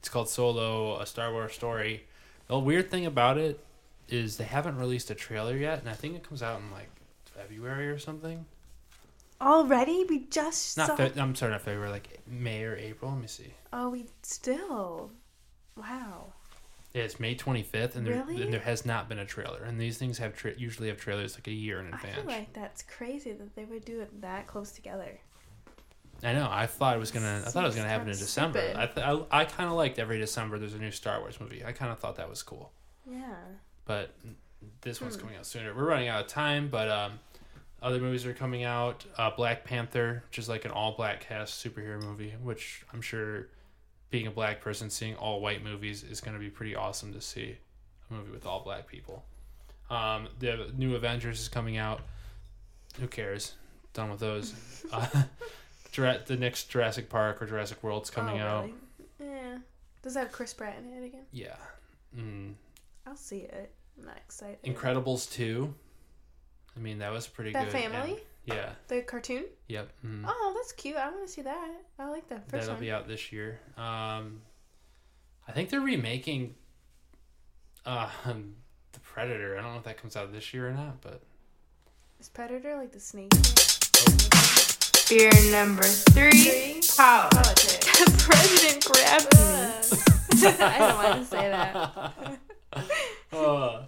it's 0.00 0.08
called 0.08 0.28
Solo, 0.28 1.00
a 1.00 1.06
Star 1.06 1.32
Wars 1.32 1.54
story. 1.54 2.04
The 2.48 2.58
weird 2.58 2.90
thing 2.90 3.06
about 3.06 3.38
it 3.38 3.64
is 4.08 4.36
they 4.36 4.44
haven't 4.44 4.76
released 4.76 5.10
a 5.10 5.14
trailer 5.14 5.56
yet, 5.56 5.80
and 5.80 5.88
I 5.88 5.94
think 5.94 6.14
it 6.14 6.28
comes 6.28 6.42
out 6.42 6.60
in 6.60 6.70
like 6.70 6.90
February 7.24 7.88
or 7.88 7.98
something. 7.98 8.44
Already, 9.40 10.04
we 10.08 10.20
just 10.26 10.76
Not 10.76 10.88
saw. 10.88 10.96
Fe- 10.96 11.12
I'm 11.16 11.34
sorry, 11.34 11.52
not 11.52 11.62
February, 11.62 11.90
like 11.90 12.20
May 12.26 12.64
or 12.64 12.76
April. 12.76 13.10
Let 13.10 13.20
me 13.20 13.26
see. 13.26 13.52
Oh, 13.72 13.90
we 13.90 14.06
still. 14.22 15.10
Wow. 15.76 16.26
Yeah, 16.92 17.02
it's 17.02 17.18
May 17.18 17.34
25th, 17.34 17.96
and 17.96 18.06
there 18.06 18.22
Really? 18.24 18.40
and 18.42 18.52
there 18.52 18.60
has 18.60 18.86
not 18.86 19.08
been 19.08 19.18
a 19.18 19.24
trailer. 19.24 19.64
And 19.64 19.80
these 19.80 19.98
things 19.98 20.18
have 20.18 20.36
tra- 20.36 20.54
usually 20.56 20.88
have 20.88 20.98
trailers 20.98 21.34
like 21.34 21.48
a 21.48 21.52
year 21.52 21.80
in 21.80 21.86
advance. 21.86 22.04
I 22.04 22.20
feel 22.20 22.24
like 22.26 22.52
that's 22.52 22.82
crazy 22.82 23.32
that 23.32 23.56
they 23.56 23.64
would 23.64 23.84
do 23.84 24.00
it 24.00 24.20
that 24.20 24.46
close 24.46 24.70
together. 24.70 25.18
I 26.24 26.32
know. 26.32 26.48
I 26.50 26.66
thought 26.66 26.96
it 26.96 26.98
was 26.98 27.10
gonna. 27.10 27.42
I 27.46 27.50
thought 27.50 27.64
it 27.64 27.66
was 27.66 27.76
gonna 27.76 27.88
happen 27.88 28.08
in 28.08 28.16
December. 28.16 28.60
stupid. 28.60 28.76
I, 28.76 28.86
th- 28.86 29.06
I 29.30 29.40
I 29.40 29.44
kind 29.44 29.68
of 29.68 29.76
liked 29.76 29.98
every 29.98 30.18
December. 30.18 30.58
There's 30.58 30.74
a 30.74 30.78
new 30.78 30.90
Star 30.90 31.20
Wars 31.20 31.38
movie. 31.40 31.62
I 31.64 31.72
kind 31.72 31.92
of 31.92 31.98
thought 31.98 32.16
that 32.16 32.28
was 32.30 32.42
cool. 32.42 32.72
Yeah. 33.10 33.34
But 33.84 34.14
this 34.80 35.00
one's 35.00 35.14
Hmm. 35.16 35.20
coming 35.22 35.36
out 35.36 35.46
sooner. 35.46 35.74
We're 35.74 35.84
running 35.86 36.08
out 36.08 36.22
of 36.22 36.26
time, 36.28 36.68
but 36.68 36.88
um, 36.88 37.18
other 37.82 38.00
movies 38.00 38.24
are 38.24 38.32
coming 38.32 38.64
out. 38.64 39.04
Uh, 39.18 39.30
Black 39.30 39.64
Panther, 39.64 40.22
which 40.28 40.38
is 40.38 40.48
like 40.48 40.64
an 40.64 40.70
all 40.70 40.92
black 40.96 41.20
cast 41.28 41.62
superhero 41.64 42.02
movie, 42.02 42.32
which 42.42 42.82
I'm 42.92 43.02
sure, 43.02 43.48
being 44.10 44.26
a 44.26 44.30
black 44.30 44.60
person, 44.62 44.88
seeing 44.88 45.16
all 45.16 45.40
white 45.42 45.62
movies 45.62 46.02
is 46.02 46.20
gonna 46.22 46.38
be 46.38 46.48
pretty 46.48 46.74
awesome 46.74 47.12
to 47.12 47.20
see 47.20 47.58
a 48.10 48.14
movie 48.14 48.30
with 48.30 48.46
all 48.46 48.60
black 48.60 48.86
people. 48.86 49.24
Um, 49.90 50.28
the 50.38 50.70
new 50.76 50.94
Avengers 50.94 51.40
is 51.40 51.48
coming 51.48 51.76
out. 51.76 52.00
Who 53.00 53.06
cares? 53.08 53.52
Done 53.92 54.08
with 54.10 54.20
those. 54.20 54.54
uh, 54.90 55.06
the 55.96 56.36
next 56.38 56.64
Jurassic 56.70 57.08
Park 57.08 57.40
or 57.42 57.46
Jurassic 57.46 57.82
World's 57.82 58.10
coming 58.10 58.40
Oh, 58.40 58.46
out. 58.46 58.64
really? 58.64 59.30
Yeah. 59.32 59.58
Does 60.02 60.14
that 60.14 60.20
have 60.24 60.32
Chris 60.32 60.52
Pratt 60.52 60.76
in 60.78 60.92
it 61.02 61.06
again? 61.06 61.24
Yeah. 61.32 61.56
Mm. 62.16 62.54
I'll 63.06 63.16
see 63.16 63.38
it. 63.38 63.72
I'm 63.98 64.06
not 64.06 64.16
excited. 64.16 64.62
Incredibles 64.64 65.30
2. 65.32 65.72
I 66.76 66.80
mean, 66.80 66.98
that 66.98 67.12
was 67.12 67.26
pretty 67.26 67.52
That 67.52 67.64
good. 67.64 67.72
family? 67.72 68.10
and- 68.12 68.20
yeah. 68.46 68.72
The 68.88 69.00
cartoon? 69.02 69.44
Yep. 69.68 69.90
Mm. 70.04 70.24
Oh, 70.26 70.52
that's 70.54 70.72
cute. 70.72 70.96
I 70.96 71.08
want 71.10 71.26
to 71.26 71.32
see 71.32 71.40
that. 71.42 71.70
I 71.98 72.08
like 72.08 72.28
that 72.28 72.40
first 72.42 72.50
That'll 72.66 72.74
one. 72.74 72.80
be 72.80 72.90
out 72.92 73.08
this 73.08 73.32
year. 73.32 73.58
Um, 73.78 74.42
I 75.48 75.52
think 75.52 75.70
they're 75.70 75.80
remaking 75.80 76.54
Uh, 77.86 78.10
the 78.92 79.00
Predator. 79.00 79.56
I 79.58 79.62
don't 79.62 79.72
know 79.72 79.78
if 79.78 79.84
that 79.84 79.96
comes 79.96 80.16
out 80.16 80.30
this 80.32 80.52
year 80.52 80.68
or 80.68 80.72
not, 80.72 81.00
but 81.00 81.22
Is 82.20 82.28
Predator 82.28 82.76
like 82.76 82.92
the 82.92 83.00
snake? 83.00 83.32
Beer 85.08 85.30
number 85.50 85.82
three. 85.82 86.80
Power. 86.96 87.28
Politics. 87.30 87.98
The 87.98 88.24
president 88.26 88.84
grabbed 88.84 89.34
me. 89.34 90.48
I 90.64 90.78
don't 90.78 90.96
want 90.96 91.18
to 91.20 91.24
say 91.26 91.48
that. 91.50 92.38
Uh, 93.32 93.86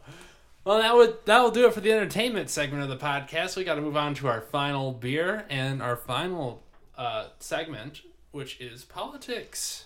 well, 0.64 0.78
that 0.80 0.94
would 0.94 1.24
that 1.26 1.40
will 1.40 1.52
do 1.52 1.66
it 1.66 1.72
for 1.72 1.80
the 1.80 1.92
entertainment 1.92 2.50
segment 2.50 2.82
of 2.82 2.88
the 2.88 2.96
podcast. 2.96 3.56
We 3.56 3.62
got 3.62 3.76
to 3.76 3.80
move 3.80 3.96
on 3.96 4.14
to 4.16 4.26
our 4.26 4.40
final 4.40 4.92
beer 4.92 5.44
and 5.48 5.80
our 5.80 5.96
final 5.96 6.64
uh, 6.98 7.28
segment, 7.38 8.02
which 8.32 8.60
is 8.60 8.84
politics, 8.84 9.84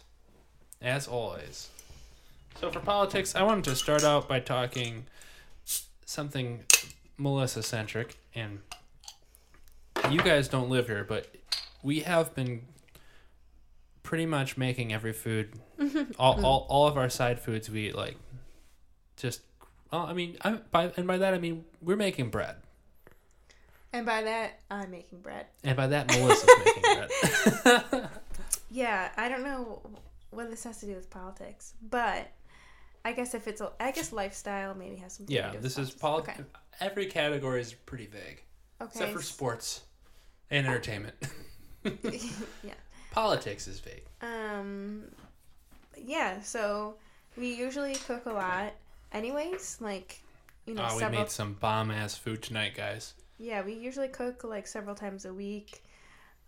as 0.80 1.06
always. 1.06 1.68
So 2.58 2.70
for 2.70 2.80
politics, 2.80 3.34
I 3.34 3.42
wanted 3.42 3.64
to 3.64 3.76
start 3.76 4.02
out 4.02 4.26
by 4.28 4.40
talking 4.40 5.04
something 6.06 6.60
Melissa 7.18 7.62
centric, 7.62 8.16
and 8.34 8.60
you 10.10 10.20
guys 10.22 10.48
don't 10.48 10.68
live 10.70 10.86
here, 10.86 11.04
but 11.04 11.26
we 11.82 12.00
have 12.00 12.34
been 12.34 12.62
pretty 14.02 14.26
much 14.26 14.56
making 14.56 14.92
every 14.92 15.12
food, 15.12 15.52
mm-hmm. 15.78 16.12
all, 16.18 16.36
mm-hmm. 16.36 16.44
all 16.44 16.66
all 16.68 16.86
of 16.88 16.96
our 16.96 17.08
side 17.10 17.40
foods 17.40 17.68
we 17.70 17.88
eat 17.88 17.94
like 17.94 18.16
just 19.16 19.42
well, 19.92 20.02
I 20.02 20.12
mean, 20.12 20.36
I 20.42 20.52
by 20.70 20.92
and 20.96 21.06
by 21.06 21.18
that 21.18 21.34
I 21.34 21.38
mean 21.38 21.64
we're 21.82 21.96
making 21.96 22.30
bread, 22.30 22.56
And 23.92 24.06
by 24.06 24.22
that, 24.22 24.60
I'm 24.70 24.90
making 24.90 25.20
bread. 25.20 25.46
and 25.64 25.76
by 25.76 25.86
that 25.88 26.08
Melissa's 26.08 26.48
making 26.64 26.82
bread. 27.90 28.08
Yeah, 28.72 29.10
I 29.16 29.28
don't 29.28 29.42
know 29.42 29.82
what 30.30 30.48
this 30.48 30.62
has 30.62 30.78
to 30.78 30.86
do 30.86 30.94
with 30.94 31.10
politics, 31.10 31.74
but 31.82 32.30
I 33.04 33.12
guess 33.12 33.34
if 33.34 33.48
it's 33.48 33.60
a, 33.60 33.72
I 33.80 33.90
guess 33.90 34.12
lifestyle 34.12 34.74
maybe 34.76 34.94
has 34.96 35.14
something. 35.14 35.34
yeah, 35.34 35.46
to 35.46 35.50
do 35.50 35.56
with 35.56 35.62
this 35.64 35.76
is 35.76 35.90
politics. 35.90 36.36
politics. 36.36 36.58
Every 36.80 37.06
category 37.06 37.60
is 37.60 37.72
pretty 37.74 38.06
vague, 38.06 38.44
Okay. 38.80 38.90
except 38.92 39.12
for 39.12 39.22
sports 39.22 39.82
and 40.50 40.66
entertainment. 40.66 41.14
yeah. 41.84 42.74
Politics 43.12 43.66
is 43.68 43.80
vague. 43.80 44.02
Um. 44.22 45.04
Yeah. 45.96 46.40
So 46.40 46.94
we 47.36 47.54
usually 47.54 47.94
cook 47.94 48.26
a 48.26 48.32
lot, 48.32 48.72
anyways. 49.12 49.78
Like, 49.80 50.20
you 50.66 50.74
know, 50.74 50.86
Oh, 50.88 50.94
we 50.94 51.00
several. 51.00 51.20
made 51.22 51.30
some 51.30 51.54
bomb 51.54 51.90
ass 51.90 52.16
food 52.16 52.42
tonight, 52.42 52.74
guys. 52.76 53.14
Yeah, 53.38 53.62
we 53.64 53.72
usually 53.74 54.08
cook 54.08 54.44
like 54.44 54.66
several 54.66 54.94
times 54.94 55.24
a 55.24 55.32
week. 55.32 55.82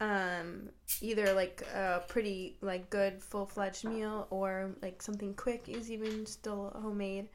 Um, 0.01 0.69
either 1.01 1.33
like 1.33 1.63
a 1.73 2.03
pretty 2.09 2.57
like 2.61 2.91
good 2.91 3.23
full 3.23 3.47
fledged 3.47 3.85
meal 3.85 4.27
or 4.31 4.73
like 4.83 5.01
something 5.01 5.33
quick 5.35 5.69
is 5.69 5.91
even 5.91 6.27
still 6.27 6.77
homemade. 6.83 7.29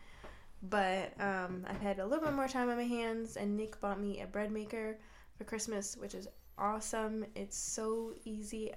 But 0.64 1.14
um, 1.20 1.66
I've 1.68 1.80
had 1.82 2.00
a 2.00 2.06
little 2.06 2.26
bit 2.26 2.34
more 2.34 2.48
time 2.48 2.70
on 2.70 2.78
my 2.78 2.84
hands, 2.84 3.38
and 3.38 3.56
Nick 3.56 3.80
bought 3.80 4.00
me 4.02 4.22
a 4.22 4.28
bread 4.28 4.52
maker 4.52 4.98
for 5.38 5.44
Christmas, 5.44 5.96
which 5.98 6.14
is 6.16 6.28
awesome. 6.58 7.26
It's 7.36 7.58
so 7.58 8.14
easy. 8.26 8.72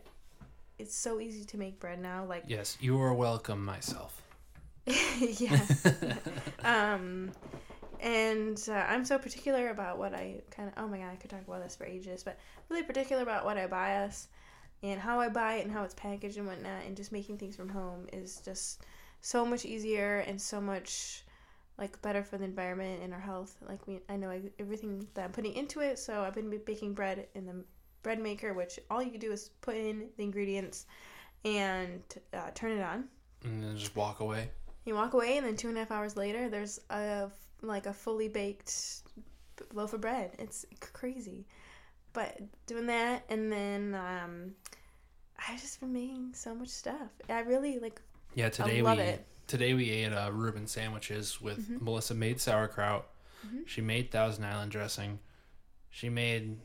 It's 0.78 0.94
so 0.94 1.20
easy 1.20 1.44
to 1.44 1.56
make 1.56 1.78
bread 1.78 2.00
now. 2.00 2.24
Like 2.24 2.44
Yes, 2.46 2.76
you 2.80 3.00
are 3.00 3.14
welcome, 3.14 3.64
myself. 3.64 4.22
yes. 4.86 5.86
um, 6.64 7.32
and 8.00 8.62
uh, 8.68 8.84
I'm 8.88 9.04
so 9.04 9.18
particular 9.18 9.68
about 9.70 9.98
what 9.98 10.14
I 10.14 10.40
kind 10.50 10.68
of. 10.68 10.74
Oh 10.82 10.88
my 10.88 10.98
god, 10.98 11.10
I 11.12 11.16
could 11.16 11.30
talk 11.30 11.46
about 11.46 11.62
this 11.62 11.76
for 11.76 11.84
ages, 11.84 12.22
but 12.22 12.38
really 12.68 12.82
particular 12.82 13.22
about 13.22 13.44
what 13.44 13.58
I 13.58 13.66
buy 13.66 13.96
us, 13.96 14.28
and 14.82 14.98
how 14.98 15.20
I 15.20 15.28
buy 15.28 15.56
it, 15.56 15.64
and 15.64 15.72
how 15.72 15.84
it's 15.84 15.94
packaged 15.94 16.38
and 16.38 16.46
whatnot, 16.46 16.84
and 16.86 16.96
just 16.96 17.12
making 17.12 17.38
things 17.38 17.56
from 17.56 17.68
home 17.68 18.06
is 18.12 18.40
just 18.44 18.82
so 19.20 19.44
much 19.44 19.64
easier 19.64 20.24
and 20.26 20.40
so 20.40 20.60
much 20.60 21.24
like 21.80 22.00
better 22.02 22.22
for 22.22 22.36
the 22.36 22.44
environment 22.44 23.02
and 23.02 23.12
our 23.12 23.18
health. 23.18 23.56
Like 23.66 23.86
we, 23.86 24.00
I 24.08 24.16
know 24.16 24.30
everything 24.60 25.06
that 25.14 25.24
I'm 25.24 25.32
putting 25.32 25.54
into 25.54 25.80
it, 25.80 25.98
so 25.98 26.20
I've 26.20 26.34
been 26.34 26.50
baking 26.64 26.92
bread 26.92 27.26
in 27.34 27.46
the 27.46 27.64
bread 28.02 28.20
maker, 28.20 28.52
which 28.52 28.78
all 28.90 29.02
you 29.02 29.18
do 29.18 29.32
is 29.32 29.50
put 29.62 29.76
in 29.76 30.08
the 30.16 30.22
ingredients 30.22 30.86
and 31.44 32.02
uh, 32.34 32.50
turn 32.54 32.72
it 32.72 32.82
on. 32.82 33.04
And 33.44 33.64
then 33.64 33.76
just 33.76 33.96
walk 33.96 34.20
away. 34.20 34.50
You 34.84 34.94
walk 34.94 35.14
away, 35.14 35.38
and 35.38 35.46
then 35.46 35.56
two 35.56 35.68
and 35.68 35.76
a 35.76 35.80
half 35.80 35.90
hours 35.90 36.16
later, 36.16 36.48
there's 36.50 36.80
a 36.90 37.30
like 37.62 37.86
a 37.86 37.92
fully 37.92 38.28
baked 38.28 39.02
loaf 39.72 39.94
of 39.94 40.02
bread. 40.02 40.32
It's 40.38 40.66
crazy, 40.80 41.46
but 42.12 42.38
doing 42.66 42.86
that, 42.86 43.24
and 43.30 43.50
then 43.50 43.94
um, 43.94 44.52
I 45.38 45.56
just 45.56 45.80
been 45.80 45.92
making 45.92 46.32
so 46.34 46.54
much 46.54 46.68
stuff. 46.68 47.10
I 47.28 47.40
really 47.40 47.78
like. 47.78 48.00
Yeah, 48.34 48.50
today 48.50 48.76
we 48.76 48.82
love 48.82 48.98
we 48.98 49.04
it. 49.04 49.26
Today 49.50 49.74
we 49.74 49.90
ate 49.90 50.12
uh, 50.12 50.30
Reuben 50.32 50.66
sandwiches 50.66 51.40
with 51.40 51.68
Mhm. 51.68 51.82
Melissa 51.82 52.14
made 52.14 52.40
sauerkraut. 52.40 53.06
Mhm. 53.46 53.66
She 53.66 53.80
made 53.80 54.10
Thousand 54.10 54.44
Island 54.44 54.70
dressing. 54.70 55.18
She 55.90 56.08
made 56.08 56.58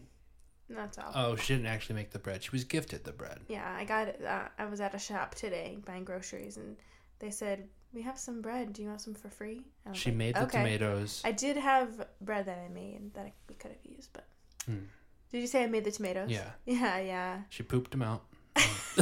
That's 0.69 0.97
all. 0.99 1.11
oh 1.15 1.36
she 1.36 1.55
didn't 1.55 1.65
actually 1.67 1.95
make 1.95 2.11
the 2.11 2.19
bread. 2.19 2.43
She 2.43 2.51
was 2.51 2.63
gifted 2.63 3.03
the 3.03 3.11
bread. 3.11 3.39
Yeah, 3.47 3.67
I 3.75 3.86
got 3.86 4.07
it. 4.07 4.21
Uh, 4.23 4.47
I 4.57 4.65
was 4.65 4.79
at 4.81 4.93
a 4.93 4.99
shop 4.99 5.33
today 5.36 5.79
buying 5.83 6.03
groceries, 6.05 6.57
and 6.57 6.77
they 7.19 7.31
said 7.31 7.67
we 7.91 8.03
have 8.03 8.19
some 8.19 8.41
bread. 8.41 8.71
Do 8.73 8.83
you 8.83 8.88
want 8.89 9.01
some 9.01 9.15
for 9.15 9.29
free? 9.29 9.65
She 9.93 10.09
like, 10.11 10.17
made 10.17 10.36
the 10.36 10.43
okay. 10.43 10.59
tomatoes. 10.59 11.21
I 11.25 11.31
did 11.31 11.57
have 11.57 12.07
bread 12.21 12.45
that 12.45 12.59
I 12.59 12.67
made 12.69 13.13
that 13.15 13.25
I, 13.25 13.33
we 13.49 13.55
could 13.55 13.71
have 13.71 13.83
used, 13.83 14.09
but. 14.13 14.27
Hmm. 14.65 14.86
Did 15.31 15.41
you 15.41 15.47
say 15.47 15.63
I 15.63 15.67
made 15.67 15.83
the 15.83 15.91
tomatoes? 15.91 16.29
Yeah. 16.29 16.51
Yeah, 16.65 16.99
yeah. 16.99 17.41
She 17.49 17.63
pooped 17.63 17.91
them 17.91 18.01
out. 18.03 18.23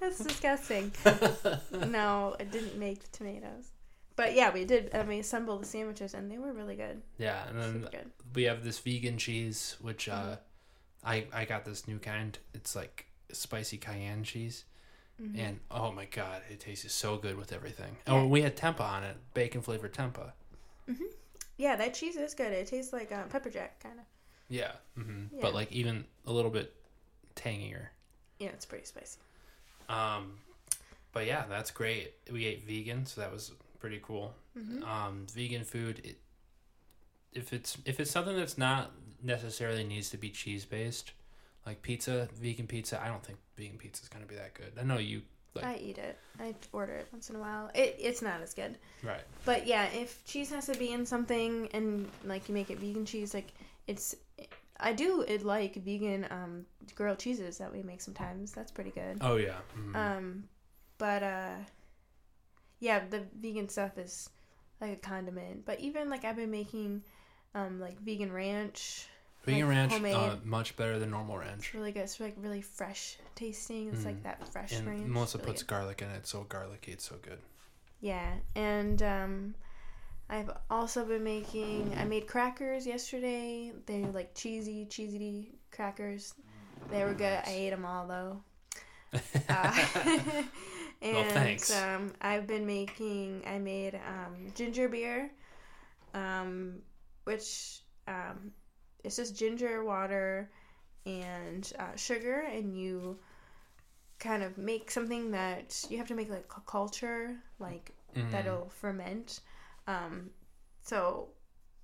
That's 0.00 0.18
disgusting. 0.18 0.92
no, 1.88 2.36
I 2.38 2.44
didn't 2.44 2.78
make 2.78 3.00
the 3.02 3.08
tomatoes. 3.16 3.70
But 4.14 4.34
yeah, 4.34 4.52
we 4.52 4.64
did. 4.64 4.94
I 4.94 5.02
mean, 5.02 5.20
assemble 5.20 5.58
the 5.58 5.66
sandwiches, 5.66 6.14
and 6.14 6.30
they 6.30 6.38
were 6.38 6.52
really 6.52 6.76
good. 6.76 7.02
Yeah, 7.18 7.46
and 7.48 7.60
then 7.60 7.72
Super 7.74 7.90
good. 7.90 8.10
we 8.34 8.44
have 8.44 8.64
this 8.64 8.78
vegan 8.78 9.18
cheese, 9.18 9.76
which 9.80 10.08
uh, 10.08 10.12
Mm-hmm. 10.14 11.08
I 11.08 11.26
I 11.32 11.44
got 11.44 11.64
this 11.64 11.86
new 11.86 11.98
kind. 11.98 12.38
It's 12.54 12.74
like 12.74 13.06
spicy 13.32 13.76
cayenne 13.78 14.24
cheese, 14.24 14.64
Mm-hmm. 15.22 15.38
and 15.40 15.60
oh 15.70 15.92
my 15.92 16.04
god, 16.06 16.42
it 16.50 16.60
tastes 16.60 16.92
so 16.94 17.16
good 17.16 17.36
with 17.38 17.52
everything. 17.52 17.96
Yeah. 18.06 18.14
Oh, 18.14 18.26
we 18.26 18.42
had 18.42 18.56
tempeh 18.56 18.80
on 18.80 19.02
it, 19.04 19.16
bacon 19.34 19.60
flavored 19.62 19.92
tempeh. 19.94 20.30
Yeah, 21.58 21.74
that 21.76 21.94
cheese 21.94 22.16
is 22.16 22.34
good. 22.34 22.52
It 22.52 22.66
tastes 22.66 22.92
like 22.92 23.10
uh, 23.12 23.22
pepper 23.24 23.48
jack, 23.48 23.80
kind 23.82 23.98
of. 23.98 24.04
Yeah, 24.50 24.72
hmm 24.94 25.24
Yeah. 25.32 25.38
but 25.40 25.54
like 25.54 25.72
even 25.72 26.04
a 26.26 26.32
little 26.32 26.50
bit 26.50 26.72
tangier. 27.34 27.92
Yeah, 28.38 28.48
it's 28.48 28.66
pretty 28.66 28.84
spicy. 28.84 29.18
Um, 29.88 30.32
but 31.12 31.26
yeah, 31.26 31.44
that's 31.48 31.70
great. 31.70 32.14
We 32.30 32.44
ate 32.46 32.64
vegan, 32.64 33.06
so 33.06 33.20
that 33.20 33.32
was 33.32 33.52
pretty 33.78 34.00
cool. 34.02 34.34
Mm-hmm. 34.58 34.82
Um, 34.84 35.26
vegan 35.32 35.64
food, 35.64 36.00
it, 36.04 36.18
if 37.32 37.52
it's 37.52 37.78
if 37.84 38.00
it's 38.00 38.10
something 38.10 38.36
that's 38.36 38.58
not 38.58 38.92
necessarily 39.22 39.84
needs 39.84 40.10
to 40.10 40.16
be 40.16 40.30
cheese 40.30 40.64
based, 40.64 41.12
like 41.64 41.82
pizza, 41.82 42.28
vegan 42.34 42.66
pizza, 42.66 43.00
I 43.02 43.08
don't 43.08 43.24
think 43.24 43.38
vegan 43.56 43.78
pizza 43.78 44.02
is 44.02 44.08
gonna 44.08 44.26
be 44.26 44.34
that 44.34 44.54
good. 44.54 44.72
I 44.78 44.84
know 44.84 44.98
you 44.98 45.22
like 45.54 45.64
I 45.64 45.76
eat 45.76 45.98
it. 45.98 46.18
I 46.38 46.54
order 46.72 46.92
it 46.92 47.08
once 47.12 47.30
in 47.30 47.36
a 47.36 47.38
while. 47.38 47.70
It 47.74 47.96
it's 47.98 48.22
not 48.22 48.40
as 48.42 48.54
good. 48.54 48.76
right. 49.02 49.22
But 49.44 49.66
yeah, 49.66 49.86
if 49.94 50.24
cheese 50.24 50.50
has 50.50 50.66
to 50.66 50.78
be 50.78 50.92
in 50.92 51.06
something 51.06 51.68
and 51.72 52.08
like 52.24 52.48
you 52.48 52.54
make 52.54 52.70
it 52.70 52.78
vegan 52.78 53.06
cheese, 53.06 53.34
like 53.34 53.52
it's 53.86 54.14
I 54.78 54.92
do 54.92 55.22
it 55.26 55.44
like 55.44 55.76
vegan 55.76 56.26
um 56.30 56.66
grilled 56.94 57.18
cheeses 57.18 57.58
that 57.58 57.72
we 57.72 57.82
make 57.82 58.00
sometimes. 58.00 58.52
That's 58.52 58.70
pretty 58.72 58.90
good. 58.90 59.18
Oh 59.20 59.36
yeah. 59.36 59.58
mhm. 59.78 59.96
Um 59.96 60.44
but 60.98 61.22
uh 61.22 61.54
yeah, 62.80 63.02
the 63.08 63.22
vegan 63.40 63.68
stuff 63.68 63.96
is 63.98 64.28
like 64.80 64.92
a 64.92 64.96
condiment. 64.96 65.64
But 65.64 65.80
even 65.80 66.10
like 66.10 66.24
I've 66.24 66.36
been 66.36 66.50
making 66.50 67.02
um 67.54 67.80
like 67.80 67.98
vegan 68.00 68.32
ranch. 68.32 69.06
vegan 69.44 69.68
like, 69.68 70.02
ranch, 70.02 70.14
uh, 70.14 70.36
much 70.44 70.76
better 70.76 70.98
than 70.98 71.10
normal 71.10 71.38
ranch. 71.38 71.66
It's 71.66 71.74
really 71.74 71.92
good. 71.92 72.00
It's 72.02 72.20
like 72.20 72.34
really 72.38 72.60
fresh 72.62 73.16
tasting. 73.34 73.88
It's 73.92 74.04
like 74.04 74.22
that 74.24 74.46
fresh 74.52 74.72
Mm. 74.72 74.78
And 74.78 74.86
ranch. 74.88 75.06
Melissa 75.06 75.38
Really 75.38 75.50
puts 75.50 75.62
good. 75.62 75.68
garlic 75.68 76.02
in 76.02 76.08
it, 76.10 76.26
so 76.26 76.44
garlicky. 76.44 76.92
It's 76.92 77.08
so 77.08 77.16
good. 77.22 77.38
Yeah, 78.00 78.34
and 78.54 79.02
um, 79.02 79.54
I've 80.28 80.50
also 80.70 81.04
been 81.04 81.24
making. 81.24 81.94
I 81.98 82.04
made 82.04 82.26
crackers 82.26 82.86
yesterday. 82.86 83.72
They're 83.86 84.10
like 84.12 84.34
cheesy, 84.34 84.86
cheesy 84.86 85.58
crackers. 85.72 86.34
They 86.90 87.04
were 87.04 87.14
good. 87.14 87.40
I 87.46 87.50
ate 87.50 87.70
them 87.70 87.84
all 87.84 88.06
though. 88.06 88.42
Uh, 89.48 89.72
and 91.02 91.62
thanks. 91.62 91.70
um, 91.70 92.12
I've 92.20 92.46
been 92.46 92.66
making. 92.66 93.42
I 93.46 93.58
made 93.58 93.94
um, 93.94 94.52
ginger 94.54 94.88
beer, 94.88 95.30
um, 96.14 96.78
which 97.24 97.80
um, 98.08 98.52
it's 99.04 99.16
just 99.16 99.36
ginger 99.36 99.84
water 99.84 100.50
and 101.06 101.70
uh, 101.78 101.96
sugar, 101.96 102.40
and 102.52 102.78
you 102.78 103.18
kind 104.18 104.42
of 104.42 104.56
make 104.58 104.90
something 104.90 105.30
that 105.32 105.84
you 105.90 105.98
have 105.98 106.08
to 106.08 106.14
make 106.14 106.30
like 106.30 106.50
a 106.56 106.60
culture, 106.62 107.36
like 107.58 107.92
Mhm. 108.14 108.26
that'll 108.30 108.68
ferment. 108.70 109.40
Um, 109.86 110.30
so 110.82 111.28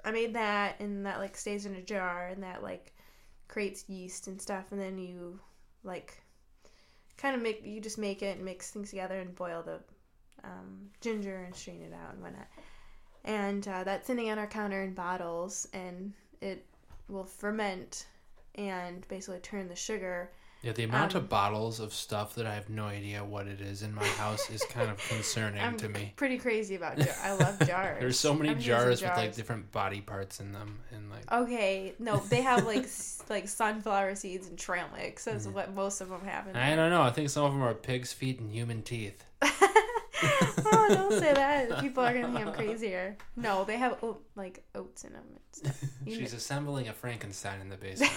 I 0.05 0.11
made 0.11 0.35
that, 0.35 0.81
and 0.81 1.07
that 1.07 1.19
like 1.19 1.37
stays 1.37 1.67
in 1.67 1.75
a 1.77 1.83
jar, 1.83 2.29
and 2.29 2.43
that 2.43 2.63
like 2.63 2.95
creates 3.49 3.89
yeast 3.89 4.27
and 4.27 4.41
stuff, 4.41 4.73
and 4.73 4.81
then 4.81 4.99
you 4.99 5.39
like 5.85 6.23
kind 7.17 7.37
of 7.37 7.43
make 7.43 7.65
you 7.65 7.81
just 7.81 7.99
make 7.99 8.23
it 8.23 8.37
and 8.37 8.45
mix 8.45 8.71
things 8.71 8.91
together 8.91 9.21
and 9.21 9.35
boil 9.35 9.63
the 9.63 9.79
um, 10.45 10.91
ginger 11.01 11.45
and 11.45 11.55
strain 11.55 11.83
it 11.83 11.95
out 11.95 12.15
and 12.15 12.23
whatnot. 12.23 12.49
And 13.25 13.67
uh, 13.69 13.85
that's 13.85 14.09
sitting 14.09 14.31
on 14.31 14.39
our 14.39 14.47
counter 14.47 14.83
in 14.83 14.95
bottles, 14.95 15.69
and 15.73 16.13
it 16.41 16.67
will 17.09 17.25
ferment 17.25 18.07
and 18.57 19.07
basically 19.09 19.39
turn 19.41 19.69
the 19.69 19.77
sugar. 19.77 20.33
Yeah, 20.63 20.71
the 20.73 20.85
amount 20.85 21.17
Um, 21.17 21.23
of 21.23 21.29
bottles 21.29 21.81
of 21.81 21.93
stuff 21.93 22.37
that 22.37 22.47
I 22.47 22.55
have 22.55 22.71
no 22.71 22.85
idea 22.85 23.25
what 23.25 23.49
it 23.49 23.61
is 23.61 23.83
in 23.83 23.93
my 23.93 24.07
house 24.07 24.49
is 24.49 24.63
kind 24.71 24.91
of 24.91 24.99
concerning 25.09 25.61
I'm 25.61 25.77
to 25.79 25.89
me. 25.89 26.13
pretty 26.15 26.39
crazy 26.39 26.77
about 26.77 26.99
jar- 26.99 27.15
I 27.23 27.33
love 27.33 27.59
jars. 27.67 27.99
There's 28.01 28.19
so 28.19 28.33
many 28.33 28.51
in 28.51 28.61
jars, 28.61 29.03
with 29.03 29.11
like 29.17 29.35
different 29.35 29.73
body 29.73 30.01
parts 30.01 30.39
in 30.39 30.53
them, 30.53 30.79
and 30.93 31.11
like 31.11 31.31
Okay, 31.33 31.95
no, 31.99 32.19
they 32.29 32.43
have 32.43 32.65
like 32.65 32.85
s- 32.85 33.23
like 33.29 33.49
sunflower 33.49 34.15
seeds 34.15 34.47
and 34.47 34.57
trail 34.57 34.87
mix. 34.97 35.25
That's 35.25 35.47
Mm. 35.49 35.53
what 35.53 35.75
most 35.75 36.01
of 36.01 36.09
them 36.11 36.21
have 36.25 36.47
in 36.47 36.55
I 36.55 36.77
don't 36.77 36.91
know. 36.91 37.03
I 37.03 37.11
think 37.11 37.29
some 37.31 37.45
of 37.45 37.53
them 37.53 37.63
are 37.63 37.75
pig's 37.75 38.13
feet 38.13 38.39
and 38.39 38.51
human 38.53 38.83
teeth. 38.83 39.25
oh, 39.43 40.87
don't 40.91 41.19
say 41.19 41.33
that. 41.35 41.81
People 41.81 42.05
are 42.05 42.13
gonna 42.15 42.33
think 42.33 42.47
I'm 42.47 42.53
crazier. 42.55 43.17
No, 43.35 43.65
they 43.65 43.77
have 43.79 43.99
oat, 44.05 44.25
like 44.37 44.63
oats 44.77 45.03
in 45.03 45.13
them. 45.13 45.25
She's 46.07 46.17
kn- 46.19 46.25
assembling 46.37 46.87
a 46.89 46.93
Frankenstein 46.93 47.61
in 47.61 47.69
the 47.69 47.77
basement, 47.77 48.13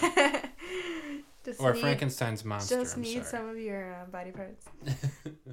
just 1.45 1.61
or 1.61 1.73
need, 1.73 1.81
Frankenstein's 1.81 2.43
monster. 2.43 2.79
Just 2.81 2.95
I'm 2.95 3.03
need 3.03 3.25
sorry. 3.25 3.25
some 3.25 3.49
of 3.49 3.57
your 3.57 3.93
uh, 3.93 4.05
body 4.05 4.31
parts. 4.31 4.65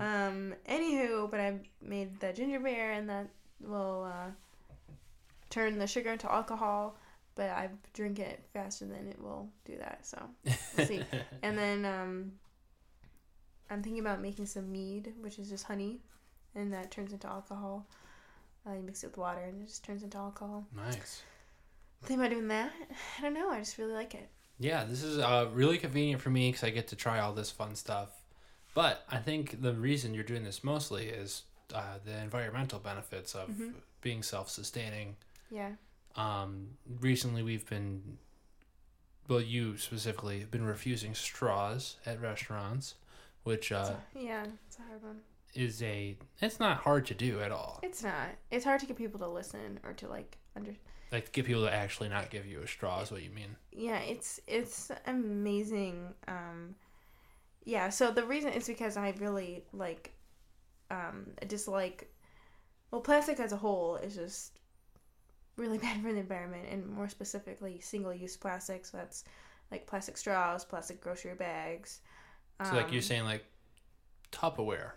Um. 0.01 0.55
Anywho, 0.69 1.31
but 1.31 1.39
I 1.39 1.61
made 1.81 2.19
the 2.19 2.33
ginger 2.33 2.59
beer, 2.59 2.91
and 2.93 3.09
that 3.11 3.29
will 3.61 4.11
uh, 4.13 4.31
turn 5.51 5.79
the 5.79 5.87
sugar 5.87 6.11
into 6.13 6.33
alcohol. 6.33 6.97
But 7.35 7.51
I 7.51 7.69
drink 7.93 8.19
it 8.19 8.43
faster 8.53 8.87
than 8.87 9.07
it 9.07 9.21
will 9.23 9.49
do 9.65 9.77
that. 9.79 10.05
So 10.05 10.19
we'll 10.77 10.87
see. 10.87 11.03
And 11.43 11.57
then 11.57 11.85
um, 11.85 12.33
I'm 13.71 13.83
thinking 13.83 14.01
about 14.01 14.21
making 14.21 14.47
some 14.47 14.73
mead, 14.73 15.13
which 15.21 15.39
is 15.39 15.49
just 15.49 15.65
honey, 15.65 16.01
and 16.55 16.73
that 16.73 16.91
turns 16.91 17.13
into 17.13 17.29
alcohol. 17.29 17.87
Uh, 18.67 18.73
you 18.75 18.83
mix 18.83 19.05
it 19.05 19.09
with 19.09 19.19
water, 19.19 19.41
and 19.41 19.63
it 19.63 19.67
just 19.67 19.85
turns 19.85 20.03
into 20.03 20.19
alcohol. 20.19 20.67
nice. 20.75 21.23
Think 22.05 22.19
about 22.19 22.31
doing 22.31 22.49
that. 22.49 22.73
I 23.19 23.23
don't 23.23 23.35
know. 23.35 23.51
I 23.51 23.59
just 23.61 23.79
really 23.79 23.93
like 23.93 24.15
it. 24.15 24.29
Yeah, 24.59 24.85
this 24.85 25.03
is 25.03 25.19
uh, 25.19 25.49
really 25.53 25.79
convenient 25.79 26.21
for 26.23 26.31
me 26.31 26.49
because 26.51 26.65
I 26.65 26.71
get 26.71 26.89
to 26.89 26.97
try 26.97 27.19
all 27.21 27.33
this 27.33 27.51
fun 27.51 27.75
stuff. 27.75 28.11
But 28.75 29.05
I 29.11 29.19
think 29.19 29.61
the 29.61 29.75
reason 29.75 30.15
you're 30.15 30.25
doing 30.25 30.45
this 30.45 30.63
mostly 30.65 31.07
is 31.09 31.43
uh, 31.75 31.99
the 32.05 32.17
environmental 32.19 32.79
benefits 32.79 33.35
of 33.35 33.49
Mhm. 33.51 33.75
being 34.01 34.23
self-sustaining. 34.23 35.17
Yeah. 35.51 35.73
Um, 36.17 36.77
recently, 37.01 37.43
we've 37.43 37.69
been, 37.69 38.19
well, 39.29 39.41
you 39.41 39.77
specifically 39.79 40.41
have 40.41 40.51
been 40.51 40.65
refusing 40.65 41.15
straws 41.15 41.97
at 42.07 42.21
restaurants, 42.21 42.95
which 43.45 43.73
uh, 43.73 43.85
So, 43.87 43.97
yeah, 44.15 44.45
it's 44.67 44.79
a 44.79 44.83
hard 44.83 45.03
one. 45.03 45.21
is 45.55 45.83
a. 45.83 46.17
It's 46.41 46.61
not 46.61 46.79
hard 46.79 47.07
to 47.07 47.15
do 47.15 47.41
at 47.41 47.51
all. 47.53 47.81
It's 47.83 48.03
not. 48.03 48.29
It's 48.51 48.65
hard 48.65 48.81
to 48.81 48.87
get 48.87 48.97
people 48.97 49.19
to 49.21 49.29
listen 49.29 49.81
or 49.83 49.93
to 49.95 50.09
like 50.09 50.39
under. 50.57 50.75
Like 51.13 51.31
get 51.33 51.45
people 51.45 51.65
to 51.65 51.73
actually 51.73 52.09
not 52.09 52.31
give 52.31 52.47
you 52.47 52.61
a 52.61 52.67
straw 52.67 53.03
is 53.03 53.13
what 53.13 53.23
you 53.23 53.31
mean. 53.31 53.55
Yeah, 53.71 53.99
it's 53.99 54.41
it's 54.47 54.91
amazing. 55.07 56.15
Um, 56.27 56.75
yeah. 57.65 57.91
So 57.91 58.11
the 58.11 58.25
reason 58.25 58.53
is 58.53 58.67
because 58.67 58.97
I 58.97 59.15
really 59.21 59.63
like, 59.73 60.13
um, 60.91 61.27
dislike. 61.47 62.11
Well, 62.91 63.03
plastic 63.03 63.41
as 63.41 63.53
a 63.53 63.57
whole 63.57 63.97
is 63.97 64.17
just 64.17 64.59
really 65.57 65.79
bad 65.87 66.01
for 66.03 66.13
the 66.13 66.19
environment, 66.19 66.65
and 66.71 66.89
more 66.89 67.09
specifically, 67.09 67.79
single-use 67.81 68.37
plastics. 68.39 68.91
That's 68.91 69.25
like 69.71 69.87
plastic 69.87 70.17
straws, 70.17 70.65
plastic 70.65 71.01
grocery 71.01 71.35
bags. 71.35 72.01
So 72.65 72.75
like 72.75 72.93
you're 72.93 72.99
um, 72.99 73.03
saying 73.03 73.25
like 73.25 73.45
Tupperware, 74.31 74.93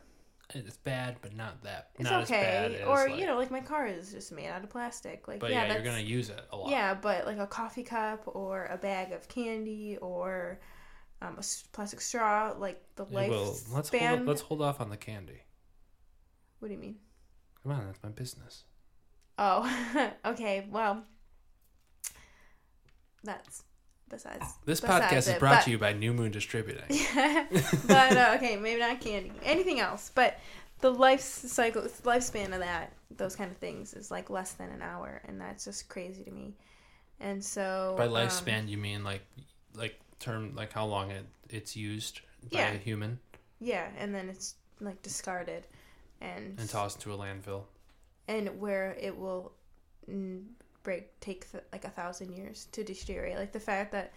it's 0.53 0.77
bad, 0.77 1.17
but 1.21 1.35
not 1.35 1.63
that. 1.63 1.89
It's 1.95 2.09
not 2.09 2.23
as 2.23 2.29
bad 2.29 2.71
okay, 2.71 2.81
as, 2.81 2.87
or 2.87 3.09
like- 3.09 3.19
you 3.19 3.25
know, 3.25 3.37
like 3.37 3.51
my 3.51 3.61
car 3.61 3.87
is 3.87 4.11
just 4.11 4.31
made 4.31 4.47
out 4.47 4.63
of 4.63 4.69
plastic. 4.69 5.27
Like 5.27 5.39
But 5.39 5.51
yeah, 5.51 5.65
yeah, 5.65 5.73
you're 5.73 5.83
gonna 5.83 5.99
use 5.99 6.29
it 6.29 6.41
a 6.51 6.55
lot. 6.55 6.69
yeah, 6.69 6.93
but 6.93 7.25
like 7.25 7.37
a 7.37 7.47
coffee 7.47 7.83
cup 7.83 8.23
or 8.27 8.65
a 8.65 8.77
bag 8.77 9.11
of 9.11 9.27
candy 9.27 9.97
or 10.01 10.59
um, 11.21 11.37
a 11.39 11.43
plastic 11.71 12.01
straw, 12.01 12.53
like 12.57 12.81
the 12.95 13.05
Yeah, 13.09 13.29
well, 13.29 13.57
let's 13.71 13.89
hold 13.89 14.03
up, 14.03 14.27
let's 14.27 14.41
hold 14.41 14.61
off 14.61 14.81
on 14.81 14.89
the 14.89 14.97
candy. 14.97 15.41
What 16.59 16.67
do 16.67 16.73
you 16.73 16.79
mean? 16.79 16.95
Come 17.63 17.71
on, 17.71 17.85
that's 17.85 18.03
my 18.03 18.09
business. 18.09 18.63
Oh, 19.37 19.69
okay. 20.25 20.67
Well, 20.69 21.03
that's 23.23 23.63
besides. 24.09 24.45
This 24.65 24.79
besides 24.81 25.05
podcast 25.05 25.33
is 25.33 25.39
brought 25.39 25.57
but- 25.59 25.63
to 25.65 25.71
you 25.71 25.77
by 25.77 25.93
New 25.93 26.13
Moon 26.13 26.31
Distributing. 26.31 26.85
but 27.87 28.17
uh, 28.17 28.33
okay, 28.37 28.55
maybe 28.57 28.79
not 28.79 28.99
candy. 29.01 29.31
Anything 29.43 29.79
else, 29.79 30.11
but 30.13 30.39
the 30.81 30.91
life 30.91 31.21
cycle, 31.21 31.83
lifespan 32.03 32.53
of 32.53 32.59
that, 32.59 32.93
those 33.15 33.35
kind 33.35 33.51
of 33.51 33.57
things, 33.57 33.93
is 33.93 34.11
like 34.11 34.29
less 34.29 34.53
than 34.53 34.69
an 34.69 34.81
hour, 34.81 35.21
and 35.27 35.39
that's 35.39 35.65
just 35.65 35.89
crazy 35.89 36.23
to 36.23 36.31
me. 36.31 36.53
And 37.19 37.43
so 37.43 37.95
By 37.97 38.05
um, 38.05 38.11
lifespan, 38.11 38.67
you 38.67 38.77
mean 38.77 39.03
like 39.03 39.21
like 39.73 39.99
term 40.19 40.53
like 40.55 40.71
how 40.73 40.85
long 40.85 41.11
it 41.11 41.25
it's 41.49 41.75
used 41.75 42.21
by 42.51 42.59
Yeah. 42.59 42.71
a 42.73 42.77
human 42.77 43.19
yeah, 43.61 43.87
and 43.97 44.13
then 44.13 44.27
it's 44.29 44.55
like 44.81 45.01
discarded, 45.01 45.65
and 46.19 46.59
and 46.59 46.69
tossed 46.69 46.99
to 47.01 47.13
a 47.13 47.17
landfill. 47.17 47.63
and 48.27 48.59
where 48.59 48.95
it 48.99 49.17
will 49.17 49.53
break 50.85 51.19
take 51.19 51.51
th- 51.51 51.65
like 51.73 51.85
a 51.85 51.89
thousand 51.89 52.31
years 52.33 52.67
to 52.73 52.83
deteriorate. 52.85 53.37
Like 53.37 53.51
the 53.51 53.59
fact 53.59 53.91
that 53.91 54.13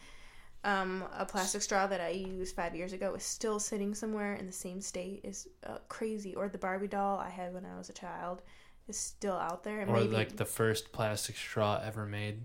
um, 0.64 1.04
a 1.16 1.24
plastic 1.26 1.62
straw 1.62 1.86
that 1.88 2.00
I 2.00 2.10
used 2.10 2.54
five 2.56 2.74
years 2.76 2.92
ago 2.92 3.14
is 3.14 3.24
still 3.24 3.58
sitting 3.60 3.94
somewhere 3.94 4.34
in 4.34 4.46
the 4.46 4.52
same 4.52 4.80
state 4.80 5.20
is 5.24 5.48
uh, 5.66 5.78
crazy. 5.88 6.34
Or 6.36 6.48
the 6.48 6.58
Barbie 6.58 6.88
doll 6.88 7.18
I 7.18 7.30
had 7.30 7.54
when 7.54 7.64
I 7.66 7.76
was 7.78 7.88
a 7.90 7.92
child 7.94 8.42
is 8.88 8.96
still 8.98 9.36
out 9.36 9.64
there. 9.64 9.80
And 9.80 9.90
Or 9.90 9.94
maybe 9.94 10.14
like 10.14 10.36
the 10.36 10.44
first 10.44 10.92
plastic 10.92 11.36
straw 11.36 11.80
ever 11.84 12.06
made. 12.06 12.44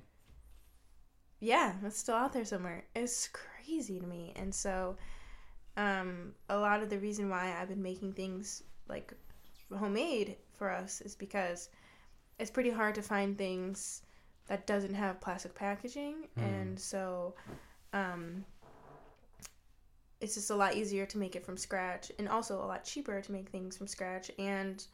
yeah, 1.39 1.73
it's 1.83 1.97
still 1.99 2.15
out 2.15 2.33
there 2.33 2.45
somewhere. 2.45 2.85
It's 2.95 3.29
crazy 3.29 3.99
to 3.99 4.05
me. 4.05 4.33
And 4.35 4.53
so, 4.53 4.95
um, 5.75 6.33
a 6.49 6.57
lot 6.57 6.81
of 6.83 6.89
the 6.89 6.99
reason 6.99 7.29
why 7.29 7.53
I've 7.59 7.69
been 7.69 7.81
making 7.81 8.13
things 8.13 8.63
like 8.87 9.13
homemade 9.77 10.37
for 10.53 10.69
us 10.71 11.01
is 11.01 11.15
because 11.15 11.69
it's 12.39 12.51
pretty 12.51 12.69
hard 12.69 12.95
to 12.95 13.01
find 13.01 13.37
things 13.37 14.03
that 14.47 14.67
doesn't 14.67 14.93
have 14.93 15.21
plastic 15.21 15.55
packaging, 15.55 16.27
Mm. 16.37 16.43
and 16.43 16.79
so, 16.79 17.35
um, 17.93 18.45
it's 20.21 20.35
just 20.35 20.49
a 20.51 20.55
lot 20.55 20.75
easier 20.75 21.05
to 21.05 21.17
make 21.17 21.35
it 21.35 21.45
from 21.45 21.57
scratch, 21.57 22.11
and 22.17 22.29
also 22.29 22.61
a 22.63 22.65
lot 22.65 22.83
cheaper 22.85 23.21
to 23.21 23.31
make 23.31 23.49
things 23.49 23.75
from 23.77 23.87
scratch. 23.87 24.31
And 24.39 24.85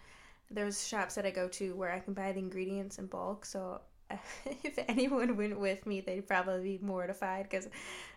there's 0.49 0.88
shops 0.88 1.15
that 1.15 1.26
I 1.26 1.31
go 1.31 1.47
to 1.49 1.76
where 1.76 1.91
I 1.91 1.99
can 1.99 2.13
buy 2.13 2.31
the 2.31 2.39
ingredients 2.39 2.97
in 2.97 3.05
bulk, 3.05 3.45
so 3.45 3.81
if 4.63 4.80
anyone 4.88 5.38
went 5.38 5.59
with 5.59 5.85
me, 5.85 6.01
they'd 6.01 6.27
probably 6.27 6.77
be 6.80 6.84
mortified 6.84 7.43
because 7.47 7.67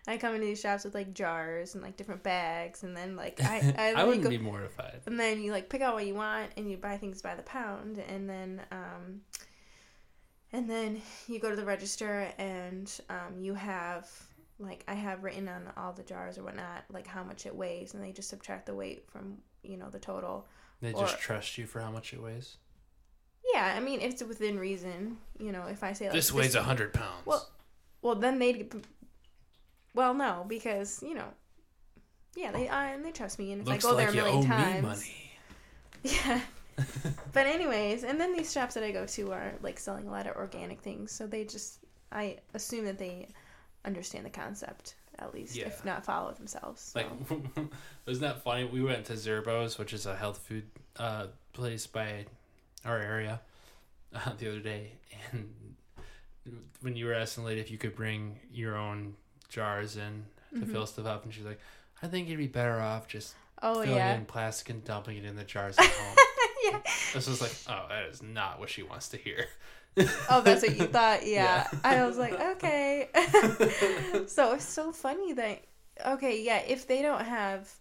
I 0.07 0.17
come 0.17 0.33
into 0.33 0.47
these 0.47 0.59
shops 0.59 0.85
with 0.85 0.95
like 0.95 1.13
jars 1.13 1.75
and 1.75 1.83
like 1.83 1.97
different 1.97 2.23
bags, 2.23 2.81
and 2.81 2.97
then 2.97 3.15
like 3.15 3.39
I 3.43 3.73
I, 3.95 4.01
I 4.01 4.03
wouldn't 4.03 4.23
go- 4.23 4.29
be 4.31 4.39
mortified. 4.39 5.01
and 5.05 5.19
then 5.19 5.39
you 5.43 5.51
like 5.51 5.69
pick 5.69 5.81
out 5.81 5.93
what 5.93 6.07
you 6.07 6.15
want 6.15 6.49
and 6.57 6.69
you 6.69 6.77
buy 6.77 6.97
things 6.97 7.21
by 7.21 7.35
the 7.35 7.43
pound, 7.43 7.99
and 7.99 8.27
then 8.27 8.61
um, 8.71 9.21
and 10.53 10.69
then 10.69 11.01
you 11.27 11.39
go 11.39 11.49
to 11.49 11.55
the 11.55 11.65
register 11.65 12.31
and 12.37 12.89
um, 13.09 13.37
you 13.39 13.55
have 13.55 14.09
like 14.59 14.83
I 14.87 14.93
have 14.93 15.23
written 15.23 15.49
on 15.49 15.63
all 15.75 15.91
the 15.91 16.03
jars 16.03 16.37
or 16.37 16.43
whatnot 16.43 16.85
like 16.91 17.07
how 17.07 17.23
much 17.23 17.45
it 17.45 17.55
weighs, 17.55 17.93
and 17.93 18.03
they 18.03 18.11
just 18.11 18.29
subtract 18.29 18.67
the 18.67 18.75
weight 18.75 19.03
from 19.11 19.37
you 19.63 19.77
know 19.77 19.89
the 19.89 19.99
total. 19.99 20.47
They 20.81 20.93
or- 20.93 21.01
just 21.01 21.19
trust 21.19 21.57
you 21.57 21.65
for 21.65 21.81
how 21.81 21.91
much 21.91 22.13
it 22.13 22.21
weighs. 22.21 22.57
Yeah, 23.53 23.73
I 23.75 23.81
mean 23.81 23.99
if 23.99 24.13
it's 24.13 24.23
within 24.23 24.57
reason, 24.57 25.17
you 25.37 25.51
know. 25.51 25.63
If 25.65 25.83
I 25.83 25.93
say 25.93 26.05
like, 26.05 26.13
this 26.13 26.31
weighs 26.31 26.55
a 26.55 26.63
hundred 26.63 26.93
pounds. 26.93 27.25
Well, 27.25 27.49
Well, 28.01 28.15
then 28.15 28.39
they'd. 28.39 28.73
Well, 29.93 30.13
no, 30.13 30.45
because 30.47 31.03
you 31.03 31.13
know. 31.13 31.27
Yeah, 32.35 32.51
they 32.51 32.67
uh, 32.67 32.75
and 32.75 33.05
they 33.05 33.11
trust 33.11 33.37
me, 33.37 33.51
and 33.51 33.61
if 33.61 33.67
looks 33.67 33.85
I 33.85 33.89
go 33.89 33.97
there 33.97 34.11
like 34.11 34.15
a 34.15 34.23
million 34.23 34.47
times, 34.47 34.75
me 34.75 34.81
money. 34.81 35.31
yeah. 36.03 36.41
But 37.33 37.47
anyways, 37.47 38.03
and 38.03 38.19
then 38.21 38.33
these 38.33 38.51
shops 38.53 38.75
that 38.75 38.83
I 38.83 38.91
go 38.91 39.05
to 39.07 39.31
are 39.31 39.53
like 39.61 39.79
selling 39.79 40.07
a 40.07 40.11
lot 40.11 40.27
of 40.27 40.35
organic 40.35 40.81
things, 40.81 41.11
so 41.11 41.25
they 41.27 41.43
just 41.45 41.79
I 42.11 42.37
assume 42.53 42.85
that 42.85 42.99
they 42.99 43.27
understand 43.85 44.25
the 44.25 44.29
concept 44.29 44.95
at 45.19 45.33
least, 45.33 45.55
Yeah. 45.55 45.67
if 45.67 45.83
not 45.85 46.03
follow 46.05 46.29
it 46.29 46.37
themselves. 46.37 46.81
So. 46.81 46.99
Like, 46.99 47.09
wasn't 48.07 48.21
that 48.21 48.43
funny? 48.43 48.65
We 48.65 48.81
went 48.83 49.05
to 49.05 49.13
Zerbo's, 49.13 49.77
which 49.77 49.93
is 49.93 50.05
a 50.05 50.15
health 50.15 50.39
food 50.39 50.63
uh, 50.97 51.27
place 51.53 51.85
by 51.87 52.25
our 52.85 52.97
area, 52.99 53.39
uh, 54.13 54.31
the 54.37 54.47
other 54.49 54.59
day, 54.59 54.93
and 55.31 55.53
when 56.81 56.95
you 56.95 57.05
were 57.05 57.13
asking 57.13 57.43
the 57.43 57.49
lady 57.49 57.61
if 57.61 57.71
you 57.71 57.77
could 57.77 57.95
bring 57.95 58.39
your 58.51 58.75
own 58.75 59.15
jars 59.49 59.95
in 59.97 60.25
to 60.53 60.59
Mhm. 60.65 60.71
fill 60.71 60.85
stuff 60.85 61.05
up, 61.05 61.23
and 61.23 61.33
she's 61.33 61.45
like, 61.45 61.59
"I 62.01 62.07
think 62.07 62.27
you'd 62.27 62.37
be 62.37 62.47
better 62.47 62.79
off 62.79 63.07
just 63.07 63.33
oh 63.61 63.81
filling 63.83 63.97
it 63.99 64.15
in 64.17 64.25
plastic 64.25 64.69
and 64.69 64.83
dumping 64.83 65.17
it 65.17 65.25
in 65.25 65.35
the 65.35 65.43
jars 65.43 65.77
at 65.79 65.85
home." 65.85 66.17
This 67.13 67.27
was 67.27 67.41
like, 67.41 67.55
"Oh, 67.67 67.85
that 67.89 68.05
is 68.05 68.21
not 68.21 68.59
what 68.59 68.69
she 68.69 68.83
wants 68.83 69.09
to 69.09 69.17
hear." 69.17 69.47
Oh, 70.29 70.41
that's 70.41 70.63
what 70.63 70.75
you 70.75 70.87
thought. 70.87 71.25
Yeah. 71.25 71.67
Yeah. 71.71 71.79
I 71.83 72.05
was 72.05 72.17
like, 72.17 72.33
okay. 72.33 73.09
so 74.27 74.53
it's 74.53 74.65
so 74.65 74.91
funny 74.91 75.33
that 75.33 75.63
okay, 76.05 76.41
yeah, 76.41 76.59
if 76.67 76.87
they 76.87 77.01
don't 77.01 77.23
have 77.23 77.71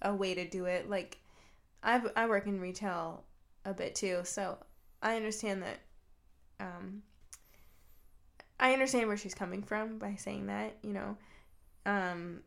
a 0.00 0.14
way 0.14 0.34
to 0.34 0.48
do 0.48 0.64
it, 0.64 0.88
like 0.88 1.18
I 1.82 2.00
I 2.16 2.26
work 2.26 2.46
in 2.46 2.60
retail 2.60 3.24
a 3.64 3.74
bit 3.74 3.94
too. 3.94 4.20
So 4.24 4.58
I 5.02 5.16
understand 5.16 5.62
that. 5.62 5.80
Um, 6.60 7.02
I 8.58 8.72
understand 8.72 9.08
where 9.08 9.16
she's 9.16 9.34
coming 9.34 9.62
from 9.62 9.98
by 9.98 10.14
saying 10.14 10.46
that, 10.46 10.76
you 10.82 10.92
know. 10.92 11.16
Um, 11.84 12.40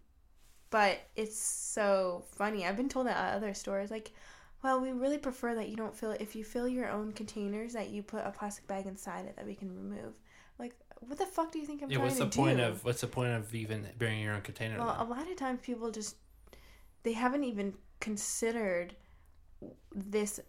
but 0.70 1.00
it's 1.16 1.38
so 1.38 2.24
funny. 2.36 2.66
I've 2.66 2.78
been 2.78 2.90
told 2.90 3.08
that 3.08 3.18
at 3.18 3.34
other 3.36 3.54
stores, 3.54 3.92
like, 3.92 4.14
well, 4.66 4.82
we 4.82 4.92
really 4.92 5.18
prefer 5.20 5.56
that 5.56 5.70
you 5.70 5.76
don't 5.78 5.96
fill 5.96 6.12
it. 6.12 6.22
If 6.22 6.36
you 6.36 6.44
fill 6.44 6.68
your 6.68 6.90
own 6.90 7.14
containers, 7.14 7.74
that 7.74 7.90
you 7.90 8.04
put 8.04 8.26
a 8.26 8.32
plastic 8.32 8.68
bag 8.68 8.88
inside 8.88 9.26
it 9.26 9.36
that 9.38 9.46
we 9.46 9.56
can 9.56 9.70
remove. 9.76 10.14
Like, 10.60 10.76
what 11.02 11.20
the 11.20 11.26
fuck 11.26 11.52
do 11.52 11.60
you 11.60 11.66
think 11.66 11.84
I'm 11.84 11.92
Yeah, 11.92 11.98
trying 11.98 12.04
what's 12.06 12.18
the 12.18 12.26
to 12.26 12.32
point 12.32 12.60
do? 12.60 12.60
of 12.60 12.84
what's 12.84 13.02
the 13.02 13.08
point 13.08 13.34
of 13.34 13.54
even 13.54 13.88
bringing 13.98 14.24
your 14.24 14.34
own 14.34 14.42
container? 14.42 14.78
Well, 14.78 14.96
a 15.00 15.04
lot 15.06 15.30
of 15.30 15.36
times 15.38 15.62
people 15.64 15.92
just 15.92 16.16
they 17.04 17.14
haven't 17.14 17.44
even 17.46 17.76
considered 18.00 18.96
this 19.94 20.40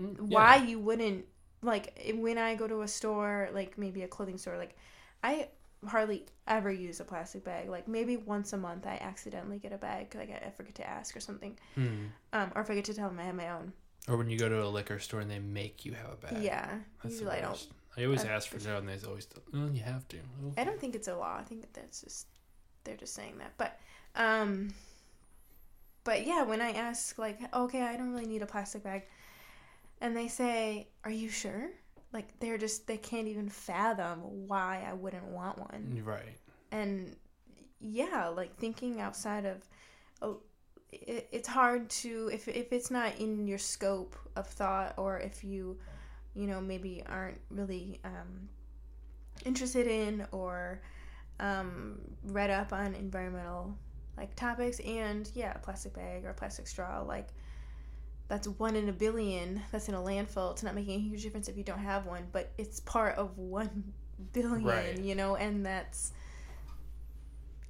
Mm, 0.00 0.20
why 0.20 0.56
you 0.56 0.78
wouldn't 0.78 1.26
like 1.62 1.98
when 2.16 2.38
I 2.38 2.54
go 2.54 2.68
to 2.68 2.82
a 2.82 2.88
store, 2.88 3.50
like 3.52 3.78
maybe 3.78 4.02
a 4.02 4.08
clothing 4.08 4.38
store, 4.38 4.58
like 4.58 4.76
I 5.24 5.48
hardly 5.86 6.26
ever 6.46 6.70
use 6.72 7.00
a 7.00 7.04
plastic 7.04 7.44
bag. 7.44 7.68
Like 7.68 7.86
maybe 7.88 8.16
once 8.16 8.52
a 8.52 8.56
month 8.56 8.86
I 8.86 8.98
accidentally 9.00 9.58
get 9.58 9.72
a 9.72 9.78
bag 9.78 10.14
like 10.14 10.30
I, 10.30 10.50
forget 10.50 10.74
to 10.76 10.88
ask 10.88 11.16
or 11.16 11.20
something, 11.20 11.58
Hmm. 11.74 12.06
um, 12.32 12.52
or 12.54 12.62
if 12.62 12.70
I 12.70 12.74
get 12.74 12.84
to 12.86 12.94
tell 12.94 13.08
them 13.08 13.18
I 13.18 13.24
have 13.24 13.34
my 13.34 13.50
own. 13.50 13.72
Or 14.08 14.16
when 14.16 14.30
you 14.30 14.38
go 14.38 14.48
to 14.48 14.64
a 14.64 14.66
liquor 14.66 14.98
store 14.98 15.20
and 15.20 15.30
they 15.30 15.38
make 15.38 15.84
you 15.84 15.92
have 15.92 16.12
a 16.12 16.16
bag. 16.16 16.42
Yeah, 16.42 16.78
That's 17.02 17.14
usually 17.16 17.36
I 17.36 17.40
don't. 17.42 17.66
I 17.96 18.04
always 18.04 18.24
I- 18.24 18.28
ask 18.28 18.48
for 18.48 18.58
no, 18.66 18.78
and 18.78 18.88
they 18.88 18.98
always, 19.06 19.28
oh, 19.54 19.68
you 19.72 19.82
have 19.82 20.06
to. 20.08 20.18
Oh. 20.44 20.52
I 20.56 20.64
don't 20.64 20.80
think 20.80 20.94
it's 20.94 21.08
a 21.08 21.16
law. 21.16 21.36
I 21.38 21.42
think 21.44 21.60
that 21.62 21.74
that's 21.74 22.00
just 22.02 22.26
they're 22.84 22.96
just 22.96 23.14
saying 23.14 23.38
that. 23.38 23.52
But 23.58 23.78
um 24.16 24.70
but 26.04 26.26
yeah, 26.26 26.42
when 26.42 26.60
I 26.62 26.70
ask 26.72 27.18
like, 27.18 27.38
okay, 27.54 27.82
I 27.82 27.96
don't 27.96 28.10
really 28.12 28.26
need 28.26 28.40
a 28.42 28.46
plastic 28.46 28.82
bag, 28.82 29.02
and 30.00 30.16
they 30.16 30.28
say, 30.28 30.88
"Are 31.04 31.10
you 31.10 31.28
sure?" 31.28 31.70
Like 32.12 32.38
they're 32.40 32.58
just 32.58 32.86
they 32.86 32.96
can't 32.96 33.28
even 33.28 33.48
fathom 33.48 34.20
why 34.46 34.84
I 34.88 34.94
wouldn't 34.94 35.26
want 35.26 35.58
one. 35.58 36.02
Right. 36.04 36.36
And 36.72 37.16
yeah, 37.80 38.28
like 38.28 38.56
thinking 38.56 39.00
outside 39.00 39.44
of 39.44 39.58
oh, 40.22 40.40
it, 40.90 41.28
it's 41.32 41.48
hard 41.48 41.90
to 41.90 42.30
if 42.32 42.48
if 42.48 42.72
it's 42.72 42.90
not 42.90 43.16
in 43.18 43.46
your 43.46 43.58
scope 43.58 44.16
of 44.36 44.46
thought 44.46 44.94
or 44.96 45.18
if 45.18 45.44
you 45.44 45.78
you 46.34 46.46
know 46.46 46.60
maybe 46.60 47.02
aren't 47.06 47.40
really 47.50 48.00
um, 48.04 48.48
interested 49.44 49.86
in 49.86 50.26
or 50.32 50.80
um, 51.40 52.00
read 52.24 52.50
up 52.50 52.72
on 52.72 52.94
environmental 52.94 53.76
like 54.16 54.34
topics 54.34 54.80
and 54.80 55.30
yeah 55.34 55.52
a 55.54 55.58
plastic 55.58 55.94
bag 55.94 56.24
or 56.24 56.30
a 56.30 56.34
plastic 56.34 56.66
straw 56.66 57.00
like 57.02 57.28
that's 58.28 58.46
one 58.46 58.76
in 58.76 58.88
a 58.88 58.92
billion 58.92 59.62
that's 59.72 59.88
in 59.88 59.94
a 59.94 59.98
landfill 60.00 60.52
it's 60.52 60.62
not 60.62 60.74
making 60.74 60.94
a 61.00 61.02
huge 61.02 61.22
difference 61.22 61.48
if 61.48 61.56
you 61.56 61.64
don't 61.64 61.78
have 61.78 62.06
one 62.06 62.26
but 62.32 62.50
it's 62.58 62.80
part 62.80 63.16
of 63.16 63.36
one 63.38 63.92
billion 64.32 64.64
Right. 64.64 64.98
you 64.98 65.14
know 65.14 65.36
and 65.36 65.64
that's 65.64 66.12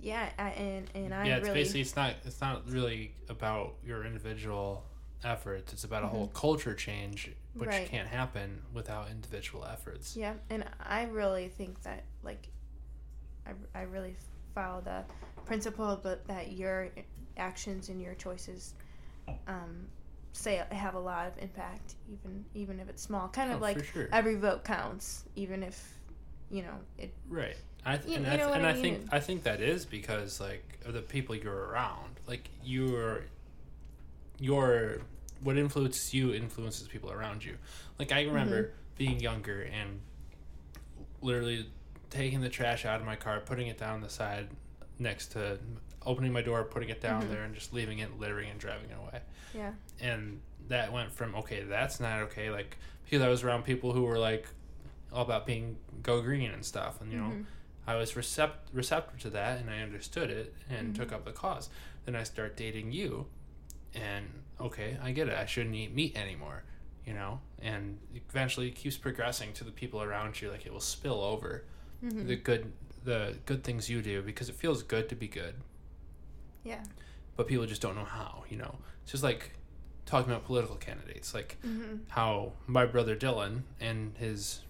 yeah 0.00 0.28
I, 0.38 0.50
and 0.50 0.90
and 0.94 1.14
i 1.14 1.26
yeah, 1.26 1.36
it's 1.36 1.48
really 1.48 1.60
basically 1.60 1.80
it's 1.82 1.96
not 1.96 2.14
it's 2.24 2.40
not 2.40 2.68
really 2.70 3.14
about 3.28 3.74
your 3.84 4.04
individual 4.04 4.84
efforts. 5.24 5.72
It's 5.72 5.82
about 5.84 6.04
a 6.04 6.06
whole 6.06 6.28
culture 6.28 6.74
change, 6.74 7.26
which 7.54 7.68
Mm-hmm. 7.68 7.80
Right. 7.80 7.88
can't 7.88 8.08
happen 8.08 8.62
without 8.72 9.10
individual 9.10 9.64
efforts. 9.64 10.16
Yeah, 10.16 10.34
and 10.48 10.64
I 10.80 11.04
really 11.04 11.48
think 11.48 11.82
that 11.82 12.04
like 12.22 12.48
I, 13.46 13.50
I 13.74 13.82
really 13.82 14.14
follow 14.54 14.80
the 14.80 15.02
principle 15.44 15.96
that, 16.04 16.26
that 16.28 16.52
your 16.52 16.90
actions 17.36 17.88
and 17.88 18.00
your 18.00 18.14
choices 18.14 18.74
um, 19.48 19.88
say 20.32 20.62
have 20.70 20.94
a 20.94 21.00
lot 21.00 21.26
of 21.26 21.32
impact, 21.42 21.94
even 22.12 22.44
even 22.54 22.80
if 22.80 22.88
it's 22.88 23.02
small. 23.02 23.28
Kind 23.28 23.50
Oh, 23.52 23.56
of 23.56 23.60
like 23.60 23.84
sure. 23.84 24.08
every 24.12 24.36
vote 24.36 24.64
counts, 24.64 25.24
even 25.36 25.62
if 25.62 25.94
you 26.50 26.62
know 26.62 26.74
it. 26.98 27.12
Right. 27.28 27.56
I 27.84 27.96
th- 27.96 28.08
You- 28.10 28.16
and 28.16 28.26
you 28.26 28.32
I, 28.32 28.36
th- 28.36 28.48
and 28.56 28.66
I 28.66 28.72
think? 28.74 29.08
I 29.12 29.20
think 29.20 29.42
that 29.44 29.60
is 29.60 29.84
because 29.84 30.40
like 30.40 30.78
of 30.84 30.94
the 30.94 31.02
people 31.02 31.34
you're 31.34 31.64
around. 31.66 32.20
Like 32.26 32.48
you're 32.64 33.24
your 34.38 34.98
what 35.42 35.56
influences 35.56 36.12
you 36.14 36.32
influences 36.34 36.86
people 36.88 37.10
around 37.10 37.44
you. 37.44 37.56
Like 37.98 38.12
I 38.12 38.22
remember 38.24 38.62
Mm-hmm. 38.64 38.72
being 38.96 39.20
younger 39.20 39.62
and 39.62 40.00
literally 41.22 41.68
taking 42.10 42.40
the 42.40 42.48
trash 42.48 42.84
out 42.84 43.00
of 43.00 43.06
my 43.06 43.16
car, 43.16 43.40
putting 43.40 43.68
it 43.68 43.78
down 43.78 44.00
the 44.00 44.08
side 44.08 44.48
next 44.98 45.28
to 45.32 45.58
opening 46.06 46.32
my 46.32 46.42
door, 46.42 46.64
putting 46.64 46.88
it 46.88 47.00
Mm-hmm. 47.02 47.20
down 47.20 47.28
there 47.30 47.44
and 47.44 47.54
just 47.54 47.72
leaving 47.72 47.98
it 48.00 48.18
littering 48.18 48.50
and 48.50 48.58
driving 48.58 48.90
it 48.90 48.96
away. 48.98 49.20
Yeah. 49.54 49.72
And 50.00 50.40
that 50.68 50.92
went 50.92 51.12
from 51.12 51.34
okay, 51.36 51.62
that's 51.62 52.00
not 52.00 52.20
okay, 52.22 52.50
like 52.50 52.76
because 53.04 53.22
I 53.22 53.28
was 53.28 53.42
around 53.42 53.64
people 53.64 53.92
who 53.92 54.02
were 54.02 54.18
like 54.18 54.46
all 55.12 55.22
about 55.22 55.46
being 55.46 55.76
go 56.02 56.20
green 56.20 56.50
and 56.50 56.64
stuff 56.64 57.00
and 57.00 57.10
you 57.10 57.18
know 57.18 57.30
Mhm. 57.30 57.44
I 57.86 57.94
was 57.96 58.12
recept- 58.12 58.68
receptive 58.74 59.18
to 59.20 59.30
that 59.30 59.60
and 59.60 59.70
I 59.70 59.80
understood 59.80 60.28
it 60.30 60.54
and 60.68 60.88
Mm-hmm. 60.88 61.02
took 61.02 61.12
up 61.12 61.24
the 61.24 61.32
cause. 61.32 61.70
Then 62.04 62.14
I 62.14 62.22
start 62.24 62.56
dating 62.56 62.92
you 62.92 63.26
and 63.94 64.26
okay, 64.60 64.98
I 65.02 65.12
get 65.12 65.28
it. 65.28 65.34
I 65.38 65.46
shouldn't 65.46 65.74
eat 65.74 65.94
meat 65.94 66.14
anymore, 66.16 66.64
you 67.06 67.14
know? 67.14 67.40
And 67.62 67.98
eventually 68.28 68.68
it 68.68 68.74
keeps 68.74 68.96
progressing 68.98 69.52
to 69.54 69.64
the 69.64 69.70
people 69.72 70.02
around 70.02 70.40
you 70.42 70.50
like 70.50 70.66
it 70.66 70.72
will 70.72 70.80
spill 70.80 71.20
over 71.22 71.64
Mm-hmm. 72.04 72.26
the 72.26 72.36
good 72.36 72.72
the 73.04 73.36
good 73.46 73.64
things 73.64 73.88
you 73.88 74.02
do 74.02 74.20
because 74.20 74.48
it 74.50 74.54
feels 74.56 74.82
good 74.82 75.08
to 75.08 75.14
be 75.16 75.26
good, 75.28 75.54
Yeah. 76.64 76.84
But 77.38 77.46
people 77.46 77.64
just 77.64 77.80
don't 77.80 77.94
know 77.94 78.04
how, 78.04 78.42
you 78.50 78.56
know. 78.58 78.74
It's 79.04 79.12
just 79.12 79.22
like 79.24 79.52
talking 80.04 80.30
about 80.30 80.44
political 80.44 80.76
candidates, 80.76 81.32
like 81.32 81.56
Mm-hmm. 81.64 81.96
how 82.08 82.52
my 82.66 82.84
brother 82.84 83.14
Dylan 83.16 83.62
and 83.80 84.12
his 84.18 84.60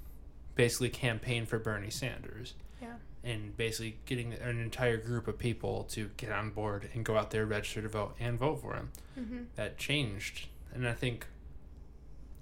basically 0.55 0.90
campaign 0.90 1.47
for 1.47 1.59
Bernie 1.59 1.89
Sanders 1.90 2.55
Yeah. 2.82 2.95
and 3.24 3.57
basically 3.57 3.97
getting 4.07 4.32
an 4.35 4.61
entire 4.61 4.97
group 4.99 5.27
of 5.28 5.39
people 5.39 5.85
to 5.90 6.11
get 6.16 6.31
on 6.31 6.51
board 6.51 6.89
and 6.95 7.05
go 7.05 7.16
out 7.16 7.31
there, 7.31 7.47
register 7.47 7.81
to 7.82 7.89
vote, 7.89 8.15
and 8.20 8.39
vote 8.39 8.61
for 8.61 8.74
him. 8.74 8.90
Mm-hmm. 9.19 9.39
That 9.57 9.78
changed, 9.78 10.49
and 10.74 10.86
I 10.86 10.93
think 10.93 11.27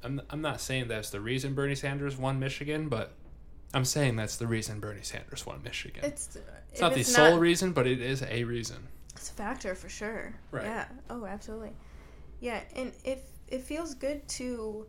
I'm 0.02 0.20
I'm 0.30 0.40
not 0.42 0.60
saying 0.60 0.88
that's 0.88 1.10
the 1.10 1.20
reason 1.20 1.54
Bernie 1.54 1.74
Sanders 1.74 2.16
won 2.16 2.38
Michigan, 2.40 2.88
but 2.88 3.12
I'm 3.74 3.84
saying 3.84 4.16
that's 4.16 4.36
the 4.36 4.46
reason 4.46 4.80
Bernie 4.80 5.02
Sanders 5.02 5.44
won 5.46 5.62
Michigan. 5.62 6.04
It's, 6.04 6.36
It's 6.72 6.80
not 6.80 6.94
the 6.94 7.00
it's 7.00 7.14
sole 7.14 7.38
reason, 7.38 7.72
but 7.72 7.86
it 7.86 8.00
is 8.00 8.22
a 8.22 8.44
reason. 8.44 8.88
It's 9.16 9.30
a 9.30 9.34
factor 9.34 9.74
for 9.74 9.88
sure. 9.88 10.34
Right. 10.50 10.64
Yeah. 10.64 10.86
Oh, 11.10 11.26
absolutely. 11.26 11.72
Yeah, 12.40 12.60
and 12.74 12.92
if 13.04 13.20
it 13.48 13.62
feels 13.62 13.94
good 13.94 14.26
to 14.28 14.86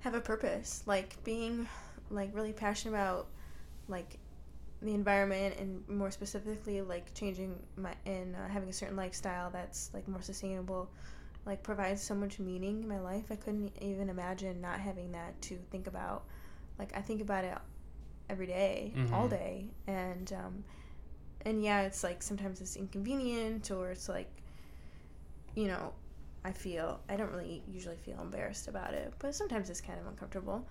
have 0.00 0.14
a 0.14 0.20
purpose, 0.20 0.82
like 0.86 1.22
being 1.24 1.68
like 2.10 2.34
really 2.34 2.52
passionate 2.52 2.92
about 2.92 3.28
like 3.88 4.18
the 4.82 4.92
environment 4.94 5.54
and 5.58 5.88
more 5.88 6.10
specifically 6.10 6.82
like 6.82 7.14
changing 7.14 7.58
my 7.76 7.94
and 8.04 8.34
uh, 8.34 8.48
having 8.48 8.68
a 8.68 8.72
certain 8.72 8.96
lifestyle 8.96 9.48
that's 9.50 9.90
like 9.94 10.08
more 10.08 10.20
sustainable 10.20 10.90
like 11.46 11.62
provides 11.62 12.02
so 12.02 12.14
much 12.14 12.38
meaning 12.40 12.82
in 12.82 12.88
my 12.88 12.98
life 12.98 13.24
i 13.30 13.36
couldn't 13.36 13.72
even 13.80 14.08
imagine 14.08 14.60
not 14.60 14.80
having 14.80 15.12
that 15.12 15.40
to 15.40 15.56
think 15.70 15.86
about 15.86 16.24
like 16.78 16.90
i 16.96 17.00
think 17.00 17.20
about 17.20 17.44
it 17.44 17.56
every 18.28 18.46
day, 18.46 18.92
all 19.12 19.26
Mhm. 19.26 19.30
day 19.30 19.66
and 19.86 20.32
um 20.32 20.64
and 21.44 21.62
yeah 21.62 21.82
it's 21.82 22.02
like 22.04 22.22
sometimes 22.22 22.60
it's 22.60 22.76
inconvenient 22.76 23.70
or 23.70 23.90
it's 23.90 24.08
like 24.08 24.30
you 25.54 25.66
know 25.68 25.92
i 26.44 26.52
feel 26.52 27.00
i 27.08 27.16
don't 27.16 27.30
really 27.32 27.62
usually 27.68 27.96
feel 27.96 28.20
embarrassed 28.20 28.68
about 28.68 28.94
it 28.94 29.12
but 29.18 29.34
sometimes 29.34 29.68
it's 29.70 29.80
kind 29.80 29.98
of 30.00 30.06
uncomfortable 30.06 30.66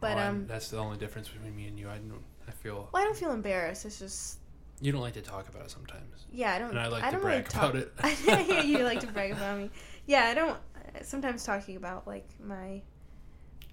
but 0.00 0.16
Oh, 0.16 0.20
um 0.20 0.46
that's 0.46 0.68
the 0.68 0.78
only 0.78 0.98
difference 0.98 1.28
between 1.28 1.56
me 1.56 1.66
and 1.68 1.78
you. 1.78 1.88
I 1.88 1.96
don't. 1.96 2.22
I 2.46 2.50
feel 2.50 2.88
well 2.92 3.02
i 3.02 3.04
don't 3.04 3.16
feel 3.16 3.32
embarrassed 3.32 3.84
it's 3.86 3.98
just 3.98 4.38
you 4.80 4.92
don't 4.92 5.00
like 5.00 5.14
to 5.14 5.22
talk 5.22 5.48
about 5.48 5.62
it 5.64 5.70
sometimes, 5.70 6.26
yeah 6.30 6.52
i 6.54 6.58
don't 6.58 6.70
and 6.70 6.78
I 6.78 6.86
like 6.88 7.02
I 7.02 7.10
to 7.10 7.16
brag 7.18 7.38
really 7.38 7.48
talk, 7.48 7.74
about 7.74 8.20
it. 8.44 8.64
You 8.66 8.84
like 8.84 9.00
to 9.00 9.06
brag 9.06 9.32
about 9.36 9.58
me 9.58 9.70
yeah 10.06 10.24
i 10.26 10.34
don't 10.34 10.58
sometimes 11.02 11.44
talking 11.44 11.76
about 11.76 12.06
like 12.06 12.28
my 12.38 12.82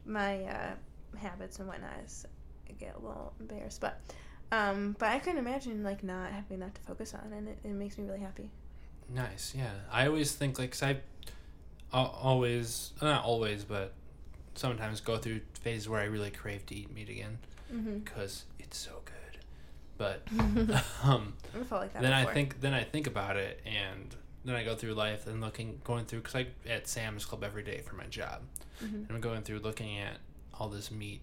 my 0.06 0.44
uh 0.46 0.72
habits 1.18 1.60
and 1.60 1.68
whatnot 1.68 1.92
is 2.06 2.26
i 2.70 2.74
get 2.74 2.96
a 2.96 3.00
little 3.00 3.34
embarrassed 3.40 3.80
but 3.82 4.00
um 4.52 4.96
but 5.00 5.10
i 5.10 5.20
couldn't 5.20 5.40
imagine 5.40 5.84
like 5.84 6.04
not 6.04 6.32
having 6.32 6.60
that 6.60 6.74
to 6.76 6.82
focus 6.82 7.14
on 7.14 7.32
and 7.34 7.48
it, 7.48 7.58
it 7.64 7.70
makes 7.72 7.98
me 7.98 8.06
really 8.06 8.20
happy 8.20 8.50
Nice, 9.10 9.54
yeah. 9.56 9.72
I 9.92 10.08
always 10.08 10.34
think 10.34 10.58
like, 10.58 10.72
'cause 10.72 10.84
I 10.84 10.98
al- 11.94 12.18
always, 12.22 12.92
not 13.02 13.24
always, 13.24 13.64
but 13.64 13.94
sometimes 14.56 15.02
go 15.02 15.18
through 15.18 15.42
phases 15.54 15.90
where 15.90 16.00
I 16.02 16.06
really 16.06 16.32
crave 16.32 16.66
to 16.68 16.76
eat 16.76 16.92
meat 16.94 17.10
again 17.10 17.38
mm-hmm. 17.72 18.00
because 18.00 18.46
it's 18.60 18.78
so 18.78 19.02
good. 19.06 19.40
But 19.98 20.24
um, 21.04 21.34
i 21.54 21.76
like 21.76 21.94
that 21.94 22.02
then 22.02 22.14
I 22.14 22.26
think 22.26 22.62
then 22.62 22.74
I 22.74 22.84
think 22.84 23.08
about 23.08 23.38
it, 23.38 23.62
and 23.66 24.16
then 24.46 24.56
I 24.56 24.64
go 24.64 24.76
through 24.76 24.94
life 24.94 25.28
and 25.28 25.42
looking, 25.42 25.80
going 25.84 26.06
through 26.06 26.22
because 26.22 26.36
I 26.36 26.48
at 26.68 26.88
Sam's 26.88 27.26
Club 27.26 27.44
every 27.44 27.64
day 27.64 27.82
for 27.82 27.96
my 27.96 28.06
job, 28.06 28.42
Mhm. 28.82 29.08
and 29.08 29.12
I'm 29.12 29.22
going 29.22 29.44
through 29.44 29.60
looking 29.60 30.00
at 30.00 30.18
all 30.54 30.70
this 30.70 30.90
meat, 30.92 31.22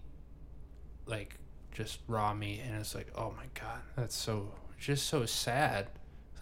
like 1.05 1.37
just 1.71 1.99
raw 2.07 2.33
meat, 2.33 2.61
and 2.65 2.75
it's 2.79 2.93
like, 2.95 3.07
oh 3.15 3.33
my 3.37 3.45
god, 3.59 3.79
that's 3.95 4.15
so 4.15 4.51
just 4.79 5.07
so 5.07 5.25
sad. 5.25 5.87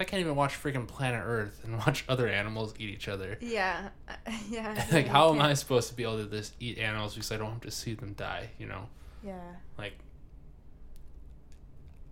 I 0.02 0.06
can't 0.06 0.22
even 0.22 0.36
watch 0.38 0.54
freaking 0.62 0.88
Planet 0.88 1.22
Earth 1.26 1.60
and 1.66 1.78
watch 1.86 2.06
other 2.08 2.28
animals 2.28 2.74
eat 2.80 2.90
each 2.90 3.08
other. 3.10 3.38
Yeah, 3.42 3.90
uh, 4.08 4.14
yeah. 4.50 4.86
like, 4.92 5.08
how 5.08 5.34
am 5.34 5.42
I 5.42 5.54
supposed 5.54 5.90
to 5.90 5.96
be 5.96 6.04
able 6.04 6.24
to 6.24 6.30
just 6.30 6.54
eat 6.60 6.78
animals 6.78 7.14
because 7.16 7.32
I 7.32 7.38
don't 7.38 7.52
have 7.52 7.62
to 7.62 7.72
see 7.72 7.94
them 7.96 8.14
die? 8.14 8.50
You 8.58 8.68
know, 8.68 8.88
Yeah. 9.26 9.40
like, 9.78 9.94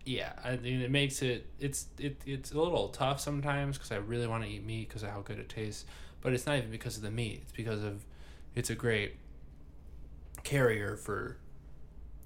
yeah. 0.06 0.34
I 0.44 0.58
mean, 0.58 0.82
it 0.82 0.92
makes 0.92 1.22
it 1.22 1.48
it's 1.60 1.88
it 1.98 2.22
it's 2.26 2.52
a 2.52 2.60
little 2.60 2.90
tough 2.90 3.20
sometimes 3.20 3.78
because 3.78 3.92
I 3.92 3.98
really 3.98 4.28
want 4.28 4.44
to 4.44 4.50
eat 4.50 4.66
meat 4.66 4.88
because 4.90 5.04
of 5.04 5.10
how 5.10 5.22
good 5.22 5.40
it 5.40 5.50
tastes. 5.50 5.86
But 6.22 6.34
it's 6.34 6.46
not 6.46 6.58
even 6.58 6.72
because 6.72 6.98
of 6.98 7.04
the 7.04 7.12
meat. 7.12 7.42
It's 7.44 7.52
because 7.54 7.84
of 7.84 8.04
it's 8.56 8.70
a 8.70 8.76
great 8.76 9.16
carrier 10.44 10.96
for 10.98 11.38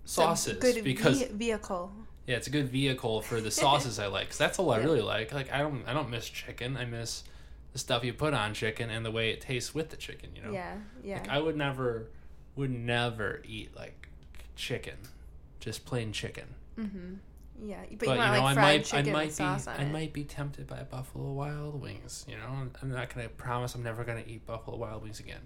sauces 0.06 0.58
good 0.58 0.84
because 0.84 1.22
ve- 1.22 1.34
vehicle. 1.34 1.92
yeah, 2.28 2.36
it's 2.38 2.48
a 2.48 2.52
good 2.52 2.70
vehicle 2.70 3.22
for 3.22 3.40
the 3.42 3.52
sauces 3.62 4.00
I 4.00 4.08
like. 4.08 4.30
'cause 4.30 4.38
that's 4.38 4.60
all 4.60 4.72
I 4.72 4.78
Yeah. 4.80 4.86
really 4.86 5.02
like. 5.02 5.34
Like 5.34 5.52
I 5.52 5.60
don't 5.60 5.88
I 5.88 5.94
don't 5.94 6.10
miss 6.10 6.28
chicken. 6.30 6.78
I 6.78 6.86
miss 6.86 7.24
the 7.74 7.80
stuff 7.80 8.04
you 8.04 8.14
put 8.14 8.34
on 8.34 8.54
chicken 8.54 8.90
and 8.90 9.06
the 9.06 9.12
way 9.12 9.30
it 9.32 9.42
tastes 9.42 9.74
with 9.74 9.90
the 9.90 9.98
chicken. 9.98 10.30
You 10.36 10.42
know. 10.44 10.52
Yeah, 10.52 10.76
yeah. 11.04 11.20
Like 11.20 11.30
I 11.30 11.40
would 11.40 11.56
never, 11.56 12.08
would 12.56 12.72
never 12.72 13.42
eat 13.48 13.76
like 13.76 14.08
chicken, 14.56 14.96
just 15.60 15.86
plain 15.86 16.12
chicken. 16.12 16.46
mm-hmm. 16.78 17.14
Yeah, 17.64 17.78
but, 17.92 18.00
But, 18.00 18.06
you 18.08 18.12
you 18.14 18.18
know, 18.18 18.24
like 18.24 18.42
I 18.42 18.54
might, 18.56 18.94
I 18.94 19.02
might 19.04 19.38
be, 19.38 19.44
I 19.44 19.58
it. 19.84 19.92
might 19.92 20.14
be 20.14 20.24
tempted 20.24 20.66
by 20.66 20.82
Buffalo 20.82 21.32
Wild 21.32 21.80
Wings. 21.80 22.26
You 22.28 22.36
know, 22.38 22.70
I'm 22.82 22.90
not 22.92 23.14
gonna 23.14 23.30
promise 23.30 23.76
I'm 23.76 23.84
never 23.84 24.04
gonna 24.04 24.24
eat 24.26 24.48
Buffalo 24.48 24.78
Wild 24.78 25.04
Wings 25.04 25.20
again. 25.20 25.42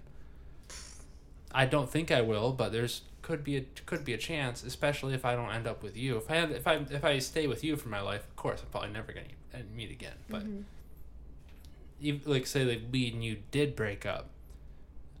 I 1.56 1.64
don't 1.66 1.88
think 1.90 2.10
I 2.10 2.20
will, 2.20 2.52
but 2.52 2.70
there's 2.70 3.02
could 3.22 3.42
be 3.42 3.56
a 3.56 3.62
could 3.86 4.04
be 4.04 4.12
a 4.12 4.18
chance, 4.18 4.62
especially 4.62 5.14
if 5.14 5.24
I 5.24 5.34
don't 5.34 5.50
end 5.50 5.66
up 5.66 5.82
with 5.82 5.96
you. 5.96 6.16
If 6.18 6.30
I 6.30 6.34
have, 6.36 6.50
if 6.50 6.66
I 6.66 6.74
if 6.90 7.02
I 7.04 7.18
stay 7.18 7.46
with 7.46 7.64
you 7.64 7.76
for 7.76 7.88
my 7.88 8.00
life, 8.00 8.24
of 8.24 8.36
course, 8.36 8.60
I'm 8.62 8.68
probably 8.68 8.90
never 8.90 9.12
gonna 9.12 9.26
eat, 9.26 9.54
uh, 9.54 9.58
meet 9.74 9.90
again. 9.90 10.16
But 10.28 10.44
Mhm. 10.44 10.64
if, 12.00 12.26
like 12.26 12.46
say 12.46 12.64
like 12.64 12.82
we 12.92 13.08
and 13.10 13.24
you 13.24 13.38
did 13.50 13.74
break 13.74 14.04
up, 14.04 14.28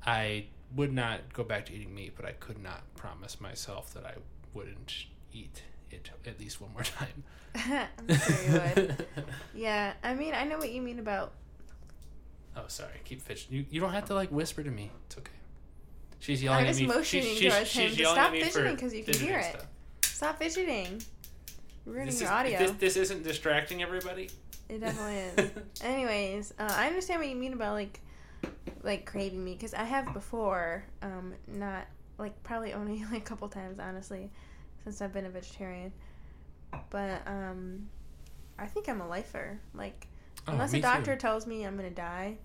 I 0.04 0.46
would 0.74 0.92
not 0.92 1.32
go 1.32 1.42
back 1.42 1.66
to 1.66 1.72
eating 1.74 1.94
meat, 1.94 2.12
but 2.16 2.24
I 2.26 2.32
could 2.32 2.62
not 2.62 2.82
promise 2.96 3.40
myself 3.40 3.92
that 3.94 4.04
I 4.04 4.14
wouldn't 4.52 5.06
eat 5.32 5.62
it 5.90 6.10
at 6.26 6.38
least 6.38 6.60
one 6.60 6.72
more 6.74 6.82
time. 6.82 7.24
I'm 7.54 8.18
sure 8.18 8.36
you 8.44 8.52
would. 8.52 9.06
Yeah, 9.54 9.94
I 10.04 10.14
mean, 10.14 10.34
I 10.34 10.44
know 10.44 10.58
what 10.58 10.70
you 10.70 10.82
mean 10.82 10.98
about. 10.98 11.32
oh, 12.56 12.64
sorry, 12.68 13.00
keep 13.04 13.22
fishing. 13.22 13.54
You, 13.54 13.64
you 13.70 13.80
don't 13.80 13.92
have 13.92 14.04
to 14.06 14.14
like 14.14 14.30
whisper 14.30 14.62
to 14.62 14.70
me. 14.70 14.90
It's 15.06 15.16
okay. 15.18 15.30
She's 16.20 16.42
yelling 16.42 16.60
I'm 16.60 16.64
at 16.66 16.68
just 16.68 16.80
me. 16.80 16.86
motioning 16.86 17.24
she's, 17.26 17.38
she's, 17.38 17.52
towards 17.52 17.68
she's 17.70 17.82
him 17.90 17.90
to 17.96 18.02
yelling 18.02 18.16
stop 18.16 18.32
me 18.32 18.42
fidgeting 18.42 18.76
'cause 18.76 18.94
you 18.94 19.04
can 19.04 19.14
hear 19.14 19.38
it. 19.38 19.44
stuff. 19.50 19.66
Stop 20.02 20.38
fidgeting. 20.38 21.02
You're 21.84 21.94
ruining 21.94 22.06
This, 22.06 22.20
your 22.20 22.28
is, 22.30 22.32
audio. 22.32 22.58
this 22.58 22.70
this 22.72 22.96
isn't 22.96 23.22
distracting 23.22 23.82
everybody. 23.82 24.30
It 24.68 24.80
definitely 24.80 25.44
is. 25.44 25.50
Anyways, 25.82 26.54
uh, 26.58 26.68
I 26.76 26.88
understand 26.88 27.20
what 27.20 27.28
you 27.28 27.36
mean 27.36 27.52
about 27.52 27.74
like, 27.74 28.00
like 28.82 29.04
craving 29.06 29.44
meat 29.44 29.58
because 29.58 29.74
I 29.74 29.84
have 29.84 30.12
before. 30.12 30.84
Um, 31.02 31.34
not 31.46 31.86
like 32.18 32.42
probably 32.42 32.72
only 32.72 33.04
like 33.12 33.22
a 33.22 33.24
couple 33.24 33.48
times 33.48 33.78
honestly, 33.78 34.30
since 34.82 35.00
I've 35.00 35.12
been 35.12 35.26
a 35.26 35.30
vegetarian. 35.30 35.92
But 36.90 37.22
um, 37.26 37.88
I 38.58 38.66
think 38.66 38.88
I'm 38.88 39.00
a 39.00 39.08
lifer. 39.08 39.60
Like 39.74 40.08
Oh, 40.48 40.52
unless 40.52 40.72
me 40.72 40.78
a 40.78 40.82
too. 40.82 40.88
doctor 40.88 41.16
tells 41.16 41.46
me 41.46 41.64
I'm 41.64 41.76
gonna 41.76 41.90
die, 41.90 42.36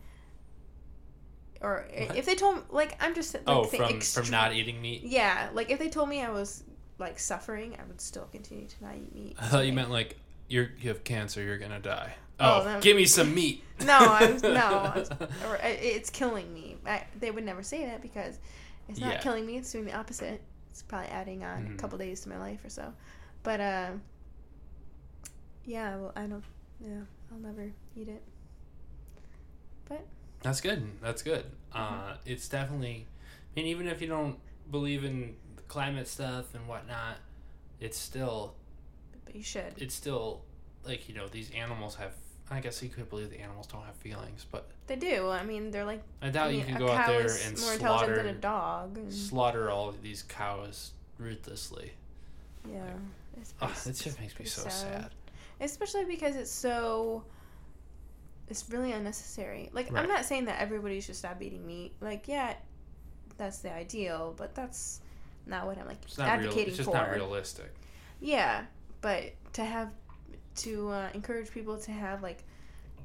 or 1.61 1.85
What? 1.95 2.15
if 2.17 2.25
they 2.25 2.35
told 2.35 2.63
like 2.71 2.95
I'm 2.99 3.13
just 3.15 3.33
like, 3.33 3.43
oh, 3.47 3.63
from 3.65 3.79
extre- 3.81 4.21
from 4.23 4.31
not 4.31 4.53
eating 4.53 4.81
meat. 4.81 5.03
Yeah, 5.03 5.49
like 5.53 5.69
if 5.69 5.79
they 5.79 5.89
told 5.89 6.09
me 6.09 6.21
I 6.23 6.29
was 6.31 6.63
like 6.97 7.19
suffering, 7.19 7.75
I 7.79 7.83
would 7.87 7.99
still 8.01 8.25
continue 8.31 8.67
to 8.67 8.83
not 8.83 8.95
eat 8.95 9.13
meat. 9.15 9.35
I 9.39 9.47
thought 9.47 9.65
you 9.65 9.73
meant 9.73 9.89
like 9.91 10.17
you're 10.47 10.69
you 10.79 10.89
have 10.89 11.03
cancer, 11.03 11.41
you're 11.43 11.57
gonna 11.57 11.79
die. 11.79 12.13
Oh, 12.39 12.63
Oh, 12.65 12.79
give 12.81 12.97
me 12.97 13.05
some 13.05 13.33
meat. 13.35 13.63
No, 13.85 13.97
I'm 13.97 14.37
no, 14.41 14.93
or 15.47 15.57
I- 15.63 15.79
it's 15.81 16.09
killing 16.11 16.53
me. 16.53 16.77
I, 16.85 17.03
they 17.19 17.31
would 17.31 17.43
never 17.45 17.63
say 17.63 17.85
that 17.85 18.01
because 18.01 18.37
it's 18.89 18.99
not 18.99 19.13
Yeah. 19.13 19.19
killing 19.19 19.45
me. 19.45 19.57
It's 19.57 19.71
doing 19.71 19.85
the 19.85 19.93
opposite. 19.95 20.39
It's 20.71 20.81
probably 20.83 21.07
adding 21.09 21.43
on 21.43 21.65
Mhm. 21.65 21.73
a 21.73 21.77
couple 21.77 21.97
days 21.97 22.21
to 22.21 22.29
my 22.29 22.37
life 22.37 22.63
or 22.63 22.69
so. 22.69 22.93
But 23.43 23.59
uh, 23.59 23.89
yeah, 25.65 25.95
well, 25.97 26.11
I 26.15 26.21
don't. 26.27 26.43
Yeah, 26.83 27.01
I'll 27.31 27.39
never 27.39 27.71
eat 27.95 28.07
it. 28.07 28.21
But 29.89 30.05
That's 30.43 30.61
good. 30.61 30.83
That's 31.01 31.21
good. 31.21 31.45
Mm-hmm. 31.75 31.93
Uh, 32.11 32.13
it's 32.25 32.47
definitely. 32.47 33.07
I 33.55 33.59
mean, 33.59 33.67
even 33.67 33.87
if 33.87 34.01
you 34.01 34.07
don't 34.07 34.37
believe 34.69 35.03
in 35.03 35.35
climate 35.67 36.07
stuff 36.07 36.53
and 36.55 36.67
whatnot, 36.67 37.17
it's 37.79 37.97
still 37.97 38.55
but 39.25 39.35
you 39.35 39.43
should. 39.43 39.73
it's 39.77 39.93
still 39.95 40.41
like 40.85 41.07
you 41.09 41.15
know 41.15 41.27
these 41.27 41.51
animals 41.51 41.95
have. 41.95 42.13
I 42.49 42.59
guess 42.59 42.83
you 42.83 42.89
could 42.89 43.09
believe 43.09 43.29
the 43.29 43.39
animals 43.39 43.65
don't 43.67 43.83
have 43.85 43.95
feelings, 43.95 44.45
but 44.51 44.69
They 44.87 44.97
do. 44.97 45.29
I 45.29 45.41
mean, 45.43 45.71
they're 45.71 45.85
like. 45.85 46.01
I 46.21 46.29
doubt 46.29 46.47
I 46.47 46.51
you 46.51 46.63
can 46.65 46.77
go 46.77 46.89
out 46.91 47.07
there 47.07 47.21
and 47.45 47.59
more 47.61 47.73
intelligent 47.73 48.15
than 48.15 48.25
a 48.25 48.31
slaughter 48.31 48.33
dog. 48.33 48.97
and- 48.97 49.13
slaughter 49.13 49.69
all 49.69 49.87
of 49.87 50.01
these 50.01 50.23
cows 50.23 50.91
ruthlessly. 51.17 51.93
yeah, 52.69 52.83
it's 53.39 53.53
Oh, 53.61 53.67
pretty- 53.67 53.73
that 53.81 53.85
just 53.95 54.05
it's 54.07 54.19
makes 54.19 54.37
me 54.37 54.45
so 54.45 54.67
sad. 54.67 55.11
especially 55.61 56.03
because 56.03 56.35
it's 56.35 56.51
so 56.51 57.23
it's 58.47 58.69
really 58.69 58.91
unnecessary 58.91 59.69
like 59.73 59.91
Right. 59.91 60.03
i'm 60.03 60.09
not 60.09 60.25
saying 60.25 60.45
that 60.45 60.59
everybody 60.61 60.99
should 61.01 61.15
stop 61.15 61.41
eating 61.41 61.65
meat 61.65 61.93
like 62.01 62.27
yeah 62.27 62.53
that's 63.37 63.59
the 63.59 63.71
ideal 63.73 64.33
but 64.37 64.53
that's 64.55 65.01
not 65.45 65.65
what 65.65 65.77
i'm 65.77 65.87
like 65.87 65.97
It's 66.03 66.17
not 66.17 66.39
real. 66.39 66.51
It's 66.57 66.77
just 66.77 66.89
for 66.89 66.95
not 66.95 67.11
realistic. 67.11 67.73
yeah 68.19 68.65
but 69.01 69.33
to 69.53 69.63
have 69.65 69.89
to 70.55 70.89
uh, 70.89 71.09
encourage 71.13 71.49
people 71.51 71.77
to 71.77 71.91
have 71.91 72.21
like 72.21 72.43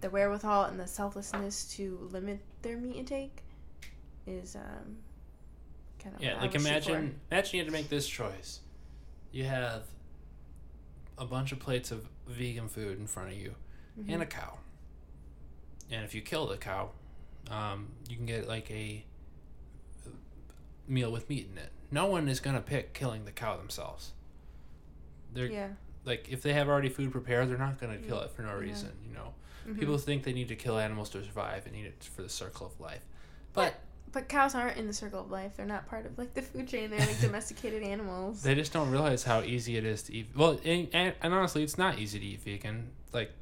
the 0.00 0.10
wherewithal 0.10 0.64
and 0.64 0.78
the 0.78 0.86
selflessness 0.86 1.64
to 1.76 2.08
limit 2.12 2.40
their 2.62 2.76
meat 2.76 2.96
intake 2.96 3.42
is 4.26 4.56
um 4.56 4.96
kind 6.02 6.14
of 6.16 6.22
Yeah, 6.22 6.40
like 6.40 6.54
imagine 6.54 7.18
imagine 7.30 7.54
you 7.56 7.60
had 7.60 7.66
to 7.66 7.72
make 7.72 7.88
this 7.88 8.06
choice. 8.06 8.60
You 9.32 9.44
have 9.44 9.84
a 11.18 11.24
bunch 11.24 11.52
of 11.52 11.60
plates 11.60 11.90
of 11.92 12.06
vegan 12.26 12.68
food 12.68 12.98
in 12.98 13.06
front 13.06 13.30
of 13.30 13.36
you 13.38 13.54
for. 13.96 14.10
and 14.12 14.22
a 14.22 14.26
cow. 14.26 14.58
And 15.90 16.04
if 16.04 16.14
you 16.14 16.20
kill 16.20 16.46
the 16.46 16.56
cow, 16.56 16.90
um, 17.50 17.88
you 18.08 18.16
can 18.16 18.26
get 18.26 18.48
like 18.48 18.70
a 18.70 19.04
meal 20.88 21.10
with 21.10 21.28
meat 21.28 21.48
in 21.50 21.58
it. 21.58 21.70
No 21.90 22.06
one 22.06 22.28
is 22.28 22.40
gonna 22.40 22.60
pick 22.60 22.92
killing 22.92 23.24
the 23.24 23.32
cow 23.32 23.56
themselves. 23.56 24.12
They're 25.32 25.46
yeah 25.46 25.68
like 26.04 26.28
if 26.30 26.40
they 26.42 26.52
have 26.52 26.68
already 26.68 26.88
food 26.88 27.10
prepared, 27.12 27.48
they're 27.50 27.58
not 27.58 27.80
gonna 27.80 27.98
kill 27.98 28.18
Mm, 28.18 28.24
it 28.26 28.30
for 28.30 28.42
no 28.42 28.48
yeah. 28.48 28.54
reason. 28.54 28.92
You 29.08 29.14
know, 29.14 29.34
Mhm. 29.68 29.78
people 29.80 29.98
think 29.98 30.22
they 30.22 30.32
need 30.32 30.48
to 30.48 30.56
kill 30.56 30.78
animals 30.78 31.10
to 31.10 31.24
survive 31.24 31.66
and 31.66 31.74
eat 31.74 31.86
it 31.86 32.04
for 32.14 32.22
the 32.22 32.28
circle 32.28 32.66
of 32.66 32.78
life, 32.80 33.04
but 33.52 33.74
But 34.12 34.28
cows 34.28 34.54
aren't 34.54 34.78
in 34.78 34.86
the 34.86 34.92
circle 34.94 35.20
of 35.20 35.30
life. 35.30 35.56
They're 35.56 35.66
not 35.66 35.86
part 35.88 36.06
of 36.06 36.16
like 36.16 36.32
the 36.32 36.40
food 36.42 36.68
chain. 36.68 36.90
They're 36.90 37.00
like 37.00 37.20
domesticated 37.20 37.82
animals. 37.82 38.42
They 38.42 38.54
just 38.54 38.72
don't 38.72 38.90
realize 38.90 39.24
how 39.24 39.42
easy 39.42 39.76
it 39.76 39.84
is 39.84 40.02
to 40.04 40.14
eat. 40.14 40.28
Well, 40.34 40.58
and, 40.64 40.88
and, 40.92 41.14
and 41.20 41.34
honestly, 41.34 41.62
it's 41.64 41.76
not 41.76 41.98
easy 41.98 42.18
to 42.20 42.24
eat 42.24 42.40
vegan. 42.40 42.92
Like, 43.12 43.32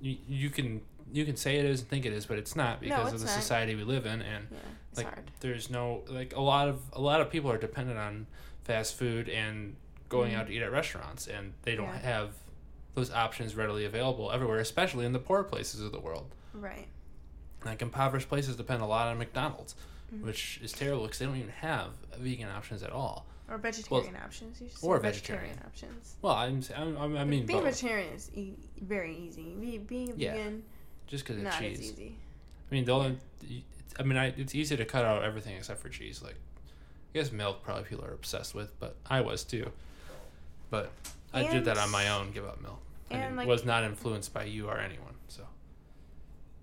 you, 0.00 0.16
you 0.28 0.48
can 0.50 0.80
you 1.12 1.24
can 1.24 1.36
say 1.36 1.56
it 1.56 1.64
is 1.64 1.80
and 1.80 1.88
think 1.90 2.04
it 2.06 2.12
is, 2.12 2.26
but 2.26 2.38
it's 2.38 2.56
not 2.56 2.80
because 2.80 3.08
of 3.08 3.14
it's 3.14 3.22
the 3.22 3.28
not. 3.30 3.40
society 3.40 3.74
we 3.74 3.84
live 3.84 4.06
in, 4.06 4.22
and 4.22 4.46
yeah, 4.50 4.58
it's 4.90 4.98
like 4.98 5.06
hard. 5.06 5.30
there's 5.40 5.70
no 5.70 6.02
like 6.08 6.34
a 6.34 6.40
lot 6.40 6.68
of 6.68 6.80
a 6.92 7.00
lot 7.00 7.20
of 7.20 7.30
people 7.30 7.50
are 7.50 7.58
dependent 7.58 7.98
on 7.98 8.26
fast 8.64 8.94
food 8.96 9.28
and 9.28 9.76
going 10.08 10.32
Mhm. 10.32 10.36
out 10.38 10.46
to 10.48 10.52
eat 10.52 10.62
at 10.62 10.70
restaurants, 10.72 11.26
and 11.26 11.52
they 11.62 11.74
don't 11.76 11.86
Yeah. 11.86 11.98
have 11.98 12.30
those 12.94 13.10
options 13.10 13.54
readily 13.54 13.84
available 13.84 14.32
everywhere, 14.32 14.58
especially 14.58 15.04
in 15.04 15.12
the 15.12 15.18
poor 15.18 15.42
places 15.44 15.80
of 15.80 15.92
the 15.92 16.00
world. 16.00 16.34
Right. 16.54 16.88
Like 17.64 17.82
impoverished 17.82 18.28
places 18.28 18.56
depend 18.56 18.82
a 18.82 18.86
lot 18.86 19.08
on 19.08 19.18
McDonald's, 19.18 19.74
Mhm. 20.14 20.22
which 20.22 20.60
is 20.62 20.72
terrible 20.72 21.02
because 21.02 21.18
they 21.18 21.26
don't 21.26 21.36
even 21.36 21.50
have 21.50 21.90
vegan 22.18 22.48
options 22.48 22.82
at 22.82 22.90
all. 22.90 23.26
Or 23.48 23.58
vegetarian 23.58 24.16
options. 24.16 24.60
You 24.60 24.68
should 24.68 24.78
say 24.78 24.86
or 24.86 24.98
vegetarian, 24.98 25.54
vegetarian. 25.56 25.66
options. 25.66 26.16
Well, 26.22 26.34
I'm, 26.34 26.62
I'm, 26.74 27.16
I'm 27.16 27.30
mean 27.30 27.46
being 27.46 27.60
both. 27.60 27.64
vegetarian 27.74 28.12
is 28.12 28.30
e- 28.34 28.54
very 28.80 29.14
easy. 29.16 29.54
Be- 29.54 29.78
being 29.78 30.10
a 30.10 30.14
Yeah. 30.16 30.34
Just 31.06 31.24
because 31.26 31.42
of 31.42 31.58
cheese. 31.58 31.92
I 31.98 32.74
mean, 32.74 32.84
the 32.84 32.92
only, 32.92 33.18
I 33.98 34.02
mean, 34.02 34.16
I, 34.18 34.26
it's 34.36 34.54
easy 34.54 34.76
to 34.76 34.84
cut 34.84 35.04
out 35.04 35.22
everything 35.22 35.56
except 35.56 35.80
for 35.80 35.88
cheese. 35.88 36.22
Like, 36.22 36.34
I 37.14 37.18
guess 37.18 37.32
milk 37.32 37.62
probably 37.62 37.84
people 37.84 38.04
are 38.04 38.12
obsessed 38.12 38.54
with, 38.54 38.78
but 38.80 38.96
I 39.08 39.20
was 39.20 39.44
too. 39.44 39.70
But 40.70 40.90
I 41.32 41.44
did 41.44 41.64
that 41.66 41.78
on 41.78 41.90
my 41.90 42.08
own. 42.08 42.32
Give 42.32 42.44
up 42.44 42.60
milk. 42.60 42.80
I 43.10 43.14
and, 43.14 43.22
didn't- 43.22 43.36
like- 43.36 43.46
was 43.48 43.64
not 43.64 43.84
influenced 43.84 44.34
by 44.34 44.44
you 44.44 44.68
or 44.68 44.78
anyone. 44.78 45.14
So 45.28 45.42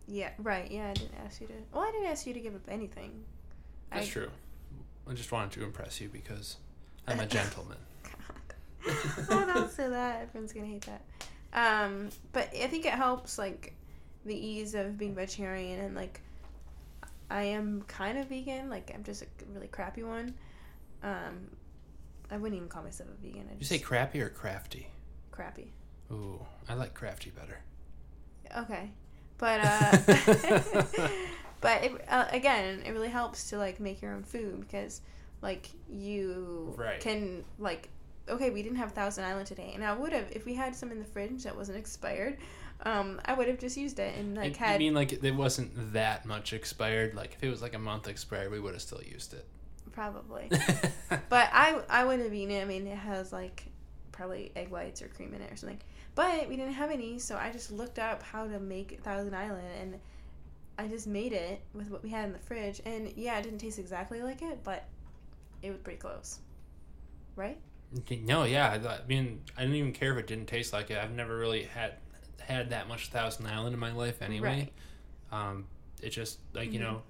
Yeah. 0.08 0.32
Right. 0.38 0.70
Yeah. 0.70 0.90
I 0.90 0.94
didn't 0.94 1.16
ask 1.26 1.40
you 1.42 1.48
to. 1.48 1.54
Well, 1.74 1.84
I 1.84 1.92
didn't 1.92 2.08
ask 2.08 2.28
you 2.28 2.34
to 2.34 2.40
give 2.40 2.54
up 2.56 2.68
anything. 2.70 3.24
that's 3.92 4.08
I, 4.08 4.10
true. 4.10 4.30
I 5.10 5.14
just 5.14 5.32
wanted 5.32 5.52
to 5.54 5.64
impress 5.64 6.00
you 6.02 6.10
because 6.10 6.58
I'm 7.08 7.20
a 7.20 7.26
gentleman. 7.38 7.78
oh, 9.30 9.46
don't 9.54 9.72
say 9.72 9.88
that. 9.90 10.22
Everyone's 10.24 10.52
gonna 10.54 10.68
hate 10.68 10.86
that. 10.86 11.02
Um, 11.54 12.10
but 12.34 12.50
I 12.54 12.68
think 12.68 12.86
it 12.86 12.94
helps 12.94 13.38
like 13.38 13.74
the 14.26 14.36
ease 14.36 14.74
of 14.76 14.98
being 14.98 15.14
vegetarian 15.16 15.80
and 15.80 15.96
like 15.96 16.22
I 17.30 17.44
am 17.44 17.84
kind 17.88 18.18
of 18.18 18.28
vegan. 18.28 18.70
Like 18.70 18.92
I'm 18.94 19.04
just 19.04 19.24
a 19.24 19.26
really 19.54 19.68
crappy 19.68 20.04
one. 20.04 20.36
Um, 21.02 21.50
I 22.32 22.38
wouldn't 22.38 22.56
even 22.56 22.70
call 22.70 22.84
myself 22.84 23.10
a 23.10 23.26
vegan. 23.26 23.48
I 23.50 23.54
you 23.54 23.60
just 23.60 23.70
say 23.72 23.80
crappy 23.80 24.22
or 24.22 24.30
crafty? 24.30 24.88
crappy. 25.32 25.72
Ooh, 26.12 26.46
I 26.70 26.76
like 26.76 26.94
crafty 26.94 27.32
better. 27.32 27.60
Okay, 28.56 28.92
but 29.40 29.62
uh, 29.64 29.98
but 31.62 31.84
it, 31.84 31.92
uh, 32.08 32.26
again, 32.32 32.84
it 32.86 32.92
really 32.92 33.10
helps 33.10 33.50
to 33.50 33.58
like 33.58 33.80
make 33.80 34.02
your 34.02 34.14
own 34.14 34.24
food 34.24 34.60
because 34.62 35.02
like 35.42 35.70
you 35.90 36.74
Right. 36.78 37.00
can 37.00 37.44
like 37.58 37.90
okay, 38.30 38.52
we 38.52 38.62
didn't 38.64 38.78
have 38.78 38.92
Thousand 38.92 39.26
Island 39.26 39.48
today, 39.48 39.72
and 39.74 39.84
I 39.84 39.94
would 39.94 40.14
have 40.14 40.28
if 40.32 40.46
we 40.46 40.54
had 40.54 40.76
some 40.76 40.92
in 40.92 41.00
the 41.00 41.06
fridge 41.06 41.44
that 41.44 41.56
wasn't 41.56 41.78
expired. 41.78 42.38
Um, 42.82 43.22
I 43.24 43.34
would 43.34 43.48
have 43.48 43.60
just 43.60 43.78
used 43.78 44.00
it 44.00 44.18
and 44.18 44.36
like 44.36 44.60
I 44.62 44.66
had 44.66 44.76
I 44.76 44.78
mean, 44.78 44.94
like 44.94 45.14
it 45.14 45.36
wasn't 45.36 45.94
that 45.94 46.26
much 46.26 46.52
expired. 46.54 47.16
Like 47.16 47.34
if 47.34 47.44
it 47.44 47.50
was 47.50 47.62
like 47.62 47.74
a 47.74 47.80
month 47.80 48.08
expired, 48.08 48.52
we 48.52 48.60
would 48.60 48.74
have 48.74 48.82
still 48.82 49.02
used 49.02 49.34
it. 49.34 49.46
probably. 49.92 50.50
But 51.30 51.50
I 51.54 51.82
I 51.90 52.04
would 52.06 52.20
have 52.20 52.34
eaten 52.34 52.52
it. 52.56 52.62
I 52.62 52.66
mean, 52.66 52.88
it 52.88 52.98
has 52.98 53.32
like 53.32 53.66
probably 54.12 54.52
egg 54.56 54.70
whites 54.70 55.02
or 55.02 55.08
cream 55.08 55.34
in 55.34 55.42
it 55.42 55.52
or 55.52 55.56
something. 55.56 55.80
But 56.16 56.48
we 56.48 56.56
didn't 56.56 56.74
have 56.74 56.92
any, 56.92 57.18
so 57.20 57.38
I 57.38 57.52
just 57.52 57.72
looked 57.72 57.98
up 58.00 58.22
how 58.22 58.46
to 58.48 58.60
make 58.60 59.00
Thousand 59.02 59.34
Island, 59.34 59.68
and 59.82 60.00
I 60.78 60.88
just 60.88 61.08
made 61.08 61.34
it 61.34 61.62
with 61.74 61.90
what 61.90 62.04
we 62.04 62.10
had 62.10 62.26
in 62.26 62.34
the 62.34 62.40
fridge. 62.40 62.82
And 62.86 63.12
yeah, 63.16 63.40
it 63.40 63.44
didn't 63.44 63.60
taste 63.60 63.80
exactly 63.80 64.22
like 64.22 64.42
it, 64.44 64.64
but 64.64 64.86
it 65.64 65.72
was 65.72 65.80
pretty 65.80 66.00
close, 66.00 66.40
right? 67.36 67.58
no, 68.24 68.44
yeah. 68.44 68.80
I 68.88 69.08
mean, 69.08 69.42
I 69.58 69.62
didn't 69.62 69.76
even 69.76 69.94
care 69.94 70.12
if 70.14 70.18
it 70.20 70.28
didn't 70.28 70.48
taste 70.48 70.74
like 70.74 70.90
it. 70.92 70.98
I've 70.98 71.12
never 71.12 71.38
really 71.38 71.64
had 71.64 71.94
had 72.46 72.70
that 72.72 72.88
much 72.88 73.10
Thousand 73.10 73.48
Island 73.48 73.74
in 73.74 73.80
my 73.80 73.92
life 73.92 74.22
anyway. 74.22 74.72
Um, 75.32 75.66
it 76.02 76.10
just 76.10 76.40
like 76.54 76.72
you 76.74 76.80
Mhm. 76.80 76.84
know, 76.84 77.04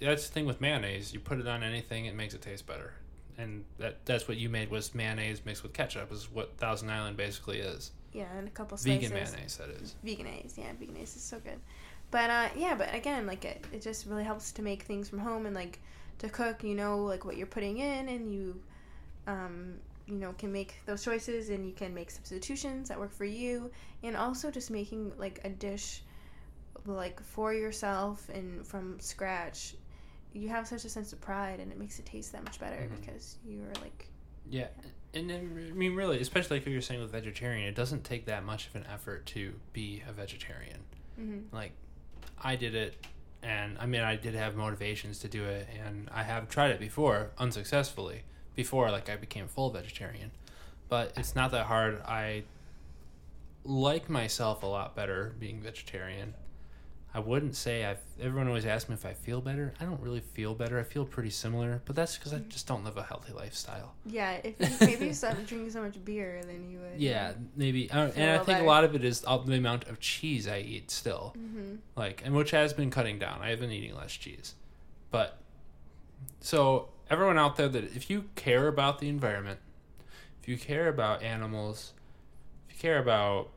that's 0.00 0.26
the 0.28 0.32
thing 0.32 0.46
with 0.46 0.60
mayonnaise. 0.60 1.12
You 1.12 1.20
put 1.20 1.38
it 1.40 1.46
on 1.48 1.62
anything, 1.62 2.06
it 2.06 2.14
makes 2.14 2.34
it 2.34 2.42
taste 2.42 2.66
better. 2.66 2.94
And 3.36 3.64
that 3.78 4.04
that's 4.06 4.28
what 4.28 4.36
you 4.36 4.48
made 4.48 4.70
was 4.70 4.94
mayonnaise 4.94 5.44
mixed 5.44 5.62
with 5.64 5.72
ketchup 5.72 6.12
is 6.12 6.30
what 6.30 6.56
Thousand 6.58 6.90
Island 6.90 7.16
basically 7.16 7.58
is. 7.58 7.90
Yeah, 8.12 8.26
and 8.36 8.46
a 8.46 8.50
couple 8.52 8.76
slices. 8.76 9.10
Vegan 9.10 9.12
mayonnaise, 9.14 9.56
that 9.56 9.70
is. 9.70 9.96
Vegenaise, 10.04 10.54
yeah, 10.56 10.72
vegenaise 10.78 11.16
is 11.16 11.22
so 11.22 11.40
good. 11.40 11.58
But 12.12 12.30
uh, 12.30 12.48
yeah, 12.56 12.76
but 12.76 12.94
again, 12.94 13.26
like 13.26 13.44
it, 13.44 13.64
it 13.72 13.82
just 13.82 14.06
really 14.06 14.22
helps 14.22 14.52
to 14.52 14.62
make 14.62 14.84
things 14.84 15.08
from 15.08 15.18
home 15.18 15.46
and 15.46 15.54
like 15.56 15.80
to 16.18 16.28
cook. 16.28 16.62
You 16.62 16.76
know, 16.76 16.98
like 17.04 17.24
what 17.24 17.36
you're 17.36 17.48
putting 17.48 17.78
in, 17.78 18.08
and 18.08 18.32
you, 18.32 18.62
um, 19.26 19.80
you 20.06 20.16
know, 20.16 20.32
can 20.36 20.52
make 20.52 20.74
those 20.86 21.02
choices, 21.02 21.48
and 21.50 21.66
you 21.66 21.72
can 21.72 21.94
make 21.94 22.10
substitutions 22.10 22.88
that 22.88 22.98
work 22.98 23.12
for 23.12 23.24
you, 23.24 23.70
and 24.02 24.16
also 24.16 24.50
just 24.50 24.70
making 24.70 25.12
like 25.18 25.40
a 25.44 25.48
dish, 25.48 26.02
like 26.86 27.22
for 27.22 27.54
yourself 27.54 28.28
and 28.28 28.66
from 28.66 29.00
scratch. 29.00 29.74
You 30.32 30.48
have 30.48 30.66
such 30.66 30.84
a 30.84 30.88
sense 30.88 31.12
of 31.12 31.20
pride, 31.20 31.60
and 31.60 31.70
it 31.72 31.78
makes 31.78 31.98
it 31.98 32.06
taste 32.06 32.32
that 32.32 32.44
much 32.44 32.58
better 32.58 32.76
Mhm. 32.90 33.00
because 33.00 33.38
you're 33.46 33.72
like, 33.80 34.08
Yeah, 34.50 34.68
and 35.14 35.30
then, 35.30 35.68
I 35.70 35.74
mean, 35.74 35.94
really, 35.94 36.20
especially 36.20 36.58
like 36.58 36.66
what 36.66 36.72
you're 36.72 36.82
saying 36.82 37.00
with 37.00 37.10
vegetarian, 37.10 37.66
it 37.66 37.74
doesn't 37.74 38.04
take 38.04 38.26
that 38.26 38.44
much 38.44 38.66
of 38.66 38.74
an 38.76 38.84
effort 38.92 39.24
to 39.26 39.58
be 39.72 40.02
a 40.06 40.12
vegetarian. 40.12 40.80
mhm, 41.18 41.44
Like, 41.50 41.72
I 42.36 42.56
did 42.56 42.74
it, 42.74 43.06
and 43.42 43.78
I 43.78 43.86
mean, 43.86 44.02
I 44.02 44.16
did 44.16 44.34
have 44.34 44.54
motivations 44.54 45.18
to 45.20 45.28
do 45.28 45.44
it, 45.44 45.66
and 45.82 46.10
I 46.12 46.24
have 46.24 46.50
tried 46.50 46.72
it 46.72 46.80
before 46.80 47.30
unsuccessfully. 47.38 48.24
Before, 48.54 48.90
like, 48.90 49.08
I 49.10 49.16
became 49.16 49.48
full 49.48 49.70
vegetarian, 49.70 50.30
but 50.88 51.12
it's 51.16 51.34
not 51.34 51.50
that 51.52 51.66
hard. 51.66 52.00
I 52.02 52.44
like 53.64 54.08
myself 54.10 54.62
a 54.62 54.66
lot 54.66 54.94
better 54.94 55.34
being 55.40 55.60
vegetarian. 55.60 56.34
I 57.16 57.20
wouldn't 57.20 57.54
say 57.54 57.84
I've. 57.84 58.00
Everyone 58.20 58.48
always 58.48 58.66
asks 58.66 58.88
me 58.88 58.94
if 58.94 59.06
I 59.06 59.12
feel 59.14 59.40
better. 59.40 59.72
I 59.80 59.84
don't 59.84 60.00
really 60.00 60.18
feel 60.20 60.52
better. 60.52 60.80
I 60.80 60.82
feel 60.82 61.04
pretty 61.04 61.30
similar, 61.30 61.80
but 61.84 61.94
that's 61.94 62.18
because 62.18 62.34
I 62.34 62.38
just 62.40 62.66
don't 62.66 62.82
live 62.84 62.96
a 62.96 63.04
healthy 63.04 63.32
lifestyle. 63.32 63.94
yeah. 64.04 64.40
If 64.42 64.58
you, 64.58 64.76
maybe 64.86 65.06
you 65.06 65.14
stopped 65.14 65.46
drinking 65.46 65.70
so 65.70 65.80
much 65.82 66.04
beer, 66.04 66.40
then 66.44 66.68
you 66.68 66.80
would. 66.80 67.00
Yeah, 67.00 67.34
maybe, 67.54 67.86
Feel 67.86 68.10
and 68.16 68.30
I 68.32 68.38
think 68.42 68.58
a 68.60 68.64
lot 68.64 68.82
of 68.82 68.96
it 68.96 69.04
is 69.04 69.20
the 69.20 69.30
amount 69.54 69.84
of 69.86 70.00
cheese 70.00 70.48
I 70.48 70.58
eat 70.58 70.90
still, 70.90 71.34
Mm-hmm. 71.38 71.76
like, 71.94 72.22
and 72.24 72.34
which 72.34 72.50
has 72.50 72.72
been 72.72 72.90
cutting 72.90 73.20
down. 73.20 73.38
I 73.40 73.50
have 73.50 73.60
been 73.60 73.70
eating 73.70 73.94
less 73.94 74.10
cheese, 74.12 74.54
but 75.12 75.38
so 76.40 76.88
everyone 77.10 77.38
out 77.38 77.56
there 77.56 77.68
that 77.68 77.84
if 77.96 78.08
you 78.10 78.24
care 78.34 78.68
about 78.68 78.98
the 78.98 79.08
environment, 79.08 79.60
if 80.42 80.48
you 80.48 80.56
care 80.56 80.88
about 80.88 81.22
animals, 81.22 81.92
if 82.68 82.76
you 82.76 82.80
care 82.80 82.98
about 82.98 83.50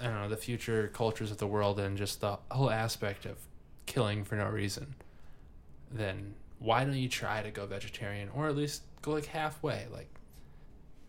I 0.00 0.04
don't 0.04 0.14
know 0.14 0.28
the 0.30 0.36
future 0.36 0.88
cultures 0.94 1.30
of 1.30 1.36
the 1.38 1.46
world 1.46 1.78
and 1.78 1.96
just 1.98 2.20
the 2.22 2.38
whole 2.50 2.70
aspect 2.70 3.26
of 3.26 3.36
killing 3.84 4.24
for 4.24 4.36
no 4.36 4.46
reason, 4.48 4.94
then 5.90 6.34
why 6.58 6.84
don't 6.84 6.94
you 6.96 7.08
try 7.08 7.42
to 7.42 7.50
go 7.50 7.66
vegetarian 7.66 8.30
or 8.34 8.48
at 8.48 8.56
least 8.56 8.82
go 9.02 9.12
like 9.12 9.26
halfway, 9.26 9.86
like 9.92 10.08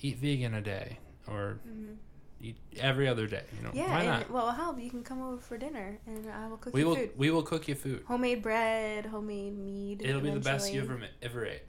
eat 0.01 0.17
vegan 0.17 0.53
a 0.53 0.61
day 0.61 0.97
or 1.27 1.59
Mm-hmm. 1.67 1.93
Eat 2.41 2.57
every 2.77 3.07
other 3.07 3.27
day. 3.27 3.43
You 3.57 3.63
know, 3.63 3.71
Yeah, 3.73 3.89
why 3.91 3.99
and 3.99 4.07
not? 4.07 4.29
well, 4.31 4.43
it'll 4.49 4.55
help. 4.55 4.79
You 4.79 4.89
can 4.89 5.03
come 5.03 5.21
over 5.21 5.37
for 5.41 5.57
dinner, 5.57 5.97
and 6.07 6.29
I 6.29 6.47
will 6.47 6.57
cook 6.57 6.73
We 6.73 6.81
you 6.81 6.87
will 6.87 6.95
food. 6.95 7.11
we 7.17 7.31
will 7.31 7.43
cook 7.43 7.67
you 7.67 7.75
food. 7.75 8.03
Homemade 8.07 8.41
bread, 8.41 9.05
homemade 9.05 9.57
meat. 9.57 10.01
It'll 10.03 10.21
be 10.21 10.31
the 10.31 10.39
best 10.39 10.73
you 10.73 10.81
ever 10.81 10.99
ever 11.21 11.45
ate. 11.45 11.63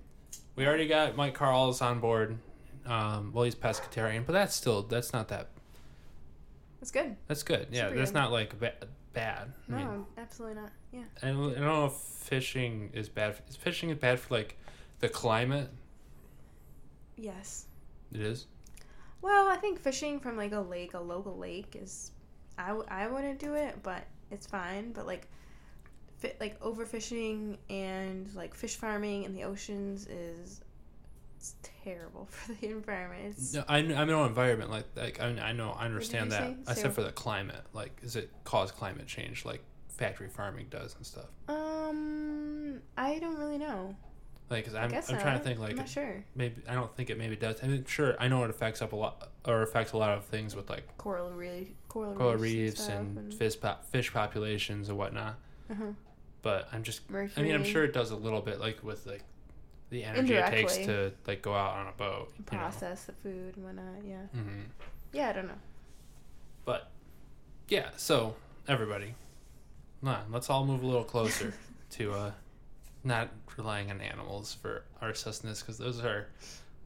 We 0.56 0.66
already 0.66 0.86
got 0.88 1.16
Mike 1.16 1.34
Carl's 1.34 1.80
on 1.80 2.00
board. 2.00 2.38
Um, 2.84 3.32
well, 3.32 3.44
he's 3.44 3.54
pescatarian, 3.54 4.26
but 4.26 4.32
that's 4.32 4.54
still 4.56 4.82
that's 4.82 5.12
not 5.12 5.28
that 5.28 5.48
That's 6.80 6.90
good. 6.90 7.16
that's 7.28 7.42
good. 7.42 7.68
Yeah, 7.70 7.86
Super 7.88 7.98
that's 7.98 8.10
good. 8.10 8.18
not 8.18 8.32
like 8.32 8.58
ba- 8.58 8.74
bad. 9.12 9.52
I 9.68 9.70
No, 9.70 9.76
mean, 9.76 10.06
absolutely 10.18 10.60
not. 10.60 10.72
Yeah. 10.92 11.02
I 11.22 11.28
don't, 11.28 11.52
I 11.52 11.54
don't 11.54 11.64
know 11.64 11.86
if 11.86 11.92
fishing 11.92 12.90
is 12.92 13.08
bad. 13.08 13.36
Is 13.48 13.56
fishing 13.56 13.90
is 13.90 13.98
bad 13.98 14.18
for 14.18 14.34
like 14.34 14.58
the 14.98 15.08
climate? 15.08 15.70
Yes. 17.16 17.66
It 18.12 18.20
is. 18.20 18.46
Well, 19.22 19.48
I 19.48 19.56
think 19.56 19.78
fishing 19.80 20.20
from 20.20 20.36
like 20.36 20.52
a 20.52 20.60
lake, 20.60 20.94
a 20.94 21.00
local 21.00 21.36
lake, 21.38 21.76
is 21.80 22.10
I, 22.58 22.68
w- 22.68 22.86
I 22.90 23.06
wouldn't 23.06 23.38
do 23.38 23.54
it, 23.54 23.76
but 23.82 24.02
it's 24.30 24.46
fine. 24.46 24.92
But 24.92 25.06
like, 25.06 25.28
fi- 26.18 26.34
like 26.40 26.58
overfishing 26.60 27.56
and 27.70 28.32
like 28.34 28.54
fish 28.54 28.76
farming 28.76 29.22
in 29.24 29.32
the 29.34 29.44
oceans 29.44 30.06
is 30.08 30.60
it's 31.38 31.54
terrible 31.84 32.26
for 32.30 32.52
the 32.54 32.66
environment. 32.68 33.34
It's 33.38 33.54
No, 33.54 33.64
I 33.68 33.82
kn- 33.82 33.96
I 33.98 34.04
know 34.04 34.24
environment 34.24 34.70
like 34.70 34.86
like 34.96 35.20
I, 35.20 35.26
I 35.26 35.52
know 35.52 35.70
I 35.70 35.84
understand 35.86 36.32
that. 36.32 36.42
say? 36.42 36.56
I 36.66 36.74
So- 36.74 36.82
said 36.82 36.92
for 36.94 37.02
the 37.02 37.12
climate, 37.12 37.62
like 37.72 37.96
is 38.02 38.16
it 38.16 38.30
cause 38.44 38.70
climate 38.72 39.06
change 39.06 39.44
like 39.44 39.62
factory 39.88 40.28
farming 40.28 40.66
does 40.70 40.96
and 40.96 41.06
stuff. 41.06 41.26
um 41.48 42.80
I 42.96 43.18
don't 43.20 43.36
really 43.38 43.58
know. 43.58 43.94
Like, 44.52 44.66
cause 44.66 44.74
I'm, 44.74 44.92
I'm 44.94 45.20
trying 45.20 45.38
to 45.38 45.44
think 45.44 45.58
like 45.58 45.86
sure. 45.88 46.22
maybe 46.34 46.62
I 46.68 46.74
don't 46.74 46.94
think 46.94 47.08
it 47.08 47.16
maybe 47.16 47.36
does. 47.36 47.56
I 47.62 47.66
mean, 47.66 47.84
sure, 47.86 48.14
I 48.20 48.28
know 48.28 48.44
it 48.44 48.50
affects 48.50 48.82
up 48.82 48.92
a 48.92 48.96
lot 48.96 49.30
or 49.46 49.62
affects 49.62 49.92
a 49.92 49.96
lot 49.96 50.16
of 50.16 50.26
things 50.26 50.54
with 50.54 50.68
like 50.68 50.86
Coral 50.98 51.30
reef, 51.30 51.68
coral, 51.88 52.14
coral 52.14 52.36
reefs, 52.36 52.84
stuff 52.84 52.96
and, 52.96 53.32
fish 53.32 53.58
pop, 53.58 53.84
fish 53.90 54.12
populations 54.12 54.90
and 54.90 54.98
whatnot. 54.98 55.38
uh-huh. 55.70 55.84
But 56.42 56.68
I'm 56.72 56.82
just 56.82 57.08
Mercury. 57.08 57.32
I 57.36 57.42
mean 57.42 57.54
I'm 57.54 57.64
sure 57.64 57.82
it 57.84 57.94
does 57.94 58.10
a 58.10 58.16
little 58.16 58.42
bit 58.42 58.60
like 58.60 58.84
with 58.84 59.06
like 59.06 59.24
the 59.88 60.04
energy 60.04 60.34
it 60.34 60.46
takes 60.48 60.76
to 60.78 61.12
like 61.26 61.40
go 61.40 61.54
out 61.54 61.76
on 61.76 61.86
a 61.86 61.92
boat. 61.92 62.32
You 62.36 62.44
know? 62.52 62.58
process 62.58 63.04
the 63.04 63.12
food 63.12 63.56
and 63.56 63.64
whatnot. 63.64 64.04
Yeah. 64.04 64.26
hmm 64.34 64.60
Yeah, 65.12 65.30
I 65.30 65.32
don't 65.32 65.46
know. 65.46 65.58
But 66.66 66.90
yeah, 67.68 67.88
so 67.96 68.34
everybody, 68.68 69.14
on, 70.04 70.26
let's 70.30 70.50
all 70.50 70.66
move 70.66 70.82
a 70.82 70.86
little 70.86 71.04
closer 71.04 71.54
to 71.92 72.12
uh, 72.12 72.30
not 73.04 73.30
relying 73.56 73.90
on 73.90 74.00
animals 74.00 74.54
for 74.60 74.84
our 75.00 75.14
sustenance 75.14 75.60
because 75.60 75.78
those 75.78 76.00
are 76.04 76.28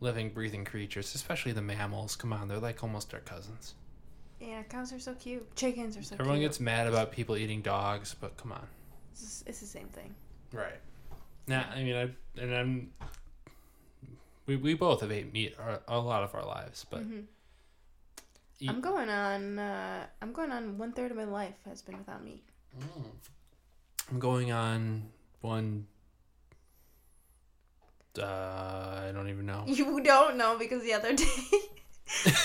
living, 0.00 0.30
breathing 0.30 0.64
creatures, 0.64 1.14
especially 1.14 1.52
the 1.52 1.62
mammals. 1.62 2.16
Come 2.16 2.32
on, 2.32 2.48
they're 2.48 2.58
like 2.58 2.82
almost 2.82 3.12
our 3.14 3.20
cousins. 3.20 3.74
Yeah, 4.40 4.62
cows 4.64 4.92
are 4.92 4.98
so 5.00 5.14
cute. 5.14 5.54
Chickens 5.56 5.96
are 5.96 6.02
so 6.02 6.14
Everyone 6.16 6.38
cute. 6.38 6.50
gets 6.50 6.60
mad 6.60 6.86
about 6.86 7.10
people 7.12 7.36
eating 7.36 7.62
dogs, 7.62 8.14
but 8.20 8.36
come 8.36 8.52
on. 8.52 8.66
It's, 9.12 9.42
it's 9.46 9.60
the 9.60 9.66
same 9.66 9.88
thing. 9.88 10.14
Right. 10.52 10.78
Now, 11.46 11.64
I 11.74 11.82
mean, 11.82 11.96
I 11.96 12.40
and 12.42 12.54
I'm. 12.54 12.90
We, 14.46 14.56
we 14.56 14.74
both 14.74 15.00
have 15.00 15.10
ate 15.10 15.32
meat 15.32 15.54
our, 15.58 15.80
a 15.88 15.98
lot 15.98 16.22
of 16.22 16.34
our 16.34 16.44
lives, 16.44 16.84
but 16.90 17.00
Mhm. 17.08 17.24
eat- 18.60 18.70
I'm 18.70 18.80
going 18.80 19.08
on. 19.08 19.58
Uh, 19.58 20.06
I'm 20.22 20.32
going 20.32 20.52
on 20.52 20.76
one 20.78 20.92
third 20.92 21.10
of 21.10 21.16
my 21.16 21.24
life 21.24 21.54
has 21.68 21.82
been 21.82 21.96
without 21.98 22.22
meat. 22.22 22.44
Mm. 22.78 23.04
I'm 24.10 24.18
going 24.18 24.52
on 24.52 25.02
one. 25.40 25.86
Uh, 28.18 29.06
I 29.08 29.12
don't 29.12 29.28
even 29.28 29.46
know. 29.46 29.64
You 29.66 30.00
don't 30.00 30.36
know 30.36 30.58
because 30.58 30.82
the 30.82 30.92
other 30.92 31.12
day 31.16 31.24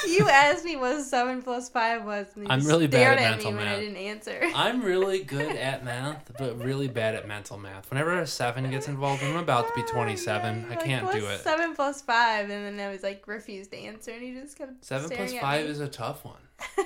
you 0.07 0.27
asked 0.27 0.65
me 0.65 0.75
what 0.75 1.01
seven 1.03 1.43
plus 1.43 1.69
five 1.69 2.03
was. 2.03 2.27
I'm 2.47 2.65
really 2.65 2.87
bad 2.87 3.19
at 3.19 3.23
at, 3.23 3.31
mental 3.31 3.51
me 3.51 3.57
when 3.57 3.67
I 3.67 3.79
didn't 3.79 3.97
answer. 3.97 4.41
I'm 4.55 4.81
really 4.81 5.23
good 5.23 5.55
at 5.55 5.85
math, 5.85 6.31
but 6.37 6.63
really 6.63 6.87
bad 6.87 7.13
at 7.13 7.27
mental 7.27 7.59
math. 7.59 7.89
Whenever 7.91 8.19
a 8.19 8.25
seven 8.25 8.69
gets 8.71 8.87
involved, 8.87 9.23
I'm 9.23 9.35
about 9.35 9.67
to 9.67 9.73
be 9.75 9.83
27. 9.83 10.65
I 10.69 10.75
can't 10.75 11.11
do 11.11 11.25
it. 11.27 11.41
Seven 11.41 11.75
plus 11.75 12.01
five, 12.01 12.49
and 12.49 12.79
then 12.79 12.87
I 12.87 12.91
was 12.91 13.03
like 13.03 13.27
refused 13.27 13.71
to 13.71 13.77
answer, 13.77 14.11
and 14.11 14.23
he 14.23 14.33
just 14.33 14.57
kept 14.57 14.83
Seven 14.83 15.09
plus 15.09 15.33
at 15.33 15.41
five 15.41 15.65
is 15.65 15.79
a 15.79 15.87
tough 15.87 16.25
one. 16.25 16.41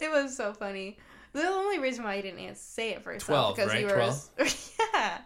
it 0.00 0.10
was 0.10 0.34
so 0.34 0.54
funny. 0.54 0.96
The 1.34 1.46
only 1.46 1.78
reason 1.78 2.04
why 2.04 2.14
you 2.14 2.22
didn't 2.22 2.40
answer, 2.40 2.60
say 2.60 2.90
it 2.92 3.02
first, 3.02 3.26
12, 3.26 3.56
because 3.56 3.70
right? 3.70 3.80
you 3.80 3.86
were 3.86 4.12
yeah. 4.94 5.18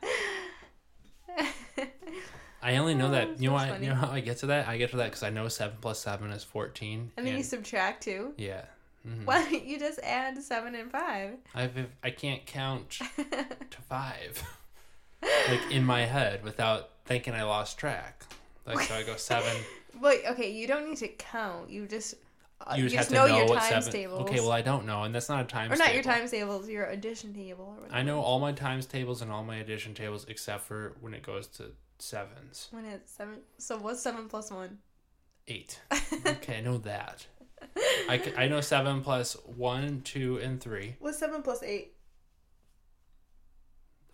I 2.62 2.76
only 2.76 2.94
know 2.94 3.06
Oh, 3.08 3.10
that. 3.12 3.40
You 3.40 3.50
know 3.50 3.56
that's 3.58 3.66
why? 3.68 3.72
funny. 3.74 3.86
You 3.86 3.90
know 3.92 3.96
how 3.98 4.10
I 4.10 4.20
get 4.20 4.38
to 4.38 4.46
that? 4.46 4.68
I 4.68 4.76
get 4.78 4.90
to 4.90 4.96
that 4.98 5.06
because 5.06 5.22
I 5.22 5.30
know 5.30 5.48
seven 5.48 5.76
plus 5.80 5.98
seven 6.00 6.30
is 6.30 6.44
14. 6.44 7.12
and 7.16 7.26
then 7.26 7.36
you 7.36 7.42
subtract 7.42 8.02
two. 8.04 8.34
yeah, 8.36 8.64
Mhm. 9.06 9.24
Why 9.26 9.42
don't 9.42 9.64
you 9.64 9.78
just 9.80 9.98
add 10.00 10.40
seven 10.42 10.74
and 10.76 10.90
five? 10.90 11.34
I've 11.54 11.76
I 12.04 12.10
can't 12.10 12.46
count 12.46 12.90
to 13.16 13.80
five, 13.88 14.42
like 15.22 15.70
in 15.72 15.84
my 15.84 16.02
head 16.06 16.44
without 16.44 16.90
thinking 17.04 17.34
I 17.34 17.42
lost 17.42 17.78
track. 17.78 18.24
Like 18.64 18.86
so, 18.86 18.94
I 18.94 19.02
go 19.02 19.16
seven. 19.16 19.56
Wait, 20.00 20.20
okay, 20.30 20.50
you 20.52 20.66
don't 20.68 20.88
need 20.88 20.98
to 20.98 21.08
count. 21.08 21.68
You 21.68 21.86
just 21.88 22.14
uh, 22.66 22.74
You 22.76 22.84
you 22.84 22.88
just 22.90 23.10
just, 23.10 23.10
have 23.12 23.20
know, 23.20 23.26
to 23.26 23.32
know 23.32 23.38
your 23.38 23.48
what 23.48 23.62
times 23.62 23.84
seven. 23.86 23.92
tables. 24.00 24.20
Okay, 24.22 24.40
well 24.40 24.52
I 24.52 24.62
don't 24.62 24.86
know, 24.86 25.02
and 25.04 25.14
that's 25.14 25.28
not 25.28 25.40
a 25.44 25.44
times. 25.44 25.70
Table. 25.70 25.82
Or 25.82 25.84
not 25.86 25.94
your 25.94 26.02
table. 26.02 26.16
times 26.16 26.30
tables, 26.30 26.68
your 26.68 26.84
addition 26.86 27.34
table. 27.34 27.64
Or 27.76 27.82
whatever. 27.82 27.94
I 27.94 28.02
know 28.02 28.20
all 28.20 28.38
my 28.40 28.52
times 28.52 28.86
tables 28.86 29.22
and 29.22 29.30
all 29.30 29.44
my 29.44 29.56
addition 29.56 29.94
tables 29.94 30.26
except 30.28 30.64
for 30.64 30.94
when 31.00 31.14
it 31.14 31.22
goes 31.22 31.46
to 31.48 31.72
sevens. 31.98 32.68
When 32.70 32.84
it's 32.84 33.12
seven. 33.12 33.38
So 33.58 33.78
what's 33.78 34.00
seven 34.02 34.28
plus 34.28 34.50
one? 34.50 34.78
Eight. 35.48 35.80
Okay, 36.26 36.58
I 36.58 36.60
know 36.60 36.78
that. 36.78 37.26
I, 38.08 38.20
I 38.36 38.48
know 38.48 38.60
seven 38.60 39.00
plus 39.02 39.34
one, 39.44 40.02
two, 40.02 40.36
and 40.38 40.60
three. 40.60 40.96
What's 41.00 41.18
seven 41.18 41.42
plus 41.42 41.62
eight? 41.62 41.94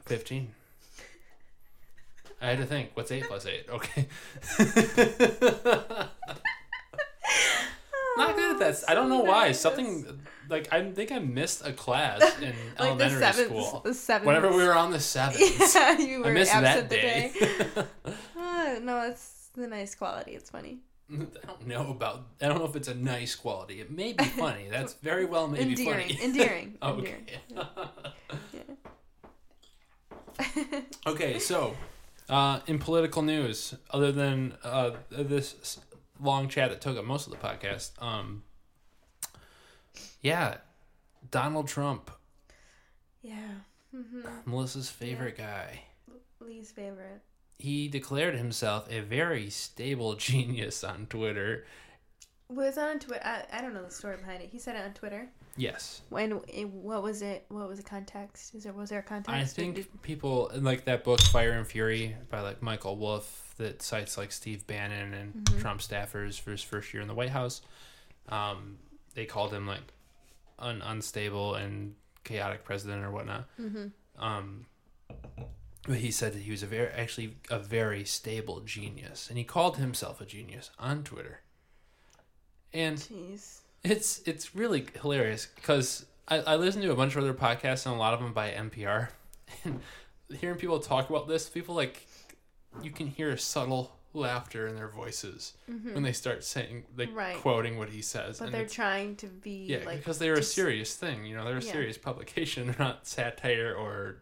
Fifteen. 0.04 0.54
I 2.40 2.46
had 2.50 2.58
to 2.58 2.66
think. 2.66 2.90
What's 2.94 3.10
eight 3.10 3.24
plus 3.24 3.46
eight? 3.46 3.66
Okay. 3.68 4.06
Not 8.18 8.36
good 8.36 8.52
at 8.52 8.58
that. 8.58 8.90
I 8.90 8.94
don't 8.94 9.08
know 9.08 9.20
why. 9.20 9.52
Something 9.52 10.20
like 10.48 10.72
I 10.72 10.90
think 10.90 11.12
I 11.12 11.18
missed 11.18 11.66
a 11.66 11.72
class 11.72 12.22
in 12.40 12.48
like 12.48 12.54
the 12.76 12.82
elementary 12.82 13.20
seventh. 13.20 13.46
school. 13.48 13.80
The 13.84 13.94
seventh. 13.94 14.26
Whenever 14.26 14.50
we 14.50 14.64
were 14.64 14.74
on 14.74 14.90
the 14.90 15.00
sevens. 15.00 15.40
Yeah, 15.74 15.98
you 15.98 16.24
I 16.24 16.28
were 16.28 16.32
missed 16.32 16.54
absent 16.54 16.88
that 16.88 16.90
the 16.90 16.96
day. 16.96 17.32
day. 17.38 17.84
Ah, 18.36 18.76
no, 18.82 19.00
it's 19.02 19.50
the 19.54 19.66
nice 19.66 19.94
quality. 19.94 20.32
It's 20.32 20.50
funny. 20.50 20.78
I 21.10 21.14
don't 21.46 21.66
know 21.66 21.90
about. 21.90 22.26
I 22.42 22.48
don't 22.48 22.58
know 22.58 22.66
if 22.66 22.76
it's 22.76 22.88
a 22.88 22.94
nice 22.94 23.34
quality. 23.34 23.80
It 23.80 23.90
may 23.90 24.12
be 24.12 24.24
funny. 24.24 24.66
That's 24.70 24.94
very 24.94 25.24
well 25.24 25.48
may 25.48 25.64
be 25.64 25.70
endearing. 25.70 26.08
funny. 26.08 26.24
Endearing. 26.24 26.78
okay. 26.82 27.16
endearing. 27.50 28.76
okay. 31.06 31.38
So, 31.38 31.74
uh, 32.28 32.60
in 32.66 32.78
political 32.78 33.22
news, 33.22 33.74
other 33.90 34.12
than 34.12 34.54
uh, 34.62 34.90
this 35.10 35.78
long 36.20 36.48
chat 36.48 36.70
that 36.70 36.80
took 36.80 36.96
up 36.96 37.04
most 37.04 37.26
of 37.26 37.32
the 37.32 37.38
podcast, 37.38 37.90
um, 38.02 38.42
yeah, 40.20 40.56
Donald 41.30 41.68
Trump, 41.68 42.10
yeah. 43.22 43.34
hmm 43.94 44.20
Melissa's 44.46 44.90
favorite 44.90 45.36
guy. 45.36 45.82
Least 46.40 46.74
favorite. 46.74 47.20
He 47.58 47.88
declared 47.88 48.36
himself 48.36 48.90
a 48.90 49.00
very 49.00 49.50
stable 49.50 50.14
genius 50.16 50.84
on 50.84 51.06
Twitter. 51.06 51.66
Was 52.48 52.78
it 52.78 52.82
on 52.82 52.98
Twitter? 52.98 53.20
I, 53.24 53.44
I 53.52 53.60
don't 53.60 53.74
know 53.74 53.84
the 53.84 53.90
story 53.90 54.16
behind 54.16 54.42
it. 54.42 54.48
He 54.50 54.58
said 54.58 54.74
it 54.76 54.84
on 54.84 54.94
Twitter. 54.94 55.28
Yes. 55.56 56.00
When 56.08 56.30
what 56.30 57.02
was 57.02 57.20
it? 57.20 57.44
What 57.48 57.68
was 57.68 57.78
the 57.78 57.84
context? 57.84 58.54
Is 58.54 58.62
there 58.64 58.72
was 58.72 58.90
there 58.90 59.00
a 59.00 59.02
context? 59.02 59.34
I 59.34 59.44
think 59.44 59.74
did- 59.74 60.02
people 60.02 60.50
like 60.54 60.84
that 60.86 61.02
book 61.04 61.20
Fire 61.20 61.52
and 61.52 61.66
Fury 61.66 62.16
by 62.30 62.40
like 62.40 62.62
Michael 62.62 62.96
Wolff 62.96 63.47
that 63.58 63.82
cites 63.82 64.16
like 64.16 64.32
Steve 64.32 64.66
Bannon 64.66 65.12
and 65.14 65.34
Mhm. 65.44 65.60
Trump 65.60 65.80
staffers 65.80 66.40
for 66.40 66.50
his 66.50 66.62
first 66.62 66.92
year 66.92 67.00
in 67.02 67.08
the 67.08 67.14
White 67.14 67.30
House. 67.30 67.60
Um, 68.28 68.78
they 69.14 69.26
called 69.26 69.52
him 69.52 69.66
like 69.66 69.82
an 70.58 70.82
unstable 70.82 71.54
and 71.54 71.94
chaotic 72.24 72.64
president 72.64 73.04
or 73.04 73.10
whatnot. 73.10 73.48
Mhm. 73.58 73.92
Um, 74.16 74.66
but 75.86 75.98
he 75.98 76.10
said 76.10 76.32
that 76.34 76.40
he 76.42 76.50
was 76.50 76.62
a 76.62 76.66
very 76.66 76.88
actually 76.88 77.36
a 77.50 77.58
very 77.58 78.04
stable 78.04 78.60
genius, 78.60 79.28
and 79.28 79.38
he 79.38 79.44
called 79.44 79.76
himself 79.76 80.20
a 80.20 80.26
genius 80.26 80.70
on 80.78 81.04
Twitter. 81.04 81.40
And 82.72 82.98
Jeez. 82.98 83.60
it's 83.84 84.18
it's 84.26 84.54
really 84.54 84.86
hilarious 85.00 85.46
because 85.54 86.04
I, 86.26 86.38
I 86.40 86.56
listen 86.56 86.82
to 86.82 86.90
a 86.92 86.96
bunch 86.96 87.14
of 87.16 87.22
other 87.22 87.32
podcasts 87.34 87.86
and 87.86 87.94
a 87.94 87.98
lot 87.98 88.12
of 88.14 88.20
them 88.20 88.32
by 88.34 88.50
NPR, 88.50 89.08
and 89.64 89.80
hearing 90.28 90.58
people 90.58 90.78
talk 90.80 91.08
about 91.08 91.26
this, 91.28 91.48
people 91.48 91.74
like 91.74 92.06
you 92.82 92.90
can 92.90 93.06
hear 93.06 93.30
a 93.30 93.38
subtle 93.38 93.94
laughter 94.14 94.66
in 94.66 94.74
their 94.74 94.88
voices 94.88 95.52
when 95.66 96.02
they 96.02 96.12
start 96.12 96.42
saying 96.42 96.84
like 96.96 97.08
Mm-hmm. 97.10 97.18
Right. 97.18 97.36
quoting 97.36 97.78
what 97.78 97.88
he 97.90 98.02
says. 98.02 98.38
But 98.38 98.46
and 98.46 98.54
they're 98.54 98.66
trying 98.66 99.16
to 99.16 99.26
be 99.26 99.66
yeah, 99.66 99.84
like 99.84 99.98
because 99.98 100.18
they're 100.18 100.36
just- 100.36 100.52
a 100.52 100.54
serious 100.54 100.94
thing. 100.96 101.24
You 101.24 101.36
know, 101.36 101.44
they're 101.44 101.58
a 101.58 101.62
Yeah. 101.62 101.72
serious 101.72 101.98
publication. 101.98 102.66
They're 102.68 102.76
not 102.78 103.06
satire 103.06 103.74
or 103.74 104.16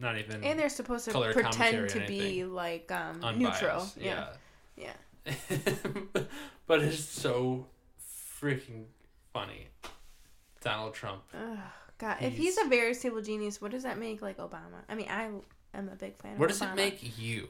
not 0.00 0.18
even 0.18 0.42
and 0.42 0.58
they're 0.58 0.68
supposed 0.68 1.04
to 1.04 1.12
pretend 1.32 1.90
to 1.90 2.00
be 2.08 2.44
like 2.44 2.90
um 2.90 3.22
unbiased. 3.22 3.62
neutral. 3.62 3.86
Yeah. 4.00 4.26
Yeah. 4.76 4.92
Yeah. 5.26 5.32
but 6.66 6.80
it's 6.82 6.98
so 7.04 7.66
freaking 8.40 8.84
funny. 9.32 9.68
Donald 10.60 10.94
Trump. 10.94 11.22
Ugh, 11.34 11.58
God, 11.98 12.16
if 12.20 12.32
He's- 12.34 12.56
he's 12.56 12.66
a 12.66 12.68
very 12.68 12.94
stable 12.94 13.22
genius, 13.22 13.60
what 13.60 13.70
does 13.70 13.84
that 13.84 13.98
make 13.98 14.20
like 14.22 14.38
Obama? 14.38 14.82
I 14.88 14.94
mean, 14.96 15.08
I 15.08 15.30
am 15.74 15.88
a 15.88 15.94
big 15.94 16.16
fan. 16.16 16.38
What 16.38 16.50
of 16.50 16.58
does 16.58 16.66
Obama. 16.66 16.72
it 16.72 16.76
make 16.76 17.18
you? 17.18 17.48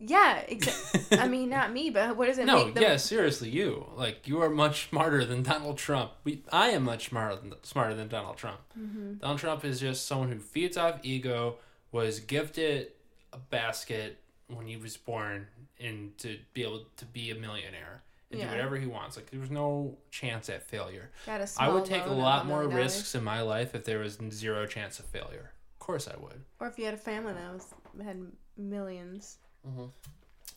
Yeah, 0.00 0.38
exactly. 0.46 1.18
I 1.18 1.28
mean, 1.34 1.48
not 1.48 1.72
me, 1.72 1.90
but 1.90 2.16
what 2.16 2.26
does 2.26 2.38
it 2.38 2.46
no, 2.46 2.66
make? 2.66 2.74
The, 2.74 2.82
yeah, 2.82 2.96
seriously, 2.96 3.48
you. 3.48 3.86
Like 3.96 4.28
you 4.28 4.40
are 4.42 4.50
much 4.50 4.88
smarter 4.88 5.24
than 5.24 5.42
Donald 5.42 5.78
Trump. 5.78 6.12
We, 6.24 6.42
I 6.52 6.68
am 6.68 6.84
much 6.84 7.08
smarter 7.08 7.36
than 7.36 7.54
smarter 7.62 7.94
than 7.94 8.08
Donald 8.08 8.36
Trump. 8.36 8.60
Mm-hmm. 8.78 9.14
Donald 9.14 9.40
Trump 9.40 9.64
is 9.64 9.80
just 9.80 10.06
someone 10.06 10.30
who 10.30 10.38
feeds 10.38 10.76
off 10.76 11.00
ego, 11.02 11.56
was 11.90 12.20
gifted 12.20 12.92
a 13.32 13.38
basket 13.38 14.18
when 14.46 14.66
he 14.66 14.76
was 14.76 14.96
born, 14.96 15.46
and 15.80 16.16
to 16.18 16.38
be 16.54 16.62
able 16.62 16.84
to 16.96 17.04
be 17.04 17.30
a 17.30 17.34
millionaire 17.34 18.02
and 18.30 18.40
Yeah. 18.40 18.46
do 18.46 18.52
whatever 18.52 18.76
he 18.76 18.86
wants. 18.86 19.16
Like 19.16 19.30
there 19.30 19.40
was 19.40 19.50
no 19.50 19.96
chance 20.10 20.48
at 20.48 20.62
failure. 20.62 21.10
I 21.58 21.68
would 21.68 21.84
take 21.84 22.06
a 22.06 22.12
lot 22.12 22.46
more 22.46 22.66
risks 22.68 23.14
in 23.14 23.24
my 23.24 23.42
life 23.42 23.74
if 23.74 23.84
there 23.84 23.98
was 23.98 24.18
zero 24.30 24.66
chance 24.66 24.98
of 24.98 25.06
failure. 25.06 25.52
Of 25.74 25.78
course, 25.80 26.08
I 26.08 26.16
would. 26.18 26.44
Or 26.60 26.66
if 26.68 26.78
you 26.78 26.84
had 26.84 26.94
a 26.94 26.98
family 26.98 27.32
that 27.32 27.52
was 27.52 27.66
had 28.02 28.20
millions. 28.56 29.38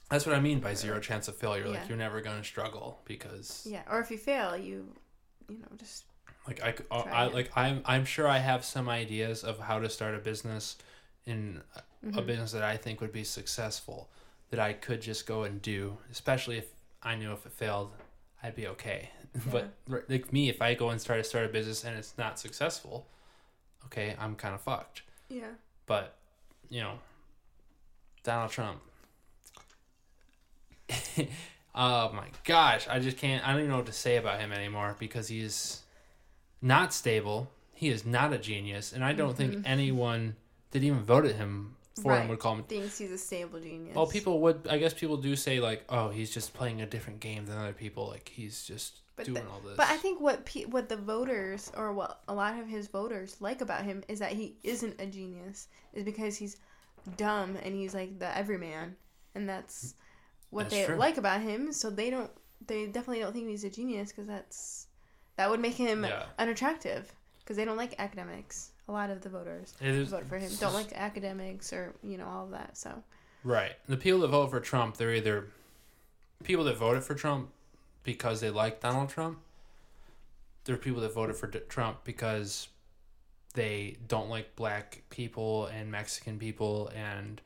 That's 0.09 0.25
what 0.25 0.35
I 0.35 0.39
mean 0.41 0.59
by 0.59 0.73
zero 0.73 0.99
chance 0.99 1.27
of 1.27 1.35
failure. 1.38 1.63
Yeah. 1.65 1.71
Like 1.79 1.88
you're 1.89 1.97
never 1.97 2.21
going 2.21 2.38
to 2.39 2.43
struggle 2.43 2.99
because, 3.05 3.65
Yeah. 3.69 3.83
Or 3.89 3.99
if 3.99 4.11
you 4.11 4.17
fail, 4.17 4.57
you, 4.57 4.85
you 5.49 5.57
know, 5.59 5.67
just 5.77 6.03
like 6.47 6.61
I, 6.63 6.73
uh, 6.91 7.03
I 7.11 7.25
it. 7.27 7.33
like 7.33 7.51
I'm 7.55 7.81
I'm 7.85 8.03
sure 8.05 8.27
I 8.27 8.39
have 8.39 8.65
some 8.65 8.89
ideas 8.89 9.43
of 9.43 9.59
how 9.59 9.79
to 9.79 9.89
start 9.89 10.15
a 10.15 10.19
business 10.19 10.77
in 11.25 11.61
a- 11.75 11.81
Mm-hmm. 12.03 12.17
a 12.17 12.21
business 12.23 12.51
that 12.53 12.63
I 12.63 12.77
think 12.77 12.99
would 12.99 13.11
be 13.13 13.23
successful 13.23 14.09
that 14.49 14.59
I 14.59 14.73
could 14.73 15.03
just 15.03 15.27
go 15.27 15.43
and 15.43 15.61
do, 15.61 15.99
especially 16.11 16.57
if 16.57 16.65
I 17.03 17.13
knew 17.13 17.31
if 17.31 17.45
it 17.45 17.51
failed, 17.51 17.91
I'd 18.41 18.55
be 18.55 18.65
okay. 18.69 19.11
but 19.51 19.71
like 20.09 20.33
me, 20.33 20.49
if 20.49 20.63
I 20.63 20.73
go 20.73 20.89
and 20.89 20.99
try 21.05 21.17
to 21.17 21.23
start 21.23 21.45
a 21.45 21.49
business 21.49 21.83
and 21.83 21.95
it's 21.95 22.17
not 22.17 22.39
successful, 22.39 23.05
okay, 23.85 24.15
I'm 24.19 24.33
kind 24.35 24.55
of 24.55 24.61
fucked. 24.61 25.03
yeah. 25.29 25.51
But 25.85 26.15
you 26.71 26.81
know, 26.81 26.93
Donald 28.23 28.49
Trump. 28.49 28.81
oh 31.75 32.11
my 32.13 32.27
gosh, 32.43 32.88
I 32.88 32.99
just 32.99 33.17
can't. 33.17 33.45
I 33.47 33.51
don't 33.51 33.61
even 33.61 33.71
know 33.71 33.77
what 33.77 33.85
to 33.88 33.93
say 33.93 34.17
about 34.17 34.39
him 34.39 34.51
anymore 34.51 34.95
because 34.99 35.27
he's 35.27 35.81
not 36.61 36.93
stable. 36.93 37.49
He 37.73 37.89
is 37.89 38.05
not 38.05 38.33
a 38.33 38.38
genius, 38.38 38.93
and 38.93 39.03
I 39.03 39.13
don't 39.13 39.35
think 39.35 39.53
mm-hmm. 39.53 39.61
anyone 39.65 40.35
that 40.71 40.83
even 40.83 41.03
voted 41.03 41.35
him 41.35 41.75
for 42.01 42.15
him 42.15 42.27
would 42.29 42.39
call 42.39 42.55
him. 42.55 42.63
Thinks 42.63 42.97
he's 42.97 43.11
a 43.11 43.17
stable 43.17 43.59
genius. 43.59 43.95
Well, 43.95 44.07
people 44.07 44.39
would. 44.41 44.67
I 44.69 44.77
guess 44.77 44.93
people 44.93 45.17
do 45.17 45.35
say 45.35 45.59
like, 45.59 45.83
"Oh, 45.89 46.09
he's 46.09 46.31
just 46.31 46.53
playing 46.53 46.81
a 46.81 46.85
different 46.85 47.19
game 47.19 47.45
than 47.45 47.57
other 47.57 47.73
people. 47.73 48.07
Like 48.07 48.29
he's 48.33 48.63
just 48.63 48.99
But 49.15 49.25
doing 49.25 49.43
the- 49.43 49.49
all 49.49 49.59
this." 49.59 49.77
But 49.77 49.89
I 49.89 49.97
think 49.97 50.21
what 50.21 50.45
pe- 50.45 50.65
what 50.65 50.89
the 50.89 50.97
voters 50.97 51.71
or 51.75 51.93
what 51.93 52.21
a 52.27 52.33
lot 52.33 52.59
of 52.59 52.67
his 52.67 52.88
voters 52.88 53.38
like 53.39 53.61
about 53.61 53.83
him 53.83 54.03
is 54.07 54.19
that 54.19 54.31
he 54.33 54.55
isn't 54.63 54.99
a 54.99 55.05
genius. 55.05 55.67
Is 55.93 56.03
because 56.03 56.38
he's 56.38 56.57
dumb 57.17 57.57
and 57.63 57.73
he's 57.75 57.93
like 57.93 58.19
the 58.19 58.35
everyman, 58.38 58.95
and 59.35 59.47
that's 59.47 59.95
what 60.52 60.64
That's 60.69 60.76
they 60.76 60.86
true. 60.86 60.95
like 60.95 61.18
about 61.18 61.41
him. 61.41 61.73
So 61.73 61.90
they 61.90 62.10
don't. 62.10 62.30
They 62.68 62.86
definitely 62.86 63.19
don't 63.19 63.34
think 63.34 63.48
he's 63.48 63.64
a 63.64 63.69
genius 63.69 64.11
because 64.11 64.28
that's 64.28 64.88
that 65.38 65.49
would 65.49 65.60
make 65.60 65.73
him 65.73 66.03
Yeah. 66.06 66.26
unattractive 66.38 67.11
because 67.40 67.57
they 67.57 67.65
don't 67.65 67.78
like 67.78 67.95
academics. 67.98 68.72
A 68.88 68.91
lot 68.91 69.10
of 69.10 69.22
the 69.22 69.30
voters 69.30 69.73
is- 69.82 70.10
vote 70.10 70.28
for 70.28 70.38
him 70.38 70.52
don't 70.60 70.73
like 70.73 70.94
academics 70.94 71.73
or 71.73 71.95
you 72.03 72.18
know 72.18 72.28
all 72.28 72.45
of 72.45 72.52
that. 72.52 72.78
So 72.78 73.03
Right. 73.44 73.73
The 73.88 73.98
people 73.98 74.19
that 74.19 74.28
vote 74.28 74.52
for 74.52 74.60
Trump, 74.60 74.98
they're 74.98 75.15
either 75.15 75.48
people 76.44 76.64
that 76.65 76.78
voted 76.78 77.03
for 77.03 77.15
Trump 77.15 77.49
because 78.03 78.40
they 78.41 78.52
like 78.52 78.80
Donald 78.82 79.10
Trump. 79.10 79.40
There 80.65 80.76
are 80.76 80.78
people 80.78 81.02
that 81.02 81.14
voted 81.14 81.36
for 81.36 81.48
D- 81.48 81.60
Trump 81.68 82.03
because 82.03 82.68
they 83.56 83.98
don't 84.07 84.30
like 84.30 84.56
black 84.56 85.02
people 85.10 85.65
and 85.68 85.90
Mexican 85.91 86.38
people 86.38 86.90
and 86.95 87.41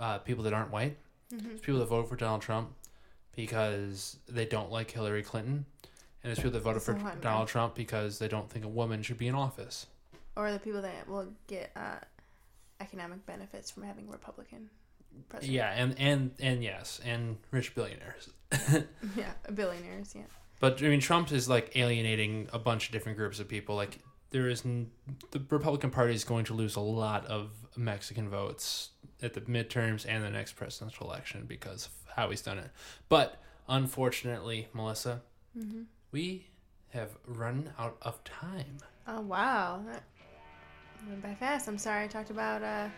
uh, 0.00 0.18
people 0.18 0.44
that 0.44 0.54
aren't 0.54 0.70
white. 0.70 0.96
There's 1.40 1.60
people 1.60 1.80
that 1.80 1.86
voted 1.86 2.08
for 2.08 2.16
Donald 2.16 2.42
Trump 2.42 2.70
because 3.34 4.18
they 4.28 4.44
don't 4.44 4.70
like 4.70 4.90
Hillary 4.90 5.22
Clinton. 5.22 5.64
And 6.22 6.28
there's 6.30 6.38
people 6.38 6.52
that 6.52 6.60
voted 6.62 6.82
for 6.82 6.92
That's 6.92 7.02
a 7.02 7.06
lot, 7.06 7.14
man. 7.14 7.22
Donald 7.22 7.48
Trump 7.48 7.74
because 7.74 8.18
they 8.18 8.28
don't 8.28 8.48
think 8.50 8.64
a 8.64 8.68
woman 8.68 9.02
should 9.02 9.18
be 9.18 9.26
in 9.28 9.34
office. 9.34 9.86
or 10.36 10.52
the 10.52 10.58
people 10.58 10.82
that 10.82 11.08
will 11.08 11.28
get 11.48 11.70
uh, 11.74 11.96
economic 12.80 13.24
benefits 13.26 13.70
from 13.70 13.82
having 13.82 14.06
a 14.08 14.10
Republican 14.12 14.70
president. 15.28 15.52
Yeah, 15.54 15.70
and, 15.70 15.94
and, 15.98 16.30
and 16.38 16.62
yes, 16.62 17.00
and 17.04 17.38
rich 17.50 17.74
billionaires. 17.74 18.28
Yeah, 19.16 19.32
billionaires. 19.54 20.14
Yeah. 20.14 20.22
But 20.60 20.80
I 20.82 20.88
mean, 20.88 21.00
Trump 21.00 21.32
is 21.32 21.48
like 21.48 21.74
alienating 21.76 22.48
a 22.52 22.58
bunch 22.58 22.86
of 22.86 22.92
different 22.92 23.18
groups 23.18 23.40
of 23.40 23.48
people. 23.48 23.74
Like 23.74 23.98
there 24.30 24.48
is 24.48 24.64
n- 24.64 24.90
the 25.32 25.42
Republican 25.50 25.90
Party 25.90 26.14
is 26.14 26.22
going 26.24 26.44
to 26.46 26.54
lose 26.54 26.76
a 26.76 26.80
lot 26.80 27.26
of 27.26 27.50
Mexican 27.76 28.28
votes 28.28 28.90
at 29.22 29.34
the 29.34 29.40
midterms 29.42 30.04
and 30.08 30.22
the 30.24 30.30
next 30.30 30.52
presidential 30.52 31.06
election 31.06 31.44
because 31.46 31.86
of 31.86 31.92
how 32.16 32.30
he's 32.30 32.42
done 32.42 32.58
it. 32.58 32.70
But 33.08 33.40
unfortunately, 33.68 34.68
Melissa, 34.72 35.22
Mm-hmm. 35.58 35.82
we 36.12 36.46
have 36.94 37.10
run 37.26 37.70
out 37.78 37.98
of 38.02 38.22
time. 38.24 38.78
Oh 39.06 39.20
wow, 39.20 39.82
that 39.86 40.02
went 41.08 41.22
by 41.22 41.34
fast. 41.34 41.68
I'm 41.68 41.76
sorry 41.76 42.04
I 42.04 42.06
talked 42.06 42.30
about 42.30 42.62
uh, 42.62 42.88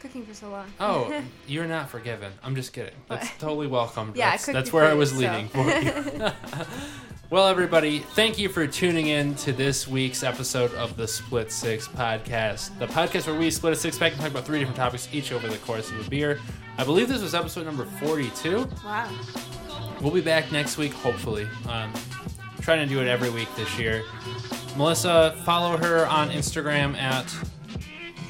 cooking 0.00 0.26
for 0.26 0.34
so 0.34 0.50
long. 0.50 0.66
Oh, 0.80 1.22
you're 1.46 1.66
not 1.68 1.88
forgiven. 1.88 2.32
I'm 2.42 2.56
just 2.56 2.72
kidding. 2.72 2.94
That's 3.08 3.30
totally 3.38 3.68
welcome. 3.68 4.12
Yeah, 4.16 4.30
that's, 4.32 4.46
that's 4.46 4.72
where 4.72 4.86
I 4.86 4.94
was 4.94 5.16
leading 5.16 5.48
so. 5.50 5.62
for 5.62 5.70
you. 5.70 6.30
well, 7.30 7.46
everybody, 7.46 8.00
thank 8.00 8.38
you 8.38 8.48
for 8.48 8.66
tuning 8.66 9.06
in 9.06 9.36
to 9.36 9.52
this 9.52 9.86
week's 9.86 10.24
episode 10.24 10.74
of 10.74 10.96
the 10.96 11.06
Split 11.06 11.52
Six 11.52 11.86
podcast. 11.86 12.76
The 12.80 12.88
podcast 12.88 13.28
where 13.28 13.38
we 13.38 13.50
split 13.52 13.72
a 13.72 13.76
six 13.76 13.96
pack 13.96 14.12
and 14.12 14.20
talk 14.20 14.30
about 14.32 14.44
three 14.44 14.58
different 14.58 14.76
topics 14.76 15.08
each 15.12 15.30
over 15.30 15.46
the 15.46 15.58
course 15.58 15.90
of 15.90 16.04
a 16.04 16.10
beer. 16.10 16.40
I 16.76 16.82
believe 16.82 17.08
this 17.08 17.22
was 17.22 17.34
episode 17.34 17.66
number 17.66 17.84
42. 17.84 18.68
wow. 18.84 19.08
We'll 20.00 20.10
be 20.10 20.20
back 20.20 20.50
next 20.50 20.76
week, 20.76 20.92
hopefully. 20.92 21.46
Um, 21.68 21.92
trying 22.62 22.86
to 22.86 22.92
do 22.92 23.00
it 23.00 23.06
every 23.06 23.30
week 23.30 23.48
this 23.54 23.78
year. 23.78 24.02
Melissa, 24.76 25.36
follow 25.44 25.76
her 25.76 26.06
on 26.06 26.30
Instagram 26.30 26.96
at 26.96 27.32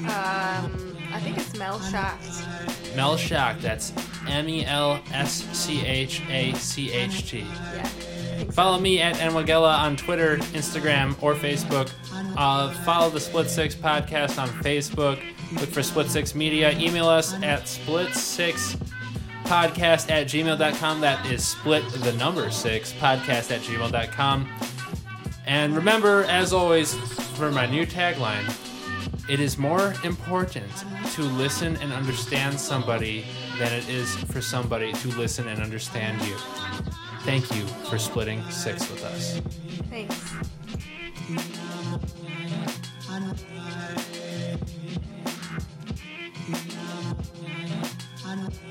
Um, 0.01 0.97
I 1.13 1.21
think 1.21 1.39
it's 1.39 1.57
Mel 1.57 1.81
Shocked. 1.81 2.45
Mel 2.97 3.17
Schacht. 3.17 3.61
That's 3.63 3.93
M 4.29 4.49
E 4.49 4.65
L 4.67 5.01
S 5.13 5.45
C 5.57 5.85
H 5.87 6.23
A 6.29 6.53
C 6.55 6.93
H 6.93 7.31
T. 7.31 7.39
Yeah. 7.39 7.91
Follow 8.53 8.79
me 8.79 9.01
at 9.01 9.17
Nwagella 9.17 9.79
on 9.79 9.97
Twitter, 9.97 10.37
Instagram, 10.53 11.21
or 11.23 11.35
Facebook. 11.35 11.91
Uh, 12.37 12.73
follow 12.85 13.11
the 13.11 13.21
Split 13.21 13.49
Six 13.49 13.75
podcast 13.75 14.41
on 14.41 14.49
Facebook. 14.63 15.21
Look 15.53 15.69
for 15.69 15.83
Split 15.83 16.09
Six 16.09 16.35
Media. 16.35 16.71
Email 16.79 17.09
us 17.09 17.35
at 17.43 17.69
split 17.69 18.15
six 18.15 18.77
podcast 19.45 20.11
at 20.11 20.27
gmail.com. 20.29 21.01
That 21.01 21.27
is 21.27 21.47
split 21.47 21.89
the 21.91 22.13
number 22.13 22.51
six 22.51 22.93
podcast 22.93 23.51
at 23.51 23.61
gmail.com. 23.63 24.49
And 25.47 25.75
remember, 25.75 26.25
as 26.25 26.53
always, 26.53 26.95
for 27.37 27.51
my 27.51 27.67
new 27.67 27.85
tagline, 27.85 28.49
it 29.29 29.41
is 29.41 29.59
more 29.59 29.95
important 30.05 30.71
to 31.15 31.23
listen 31.23 31.77
and 31.79 31.93
understand 31.93 32.59
somebody 32.59 33.25
than 33.59 33.73
it 33.73 33.89
is 33.89 34.15
for 34.15 34.41
somebody 34.41 34.93
to 34.93 35.09
listen 35.09 35.49
and 35.49 35.61
understand 35.61 36.21
you. 36.23 36.37
Thank 37.23 37.55
you 37.55 37.67
for 37.89 37.99
splitting 37.99 38.43
six 38.51 38.91
with 38.91 39.05
us. 39.05 39.41
Thanks. 39.91 40.35
I. 48.25 48.70